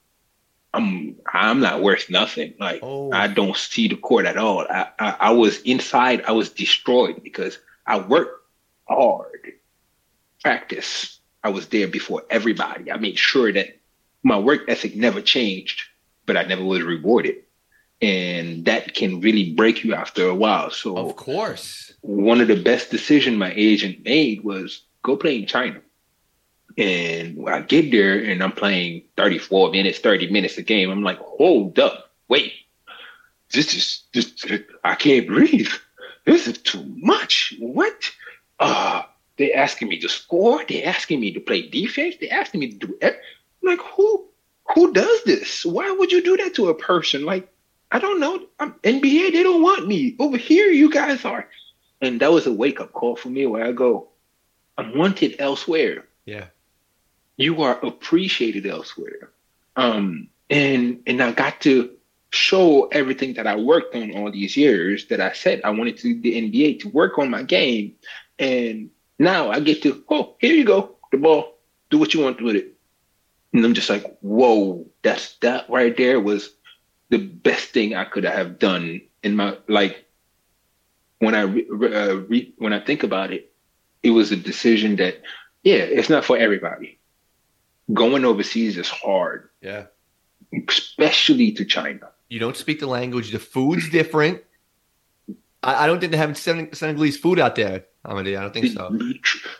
I'm 0.74 1.16
I'm 1.32 1.61
not 1.61 1.82
worth 1.82 2.11
nothing. 2.11 2.55
Like 2.59 2.80
oh. 2.82 3.12
I 3.12 3.28
don't 3.28 3.57
see 3.57 3.89
the 3.89 3.97
court 3.97 4.26
at 4.26 4.36
all. 4.36 4.66
I, 4.68 4.89
I, 4.99 5.16
I 5.20 5.30
was 5.30 5.61
inside. 5.62 6.22
I 6.26 6.32
was 6.32 6.51
destroyed 6.51 7.22
because 7.22 7.59
I 7.86 7.99
worked 7.99 8.45
hard, 8.89 9.53
practice. 10.43 11.18
I 11.43 11.51
was 11.51 11.68
there 11.68 11.89
before 11.89 12.24
everybody. 12.30 12.91
I 12.91 12.97
made 12.97 13.18
sure 13.18 13.53
that 13.53 13.78
my 14.22 14.39
work 14.39 14.62
ethic 14.68 14.97
never 14.97 15.22
changed, 15.22 15.82
but 16.26 16.36
I 16.36 16.43
never 16.43 16.64
was 16.64 16.82
rewarded, 16.82 17.36
and 18.01 18.64
that 18.66 18.94
can 18.94 19.20
really 19.20 19.53
break 19.55 19.82
you 19.84 19.94
after 19.94 20.28
a 20.28 20.34
while. 20.34 20.70
So 20.70 20.96
of 20.96 21.16
course, 21.16 21.92
one 22.01 22.40
of 22.40 22.49
the 22.49 22.62
best 22.62 22.90
decisions 22.90 23.36
my 23.36 23.53
agent 23.57 24.05
made 24.05 24.44
was 24.44 24.82
go 25.03 25.16
play 25.16 25.38
in 25.38 25.46
China. 25.46 25.80
And 26.76 27.49
I 27.49 27.62
get 27.62 27.90
there 27.90 28.22
and 28.22 28.42
I'm 28.42 28.53
playing 28.53 29.03
34 29.16 29.72
minutes, 29.72 29.99
30 29.99 30.30
minutes 30.30 30.59
a 30.59 30.62
game. 30.62 30.90
I'm 30.90 31.03
like, 31.03 31.18
hold 31.18 31.78
up, 31.80 32.12
wait. 32.28 32.53
This 33.53 33.74
is 33.74 34.03
this 34.12 34.46
I 34.84 34.94
can't 34.94 35.26
breathe. 35.26 35.70
This 36.24 36.46
is 36.46 36.59
too 36.59 36.84
much. 36.96 37.55
What? 37.59 38.11
Uh 38.61 39.03
they 39.38 39.53
asking 39.53 39.88
me 39.88 39.99
to 40.01 40.09
score. 40.09 40.62
They're 40.68 40.86
asking 40.86 41.20
me 41.20 41.32
to 41.32 41.40
play 41.40 41.68
defense. 41.68 42.16
They're 42.20 42.32
asking 42.32 42.61
me 42.61 42.72
to 42.72 42.86
do 42.86 42.99
it. 43.01 43.18
like, 43.62 43.80
who 43.80 44.28
who 44.74 44.92
does 44.92 45.22
this? 45.24 45.64
Why 45.64 45.90
would 45.90 46.12
you 46.12 46.22
do 46.22 46.36
that 46.36 46.55
to 46.57 46.68
a 46.68 46.74
person? 46.74 47.24
Like, 47.24 47.49
I 47.91 47.99
don't 47.99 48.20
know. 48.20 48.47
I'm 48.61 48.72
NBA, 48.84 49.32
they 49.32 49.43
don't 49.43 49.62
want 49.62 49.86
me. 49.86 50.16
Over 50.18 50.36
here, 50.36 50.68
you 50.68 50.91
guys 50.91 51.24
are. 51.24 51.49
And 52.01 52.20
that 52.20 52.30
was 52.30 52.47
a 52.47 52.53
wake 52.53 52.80
up 52.80 52.93
call 52.93 53.16
for 53.16 53.28
me 53.28 53.47
where 53.47 53.64
I 53.64 53.72
go, 53.72 54.09
I'm 54.76 54.97
wanted 54.97 55.36
elsewhere. 55.39 56.07
Yeah 56.24 56.47
you 57.39 57.62
are 57.62 57.78
appreciated 57.84 58.66
elsewhere. 58.66 59.30
Um, 59.76 60.28
and 60.51 61.01
and 61.07 61.22
I 61.22 61.32
got 61.32 61.62
to 61.62 61.91
show 62.30 62.89
everything 62.89 63.32
that 63.34 63.47
I 63.47 63.57
worked 63.57 63.95
on 63.95 64.14
all 64.14 64.30
these 64.30 64.55
years 64.55 65.07
that 65.07 65.20
I 65.20 65.32
said 65.32 65.62
I 65.64 65.70
wanted 65.70 65.97
to 65.99 66.14
do 66.14 66.20
the 66.20 66.43
NBA 66.43 66.80
to 66.80 66.91
work 66.91 67.18
on 67.18 67.30
my 67.30 67.43
game. 67.43 67.95
And 68.39 68.91
now 69.18 69.51
I 69.51 69.61
get 69.61 69.82
to, 69.84 70.05
oh, 70.11 70.34
here 70.39 70.53
you 70.53 70.64
go, 70.64 70.97
the 71.11 71.16
ball, 71.16 71.57
do 71.89 71.99
what 71.99 72.12
you 72.12 72.20
want 72.20 72.43
with 72.43 72.57
it. 72.57 72.74
And 73.55 73.64
I'm 73.64 73.72
just 73.72 73.89
like, 73.89 74.18
whoa, 74.20 74.84
that's 75.03 75.36
that 75.39 75.70
right 75.70 75.97
there 75.97 76.20
was 76.20 76.51
the 77.11 77.19
best 77.19 77.71
thing 77.71 77.95
I 77.95 78.05
could 78.05 78.25
have 78.25 78.59
done 78.59 79.03
in 79.23 79.37
my 79.37 79.57
like. 79.69 80.05
When 81.21 81.35
I 81.35 81.41
re, 81.41 81.67
uh, 81.71 82.15
re, 82.15 82.55
when 82.59 82.73
I 82.73 82.79
think 82.79 83.03
about 83.03 83.33
it, 83.33 83.53
it 84.05 84.11
was 84.11 84.31
a 84.31 84.37
decision 84.37 84.97
that 84.97 85.21
yeah, 85.65 85.79
it's 85.79 86.09
not 86.09 86.25
for 86.25 86.37
everybody 86.37 86.99
going 87.93 88.25
overseas 88.25 88.77
is 88.77 88.89
hard. 88.89 89.49
Yeah. 89.61 89.87
Especially 90.69 91.53
to 91.53 91.65
China. 91.65 92.11
You 92.29 92.39
don't 92.39 92.57
speak 92.57 92.81
the 92.81 92.87
language. 92.87 93.33
The 93.33 93.39
food's 93.39 93.91
different. 93.91 94.43
I, 95.63 95.85
I 95.85 95.87
don't 95.87 96.01
think 96.01 96.13
they 96.13 96.19
have 96.19 96.37
Senegalese 96.37 97.17
food 97.17 97.39
out 97.39 97.57
there, 97.57 97.85
Hamady. 98.05 98.37
I 98.39 98.43
don't 98.43 98.53
think 98.53 98.73
so. 98.73 98.97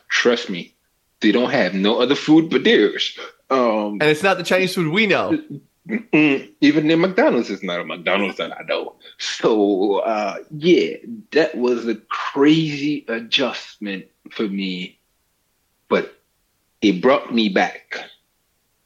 Trust 0.09 0.51
me, 0.51 0.75
they 1.21 1.33
don't 1.33 1.51
have 1.51 1.75
no 1.75 2.01
other 2.01 2.15
food 2.15 2.51
but 2.51 2.65
theirs. 2.65 3.19
Um, 3.51 3.99
and 4.01 4.05
it's 4.05 4.23
not 4.23 4.37
the 4.37 4.45
Chinese 4.45 4.75
food 4.75 4.93
we 4.93 5.07
know. 5.07 5.39
Even 6.61 6.91
in 6.91 7.01
McDonald's 7.01 7.51
it's 7.51 7.62
not 7.62 7.80
a 7.80 7.84
McDonald's 7.84 8.36
that 8.36 8.53
I 8.53 8.62
know. 8.64 8.97
So 9.18 9.99
uh, 9.99 10.39
yeah, 10.51 10.97
that 11.32 11.57
was 11.57 11.86
a 11.89 11.95
crazy 11.95 13.05
adjustment 13.09 14.07
for 14.30 14.43
me, 14.43 14.99
but 15.89 16.20
it 16.82 17.01
brought 17.01 17.32
me 17.32 17.49
back. 17.49 17.99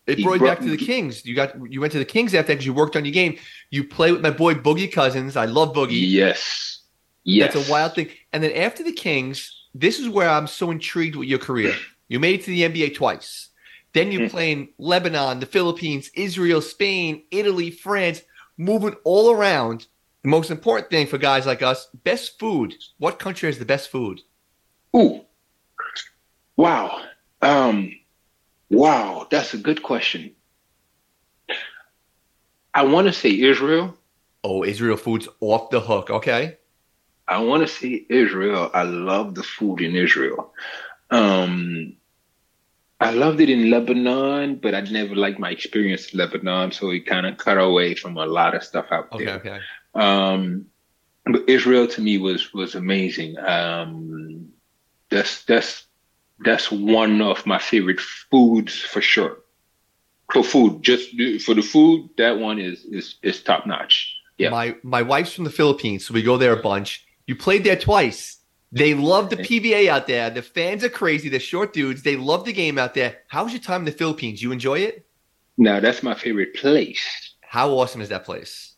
It 0.06 0.22
brought 0.22 0.40
you 0.40 0.46
back 0.46 0.60
to 0.60 0.70
the 0.70 0.76
Kings. 0.76 1.24
You 1.24 1.34
got 1.34 1.54
you 1.70 1.80
went 1.80 1.92
to 1.92 1.98
the 1.98 2.04
Kings 2.04 2.34
after 2.34 2.52
because 2.52 2.66
you 2.66 2.74
worked 2.74 2.96
on 2.96 3.04
your 3.04 3.12
game. 3.12 3.38
You 3.70 3.84
play 3.84 4.12
with 4.12 4.20
my 4.20 4.30
boy 4.30 4.54
Boogie 4.54 4.92
Cousins. 4.92 5.36
I 5.36 5.46
love 5.46 5.74
Boogie. 5.74 6.10
Yes. 6.10 6.82
Yes. 7.24 7.54
That's 7.54 7.68
a 7.68 7.70
wild 7.70 7.94
thing. 7.94 8.10
And 8.32 8.42
then 8.42 8.52
after 8.52 8.82
the 8.82 8.92
Kings, 8.92 9.68
this 9.74 9.98
is 9.98 10.08
where 10.08 10.28
I'm 10.28 10.46
so 10.46 10.70
intrigued 10.70 11.16
with 11.16 11.28
your 11.28 11.38
career. 11.38 11.74
You 12.08 12.20
made 12.20 12.40
it 12.40 12.44
to 12.44 12.50
the 12.50 12.62
NBA 12.62 12.94
twice. 12.94 13.48
Then 13.94 14.10
you 14.10 14.20
mm. 14.20 14.30
play 14.30 14.52
in 14.52 14.68
Lebanon, 14.78 15.40
the 15.40 15.46
Philippines, 15.46 16.10
Israel, 16.14 16.62
Spain, 16.62 17.24
Italy, 17.30 17.70
France, 17.70 18.22
moving 18.56 18.96
all 19.04 19.30
around. 19.30 19.86
The 20.22 20.28
most 20.28 20.50
important 20.50 20.90
thing 20.90 21.06
for 21.06 21.18
guys 21.18 21.46
like 21.46 21.62
us, 21.62 21.88
best 22.04 22.38
food. 22.38 22.74
What 22.98 23.18
country 23.18 23.48
has 23.48 23.58
the 23.58 23.64
best 23.64 23.90
food? 23.90 24.20
Ooh. 24.96 25.22
Wow. 26.56 27.02
Um 27.40 27.92
Wow, 28.72 29.26
that's 29.30 29.52
a 29.52 29.58
good 29.58 29.82
question. 29.82 30.32
I 32.72 32.84
want 32.84 33.06
to 33.06 33.12
say 33.12 33.38
Israel. 33.38 33.94
Oh, 34.42 34.64
Israel 34.64 34.96
food's 34.96 35.28
off 35.40 35.68
the 35.68 35.80
hook. 35.80 36.08
Okay. 36.08 36.56
I 37.28 37.40
want 37.40 37.66
to 37.66 37.72
say 37.72 38.06
Israel. 38.08 38.70
I 38.72 38.84
love 38.84 39.34
the 39.34 39.42
food 39.42 39.82
in 39.82 39.94
Israel. 39.94 40.54
Um, 41.10 41.96
I 43.02 43.10
loved 43.10 43.40
it 43.40 43.50
in 43.50 43.70
Lebanon, 43.70 44.56
but 44.56 44.74
I 44.74 44.80
never 44.80 45.14
liked 45.14 45.38
my 45.38 45.50
experience 45.50 46.12
in 46.12 46.18
Lebanon, 46.18 46.72
so 46.72 46.90
it 46.90 47.06
kind 47.06 47.26
of 47.26 47.36
cut 47.36 47.58
away 47.58 47.94
from 47.94 48.16
a 48.16 48.26
lot 48.26 48.54
of 48.54 48.62
stuff 48.62 48.86
out 48.90 49.10
there. 49.10 49.36
Okay, 49.36 49.50
okay. 49.50 49.60
Um, 49.94 50.66
but 51.24 51.48
Israel 51.48 51.86
to 51.88 52.00
me 52.00 52.18
was 52.18 52.52
was 52.52 52.74
amazing. 52.74 53.38
Um, 53.38 54.48
that's 55.10 55.44
that's 55.44 55.86
that's 56.44 56.70
one 56.70 57.20
of 57.20 57.46
my 57.46 57.58
favorite 57.58 58.00
foods 58.00 58.80
for 58.80 59.00
sure. 59.00 59.38
For 60.32 60.42
food, 60.42 60.82
just 60.82 61.10
for 61.44 61.54
the 61.54 61.62
food, 61.62 62.08
that 62.16 62.38
one 62.38 62.58
is 62.58 62.84
is 62.84 63.16
is 63.22 63.42
top 63.42 63.66
notch. 63.66 64.14
Yeah. 64.38 64.50
My 64.50 64.76
my 64.82 65.02
wife's 65.02 65.32
from 65.32 65.44
the 65.44 65.50
Philippines, 65.50 66.06
so 66.06 66.14
we 66.14 66.22
go 66.22 66.36
there 66.36 66.52
a 66.52 66.62
bunch. 66.62 67.06
You 67.26 67.36
played 67.36 67.64
there 67.64 67.76
twice. 67.76 68.38
They 68.72 68.94
love 68.94 69.28
the 69.28 69.36
PBA 69.36 69.88
out 69.88 70.06
there. 70.06 70.30
The 70.30 70.40
fans 70.40 70.82
are 70.82 70.88
crazy. 70.88 71.28
The 71.28 71.38
short 71.38 71.74
dudes. 71.74 72.02
They 72.02 72.16
love 72.16 72.46
the 72.46 72.54
game 72.54 72.78
out 72.78 72.94
there. 72.94 73.18
How 73.28 73.44
was 73.44 73.52
your 73.52 73.60
time 73.60 73.82
in 73.82 73.84
the 73.84 73.92
Philippines? 73.92 74.42
You 74.42 74.50
enjoy 74.50 74.78
it? 74.78 75.06
No, 75.58 75.78
that's 75.78 76.02
my 76.02 76.14
favorite 76.14 76.54
place. 76.54 77.34
How 77.42 77.70
awesome 77.72 78.00
is 78.00 78.08
that 78.08 78.24
place? 78.24 78.74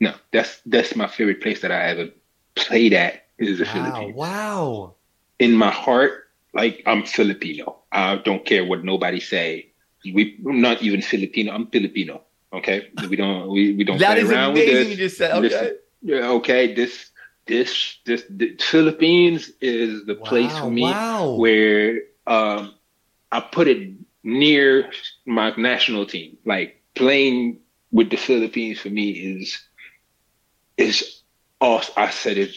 No, 0.00 0.14
that's 0.32 0.60
that's 0.66 0.96
my 0.96 1.06
favorite 1.06 1.40
place 1.40 1.60
that 1.62 1.70
I 1.70 1.84
ever 1.84 2.08
played 2.56 2.92
at 2.92 3.28
is 3.38 3.58
the 3.58 3.64
wow, 3.64 3.72
Philippines. 3.72 4.16
Wow. 4.16 4.94
In 5.38 5.54
my 5.54 5.70
heart, 5.70 6.30
like 6.52 6.82
I'm 6.86 7.04
Filipino. 7.04 7.78
I 7.92 8.16
don't 8.16 8.44
care 8.44 8.64
what 8.64 8.84
nobody 8.84 9.20
say. 9.20 9.70
We 10.04 10.38
I'm 10.46 10.60
not 10.60 10.82
even 10.82 11.00
Filipino. 11.00 11.52
I'm 11.52 11.68
Filipino. 11.68 12.22
Okay, 12.52 12.88
we 13.08 13.16
don't 13.16 13.50
we, 13.50 13.74
we 13.74 13.84
don't 13.84 13.98
that 13.98 14.14
play 14.14 14.22
is 14.22 14.30
around 14.30 14.50
amazing 14.52 14.74
with 14.74 14.78
this. 14.78 14.88
You 14.90 14.96
just 14.96 15.18
said 15.18 15.32
okay. 15.32 15.48
This, 15.48 15.72
yeah, 16.02 16.28
okay. 16.30 16.74
This 16.74 17.10
this 17.48 17.98
this 18.06 18.24
the 18.30 18.56
Philippines 18.60 19.50
is 19.60 20.06
the 20.06 20.14
wow, 20.14 20.24
place 20.24 20.58
for 20.58 20.70
me 20.70 20.82
wow. 20.82 21.34
where 21.34 22.00
um 22.26 22.74
I 23.32 23.40
put 23.40 23.68
it 23.68 23.92
near 24.22 24.90
my 25.26 25.54
national 25.56 26.06
team. 26.06 26.38
Like 26.44 26.82
playing 26.94 27.60
with 27.90 28.10
the 28.10 28.16
Philippines 28.16 28.80
for 28.80 28.90
me 28.90 29.10
is 29.10 29.58
is 30.76 31.22
awesome. 31.60 31.94
I 31.96 32.10
said 32.10 32.38
it 32.38 32.54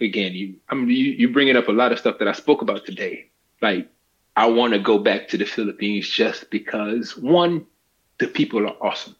again. 0.00 0.32
You, 0.34 0.56
I 0.68 0.74
mean, 0.74 0.88
you 0.88 1.12
you 1.12 1.32
bringing 1.32 1.56
up 1.56 1.68
a 1.68 1.72
lot 1.72 1.92
of 1.92 1.98
stuff 1.98 2.18
that 2.18 2.28
I 2.28 2.32
spoke 2.32 2.62
about 2.62 2.84
today. 2.86 3.30
Like 3.60 3.88
I 4.36 4.46
want 4.46 4.72
to 4.74 4.78
go 4.78 4.98
back 4.98 5.28
to 5.28 5.38
the 5.38 5.46
Philippines 5.46 6.08
just 6.08 6.50
because 6.50 7.16
one, 7.16 7.66
the 8.18 8.28
people 8.28 8.66
are 8.66 8.76
awesome. 8.82 9.16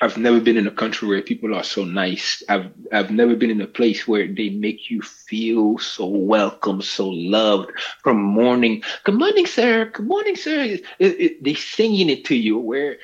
I've 0.00 0.16
never 0.16 0.40
been 0.40 0.56
in 0.56 0.66
a 0.66 0.72
country 0.72 1.08
where 1.08 1.22
people 1.22 1.54
are 1.54 1.64
so 1.64 1.84
nice. 1.84 2.42
I've 2.48 2.70
I've 2.92 3.10
never 3.10 3.34
been 3.34 3.50
in 3.50 3.60
a 3.60 3.66
place 3.66 4.06
where 4.06 4.28
they 4.28 4.50
make 4.50 4.90
you 4.90 5.02
feel 5.02 5.78
so 5.78 6.06
welcome, 6.06 6.82
so 6.82 7.08
loved 7.08 7.70
from 8.02 8.22
morning. 8.22 8.82
Good 9.04 9.16
morning, 9.16 9.46
sir. 9.46 9.86
Good 9.86 10.06
morning, 10.06 10.36
sir. 10.36 10.60
It, 10.60 10.84
it, 10.98 11.44
they 11.44 11.54
singing 11.54 12.10
it 12.10 12.24
to 12.26 12.36
you 12.36 12.58
where 12.58 12.98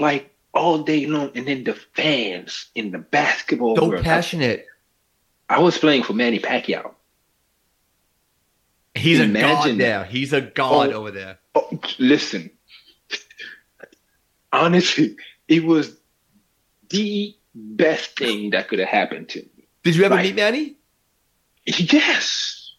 like 0.00 0.34
all 0.52 0.82
day 0.82 1.06
long, 1.06 1.30
and 1.36 1.46
then 1.46 1.62
the 1.62 1.74
fans 1.74 2.66
in 2.74 2.90
the 2.90 2.98
basketball. 2.98 3.76
So 3.76 3.88
world, 3.88 4.04
passionate. 4.04 4.66
I, 5.48 5.56
I, 5.56 5.58
was 5.60 5.78
playing 5.78 6.02
for 6.02 6.14
Manny 6.14 6.40
Pacquiao. 6.40 6.94
He's 8.94 9.20
Imagine 9.20 9.46
a 9.46 9.54
god 9.54 9.78
there. 9.78 10.04
He's 10.04 10.32
a 10.32 10.40
god 10.40 10.90
oh, 10.90 10.94
over 10.94 11.10
there. 11.12 11.38
Oh, 11.54 11.80
listen, 12.00 12.50
honestly, 14.52 15.16
it 15.46 15.64
was 15.64 15.99
the 16.90 17.36
best 17.54 18.18
thing 18.18 18.50
that 18.50 18.68
could 18.68 18.78
have 18.78 18.88
happened 18.88 19.28
to 19.30 19.40
me. 19.40 19.66
Did 19.82 19.96
you 19.96 20.04
ever 20.04 20.14
like, 20.14 20.26
meet 20.26 20.36
Manny? 20.36 20.76
Yes. 21.64 22.72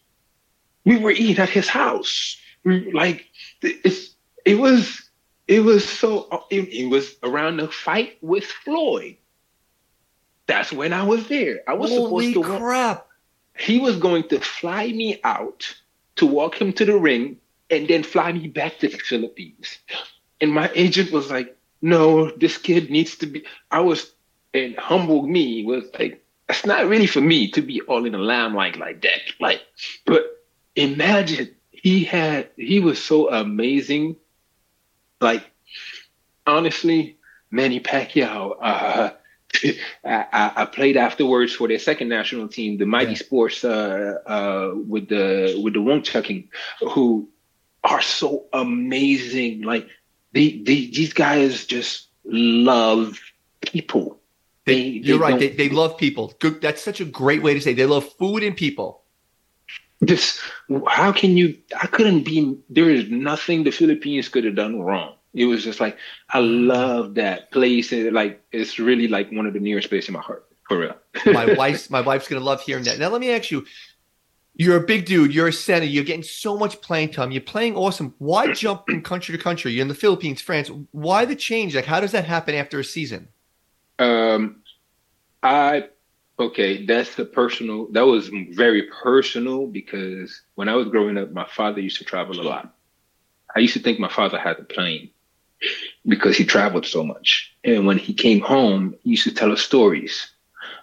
We 0.85 0.97
were 0.97 1.11
eating 1.11 1.39
at 1.39 1.49
his 1.49 1.67
house. 1.67 2.37
We, 2.63 2.91
like 2.91 3.25
it's 3.61 4.15
it 4.45 4.59
was 4.59 5.09
it 5.47 5.61
was 5.61 5.87
so 5.87 6.45
it, 6.49 6.69
it 6.69 6.87
was 6.87 7.15
around 7.23 7.57
the 7.57 7.67
fight 7.67 8.17
with 8.21 8.45
Floyd. 8.45 9.17
That's 10.47 10.71
when 10.71 10.93
I 10.93 11.03
was 11.03 11.27
there. 11.27 11.61
I 11.67 11.73
was 11.73 11.89
Holy 11.91 12.33
supposed 12.33 12.51
to 12.51 12.57
crap. 12.57 13.07
He 13.57 13.79
was 13.79 13.97
going 13.97 14.27
to 14.29 14.39
fly 14.39 14.87
me 14.87 15.19
out 15.23 15.73
to 16.15 16.25
walk 16.25 16.59
him 16.59 16.73
to 16.73 16.85
the 16.85 16.97
ring 16.97 17.37
and 17.69 17.87
then 17.87 18.03
fly 18.03 18.31
me 18.31 18.47
back 18.47 18.79
to 18.79 18.87
the 18.87 18.97
Philippines. 18.97 19.77
And 20.39 20.51
my 20.51 20.69
agent 20.73 21.11
was 21.11 21.29
like, 21.29 21.55
no, 21.81 22.31
this 22.31 22.57
kid 22.57 22.89
needs 22.89 23.17
to 23.17 23.25
be. 23.25 23.45
I 23.69 23.79
was, 23.81 24.11
and 24.53 24.75
humbled 24.77 25.29
me 25.29 25.65
was 25.65 25.85
like, 25.97 26.23
it's 26.49 26.65
not 26.65 26.87
really 26.87 27.07
for 27.07 27.21
me 27.21 27.49
to 27.51 27.61
be 27.61 27.81
all 27.81 28.05
in 28.05 28.11
the 28.11 28.17
limelight 28.17 28.77
like 28.77 29.01
that. 29.01 29.21
Like, 29.39 29.61
but 30.05 30.23
imagine 30.75 31.55
he 31.71 32.03
had, 32.03 32.49
he 32.57 32.79
was 32.79 33.01
so 33.01 33.31
amazing. 33.31 34.17
Like, 35.19 35.49
honestly, 36.45 37.17
Manny 37.49 37.79
Pacquiao, 37.79 38.57
uh, 38.61 39.11
I, 40.05 40.51
I, 40.55 40.65
played 40.65 40.97
afterwards 40.97 41.53
for 41.53 41.67
their 41.67 41.79
second 41.79 42.09
national 42.09 42.47
team, 42.47 42.77
the 42.77 42.85
Mighty 42.85 43.11
yeah. 43.11 43.17
Sports, 43.17 43.63
uh, 43.63 44.15
uh, 44.25 44.71
with 44.75 45.09
the 45.09 45.59
with 45.61 45.73
the 45.73 45.79
Woonchucking, 45.79 46.47
who 46.79 47.29
are 47.83 48.01
so 48.01 48.45
amazing. 48.53 49.61
Like 49.63 49.87
they, 50.33 50.59
they 50.59 50.87
these 50.87 51.13
guys 51.13 51.65
just 51.65 52.07
love 52.25 53.19
people. 53.61 54.19
They, 54.65 54.81
You're 54.81 55.19
right. 55.19 55.39
They, 55.39 55.49
they 55.49 55.69
love 55.69 55.97
people. 55.97 56.33
Good. 56.39 56.61
That's 56.61 56.81
such 56.81 57.01
a 57.01 57.05
great 57.05 57.41
way 57.41 57.53
to 57.53 57.61
say. 57.61 57.71
It. 57.71 57.75
They 57.75 57.85
love 57.85 58.07
food 58.13 58.43
and 58.43 58.55
people. 58.55 59.03
This. 59.99 60.39
How 60.87 61.11
can 61.11 61.37
you? 61.37 61.57
I 61.79 61.87
couldn't 61.87 62.23
be. 62.23 62.57
There 62.69 62.89
is 62.89 63.09
nothing 63.09 63.63
the 63.63 63.71
Philippines 63.71 64.29
could 64.29 64.45
have 64.45 64.55
done 64.55 64.79
wrong. 64.81 65.15
It 65.33 65.45
was 65.45 65.63
just 65.63 65.79
like 65.79 65.97
I 66.29 66.39
love 66.39 67.15
that 67.15 67.51
place. 67.51 67.91
And 67.91 68.13
like 68.13 68.43
it's 68.51 68.79
really 68.79 69.07
like 69.07 69.31
one 69.31 69.45
of 69.45 69.53
the 69.53 69.59
nearest 69.59 69.89
places 69.89 70.09
in 70.09 70.13
my 70.13 70.21
heart. 70.21 70.47
For 70.67 70.77
real. 70.77 70.95
my 71.25 71.53
wife's 71.57 71.89
my 71.89 72.01
wife's 72.01 72.27
gonna 72.27 72.43
love 72.43 72.61
hearing 72.61 72.83
that. 72.85 72.99
Now 72.99 73.09
let 73.09 73.21
me 73.21 73.31
ask 73.31 73.51
you. 73.51 73.65
You're 74.55 74.77
a 74.77 74.85
big 74.85 75.05
dude. 75.05 75.33
You're 75.33 75.47
a 75.47 75.53
center. 75.53 75.85
You're 75.85 76.03
getting 76.03 76.23
so 76.23 76.57
much 76.57 76.81
playing 76.81 77.11
time. 77.11 77.31
You're 77.31 77.41
playing 77.41 77.75
awesome. 77.75 78.13
Why 78.17 78.53
jump 78.53 78.83
from 78.85 79.01
country 79.01 79.35
to 79.35 79.41
country? 79.41 79.71
You're 79.71 79.81
in 79.81 79.87
the 79.87 79.95
Philippines, 79.95 80.41
France. 80.41 80.69
Why 80.91 81.25
the 81.25 81.35
change? 81.35 81.75
Like, 81.75 81.85
how 81.85 82.01
does 82.01 82.11
that 82.11 82.25
happen 82.25 82.55
after 82.55 82.79
a 82.79 82.83
season? 82.83 83.29
Um, 83.97 84.61
I 85.41 85.89
okay. 86.37 86.85
That's 86.85 87.15
the 87.15 87.25
personal. 87.25 87.87
That 87.91 88.05
was 88.05 88.29
very 88.51 88.83
personal 89.03 89.67
because 89.67 90.41
when 90.55 90.67
I 90.67 90.75
was 90.75 90.89
growing 90.89 91.17
up, 91.17 91.31
my 91.31 91.47
father 91.47 91.79
used 91.79 91.97
to 91.99 92.03
travel 92.03 92.39
a 92.39 92.43
lot. 92.43 92.75
I 93.55 93.59
used 93.59 93.73
to 93.73 93.79
think 93.79 93.99
my 93.99 94.09
father 94.09 94.37
had 94.37 94.59
a 94.59 94.63
plane 94.63 95.11
because 96.05 96.35
he 96.35 96.45
traveled 96.45 96.85
so 96.85 97.03
much. 97.03 97.55
And 97.63 97.85
when 97.85 97.97
he 97.97 98.13
came 98.13 98.39
home, 98.39 98.95
he 99.03 99.11
used 99.11 99.23
to 99.23 99.33
tell 99.33 99.51
us 99.51 99.61
stories 99.61 100.31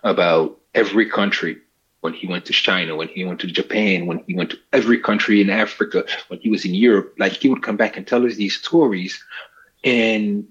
about 0.02 0.58
every 0.74 1.08
country 1.08 1.58
when 2.00 2.12
he 2.12 2.26
went 2.26 2.46
to 2.46 2.52
China, 2.52 2.94
when 2.96 3.08
he 3.08 3.24
went 3.24 3.40
to 3.40 3.46
Japan, 3.46 4.06
when 4.06 4.22
he 4.26 4.34
went 4.34 4.50
to 4.50 4.58
every 4.72 5.00
country 5.00 5.40
in 5.40 5.50
Africa, 5.50 6.04
when 6.28 6.38
he 6.40 6.48
was 6.48 6.64
in 6.64 6.74
Europe, 6.74 7.14
like 7.18 7.32
he 7.32 7.48
would 7.48 7.62
come 7.62 7.76
back 7.76 7.96
and 7.96 8.06
tell 8.06 8.24
us 8.24 8.36
these 8.36 8.56
stories. 8.56 9.22
And 9.84 10.48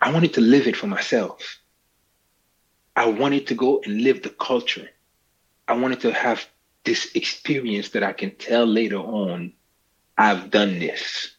I 0.00 0.12
wanted 0.12 0.34
to 0.34 0.40
live 0.40 0.66
it 0.66 0.76
for 0.76 0.86
myself. 0.86 1.58
I 2.96 3.06
wanted 3.06 3.46
to 3.48 3.54
go 3.54 3.80
and 3.84 4.02
live 4.02 4.22
the 4.22 4.30
culture. 4.30 4.88
I 5.68 5.74
wanted 5.74 6.00
to 6.00 6.12
have 6.12 6.46
this 6.84 7.14
experience 7.14 7.90
that 7.90 8.02
I 8.02 8.12
can 8.12 8.34
tell 8.36 8.66
later 8.66 8.98
on, 8.98 9.52
I've 10.16 10.50
done 10.50 10.78
this. 10.78 11.32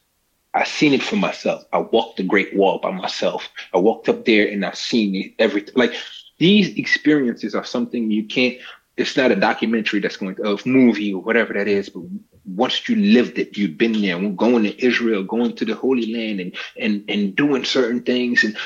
I've 0.54 0.68
seen 0.68 0.94
it 0.94 1.02
for 1.02 1.16
myself. 1.16 1.64
I 1.72 1.78
walked 1.78 2.16
the 2.16 2.22
Great 2.22 2.56
Wall 2.56 2.78
by 2.78 2.90
myself. 2.92 3.48
I 3.74 3.78
walked 3.78 4.08
up 4.08 4.24
there 4.24 4.48
and 4.48 4.64
I've 4.64 4.76
seen 4.76 5.34
everything. 5.38 5.74
Like 5.76 5.94
these 6.38 6.76
experiences 6.78 7.54
are 7.54 7.64
something 7.64 8.10
you 8.10 8.24
can't 8.24 8.58
it's 9.00 9.16
not 9.16 9.32
a 9.32 9.36
documentary 9.36 10.00
that's 10.00 10.18
going 10.18 10.36
to, 10.36 10.58
movie 10.66 11.14
or 11.14 11.22
whatever 11.22 11.54
that 11.54 11.66
is, 11.66 11.88
but 11.88 12.02
once 12.44 12.88
you 12.88 12.96
lived 12.96 13.38
it, 13.38 13.56
you've 13.56 13.78
been 13.78 14.00
there, 14.02 14.18
going 14.30 14.64
to 14.64 14.84
Israel, 14.84 15.22
going 15.22 15.56
to 15.56 15.64
the 15.64 15.74
Holy 15.74 16.12
Land 16.12 16.40
and, 16.40 16.56
and, 16.78 17.04
and 17.08 17.34
doing 17.34 17.64
certain 17.64 18.02
things. 18.02 18.44
And 18.44 18.56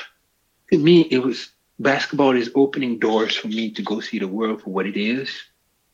to 0.72 0.78
me, 0.78 1.02
it 1.02 1.20
was 1.20 1.50
basketball 1.78 2.36
is 2.36 2.50
opening 2.54 2.98
doors 2.98 3.36
for 3.36 3.48
me 3.48 3.70
to 3.72 3.82
go 3.82 4.00
see 4.00 4.18
the 4.18 4.28
world 4.28 4.62
for 4.62 4.70
what 4.70 4.86
it 4.86 4.96
is. 4.96 5.30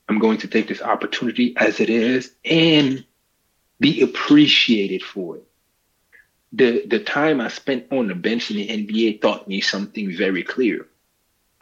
I'm 0.09 0.18
going 0.18 0.38
to 0.38 0.49
take 0.49 0.68
this 0.68 0.82
opportunity 0.82 1.55
as 1.57 1.78
it 1.78 1.91
is 1.91 2.32
and 2.45 3.05
be 3.78 4.03
appreciated 4.03 5.03
for 5.03 5.36
it. 5.36 5.47
The, 6.53 6.86
the 6.86 6.99
time 6.99 7.41
I 7.41 7.49
spent 7.49 7.93
on 7.93 8.09
the 8.09 8.14
bench 8.14 8.51
in 8.51 8.57
the 8.57 8.68
NBA 8.68 9.20
taught 9.20 9.47
me 9.47 9.61
something 9.61 10.17
very 10.17 10.42
clear. 10.42 10.88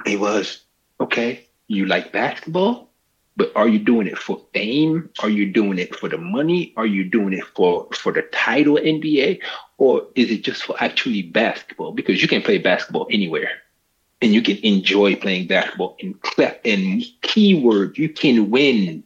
It 0.07 0.19
was, 0.19 0.63
okay, 1.01 1.48
you 1.69 1.87
like 1.87 2.13
basketball, 2.13 2.89
but 3.37 3.53
are 3.55 3.69
you 3.69 3.79
doing 3.79 4.09
it 4.09 4.19
for 4.19 4.41
fame? 4.53 5.11
Are 5.21 5.29
you 5.31 5.53
doing 5.53 5.79
it 5.79 5.95
for 5.95 6.09
the 6.09 6.19
money? 6.19 6.73
Are 6.77 6.87
you 6.87 7.05
doing 7.05 7.35
it 7.35 7.45
for 7.55 7.87
for 7.93 8.13
the 8.13 8.23
title 8.23 8.77
NBA, 8.77 9.41
or 9.77 10.09
is 10.17 10.31
it 10.31 10.43
just 10.43 10.65
for 10.65 10.75
actually 10.83 11.23
basketball? 11.23 11.93
Because 11.93 12.21
you 12.21 12.27
can 12.27 12.43
play 12.43 12.59
basketball 12.59 13.07
anywhere, 13.11 13.51
and 14.21 14.35
you 14.35 14.43
can 14.43 14.57
enjoy 14.59 15.15
playing 15.15 15.47
basketball. 15.47 15.97
In 16.01 16.19
in 16.65 17.05
keyword, 17.23 17.97
you 17.97 18.09
can 18.09 18.51
win 18.51 19.05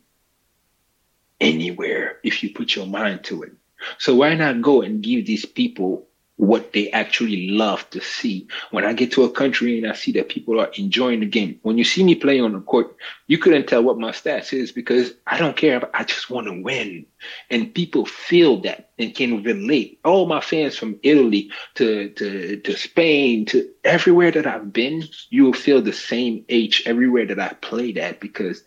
anywhere 1.41 2.19
if 2.23 2.43
you 2.43 2.55
put 2.55 2.75
your 2.75 2.87
mind 2.87 3.25
to 3.25 3.43
it. 3.43 3.53
So 3.99 4.15
why 4.15 4.35
not 4.35 4.63
go 4.63 4.81
and 4.81 5.03
give 5.03 5.27
these 5.27 5.45
people 5.45 6.07
what 6.43 6.73
they 6.73 6.91
actually 6.91 7.51
love 7.51 7.89
to 7.91 8.01
see. 8.01 8.49
When 8.73 8.85
I 8.85 8.95
get 8.95 9.13
to 9.13 9.23
a 9.23 9.31
country 9.31 9.79
and 9.79 9.89
I 9.89 9.95
see 9.95 10.11
that 10.13 10.29
people 10.29 10.61
are 10.61 10.73
enjoying 10.77 11.21
the 11.21 11.27
game, 11.27 11.61
when 11.63 11.79
you 11.79 11.85
see 11.85 12.03
me 12.03 12.17
play 12.17 12.41
on 12.41 12.53
the 12.53 12.61
court, 12.61 12.97
you 13.29 13.39
couldn't 13.39 13.69
tell 13.69 13.85
what 13.85 14.01
my 14.01 14.11
stats 14.11 14.53
is 14.53 14.73
because 14.73 15.13
I 15.29 15.39
don't 15.39 15.57
care. 15.57 15.89
I 15.95 16.03
just 16.03 16.31
want 16.31 16.49
to 16.49 16.61
win. 16.61 17.07
And 17.49 17.73
people 17.73 18.07
feel 18.07 18.61
that 18.63 18.91
and 18.99 19.15
can 19.15 19.45
relate. 19.45 20.01
All 20.05 20.27
my 20.27 20.41
fans 20.41 20.77
from 20.77 20.99
Italy 21.05 21.53
to, 21.77 22.09
to, 22.09 22.57
to 22.57 22.77
Spain 22.77 23.47
to 23.47 23.71
everywhere 23.85 24.33
that 24.33 24.45
I've 24.45 24.73
been, 24.73 25.05
you 25.31 25.45
will 25.45 25.53
feel 25.53 25.81
the 25.81 25.93
same 25.93 26.45
H 26.49 26.83
everywhere 26.87 27.27
that 27.27 27.39
I 27.39 27.51
played 27.55 27.99
at 27.99 28.19
because 28.19 28.65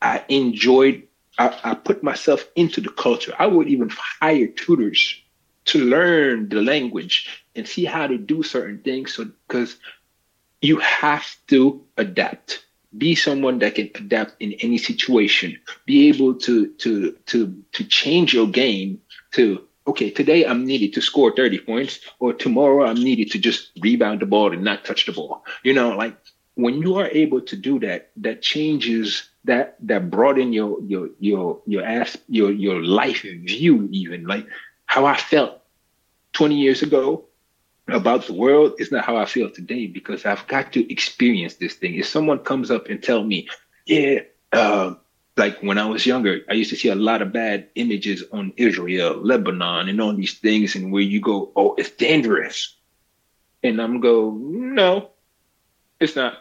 I 0.00 0.24
enjoyed 0.28 1.04
I, 1.38 1.56
I 1.64 1.74
put 1.74 2.02
myself 2.02 2.46
into 2.56 2.80
the 2.80 2.90
culture. 2.90 3.32
I 3.38 3.46
would 3.46 3.68
even 3.68 3.90
hire 4.20 4.48
tutors 4.48 5.21
to 5.66 5.84
learn 5.84 6.48
the 6.48 6.62
language 6.62 7.44
and 7.54 7.68
see 7.68 7.84
how 7.84 8.06
to 8.06 8.18
do 8.18 8.42
certain 8.42 8.78
things. 8.78 9.14
So, 9.14 9.30
because 9.46 9.76
you 10.60 10.78
have 10.78 11.26
to 11.48 11.84
adapt. 11.96 12.64
Be 12.96 13.14
someone 13.14 13.58
that 13.60 13.74
can 13.74 13.90
adapt 13.94 14.40
in 14.40 14.52
any 14.60 14.78
situation. 14.78 15.58
Be 15.86 16.08
able 16.08 16.34
to 16.34 16.68
to 16.68 17.12
to 17.26 17.62
to 17.72 17.84
change 17.84 18.34
your 18.34 18.46
game 18.46 19.00
to 19.32 19.66
okay, 19.86 20.10
today 20.10 20.44
I'm 20.46 20.64
needed 20.64 20.92
to 20.94 21.00
score 21.00 21.34
30 21.34 21.60
points, 21.60 22.00
or 22.20 22.32
tomorrow 22.32 22.86
I'm 22.86 23.02
needed 23.02 23.30
to 23.32 23.38
just 23.38 23.70
rebound 23.80 24.20
the 24.20 24.26
ball 24.26 24.52
and 24.52 24.62
not 24.62 24.84
touch 24.84 25.06
the 25.06 25.12
ball. 25.12 25.44
You 25.64 25.74
know, 25.74 25.96
like 25.96 26.16
when 26.54 26.80
you 26.82 26.96
are 26.96 27.08
able 27.08 27.40
to 27.40 27.56
do 27.56 27.80
that, 27.80 28.10
that 28.16 28.42
changes 28.42 29.28
that 29.44 29.76
that 29.80 30.10
broaden 30.10 30.52
your 30.52 30.80
your 30.82 31.08
your 31.18 31.60
your 31.66 31.84
ass 31.84 32.16
your 32.28 32.52
your 32.52 32.82
life 32.82 33.22
view 33.22 33.88
even 33.90 34.24
like 34.26 34.46
how 34.92 35.06
I 35.06 35.16
felt 35.16 35.58
20 36.34 36.54
years 36.54 36.82
ago 36.82 37.24
about 37.88 38.26
the 38.26 38.34
world 38.34 38.74
is 38.78 38.92
not 38.92 39.06
how 39.06 39.16
I 39.16 39.24
feel 39.24 39.48
today 39.48 39.86
because 39.86 40.26
I've 40.26 40.46
got 40.48 40.74
to 40.74 40.92
experience 40.92 41.54
this 41.54 41.72
thing. 41.72 41.94
If 41.94 42.06
someone 42.06 42.40
comes 42.40 42.70
up 42.70 42.90
and 42.90 43.02
tell 43.02 43.24
me, 43.24 43.48
yeah, 43.86 44.20
uh, 44.52 44.92
like 45.38 45.60
when 45.62 45.78
I 45.78 45.86
was 45.86 46.04
younger, 46.04 46.40
I 46.50 46.52
used 46.52 46.68
to 46.70 46.76
see 46.76 46.90
a 46.90 46.94
lot 46.94 47.22
of 47.22 47.32
bad 47.32 47.68
images 47.74 48.22
on 48.32 48.52
Israel, 48.58 49.16
Lebanon, 49.16 49.88
and 49.88 49.98
all 49.98 50.12
these 50.12 50.38
things, 50.38 50.74
and 50.76 50.92
where 50.92 51.00
you 51.00 51.22
go, 51.22 51.50
oh, 51.56 51.74
it's 51.78 51.92
dangerous. 51.92 52.76
And 53.62 53.80
I'm 53.80 53.98
go, 53.98 54.30
no, 54.38 55.08
it's 56.00 56.16
not. 56.16 56.34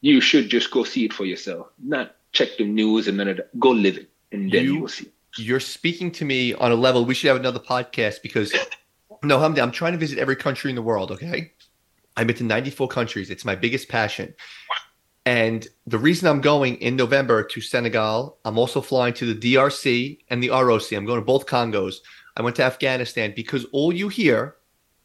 You 0.00 0.22
should 0.22 0.48
just 0.48 0.70
go 0.70 0.84
see 0.84 1.04
it 1.04 1.12
for 1.12 1.26
yourself, 1.26 1.66
not 1.78 2.16
check 2.32 2.56
the 2.56 2.64
news 2.64 3.08
and 3.08 3.18
none 3.18 3.28
of 3.28 3.36
that. 3.36 3.60
Go 3.60 3.72
live 3.72 3.98
it, 3.98 4.08
and 4.32 4.50
then 4.50 4.64
you, 4.64 4.72
you 4.72 4.80
will 4.80 4.88
see. 4.88 5.10
You're 5.36 5.60
speaking 5.60 6.10
to 6.12 6.24
me 6.24 6.54
on 6.54 6.72
a 6.72 6.74
level. 6.74 7.04
We 7.04 7.14
should 7.14 7.28
have 7.28 7.36
another 7.36 7.60
podcast 7.60 8.22
because 8.22 8.52
no, 9.22 9.38
Hamdi, 9.38 9.60
I'm 9.62 9.70
trying 9.70 9.92
to 9.92 9.98
visit 9.98 10.18
every 10.18 10.36
country 10.36 10.70
in 10.70 10.76
the 10.76 10.82
world. 10.82 11.10
Okay, 11.12 11.52
I've 12.16 12.26
been 12.26 12.36
to 12.36 12.44
94 12.44 12.88
countries. 12.88 13.30
It's 13.30 13.44
my 13.44 13.54
biggest 13.54 13.88
passion. 13.88 14.34
And 15.26 15.68
the 15.86 15.98
reason 15.98 16.28
I'm 16.28 16.40
going 16.40 16.76
in 16.76 16.96
November 16.96 17.44
to 17.44 17.60
Senegal, 17.60 18.38
I'm 18.44 18.58
also 18.58 18.80
flying 18.80 19.12
to 19.14 19.32
the 19.32 19.54
DRC 19.54 20.18
and 20.28 20.42
the 20.42 20.48
ROC. 20.48 20.92
I'm 20.92 21.04
going 21.04 21.20
to 21.20 21.24
both 21.24 21.46
Congos. 21.46 21.96
I 22.36 22.42
went 22.42 22.56
to 22.56 22.64
Afghanistan 22.64 23.34
because 23.36 23.66
all 23.72 23.92
you 23.92 24.08
hear 24.08 24.56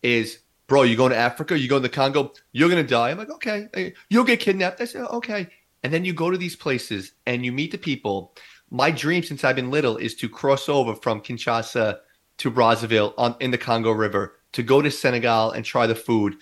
is, 0.02 0.40
bro, 0.68 0.84
you're 0.84 0.98
going 0.98 1.12
to 1.12 1.18
Africa, 1.18 1.60
you're 1.60 1.68
going 1.68 1.82
to 1.82 1.90
the 1.90 1.94
Congo, 1.94 2.32
you're 2.54 2.70
going 2.70 2.84
to 2.84 2.90
die. 2.90 3.12
I'm 3.12 3.18
like, 3.18 3.30
okay, 3.30 3.94
you'll 4.10 4.24
get 4.24 4.40
kidnapped. 4.40 4.80
I 4.80 4.86
said, 4.86 5.06
okay. 5.06 5.48
And 5.84 5.94
then 5.94 6.06
you 6.06 6.14
go 6.14 6.32
to 6.32 6.38
these 6.38 6.56
places 6.56 7.12
and 7.26 7.46
you 7.46 7.52
meet 7.52 7.72
the 7.72 7.78
people. 7.78 8.34
My 8.72 8.92
dream 8.92 9.24
since 9.24 9.44
I've 9.44 9.56
been 9.56 9.72
little 9.72 9.98
is 9.98 10.16
to 10.16 10.30
cross 10.30 10.68
over 10.70 10.96
from 10.96 11.22
Kinshasa 11.22 12.00
to 12.38 12.52
Brazzaville 12.52 13.14
on 13.18 13.36
in 13.40 13.52
the 13.52 13.58
Congo 13.58 13.92
River 13.92 14.40
to 14.54 14.64
go 14.64 14.82
to 14.82 14.92
Senegal 14.92 15.52
and 15.52 15.64
try 15.64 15.88
the 15.88 15.96
food. 15.96 16.38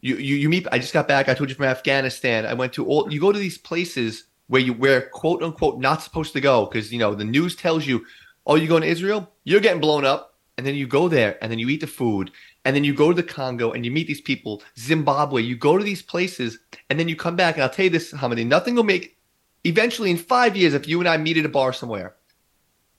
You, 0.00 0.16
you 0.16 0.36
you 0.36 0.48
meet. 0.48 0.66
I 0.70 0.78
just 0.78 0.92
got 0.92 1.08
back. 1.08 1.28
I 1.28 1.34
told 1.34 1.48
you 1.48 1.56
from 1.56 1.64
Afghanistan. 1.66 2.46
I 2.46 2.54
went 2.54 2.72
to 2.74 2.86
all. 2.86 3.10
You 3.10 3.20
go 3.20 3.32
to 3.32 3.38
these 3.38 3.58
places 3.58 4.24
where 4.48 4.60
you 4.60 4.74
where 4.74 5.08
quote 5.08 5.42
unquote 5.42 5.80
not 5.80 6.02
supposed 6.02 6.32
to 6.34 6.40
go 6.40 6.66
because 6.66 6.92
you 6.92 6.98
know 6.98 7.14
the 7.14 7.24
news 7.24 7.56
tells 7.56 7.86
you, 7.86 8.04
oh, 8.46 8.56
you 8.56 8.68
going 8.68 8.82
to 8.82 8.88
Israel, 8.88 9.32
you're 9.44 9.60
getting 9.60 9.80
blown 9.80 10.04
up, 10.04 10.34
and 10.56 10.66
then 10.66 10.74
you 10.74 10.86
go 10.86 11.08
there 11.08 11.38
and 11.40 11.50
then 11.50 11.58
you 11.58 11.68
eat 11.68 11.80
the 11.80 11.86
food 11.86 12.30
and 12.64 12.74
then 12.74 12.84
you 12.84 12.94
go 12.94 13.10
to 13.12 13.16
the 13.16 13.28
Congo 13.28 13.72
and 13.72 13.84
you 13.84 13.90
meet 13.90 14.06
these 14.06 14.20
people, 14.20 14.62
Zimbabwe. 14.78 15.42
You 15.42 15.56
go 15.56 15.76
to 15.76 15.84
these 15.84 16.02
places 16.02 16.58
and 16.88 16.98
then 16.98 17.08
you 17.08 17.16
come 17.16 17.36
back 17.36 17.56
and 17.56 17.62
I'll 17.62 17.70
tell 17.70 17.84
you 17.84 17.90
this, 17.90 18.12
Hamady, 18.12 18.46
nothing 18.46 18.74
will 18.74 18.84
make. 18.84 19.16
Eventually, 19.64 20.10
in 20.10 20.16
five 20.16 20.56
years, 20.56 20.74
if 20.74 20.86
you 20.86 21.00
and 21.00 21.08
I 21.08 21.16
meet 21.16 21.38
at 21.38 21.46
a 21.46 21.48
bar 21.48 21.72
somewhere, 21.72 22.14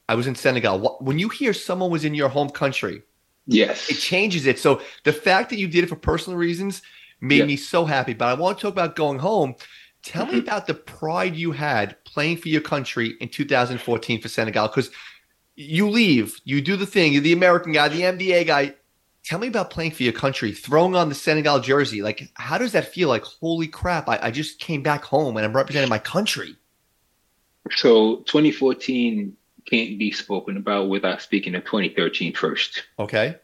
I 0.10 0.16
was 0.16 0.28
in 0.28 0.36
Senegal. 0.36 0.98
When 1.00 1.20
you 1.20 1.30
hear 1.30 1.54
someone 1.54 1.92
was 1.92 2.06
in 2.06 2.14
your 2.14 2.30
home 2.30 2.50
country, 2.50 3.04
yes, 3.48 3.90
it 3.90 3.96
changes 3.96 4.46
it. 4.46 4.60
So 4.60 4.82
the 5.04 5.14
fact 5.14 5.50
that 5.50 5.58
you 5.58 5.68
did 5.68 5.84
it 5.84 5.88
for 5.88 5.96
personal 5.96 6.38
reasons 6.38 6.82
made 7.22 7.48
me 7.48 7.56
so 7.56 7.86
happy. 7.86 8.14
But 8.14 8.28
I 8.28 8.34
want 8.34 8.58
to 8.58 8.62
talk 8.62 8.74
about 8.74 8.96
going 8.96 9.20
home. 9.20 9.56
Tell 10.04 10.26
mm-hmm. 10.26 10.36
me 10.36 10.40
about 10.40 10.68
the 10.68 10.76
pride 10.76 11.36
you 11.36 11.52
had 11.52 12.04
playing 12.06 12.38
for 12.38 12.50
your 12.50 12.62
country 12.62 13.16
in 13.20 13.30
2014 13.30 14.22
for 14.22 14.28
Senegal, 14.28 14.68
because 14.68 14.92
you 15.56 15.90
leave, 15.90 16.40
you 16.44 16.62
do 16.62 16.76
the 16.76 16.86
thing, 16.86 17.14
you're 17.14 17.22
the 17.22 17.34
American 17.34 17.72
guy, 17.72 17.88
the 17.88 18.02
NBA 18.02 18.48
guy. 18.48 18.76
Tell 19.26 19.39
me 19.39 19.47
about 19.47 19.72
playing 19.72 19.91
for 19.91 20.03
your 20.03 20.14
country, 20.14 20.52
throwing 20.52 20.95
on 20.95 21.10
the 21.10 21.15
Senegal 21.15 21.60
jersey. 21.60 22.03
Like, 22.03 22.30
how 22.35 22.60
does 22.60 22.73
that 22.73 22.93
feel? 22.93 23.10
Like, 23.10 23.23
holy 23.23 23.68
crap, 23.68 24.07
I, 24.07 24.19
I 24.22 24.30
just 24.30 24.60
came 24.60 24.84
back 24.84 25.03
home 25.03 25.35
and 25.35 25.43
I'm 25.43 25.56
representing 25.56 25.89
my 25.89 25.97
country. 25.97 26.56
So 27.72 28.18
2014 28.18 29.35
can't 29.65 29.97
be 29.97 30.11
spoken 30.11 30.57
about 30.57 30.89
without 30.89 31.23
speaking 31.23 31.56
of 31.56 31.65
2013 31.65 32.35
first. 32.35 32.84
Okay. 32.99 33.35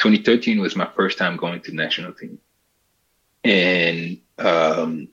2013 0.00 0.60
was 0.60 0.76
my 0.76 0.88
first 0.94 1.16
time 1.16 1.38
going 1.38 1.62
to 1.62 1.70
the 1.70 1.76
national 1.78 2.12
team. 2.12 2.38
And 3.42 4.18
um, 4.36 5.08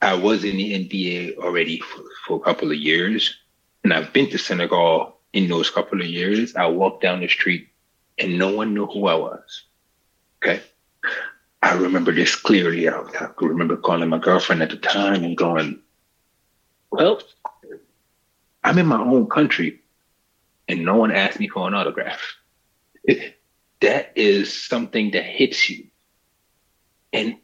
I 0.00 0.14
was 0.14 0.44
in 0.44 0.56
the 0.56 0.88
NBA 0.88 1.38
already 1.38 1.80
for, 1.80 2.02
for, 2.24 2.36
a 2.36 2.40
couple 2.40 2.70
of 2.70 2.76
years. 2.76 3.36
And 3.82 3.92
I've 3.92 4.12
been 4.12 4.30
to 4.30 4.38
Senegal 4.38 5.18
in 5.32 5.48
those 5.48 5.68
couple 5.68 6.00
of 6.00 6.06
years. 6.06 6.54
I 6.54 6.66
walked 6.66 7.02
down 7.02 7.18
the 7.18 7.26
street 7.26 7.70
and 8.18 8.38
no 8.38 8.54
one 8.54 8.74
knew 8.74 8.86
who 8.86 9.06
I 9.06 9.14
was. 9.14 9.64
Okay. 10.42 10.62
I 11.62 11.74
remember 11.74 12.12
this 12.12 12.34
clearly. 12.34 12.88
I, 12.88 12.98
I 12.98 13.28
remember 13.40 13.76
calling 13.76 14.08
my 14.08 14.18
girlfriend 14.18 14.62
at 14.62 14.70
the 14.70 14.76
time 14.76 15.24
and 15.24 15.36
going, 15.36 15.80
Well, 16.90 17.22
I'm 18.64 18.78
in 18.78 18.86
my 18.86 19.00
own 19.00 19.28
country 19.28 19.80
and 20.68 20.84
no 20.84 20.96
one 20.96 21.12
asked 21.12 21.38
me 21.38 21.48
for 21.48 21.66
an 21.68 21.74
autograph. 21.74 22.20
It, 23.04 23.38
that 23.80 24.12
is 24.16 24.52
something 24.52 25.12
that 25.12 25.24
hits 25.24 25.68
you. 25.68 25.86
And 27.12 27.36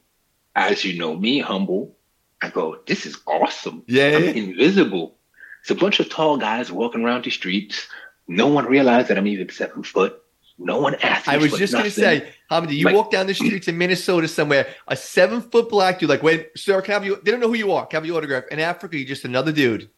as 0.55 0.83
you 0.83 0.97
know 0.97 1.15
me, 1.15 1.39
humble, 1.39 1.95
I 2.41 2.49
go, 2.49 2.79
this 2.87 3.05
is 3.05 3.17
awesome. 3.27 3.83
Yeah. 3.87 4.17
I'm 4.17 4.23
invisible. 4.23 5.15
It's 5.61 5.71
a 5.71 5.75
bunch 5.75 5.99
of 5.99 6.09
tall 6.09 6.37
guys 6.37 6.71
walking 6.71 7.03
around 7.03 7.25
the 7.25 7.31
streets. 7.31 7.87
No 8.27 8.47
one 8.47 8.65
realized 8.65 9.09
that 9.09 9.17
I'm 9.17 9.27
even 9.27 9.49
seven 9.49 9.83
foot. 9.83 10.21
No 10.59 10.79
one 10.79 10.95
asked 10.95 11.27
me. 11.27 11.33
I 11.33 11.37
was 11.37 11.53
just 11.53 11.73
going 11.73 11.85
to 11.85 11.91
say, 11.91 12.33
Hamdi, 12.51 12.73
you 12.75 12.85
like, 12.85 12.95
walk 12.95 13.11
down 13.11 13.27
the 13.27 13.33
streets 13.33 13.67
in 13.69 13.77
Minnesota 13.77 14.27
somewhere, 14.27 14.67
a 14.87 14.95
seven 14.95 15.41
foot 15.41 15.69
black 15.69 15.99
dude, 15.99 16.09
like, 16.09 16.21
wait, 16.21 16.49
sir, 16.55 16.81
can 16.81 16.91
I 16.91 16.93
have 16.95 17.05
you? 17.05 17.19
They 17.23 17.31
don't 17.31 17.39
know 17.39 17.47
who 17.47 17.55
you 17.55 17.71
are. 17.71 17.85
Can 17.85 17.97
I 17.97 17.99
have 17.99 18.05
your 18.05 18.17
autograph? 18.17 18.43
In 18.51 18.59
Africa, 18.59 18.97
you're 18.97 19.07
just 19.07 19.23
another 19.25 19.51
dude 19.51 19.89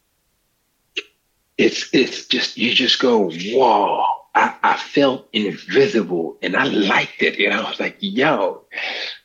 it's 1.58 1.92
it's 1.92 2.26
just 2.26 2.56
you 2.56 2.74
just 2.74 3.00
go, 3.00 3.30
whoa. 3.30 4.04
I, 4.34 4.56
I 4.62 4.76
felt 4.78 5.28
invisible 5.34 6.38
and 6.40 6.56
I 6.56 6.64
liked 6.64 7.20
it. 7.22 7.38
And 7.38 7.52
I 7.52 7.68
was 7.68 7.78
like, 7.78 7.98
yo. 8.00 8.64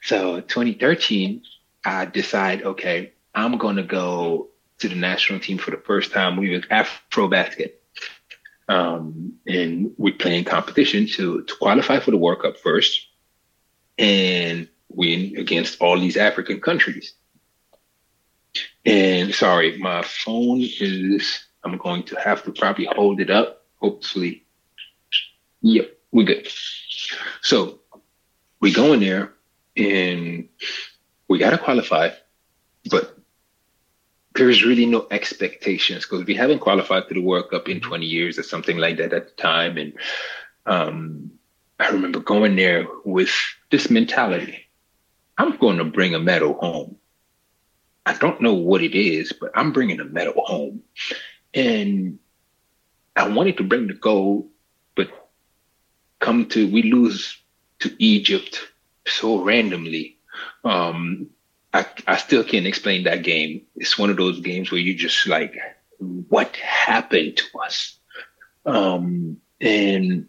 So 0.02 0.42
2013, 0.42 1.44
I 1.86 2.04
decide, 2.04 2.64
okay, 2.64 3.14
I'm 3.34 3.58
gonna 3.58 3.84
go 3.84 4.50
to 4.80 4.90
the 4.90 4.96
national 4.96 5.40
team 5.40 5.58
for 5.58 5.72
the 5.72 5.78
first 5.78 6.12
time. 6.12 6.36
We 6.36 6.52
were 6.52 6.60
AfroBasket. 6.60 7.72
Um, 8.70 9.34
and 9.48 9.94
we 9.98 10.12
play 10.12 10.38
in 10.38 10.44
competition 10.44 11.08
to, 11.08 11.44
to 11.44 11.56
qualify 11.56 12.00
for 12.00 12.12
the 12.12 12.18
World 12.18 12.42
Cup 12.42 12.58
first 12.58 13.08
and 13.98 14.68
win 14.90 15.36
against 15.38 15.82
all 15.82 16.00
these 16.00 16.18
African 16.18 16.60
countries. 16.60 17.14
And 18.86 19.34
sorry, 19.34 19.78
my 19.78 20.04
phone 20.04 20.60
is 20.62 21.46
I'm 21.64 21.78
going 21.78 22.04
to 22.04 22.16
have 22.20 22.44
to 22.44 22.52
probably 22.52 22.86
hold 22.86 23.20
it 23.20 23.30
up. 23.30 23.66
Hopefully. 23.80 24.44
Yep, 25.62 25.98
we're 26.12 26.26
good. 26.26 26.48
So 27.42 27.80
we 28.60 28.74
go 28.74 28.94
in 28.94 29.00
there 29.02 29.34
and 29.76 30.50
we 31.28 31.38
got 31.38 31.52
to 31.52 31.58
qualify, 31.58 32.10
but 32.90 33.17
there's 34.38 34.64
really 34.64 34.86
no 34.86 35.08
expectations 35.12 36.04
because 36.06 36.26
we 36.26 36.36
haven't 36.36 36.60
qualified 36.60 37.08
to 37.08 37.14
the 37.14 37.22
World 37.22 37.50
Cup 37.50 37.68
in 37.68 37.82
20 37.82 38.06
years 38.06 38.40
or 38.40 38.44
something 38.44 38.78
like 38.78 38.98
that 38.98 39.14
at 39.14 39.28
the 39.28 39.42
time. 39.42 39.78
And 39.78 39.94
um, 40.66 41.32
I 41.80 41.90
remember 41.90 42.20
going 42.20 42.56
there 42.56 42.88
with 43.04 43.32
this 43.70 43.90
mentality 43.90 44.68
I'm 45.38 45.56
going 45.58 45.78
to 45.78 45.86
bring 45.86 46.16
a 46.16 46.20
medal 46.20 46.54
home. 46.54 46.98
I 48.06 48.14
don't 48.14 48.42
know 48.42 48.54
what 48.54 48.82
it 48.82 48.96
is, 48.96 49.34
but 49.34 49.52
I'm 49.54 49.72
bringing 49.72 50.00
a 50.00 50.06
medal 50.06 50.44
home. 50.46 50.82
And 51.54 52.20
I 53.16 53.28
wanted 53.28 53.58
to 53.58 53.64
bring 53.64 53.88
the 53.88 53.94
gold, 53.94 54.50
but 54.96 55.10
come 56.20 56.48
to 56.50 56.72
we 56.72 56.84
lose 56.84 57.38
to 57.80 57.96
Egypt 58.04 58.60
so 59.06 59.44
randomly. 59.44 60.18
Um, 60.64 61.30
I, 61.74 61.86
I 62.08 62.18
still 62.18 62.44
can't 62.44 62.66
explain 62.66 63.04
that 63.04 63.24
game. 63.24 63.64
It's 63.76 63.98
one 63.98 64.10
of 64.10 64.18
those 64.18 64.40
games 64.40 64.72
where 64.72 64.80
you 64.80 64.96
just 64.96 65.28
like, 65.28 65.56
what 66.00 66.56
happened 66.56 67.38
to 67.38 67.60
us? 67.60 67.98
Um, 68.66 69.38
and 69.60 70.28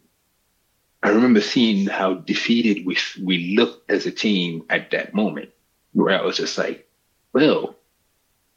I 1.02 1.10
remember 1.10 1.40
seeing 1.40 1.86
how 1.86 2.14
defeated 2.14 2.84
we 2.84 2.96
we 3.22 3.56
looked 3.56 3.90
as 3.90 4.06
a 4.06 4.10
team 4.10 4.64
at 4.68 4.90
that 4.90 5.14
moment, 5.14 5.50
where 5.92 6.18
I 6.18 6.24
was 6.24 6.36
just 6.36 6.58
like, 6.58 6.88
well, 7.32 7.76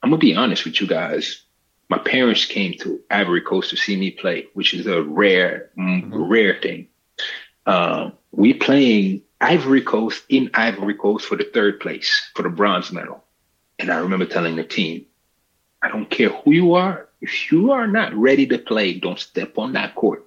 I'm 0.02 0.10
gonna 0.10 0.20
be 0.20 0.36
honest 0.36 0.66
with 0.66 0.82
you 0.82 0.88
guys 0.88 1.44
my 1.92 1.98
parents 1.98 2.46
came 2.46 2.74
to 2.76 3.02
Ivory 3.12 3.42
Coast 3.42 3.72
to 3.72 3.76
see 3.76 3.98
me 3.98 4.12
play, 4.12 4.48
which 4.54 4.74
is 4.74 4.88
a 4.88 5.04
rare, 5.04 5.72
mm-hmm. 5.78 6.24
rare 6.24 6.58
thing. 6.62 6.88
Um, 7.66 8.14
we 8.32 8.54
playing 8.54 9.24
Ivory 9.42 9.82
Coast 9.82 10.24
in 10.30 10.52
Ivory 10.54 10.94
Coast 10.94 11.26
for 11.26 11.36
the 11.36 11.50
third 11.52 11.80
place 11.80 12.30
for 12.36 12.44
the 12.44 12.50
bronze 12.50 12.92
medal. 12.92 13.24
And 13.80 13.92
I 13.92 13.98
remember 13.98 14.26
telling 14.26 14.56
the 14.56 14.64
team, 14.64 15.08
I 15.82 15.90
don't 15.90 16.10
care 16.10 16.30
who 16.30 16.52
you 16.52 16.76
are. 16.76 17.10
If 17.22 17.52
you 17.52 17.72
are 17.72 17.88
not 17.88 18.14
ready 18.14 18.46
to 18.48 18.60
play, 18.60 18.94
don't 18.94 19.20
step 19.20 19.58
on 19.58 19.74
that 19.74 19.96
court. 19.96 20.26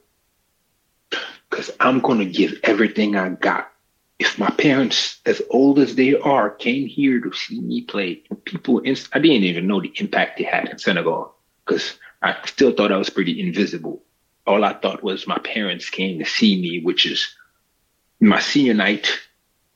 Because 1.49 1.71
I'm 1.79 2.01
going 2.01 2.19
to 2.19 2.25
give 2.25 2.59
everything 2.65 3.17
I 3.17 3.29
got. 3.29 3.71
If 4.19 4.37
my 4.39 4.51
parents, 4.51 5.21
as 5.25 5.41
old 5.49 5.79
as 5.79 5.95
they 5.95 6.19
are, 6.19 6.51
came 6.51 6.89
here 6.89 7.21
to 7.21 7.33
see 7.33 7.61
me 7.61 7.83
play, 7.83 8.23
people, 8.45 8.81
I 8.81 9.19
didn't 9.19 9.45
even 9.45 9.69
know 9.69 9.81
the 9.81 9.93
impact 9.97 10.39
they 10.39 10.45
had 10.45 10.69
in 10.69 10.79
Senegal 10.79 11.37
because 11.65 11.99
I 12.21 12.37
still 12.47 12.73
thought 12.73 12.93
I 12.93 12.97
was 12.97 13.11
pretty 13.11 13.41
invisible. 13.41 14.03
all 14.47 14.65
I 14.65 14.73
thought 14.75 15.05
was 15.05 15.27
my 15.27 15.39
parents 15.39 15.89
came 15.89 16.19
to 16.19 16.25
see 16.25 16.61
me, 16.61 16.81
which 16.83 17.07
is 17.07 17.29
my 18.29 18.41
senior 18.41 18.75
night. 18.75 19.09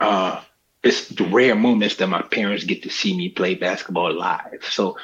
Uh, 0.00 0.42
it's 0.82 1.08
the 1.08 1.24
rare 1.24 1.54
moments 1.54 1.96
that 1.96 2.06
my 2.06 2.22
parents 2.22 2.64
get 2.64 2.82
to 2.84 2.90
see 2.90 3.16
me 3.16 3.28
play 3.28 3.54
basketball 3.54 4.12
live. 4.12 4.64
So 4.68 4.96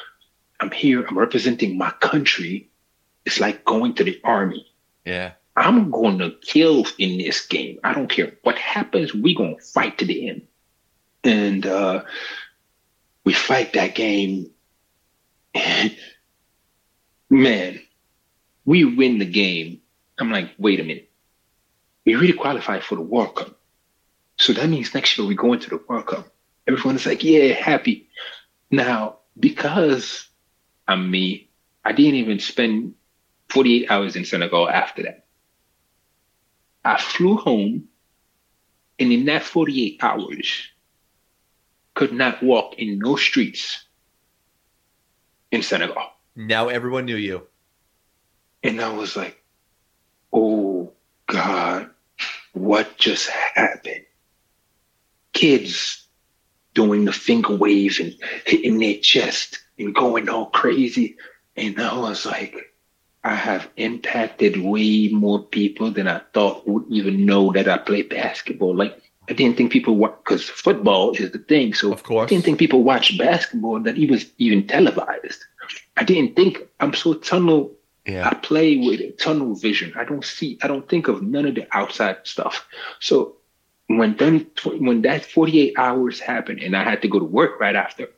I'm 0.61 0.71
here, 0.71 1.05
I'm 1.05 1.19
representing 1.19 1.77
my 1.77 1.91
country. 2.01 2.71
It's 3.25 3.41
like 3.41 3.65
going 3.65 3.95
to 3.95 4.05
the 4.05 4.21
army. 4.23 4.66
Yeah. 5.05 5.33
I'm 5.57 5.91
going 5.91 6.19
to 6.19 6.33
kill 6.43 6.87
in 6.99 7.19
this 7.19 7.47
game. 7.47 7.79
I 7.85 7.95
don't 7.95 8.09
care 8.09 8.33
what 8.43 8.59
happens. 8.59 9.15
We're 9.15 9.37
going 9.37 9.57
to 9.57 9.62
fight 9.62 9.99
to 9.99 10.05
the 10.05 10.29
end. 10.29 10.47
And 11.23 11.66
uh, 11.66 12.03
we 13.25 13.33
fight 13.33 13.73
that 13.75 13.95
game. 13.95 14.51
And 15.55 15.97
man, 17.31 17.81
we 18.65 18.85
win 18.85 19.19
the 19.19 19.27
game. 19.27 19.81
I'm 20.19 20.31
like, 20.31 20.51
wait 20.59 20.81
a 20.81 20.85
minute. 20.85 21.11
We 22.05 22.14
really 22.14 22.32
qualified 22.32 22.82
for 22.85 22.97
the 22.97 23.02
World 23.02 23.36
Cup. 23.36 23.59
So 24.36 24.52
that 24.52 24.68
means 24.68 24.94
next 24.94 25.16
year 25.16 25.26
we 25.26 25.35
go 25.35 25.52
into 25.52 25.70
the 25.70 25.81
World 25.89 26.06
Cup. 26.06 26.28
Everyone 26.66 26.97
is 26.97 27.06
like, 27.06 27.22
yeah, 27.22 27.55
happy. 27.55 28.09
Now, 28.70 29.18
because 29.39 30.28
I'm 30.89 31.10
me, 31.10 31.48
I 31.85 31.93
didn't 31.93 32.16
even 32.16 32.39
spend 32.39 32.94
48 33.51 33.90
hours 33.90 34.16
in 34.16 34.24
Senegal 34.24 34.68
after 34.68 35.02
that. 35.05 35.24
I 36.85 36.98
flew 36.98 37.36
home, 37.36 37.89
and 38.98 39.12
in 39.12 39.24
that 39.26 39.43
48 39.43 40.02
hours, 40.02 40.68
could 41.94 42.12
not 42.12 42.43
walk 42.43 42.74
in 42.78 42.98
no 42.98 43.16
streets 43.16 43.85
in 45.51 45.62
Senegal. 45.62 46.10
Now 46.36 46.68
everyone 46.68 47.06
knew 47.06 47.16
you. 47.16 47.47
And 48.62 48.81
I 48.81 48.93
was 48.93 49.16
like, 49.16 49.43
oh 50.32 50.93
God, 51.26 51.90
what 52.55 52.97
just 52.97 53.28
happened? 53.28 54.05
Kids 55.32 56.06
doing 56.72 57.05
the 57.05 57.12
finger 57.12 57.55
wave 57.55 58.01
and 58.01 58.14
hitting 58.47 58.78
their 58.78 58.98
chest 58.98 59.60
and 59.78 59.94
going 59.94 60.28
all 60.28 60.47
crazy. 60.47 61.16
And 61.56 61.81
I 61.81 61.97
was 61.98 62.26
like, 62.26 62.72
I 63.22 63.35
have 63.35 63.70
impacted 63.76 64.60
way 64.60 65.09
more 65.09 65.43
people 65.43 65.90
than 65.90 66.09
I 66.09 66.20
thought 66.32 66.66
would 66.66 66.85
even 66.90 67.24
know 67.24 67.52
that 67.52 67.68
I 67.68 67.78
play 67.78 68.02
basketball. 68.02 68.76
Like 68.76 69.01
I 69.28 69.32
didn't 69.32 69.56
think 69.56 69.72
people 69.72 69.97
watch 69.97 70.16
because 70.24 70.48
football 70.48 71.12
is 71.12 71.32
the 71.32 71.39
thing. 71.39 71.74
So 71.74 71.93
of 71.93 72.02
course, 72.02 72.26
I 72.26 72.28
didn't 72.28 72.44
think 72.44 72.59
people 72.59 72.82
watch 72.82 73.16
basketball 73.16 73.81
that 73.81 73.97
it 73.97 74.10
was 74.10 74.26
even 74.39 74.66
televised. 74.66 75.43
I 75.97 76.05
didn't 76.05 76.36
think 76.36 76.59
I'm 76.81 76.93
so 76.93 77.14
tunnel. 77.14 77.72
Yeah. 78.06 78.28
I 78.28 78.35
play 78.35 78.76
with 78.76 79.18
tunnel 79.18 79.55
vision. 79.55 79.94
I 79.97 80.05
don't 80.05 80.24
see. 80.24 80.59
I 80.62 80.66
don't 80.66 80.89
think 80.89 81.09
of 81.09 81.22
none 81.22 81.47
of 81.47 81.55
the 81.55 81.66
outside 81.72 82.18
stuff. 82.24 82.66
So 83.01 83.36
when 83.86 84.16
then 84.16 84.51
when 84.64 85.02
that 85.02 85.24
48 85.24 85.74
hours 85.78 86.20
happened 86.20 86.60
and 86.60 86.76
I 86.76 86.85
had 86.85 87.02
to 87.02 87.09
go 87.09 87.18
to 87.18 87.24
work 87.24 87.60
right 87.60 87.76
after, 87.76 88.09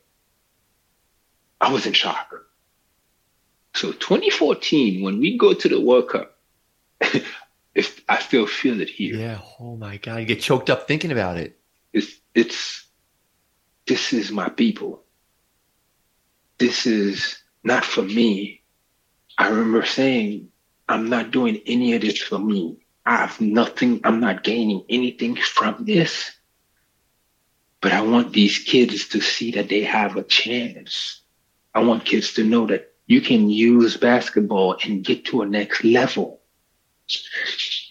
I 1.61 1.73
was 1.73 1.87
in 1.87 1.93
shock. 1.93 2.35
So 3.75 3.93
2014, 3.93 5.03
when 5.03 5.21
we 5.21 5.37
go 5.37 5.53
to 5.55 5.69
the 5.69 5.81
World 5.81 6.09
Cup, 6.09 6.39
if 7.75 8.03
I 8.09 8.19
still 8.21 8.47
feel 8.47 8.81
it 8.81 8.89
here. 8.89 9.17
Yeah. 9.17 9.41
Oh 9.61 9.77
my 9.77 9.99
God. 9.99 10.17
You 10.17 10.27
get 10.27 10.41
choked 10.41 10.71
up 10.71 10.89
thinking 10.89 11.13
about 11.13 11.37
it. 11.37 11.59
It's 11.93 12.13
it's 12.35 12.87
this 13.87 14.13
is 14.13 14.33
my 14.33 14.49
people. 14.49 15.05
This 16.59 16.87
is 16.87 17.39
not 17.63 17.85
for 17.85 18.03
me. 18.03 18.63
I 19.39 19.49
remember 19.49 19.85
saying, 19.85 20.49
I'm 20.89 21.09
not 21.09 21.31
doing 21.31 21.61
any 21.67 21.95
of 21.95 22.03
this 22.03 22.19
for 22.19 22.39
me. 22.39 22.79
I 23.05 23.17
have 23.17 23.41
nothing, 23.41 24.01
I'm 24.05 24.21
not 24.21 24.45
gaining 24.45 24.85
anything 24.89 25.37
from 25.37 25.85
this. 25.85 26.33
But 27.81 27.93
I 27.93 28.01
want 28.01 28.33
these 28.33 28.59
kids 28.59 29.09
to 29.09 29.21
see 29.21 29.53
that 29.53 29.69
they 29.69 29.83
have 29.83 30.17
a 30.17 30.23
chance. 30.23 31.21
I 31.75 31.81
want 31.81 32.05
kids 32.05 32.33
to 32.35 32.45
know 32.45 32.67
that 32.67 32.95
you 33.07 33.21
can 33.21 33.51
use 33.51 33.97
basketball 33.97 34.79
and 34.83 35.05
get 35.05 35.27
to 35.27 35.43
a 35.43 35.47
next 35.47 35.85
level. 35.85 36.41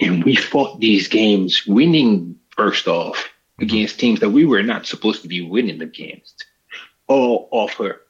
And 0.02 0.24
we 0.24 0.36
fought 0.36 0.80
these 0.80 1.08
games 1.08 1.66
winning 1.66 2.38
first 2.50 2.88
off 2.88 3.30
against 3.60 4.00
teams 4.00 4.20
that 4.20 4.32
we 4.32 4.46
were 4.46 4.64
not 4.64 4.86
supposed 4.86 5.22
to 5.22 5.28
be 5.28 5.42
winning 5.42 5.82
against, 5.82 6.46
all 7.08 7.48
offer 7.52 8.02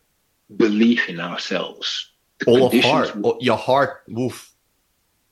belief 0.56 1.10
in 1.10 1.20
ourselves. 1.20 2.12
The 2.40 2.52
all 2.52 2.68
of 2.68 2.74
heart, 2.74 3.16
were, 3.16 3.36
your 3.40 3.58
heart, 3.58 4.04
woof. 4.08 4.52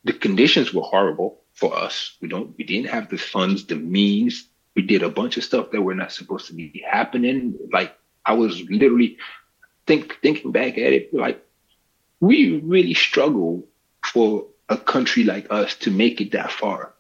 The 0.04 0.14
conditions 0.14 0.74
were 0.74 0.82
horrible 0.82 1.42
for 1.54 1.76
us. 1.78 2.18
We 2.22 2.28
don't, 2.28 2.56
we 2.58 2.64
didn't 2.64 2.90
have 2.90 3.10
the 3.10 3.18
funds, 3.18 3.66
the 3.66 3.76
means. 3.76 4.48
We 4.76 4.82
did 4.82 5.04
a 5.04 5.10
bunch 5.10 5.38
of 5.38 5.44
stuff 5.44 5.72
that 5.72 5.82
were 5.82 5.96
not 5.96 6.12
supposed 6.12 6.48
to 6.48 6.54
be 6.54 6.84
happening. 6.88 7.58
Like 7.72 7.96
I 8.26 8.34
was 8.34 8.62
literally 8.70 9.18
think 9.86 10.18
thinking 10.22 10.52
back 10.52 10.78
at 10.78 10.94
it, 10.94 11.14
like 11.14 11.46
we 12.20 12.60
really 12.60 12.94
struggle 12.94 13.68
for 14.06 14.48
a 14.70 14.78
country 14.78 15.24
like 15.24 15.48
us 15.50 15.76
to 15.76 15.92
make 15.92 16.22
it 16.22 16.32
that 16.32 16.52
far. 16.52 16.94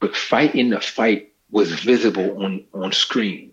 But 0.00 0.16
fighting 0.16 0.70
the 0.70 0.80
fight 0.80 1.32
was 1.50 1.72
visible 1.72 2.42
on, 2.44 2.64
on 2.72 2.92
screen. 2.92 3.52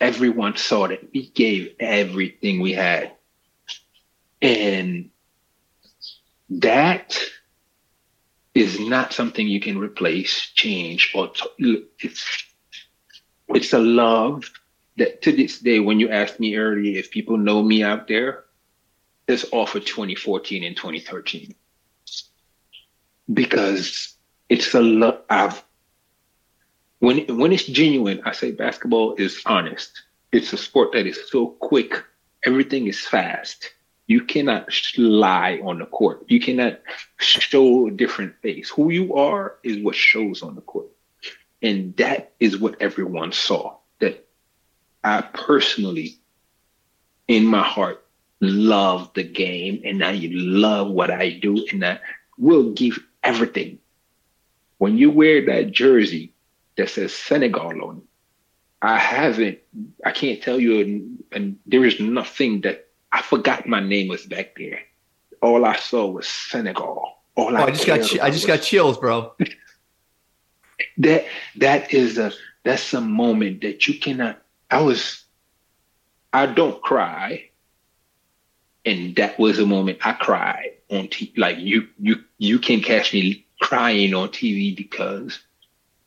Everyone 0.00 0.56
saw 0.56 0.88
that 0.88 1.12
we 1.14 1.28
gave 1.28 1.76
everything 1.78 2.60
we 2.60 2.72
had. 2.72 3.12
And 4.42 5.10
that 6.50 7.18
is 8.54 8.78
not 8.80 9.12
something 9.12 9.48
you 9.48 9.60
can 9.60 9.78
replace, 9.78 10.50
change, 10.54 11.12
or 11.14 11.28
t- 11.28 11.86
it's 12.00 12.44
it's 13.48 13.72
a 13.72 13.78
love 13.78 14.50
that 14.96 15.22
to 15.22 15.32
this 15.32 15.58
day, 15.60 15.80
when 15.80 16.00
you 16.00 16.10
asked 16.10 16.40
me 16.40 16.56
earlier 16.56 16.98
if 16.98 17.10
people 17.10 17.38
know 17.38 17.62
me 17.62 17.82
out 17.82 18.08
there, 18.08 18.44
it's 19.28 19.44
all 19.44 19.66
for 19.66 19.80
2014 19.80 20.64
and 20.64 20.76
2013 20.76 21.54
because 23.32 24.16
it's 24.48 24.74
a 24.74 24.80
lot 24.80 25.24
of 25.30 25.64
when 26.98 27.26
when 27.38 27.52
it's 27.52 27.64
genuine. 27.64 28.20
I 28.24 28.32
say 28.32 28.52
basketball 28.52 29.14
is 29.16 29.40
honest. 29.46 30.02
It's 30.32 30.52
a 30.52 30.58
sport 30.58 30.92
that 30.92 31.06
is 31.06 31.30
so 31.30 31.48
quick. 31.48 32.02
Everything 32.44 32.86
is 32.88 33.00
fast. 33.00 33.70
You 34.06 34.24
cannot 34.24 34.68
lie 34.98 35.60
on 35.64 35.78
the 35.78 35.86
court. 35.86 36.24
You 36.28 36.40
cannot 36.40 36.80
show 37.18 37.86
a 37.86 37.90
different 37.90 38.34
face. 38.42 38.68
Who 38.70 38.90
you 38.90 39.14
are 39.14 39.56
is 39.62 39.82
what 39.82 39.94
shows 39.94 40.42
on 40.42 40.54
the 40.54 40.60
court. 40.60 40.88
And 41.62 41.96
that 41.96 42.32
is 42.40 42.58
what 42.58 42.82
everyone 42.82 43.32
saw. 43.32 43.76
That 44.00 44.26
I 45.04 45.22
personally, 45.22 46.18
in 47.28 47.46
my 47.46 47.62
heart, 47.62 48.04
love 48.40 49.12
the 49.14 49.22
game 49.22 49.82
and 49.84 50.04
I 50.04 50.28
love 50.32 50.90
what 50.90 51.10
I 51.10 51.30
do 51.30 51.64
and 51.70 51.84
I 51.84 52.00
will 52.36 52.72
give 52.72 52.98
everything. 53.22 53.78
When 54.78 54.98
you 54.98 55.10
wear 55.10 55.46
that 55.46 55.70
jersey 55.70 56.34
that 56.76 56.90
says 56.90 57.14
Senegal 57.14 57.84
on 57.84 57.96
it, 57.98 58.02
I 58.82 58.98
haven't, 58.98 59.60
I 60.04 60.10
can't 60.10 60.42
tell 60.42 60.58
you, 60.58 60.80
and, 60.80 61.24
and 61.30 61.58
there 61.66 61.84
is 61.84 62.00
nothing 62.00 62.62
that 62.62 62.88
I 63.12 63.22
forgot 63.22 63.66
my 63.66 63.80
name 63.80 64.08
was 64.08 64.24
back 64.26 64.56
there. 64.56 64.80
All 65.40 65.64
I 65.64 65.76
saw 65.76 66.06
was 66.06 66.26
Senegal. 66.26 67.12
All 67.34 67.54
oh, 67.54 67.54
I, 67.54 67.64
I 67.64 67.70
just 67.70 67.86
got, 67.86 68.20
I 68.20 68.30
just 68.30 68.46
got 68.46 68.62
chills, 68.62 68.98
bro. 68.98 69.34
that 70.98 71.26
that 71.56 71.92
is 71.92 72.18
a 72.18 72.32
that's 72.64 72.94
a 72.94 73.00
moment 73.00 73.62
that 73.62 73.86
you 73.86 73.98
cannot. 73.98 74.40
I 74.70 74.80
was, 74.80 75.24
I 76.32 76.46
don't 76.46 76.80
cry, 76.80 77.50
and 78.84 79.14
that 79.16 79.38
was 79.38 79.58
a 79.58 79.66
moment 79.66 79.98
I 80.02 80.12
cried 80.12 80.72
on 80.90 81.08
TV. 81.08 81.36
Like 81.36 81.58
you, 81.58 81.88
you, 81.98 82.22
you 82.38 82.58
can 82.58 82.80
catch 82.80 83.12
me 83.12 83.46
crying 83.60 84.14
on 84.14 84.28
TV 84.28 84.76
because 84.76 85.40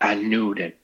I 0.02 0.16
knew 0.16 0.56
that 0.56 0.78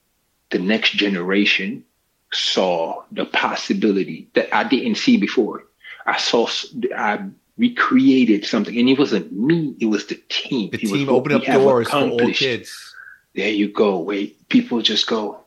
the 0.50 0.58
next 0.58 0.90
generation 0.92 1.84
saw 2.32 3.02
the 3.12 3.26
possibility 3.26 4.28
that 4.34 4.54
I 4.54 4.64
didn't 4.64 4.96
see 4.96 5.16
before. 5.16 5.64
I 6.06 6.18
saw, 6.18 6.48
I 6.96 7.24
recreated 7.56 8.44
something, 8.44 8.76
and 8.78 8.88
it 8.88 8.98
wasn't 8.98 9.32
me; 9.32 9.74
it 9.80 9.86
was 9.86 10.06
the 10.06 10.20
team. 10.28 10.70
The 10.70 10.78
it 10.78 10.88
team 10.88 11.08
opened 11.08 11.36
up 11.36 11.44
doors 11.44 11.88
for 11.88 11.96
all 11.96 12.32
kids. 12.32 12.94
There 13.34 13.48
you 13.48 13.68
go. 13.68 13.98
Wait, 13.98 14.48
people 14.48 14.82
just 14.82 15.06
go, 15.06 15.40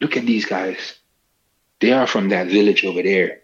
look 0.00 0.16
at 0.16 0.26
these 0.26 0.44
guys. 0.44 0.98
They 1.80 1.92
are 1.92 2.06
from 2.06 2.28
that 2.30 2.48
village 2.48 2.84
over 2.84 3.02
there 3.02 3.40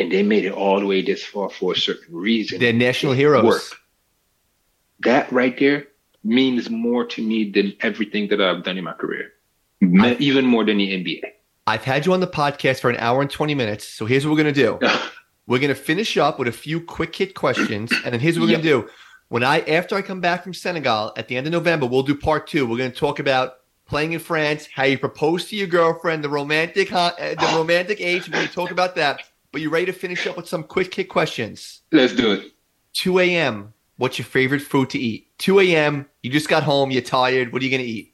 and 0.00 0.10
they 0.10 0.22
made 0.22 0.46
it 0.46 0.52
all 0.52 0.80
the 0.80 0.86
way 0.86 1.02
this 1.02 1.22
far 1.22 1.50
for 1.50 1.72
a 1.72 1.76
certain 1.76 2.14
reason. 2.14 2.58
They're 2.58 2.72
national 2.72 3.12
heroes. 3.12 3.44
Work. 3.44 3.62
That 5.00 5.30
right 5.30 5.56
there 5.58 5.88
means 6.24 6.70
more 6.70 7.04
to 7.04 7.22
me 7.22 7.50
than 7.50 7.74
everything 7.80 8.28
that 8.28 8.40
I've 8.40 8.64
done 8.64 8.78
in 8.78 8.84
my 8.84 8.94
career, 8.94 9.32
even 9.80 10.46
more 10.46 10.64
than 10.64 10.78
the 10.78 10.88
NBA. 10.88 11.22
I've 11.66 11.84
had 11.84 12.06
you 12.06 12.14
on 12.14 12.20
the 12.20 12.26
podcast 12.26 12.80
for 12.80 12.88
an 12.90 12.96
hour 12.96 13.20
and 13.20 13.30
20 13.30 13.54
minutes. 13.54 13.84
So 13.84 14.06
here's 14.06 14.26
what 14.26 14.32
we're 14.32 14.42
going 14.42 14.54
to 14.54 14.60
do. 14.60 14.78
we're 15.50 15.58
going 15.58 15.68
to 15.68 15.74
finish 15.74 16.16
up 16.16 16.38
with 16.38 16.46
a 16.46 16.52
few 16.52 16.80
quick 16.80 17.14
hit 17.16 17.34
questions. 17.34 17.90
And 18.04 18.14
then 18.14 18.20
here's 18.20 18.38
what 18.38 18.44
we're 18.44 18.52
yep. 18.52 18.62
going 18.62 18.82
to 18.82 18.86
do. 18.86 18.92
When 19.30 19.42
I 19.42 19.60
after 19.62 19.96
I 19.96 20.02
come 20.02 20.20
back 20.20 20.44
from 20.44 20.54
Senegal 20.54 21.12
at 21.16 21.26
the 21.26 21.36
end 21.36 21.44
of 21.48 21.52
November, 21.52 21.86
we'll 21.86 22.04
do 22.04 22.14
part 22.14 22.46
two. 22.46 22.68
We're 22.68 22.78
going 22.78 22.92
to 22.92 22.96
talk 22.96 23.18
about 23.18 23.54
playing 23.84 24.12
in 24.12 24.20
France, 24.20 24.68
how 24.72 24.84
you 24.84 24.96
propose 24.96 25.46
to 25.46 25.56
your 25.56 25.66
girlfriend, 25.66 26.22
the 26.22 26.28
romantic 26.28 26.92
uh, 26.92 27.10
the 27.16 27.52
romantic 27.56 28.00
age. 28.00 28.28
We're 28.28 28.34
going 28.34 28.46
to 28.46 28.52
talk 28.52 28.70
about 28.70 28.94
that. 28.94 29.22
But 29.50 29.60
you 29.60 29.70
ready 29.70 29.86
to 29.86 29.92
finish 29.92 30.24
up 30.28 30.36
with 30.36 30.46
some 30.48 30.62
quick 30.62 30.94
hit 30.94 31.08
questions? 31.08 31.80
Let's 31.90 32.14
do 32.14 32.30
it. 32.30 32.52
2 32.92 33.18
a.m. 33.18 33.74
What's 33.96 34.18
your 34.18 34.26
favorite 34.26 34.62
food 34.62 34.90
to 34.90 35.00
eat? 35.00 35.26
2 35.38 35.58
a.m. 35.58 36.06
You 36.22 36.30
just 36.30 36.48
got 36.48 36.62
home. 36.62 36.92
You're 36.92 37.02
tired. 37.02 37.52
What 37.52 37.60
are 37.60 37.64
you 37.64 37.72
going 37.72 37.82
to 37.82 37.88
eat? 37.88 38.09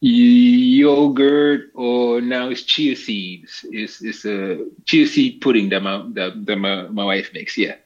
Yogurt 0.00 1.70
or 1.74 2.20
now 2.20 2.48
it's 2.50 2.62
chia 2.62 2.94
seeds. 2.96 3.64
It's 3.70 4.02
it's 4.02 4.24
a 4.24 4.66
chia 4.84 5.06
seed 5.06 5.40
pudding 5.40 5.70
that 5.70 5.82
my 5.82 6.04
that, 6.12 6.44
that 6.46 6.56
my, 6.56 6.82
my 6.88 7.04
wife 7.04 7.30
makes. 7.32 7.56
Yeah. 7.56 7.76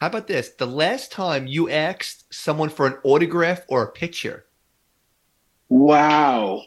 How 0.00 0.08
about 0.08 0.26
this? 0.26 0.50
The 0.50 0.66
last 0.66 1.12
time 1.12 1.46
you 1.46 1.70
asked 1.70 2.34
someone 2.34 2.70
for 2.70 2.86
an 2.88 2.94
autograph 3.04 3.62
or 3.68 3.84
a 3.84 3.92
picture? 3.92 4.44
Wow. 5.68 6.62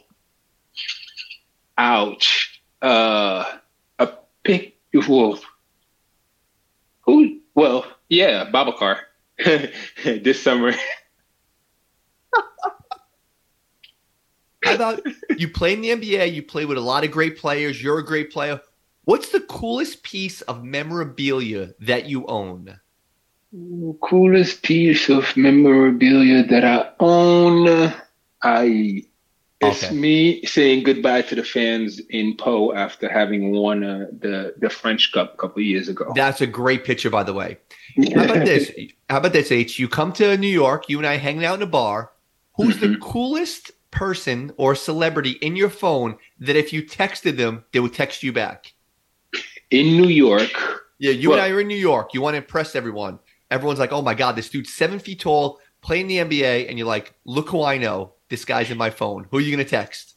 Ouch. 1.76 2.62
Uh, 2.80 3.44
a 3.98 4.08
pic. 4.42 4.78
Well, 5.06 5.38
who? 7.02 7.40
Well, 7.54 7.84
yeah, 8.08 8.50
Babacar. 8.50 9.00
this 10.04 10.42
summer. 10.42 10.72
About 14.76 15.02
you 15.36 15.48
play 15.48 15.72
in 15.72 15.80
the 15.80 15.90
NBA? 15.90 16.32
You 16.32 16.42
play 16.42 16.64
with 16.64 16.78
a 16.78 16.80
lot 16.80 17.04
of 17.04 17.10
great 17.10 17.36
players. 17.36 17.82
You're 17.82 17.98
a 17.98 18.04
great 18.04 18.30
player. 18.30 18.60
What's 19.04 19.30
the 19.30 19.40
coolest 19.40 20.02
piece 20.02 20.40
of 20.42 20.64
memorabilia 20.64 21.74
that 21.80 22.06
you 22.06 22.26
own? 22.26 22.78
Coolest 24.02 24.62
piece 24.62 25.08
of 25.08 25.36
memorabilia 25.36 26.44
that 26.44 26.64
I 26.64 26.90
own. 26.98 27.94
I 28.42 29.04
it's 29.60 29.84
okay. 29.84 29.94
me 29.94 30.44
saying 30.44 30.82
goodbye 30.82 31.22
to 31.22 31.34
the 31.34 31.44
fans 31.44 32.00
in 32.10 32.36
Pau 32.36 32.72
after 32.74 33.08
having 33.08 33.52
won 33.52 33.84
uh, 33.84 34.06
the 34.18 34.54
the 34.58 34.68
French 34.68 35.12
Cup 35.12 35.34
a 35.34 35.36
couple 35.36 35.62
years 35.62 35.88
ago. 35.88 36.12
That's 36.14 36.40
a 36.40 36.46
great 36.46 36.84
picture, 36.84 37.08
by 37.08 37.22
the 37.22 37.32
way. 37.32 37.58
How 38.14 38.24
about 38.24 38.44
this? 38.44 38.70
How 39.08 39.18
about 39.18 39.32
this, 39.32 39.50
H? 39.50 39.78
You 39.78 39.88
come 39.88 40.12
to 40.14 40.36
New 40.36 40.46
York, 40.46 40.88
you 40.88 40.98
and 40.98 41.06
I 41.06 41.16
hanging 41.16 41.44
out 41.44 41.56
in 41.56 41.62
a 41.62 41.66
bar. 41.66 42.12
Who's 42.56 42.76
mm-hmm. 42.76 42.92
the 42.92 42.98
coolest 42.98 43.70
person 43.90 44.52
or 44.56 44.74
celebrity 44.74 45.32
in 45.42 45.56
your 45.56 45.70
phone 45.70 46.16
that 46.40 46.56
if 46.56 46.72
you 46.72 46.82
texted 46.82 47.36
them, 47.36 47.64
they 47.72 47.80
would 47.80 47.94
text 47.94 48.22
you 48.22 48.32
back? 48.32 48.74
In 49.70 49.96
New 49.96 50.08
York. 50.08 50.50
Yeah, 50.98 51.12
you 51.12 51.30
well, 51.30 51.38
and 51.38 51.46
I 51.46 51.54
are 51.54 51.60
in 51.60 51.68
New 51.68 51.76
York. 51.76 52.14
You 52.14 52.22
want 52.22 52.34
to 52.34 52.38
impress 52.38 52.74
everyone. 52.74 53.18
Everyone's 53.50 53.78
like, 53.78 53.92
"Oh 53.92 54.02
my 54.02 54.14
god, 54.14 54.34
this 54.34 54.48
dude's 54.48 54.72
seven 54.72 54.98
feet 54.98 55.20
tall, 55.20 55.60
playing 55.82 56.06
the 56.06 56.18
NBA," 56.18 56.68
and 56.68 56.78
you're 56.78 56.86
like, 56.86 57.14
"Look 57.24 57.50
who 57.50 57.62
I 57.62 57.76
know." 57.78 58.12
this 58.28 58.44
guy's 58.44 58.70
in 58.70 58.78
my 58.78 58.90
phone. 58.90 59.26
Who 59.30 59.38
are 59.38 59.40
you 59.40 59.54
going 59.54 59.64
to 59.64 59.70
text? 59.70 60.14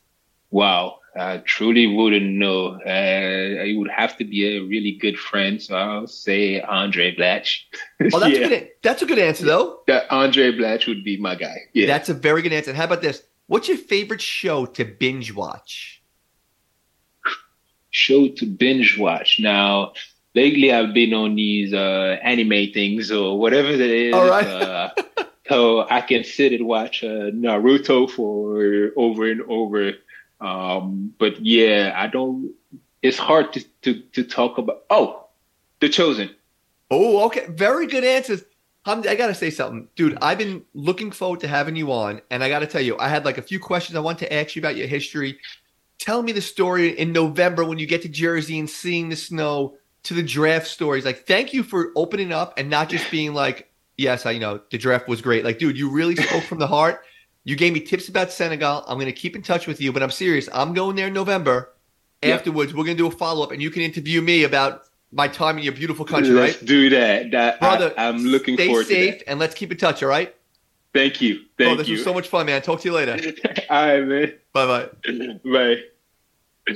Wow, 0.52 1.00
I 1.16 1.38
truly 1.40 1.86
wouldn't 1.88 2.26
know. 2.26 2.80
Uh, 2.86 3.64
it 3.66 3.78
would 3.78 3.92
have 3.92 4.18
to 4.18 4.26
be 4.26 4.58
a 4.58 4.62
really 4.62 4.94
good 4.94 5.18
friend, 5.18 5.62
so 5.62 5.76
I'll 5.76 6.08
say 6.08 6.60
Andray 6.62 7.18
Blatche. 7.18 7.62
Oh, 8.14 8.20
that's, 8.20 8.34
yeah. 8.38 8.46
a 8.46 8.50
good, 8.50 8.70
that's 8.82 9.02
a 9.02 9.06
good 9.06 9.20
answer, 9.20 9.46
though. 9.46 9.82
That 9.88 10.10
Andray 10.10 10.58
Blatche 10.58 10.88
would 10.88 11.04
be 11.04 11.18
my 11.18 11.36
guy. 11.36 11.56
Yeah, 11.74 11.86
that's 11.86 12.10
a 12.10 12.16
very 12.16 12.42
good 12.42 12.54
answer. 12.54 12.74
how 12.74 12.86
about 12.86 13.02
this? 13.02 13.24
What's 13.50 13.68
your 13.68 13.78
favorite 13.80 14.22
show 14.22 14.68
to 14.68 14.86
binge 14.86 15.34
watch? 15.34 16.04
Show 17.90 18.28
to 18.28 18.46
binge 18.46 18.96
watch. 18.96 19.40
Now, 19.40 19.94
lately 20.36 20.72
I've 20.72 20.94
been 20.94 21.16
on 21.16 21.34
these 21.34 21.74
uh, 21.74 22.18
anime 22.22 22.72
things 22.72 23.12
or 23.12 23.40
whatever 23.40 23.76
that 23.76 23.90
is. 23.90 24.14
All 24.14 24.30
right. 24.30 24.46
uh, 24.46 24.92
so 25.48 25.88
I 25.90 26.02
can 26.02 26.24
sit 26.24 26.54
and 26.54 26.68
watch 26.68 27.04
uh, 27.04 27.32
Naruto 27.34 28.08
for 28.08 28.92
over 28.96 29.32
and 29.32 29.42
over. 29.50 29.94
Um, 30.40 31.16
but 31.18 31.44
yeah, 31.44 31.94
I 31.96 32.06
don't. 32.06 32.54
It's 33.02 33.18
hard 33.18 33.52
to, 33.54 33.64
to 33.82 34.00
to 34.14 34.24
talk 34.26 34.60
about. 34.60 34.84
Oh, 34.92 35.26
The 35.80 35.90
Chosen. 35.90 36.30
Oh, 36.92 37.26
okay. 37.26 37.48
Very 37.50 37.88
good 37.88 38.04
answers. 38.04 38.44
I 38.86 39.16
gotta 39.16 39.36
say 39.36 39.50
something, 39.50 39.88
dude. 39.96 40.18
I've 40.22 40.38
been 40.38 40.64
looking 40.74 41.12
forward 41.12 41.42
to 41.42 41.48
having 41.48 41.76
you 41.76 41.92
on, 41.92 42.22
and 42.32 42.44
I 42.44 42.50
gotta 42.50 42.68
tell 42.68 42.82
you, 42.82 42.98
I 42.98 43.08
had 43.08 43.26
like 43.26 43.38
a 43.38 43.42
few 43.42 43.60
questions 43.60 43.96
I 43.96 44.00
want 44.00 44.20
to 44.20 44.34
ask 44.34 44.56
you 44.56 44.62
about 44.62 44.76
your 44.76 44.88
history. 44.88 45.38
Tell 46.00 46.24
me 46.24 46.32
the 46.32 46.42
story 46.42 46.98
in 46.98 47.12
November 47.12 47.66
when 47.66 47.78
you 47.78 47.86
get 47.86 48.02
to 48.04 48.10
Jersey 48.10 48.58
and 48.58 48.70
seeing 48.70 49.10
the 49.10 49.16
snow 49.16 49.76
to 50.04 50.14
the 50.14 50.24
draft 50.24 50.68
stories. 50.68 51.06
Like, 51.06 51.28
thank 51.28 51.54
you 51.54 51.62
for 51.62 51.92
opening 51.96 52.32
up 52.32 52.54
and 52.58 52.70
not 52.70 52.90
just 52.90 53.12
being 53.12 53.34
like, 53.34 53.70
yes, 53.98 54.26
I 54.26 54.32
you 54.32 54.40
know 54.40 54.62
the 54.72 54.78
draft 54.78 55.08
was 55.08 55.22
great. 55.22 55.44
Like, 55.44 55.60
dude, 55.60 55.78
you 55.78 55.92
really 55.92 56.16
spoke 56.16 56.44
from 56.44 56.60
the 56.60 56.68
heart. 56.68 57.02
You 57.44 57.56
gave 57.56 57.74
me 57.74 57.82
tips 57.82 58.08
about 58.08 58.32
Senegal. 58.32 58.84
I'm 58.88 58.98
going 58.98 59.08
to 59.08 59.14
keep 59.14 59.36
in 59.36 59.42
touch 59.42 59.68
with 59.68 59.82
you, 59.82 59.92
but 59.92 60.04
I'm 60.04 60.12
serious. 60.12 60.48
I'm 60.54 60.74
going 60.74 60.96
there 60.96 61.08
in 61.08 61.14
November. 61.14 61.74
Yep. 62.22 62.40
Afterwards, 62.40 62.74
we're 62.74 62.84
going 62.84 62.98
to 62.98 63.04
do 63.04 63.08
a 63.08 63.12
follow 63.12 63.44
up, 63.44 63.52
and 63.52 63.62
you 63.62 63.72
can 63.72 63.82
interview 63.82 64.22
me 64.22 64.44
about 64.44 64.84
my 65.12 65.28
time 65.28 65.58
in 65.58 65.64
your 65.64 65.74
beautiful 65.74 66.06
country. 66.06 66.34
Let's 66.34 66.58
right? 66.58 66.66
do 66.66 66.90
that. 66.92 67.32
That 67.32 67.60
brother. 67.60 67.94
I, 67.98 68.06
am 68.06 68.20
looking 68.26 68.58
forward 68.58 68.88
to 68.88 68.94
safe, 68.94 69.24
and 69.28 69.40
let's 69.40 69.56
keep 69.56 69.72
in 69.72 69.78
touch. 69.78 70.04
All 70.04 70.10
right. 70.10 70.36
Thank 70.94 71.22
you. 71.22 71.42
Thank 71.58 71.72
oh, 71.72 71.76
this 71.76 71.88
you. 71.88 71.96
was 71.96 72.04
so 72.04 72.14
much 72.14 72.28
fun, 72.28 72.46
man. 72.48 72.62
Talk 72.62 72.82
to 72.82 72.90
you 72.90 72.94
later. 72.94 73.14
all 73.70 73.86
right, 73.86 74.04
man. 74.04 74.34
Bye 74.54 74.90
bye. 75.04 75.80
Bye. 76.66 76.76